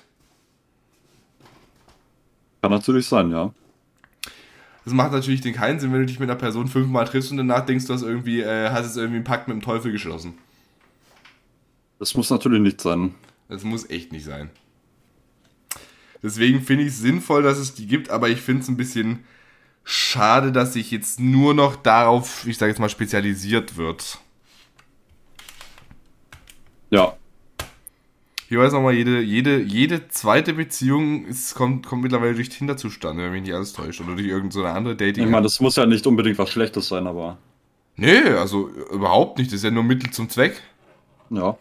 Kann 2.61 2.71
natürlich 2.71 3.07
sein, 3.07 3.31
ja. 3.31 3.53
Das 4.85 4.93
macht 4.93 5.11
natürlich 5.11 5.41
den 5.41 5.53
keinen 5.53 5.79
Sinn, 5.79 5.91
wenn 5.91 6.01
du 6.01 6.05
dich 6.05 6.19
mit 6.19 6.29
einer 6.29 6.37
Person 6.37 6.67
fünfmal 6.67 7.05
triffst 7.05 7.31
und 7.31 7.37
danach 7.37 7.65
denkst, 7.65 7.87
du 7.87 7.93
hast 7.93 8.03
irgendwie, 8.03 8.41
äh, 8.41 8.69
hast 8.69 8.85
jetzt 8.85 8.97
irgendwie 8.97 9.17
einen 9.17 9.25
Pakt 9.25 9.47
mit 9.47 9.55
dem 9.55 9.61
Teufel 9.61 9.91
geschlossen. 9.91 10.35
Das 11.97 12.13
muss 12.15 12.29
natürlich 12.29 12.61
nicht 12.61 12.79
sein. 12.79 13.15
Das 13.49 13.63
muss 13.63 13.89
echt 13.89 14.11
nicht 14.11 14.25
sein. 14.25 14.51
Deswegen 16.21 16.61
finde 16.61 16.83
ich 16.83 16.89
es 16.89 16.99
sinnvoll, 16.99 17.43
dass 17.43 17.57
es 17.57 17.73
die 17.73 17.87
gibt, 17.87 18.09
aber 18.09 18.29
ich 18.29 18.41
finde 18.41 18.61
es 18.61 18.67
ein 18.67 18.77
bisschen 18.77 19.23
schade, 19.83 20.51
dass 20.51 20.73
sich 20.73 20.91
jetzt 20.91 21.19
nur 21.19 21.53
noch 21.53 21.75
darauf, 21.75 22.45
ich 22.47 22.57
sage 22.57 22.71
jetzt 22.71 22.79
mal, 22.79 22.89
spezialisiert 22.89 23.77
wird. 23.77 24.19
Ja. 26.89 27.17
Ich 28.55 28.61
weiß 28.61 28.71
nochmal, 28.71 28.93
jede, 28.93 29.19
jede, 29.19 29.59
jede 29.59 30.07
zweite 30.07 30.53
Beziehung 30.53 31.25
ist, 31.25 31.55
kommt, 31.55 31.85
kommt 31.85 32.03
mittlerweile 32.03 32.35
durch 32.35 32.47
Tinder 32.47 32.77
zustande, 32.77 33.23
wenn 33.23 33.33
mich 33.33 33.41
nicht 33.41 33.53
alles 33.53 33.73
täuscht. 33.73 33.99
Oder 33.99 34.15
durch 34.15 34.27
irgendeine 34.27 34.51
so 34.51 34.63
andere 34.63 34.95
dating 34.95 35.25
Ich 35.25 35.29
meine, 35.29 35.43
das 35.43 35.59
muss 35.59 35.75
ja 35.75 35.85
nicht 35.85 36.07
unbedingt 36.07 36.37
was 36.37 36.51
Schlechtes 36.51 36.87
sein, 36.87 37.05
aber. 37.05 37.37
Nee, 37.97 38.21
also 38.21 38.69
überhaupt 38.93 39.39
nicht. 39.39 39.49
Das 39.51 39.57
ist 39.57 39.63
ja 39.63 39.71
nur 39.71 39.83
Mittel 39.83 40.09
zum 40.09 40.29
Zweck. 40.29 40.61
Ja. 41.31 41.57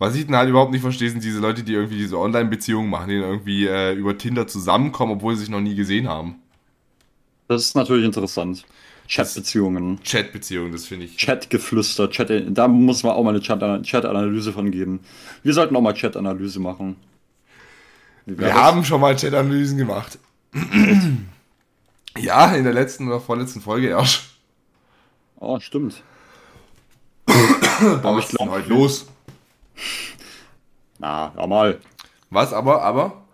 Was 0.00 0.16
ich 0.16 0.26
dann 0.26 0.34
halt 0.34 0.48
überhaupt 0.48 0.72
nicht 0.72 0.80
verstehe, 0.80 1.10
sind 1.10 1.22
diese 1.22 1.38
Leute, 1.38 1.62
die 1.62 1.74
irgendwie 1.74 1.98
diese 1.98 2.18
Online-Beziehungen 2.18 2.90
machen, 2.90 3.10
die 3.10 3.20
dann 3.20 3.30
irgendwie 3.30 3.66
äh, 3.68 3.92
über 3.94 4.18
Tinder 4.18 4.48
zusammenkommen, 4.48 5.12
obwohl 5.12 5.36
sie 5.36 5.42
sich 5.42 5.48
noch 5.48 5.60
nie 5.60 5.76
gesehen 5.76 6.08
haben. 6.08 6.40
Das 7.46 7.62
ist 7.62 7.76
natürlich 7.76 8.04
interessant. 8.04 8.64
Chat-Beziehungen. 9.06 10.02
Chat-Beziehungen, 10.02 10.72
das 10.72 10.86
finde 10.86 11.06
ich. 11.06 11.16
Chat-Geflüster, 11.16 12.10
Chat, 12.10 12.30
da 12.56 12.68
muss 12.68 13.02
man 13.02 13.12
auch 13.12 13.22
mal 13.22 13.30
eine 13.30 13.40
Chat- 13.40 13.82
Chat-Analyse 13.82 14.52
von 14.52 14.70
geben. 14.70 15.00
Wir 15.42 15.52
sollten 15.52 15.76
auch 15.76 15.80
mal 15.80 15.94
Chat-Analyse 15.94 16.60
machen. 16.60 16.96
Wir 18.26 18.54
haben 18.54 18.84
schon 18.84 19.00
mal 19.00 19.16
Chat-Analysen 19.16 19.78
gemacht. 19.78 20.18
ja, 22.18 22.54
in 22.54 22.64
der 22.64 22.72
letzten 22.72 23.08
oder 23.08 23.20
vorletzten 23.20 23.60
Folge 23.60 23.88
erst. 23.88 24.24
Oh, 25.40 25.58
stimmt. 25.60 26.02
Aber 28.02 28.18
ich 28.18 28.28
glaube 28.28 28.52
heute 28.52 28.68
los. 28.68 29.06
Na, 30.98 31.32
hör 31.34 31.46
mal. 31.48 31.80
Was, 32.30 32.52
aber, 32.52 32.82
aber? 32.82 33.24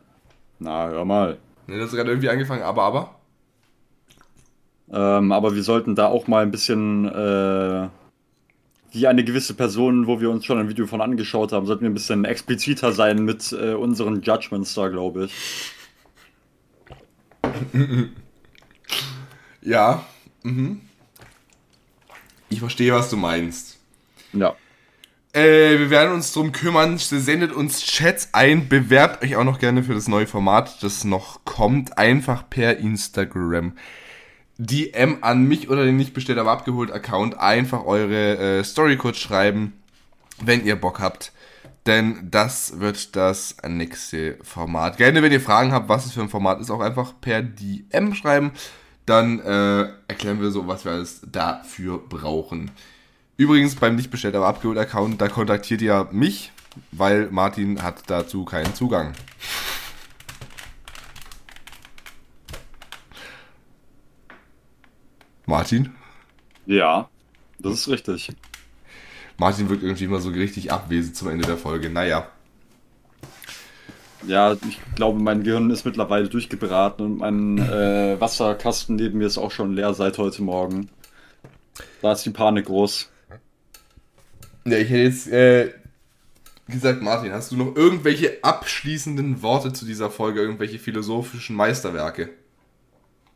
Na, 0.59 0.89
hör 0.89 1.05
mal. 1.05 1.39
Ne, 1.67 1.79
das 1.79 1.91
ist 1.91 1.97
gerade 1.97 2.11
irgendwie 2.11 2.31
angefangen, 2.31 2.63
aber, 2.63 2.83
aber? 2.83 3.18
Ähm, 4.91 5.33
aber 5.33 5.55
wir 5.55 5.63
sollten 5.63 5.95
da 5.95 6.07
auch 6.07 6.27
mal 6.29 6.43
ein 6.43 6.51
bisschen, 6.51 7.07
äh, 7.07 7.89
wie 8.93 9.07
eine 9.07 9.25
gewisse 9.25 9.55
Person, 9.55 10.07
wo 10.07 10.21
wir 10.21 10.31
uns 10.31 10.45
schon 10.45 10.59
ein 10.59 10.69
Video 10.69 10.87
von 10.87 11.01
angeschaut 11.01 11.53
haben, 11.53 11.67
sollten 11.67 11.83
wir 11.83 11.91
ein 11.91 11.95
bisschen 11.95 12.25
expliziter 12.25 12.93
sein 12.93 13.25
mit 13.25 13.53
äh, 13.53 13.75
unseren 13.75 14.23
Judgments 14.23 14.75
da, 14.75 14.89
glaube 14.89 15.27
ich. 15.27 15.73
ja. 19.63 20.05
Mhm. 20.43 20.81
Ich 22.49 22.61
verstehe, 22.61 22.95
was 22.95 23.11
du 23.11 23.17
meinst. 23.17 23.79
Ja. 24.33 24.57
Äh, 25.33 25.79
wir 25.79 25.91
werden 25.91 26.15
uns 26.15 26.33
drum 26.33 26.53
kümmern. 26.53 26.97
Sendet 26.99 27.53
uns 27.53 27.85
Chats 27.85 28.31
ein. 28.33 28.69
Bewerbt 28.69 29.23
euch 29.23 29.37
auch 29.37 29.45
noch 29.45 29.59
gerne 29.59 29.83
für 29.83 29.95
das 29.95 30.09
neue 30.09 30.27
Format, 30.27 30.83
das 30.83 31.05
noch 31.05 31.45
kommt. 31.45 31.99
Einfach 31.99 32.49
per 32.49 32.79
Instagram. 32.79 33.75
DM 34.59 35.19
an 35.23 35.45
mich 35.45 35.71
oder 35.71 35.85
den 35.85 35.97
nicht 35.97 36.15
bestellt, 36.15 36.39
aber 36.39 36.51
abgeholt 36.51 36.93
Account. 36.93 37.39
Einfach 37.39 37.85
eure 37.85 38.61
äh, 38.61 38.97
kurz 38.97 39.19
schreiben, 39.19 39.73
wenn 40.41 40.65
ihr 40.65 40.77
Bock 40.77 41.01
habt. 41.01 41.33
Denn 41.87 42.29
das 42.31 42.81
wird 42.81 43.17
das 43.17 43.57
nächste 43.67 44.37
Format. 44.43 44.99
Gerne, 44.99 45.23
wenn 45.23 45.33
ihr 45.33 45.41
Fragen 45.41 45.73
habt, 45.73 45.89
was 45.89 46.05
es 46.05 46.13
für 46.13 46.21
ein 46.21 46.29
Format 46.29 46.61
ist, 46.61 46.71
auch 46.71 46.81
einfach 46.81 47.15
per 47.21 47.43
DM 47.43 48.15
schreiben. 48.15 48.53
Dann 49.07 49.41
äh, 49.41 49.89
erklären 50.07 50.41
wir 50.43 50.51
so, 50.51 50.67
was 50.67 50.85
wir 50.85 50.93
alles 50.93 51.23
dafür 51.25 51.99
brauchen. 51.99 52.71
Übrigens 53.39 53.77
beim 53.77 53.97
nicht 53.97 54.11
bestellt, 54.11 54.35
aber 54.35 54.49
abgeholt 54.49 54.77
Account, 54.77 55.21
da 55.21 55.29
kontaktiert 55.29 55.81
ihr 55.81 56.09
mich, 56.11 56.53
weil 56.91 57.29
Martin 57.31 57.83
hat 57.83 58.03
dazu 58.09 58.45
keinen 58.45 58.75
Zugang. 58.75 59.15
Martin? 65.49 65.95
Ja, 66.67 67.09
das 67.59 67.73
ist 67.73 67.89
richtig. 67.89 68.29
Martin 69.39 69.71
wirkt 69.71 69.83
irgendwie 69.83 70.05
immer 70.05 70.21
so 70.21 70.29
richtig 70.29 70.71
abwesend 70.71 71.17
zum 71.17 71.31
Ende 71.31 71.47
der 71.47 71.57
Folge. 71.57 71.89
Naja. 71.89 72.29
Ja, 74.27 74.53
ich 74.53 74.79
glaube, 74.95 75.19
mein 75.21 75.45
Gehirn 75.45 75.71
ist 75.71 75.87
mittlerweile 75.87 76.29
durchgebraten 76.29 77.07
und 77.07 77.19
mein 77.19 77.57
äh, 77.57 78.21
Wasserkasten 78.21 78.97
neben 78.97 79.19
mir 79.19 79.27
ist 79.27 79.39
auch 79.39 79.51
schon 79.51 79.73
leer 79.73 79.95
seit 79.95 80.19
heute 80.19 80.43
Morgen. 80.43 80.91
Da 82.03 82.13
ist 82.13 82.27
die 82.27 82.31
Panik 82.31 82.67
groß. 82.67 83.11
Ja, 84.67 84.77
ich 84.77 84.91
hätte 84.91 85.03
jetzt 85.03 85.29
äh, 85.29 85.73
gesagt, 86.67 87.01
Martin, 87.01 87.33
hast 87.33 87.53
du 87.53 87.57
noch 87.57 87.75
irgendwelche 87.75 88.45
abschließenden 88.45 89.41
Worte 89.41 89.73
zu 89.73 89.87
dieser 89.87 90.11
Folge, 90.11 90.41
irgendwelche 90.41 90.79
philosophischen 90.79 91.57
Meisterwerke? 91.57 92.29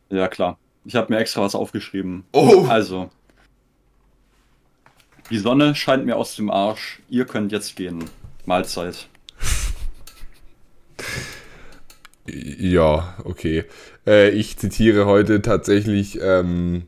Ja, 0.09 0.27
klar. 0.27 0.59
Ich 0.85 0.95
habe 0.95 1.13
mir 1.13 1.19
extra 1.19 1.41
was 1.41 1.55
aufgeschrieben. 1.55 2.25
Oh! 2.33 2.65
Also. 2.69 3.09
Die 5.29 5.37
Sonne 5.37 5.75
scheint 5.75 6.05
mir 6.05 6.17
aus 6.17 6.35
dem 6.35 6.51
Arsch. 6.51 7.01
Ihr 7.09 7.25
könnt 7.25 7.51
jetzt 7.51 7.75
gehen. 7.75 8.03
Mahlzeit. 8.45 9.07
Ja, 12.25 13.15
okay. 13.23 13.65
Äh, 14.05 14.29
ich 14.29 14.57
zitiere 14.57 15.05
heute 15.05 15.41
tatsächlich 15.41 16.19
ähm, 16.21 16.87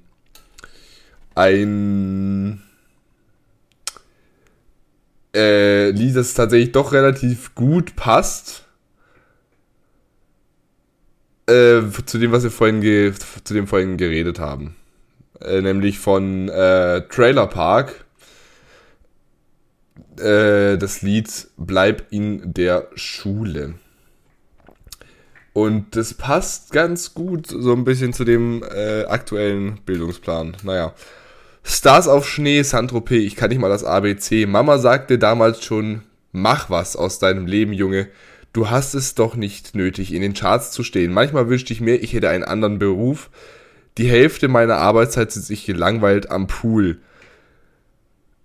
ein 1.33 2.61
äh, 5.33 5.89
Lied, 5.91 6.15
das 6.15 6.33
tatsächlich 6.33 6.71
doch 6.71 6.93
relativ 6.93 7.55
gut 7.55 7.95
passt. 7.95 8.64
Äh, 11.47 11.81
zu 12.05 12.17
dem, 12.17 12.31
was 12.31 12.43
wir 12.43 12.51
vorhin, 12.51 13.13
zu 13.43 13.53
dem 13.53 13.67
vorhin 13.67 13.97
geredet 13.97 14.39
haben. 14.39 14.75
Äh, 15.41 15.61
nämlich 15.61 15.99
von 15.99 16.49
äh, 16.49 17.01
Trailer 17.09 17.47
Park. 17.47 18.05
Äh, 20.19 20.77
das 20.77 21.01
Lied 21.01 21.47
Bleib 21.57 22.07
in 22.09 22.53
der 22.53 22.87
Schule. 22.95 23.75
Und 25.53 25.95
das 25.95 26.13
passt 26.13 26.71
ganz 26.71 27.13
gut 27.13 27.47
so 27.47 27.71
ein 27.73 27.85
bisschen 27.85 28.11
zu 28.11 28.25
dem 28.25 28.63
äh, 28.63 29.03
aktuellen 29.05 29.79
Bildungsplan. 29.85 30.57
Naja. 30.63 30.93
Stars 31.63 32.07
auf 32.07 32.27
Schnee, 32.27 32.61
Saint-Tropez, 32.61 33.23
ich 33.23 33.35
kann 33.35 33.49
nicht 33.49 33.59
mal 33.59 33.69
das 33.69 33.83
ABC. 33.83 34.45
Mama 34.45 34.77
sagte 34.77 35.17
damals 35.17 35.63
schon, 35.63 36.03
mach 36.31 36.69
was 36.69 36.95
aus 36.95 37.19
deinem 37.19 37.47
Leben, 37.47 37.73
Junge. 37.73 38.07
Du 38.55 38.69
hast 38.69 38.93
es 38.93 39.15
doch 39.15 39.35
nicht 39.35 39.75
nötig, 39.75 40.13
in 40.13 40.21
den 40.21 40.33
Charts 40.33 40.71
zu 40.71 40.83
stehen. 40.83 41.11
Manchmal 41.11 41.49
wünschte 41.49 41.73
ich 41.73 41.81
mir, 41.81 42.01
ich 42.01 42.13
hätte 42.13 42.29
einen 42.29 42.43
anderen 42.43 42.79
Beruf. 42.79 43.29
Die 43.97 44.09
Hälfte 44.09 44.47
meiner 44.47 44.77
Arbeitszeit 44.77 45.31
sitze 45.31 45.53
ich 45.53 45.65
gelangweilt 45.65 46.31
am 46.31 46.47
Pool. 46.47 46.99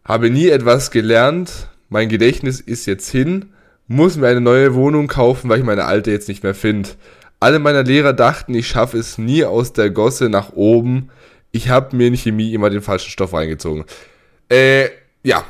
Habe 0.05 0.31
nie 0.31 0.49
etwas 0.49 0.91
gelernt. 0.91 1.69
Mein 1.89 2.09
Gedächtnis 2.09 2.61
ist 2.61 2.87
jetzt 2.87 3.09
hin. 3.11 3.51
Muss 3.87 4.17
mir 4.17 4.29
eine 4.29 4.41
neue 4.41 4.75
Wohnung 4.75 5.07
kaufen, 5.07 5.49
weil 5.49 5.61
ich 5.61 5.65
meine 5.65 5.85
alte 5.85 6.11
jetzt 6.11 6.29
nicht 6.29 6.43
mehr 6.43 6.55
finde. 6.55 6.91
Alle 7.39 7.59
meiner 7.59 7.85
Lehrer 7.85 8.13
dachten, 8.13 8.55
ich 8.55 8.69
schaffe 8.69 8.99
es 8.99 9.17
nie 9.17 9.45
aus 9.45 9.73
der 9.73 9.91
Gosse 9.91 10.29
nach 10.29 10.53
oben 10.53 11.11
ich 11.53 11.69
habe 11.69 11.97
mir 11.97 12.09
in 12.09 12.17
Chemie 12.17 12.55
immer 12.55 12.71
den 12.71 12.83
falschen 12.83 13.11
Stoff 13.11 13.33
reingezogen. 13.33 13.85
Äh, 14.49 14.89
ja. 15.23 15.45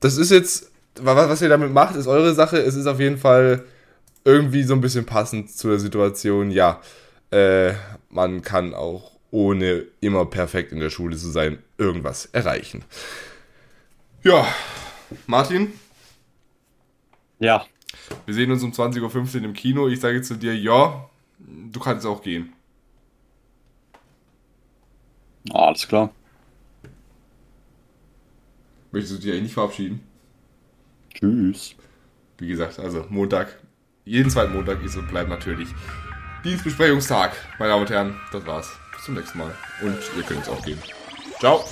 Das 0.00 0.16
ist 0.16 0.30
jetzt, 0.30 0.70
was 1.00 1.42
ihr 1.42 1.48
damit 1.48 1.72
macht, 1.72 1.96
ist 1.96 2.06
eure 2.06 2.34
Sache. 2.34 2.58
Es 2.58 2.74
ist 2.74 2.86
auf 2.86 3.00
jeden 3.00 3.18
Fall 3.18 3.64
irgendwie 4.24 4.62
so 4.62 4.74
ein 4.74 4.80
bisschen 4.80 5.06
passend 5.06 5.50
zur 5.50 5.78
Situation. 5.78 6.50
Ja, 6.50 6.80
äh, 7.30 7.72
man 8.10 8.42
kann 8.42 8.74
auch 8.74 9.12
ohne 9.30 9.86
immer 10.00 10.26
perfekt 10.26 10.72
in 10.72 10.80
der 10.80 10.90
Schule 10.90 11.16
zu 11.16 11.30
sein, 11.30 11.58
irgendwas 11.78 12.26
erreichen. 12.26 12.84
Ja, 14.22 14.46
Martin? 15.26 15.72
Ja. 17.38 17.66
Wir 18.26 18.34
sehen 18.34 18.52
uns 18.52 18.62
um 18.62 18.72
20.15 18.72 19.38
Uhr 19.38 19.44
im 19.44 19.54
Kino. 19.54 19.88
Ich 19.88 20.00
sage 20.00 20.22
zu 20.22 20.36
dir, 20.36 20.54
ja, 20.54 21.08
du 21.38 21.80
kannst 21.80 22.06
auch 22.06 22.22
gehen. 22.22 22.52
Ah, 25.50 25.66
alles 25.66 25.88
klar. 25.88 26.12
Möchtest 28.92 29.14
du 29.14 29.18
dich 29.18 29.30
eigentlich 29.30 29.42
nicht 29.44 29.54
verabschieden? 29.54 30.00
Tschüss. 31.14 31.74
Wie 32.38 32.48
gesagt, 32.48 32.78
also 32.78 33.06
Montag, 33.08 33.58
jeden 34.04 34.30
zweiten 34.30 34.52
Montag 34.52 34.82
ist 34.82 34.96
und 34.96 35.08
bleibt 35.08 35.28
natürlich 35.28 35.68
Dienstbesprechungstag. 36.44 37.32
Meine 37.58 37.70
Damen 37.70 37.82
und 37.82 37.90
Herren, 37.90 38.20
das 38.32 38.46
war's. 38.46 38.72
Bis 38.92 39.04
zum 39.04 39.14
nächsten 39.14 39.38
Mal. 39.38 39.54
Und 39.82 39.96
ihr 40.16 40.22
könnt 40.22 40.40
jetzt 40.40 40.48
auch 40.48 40.64
gehen. 40.64 40.78
Ciao. 41.38 41.64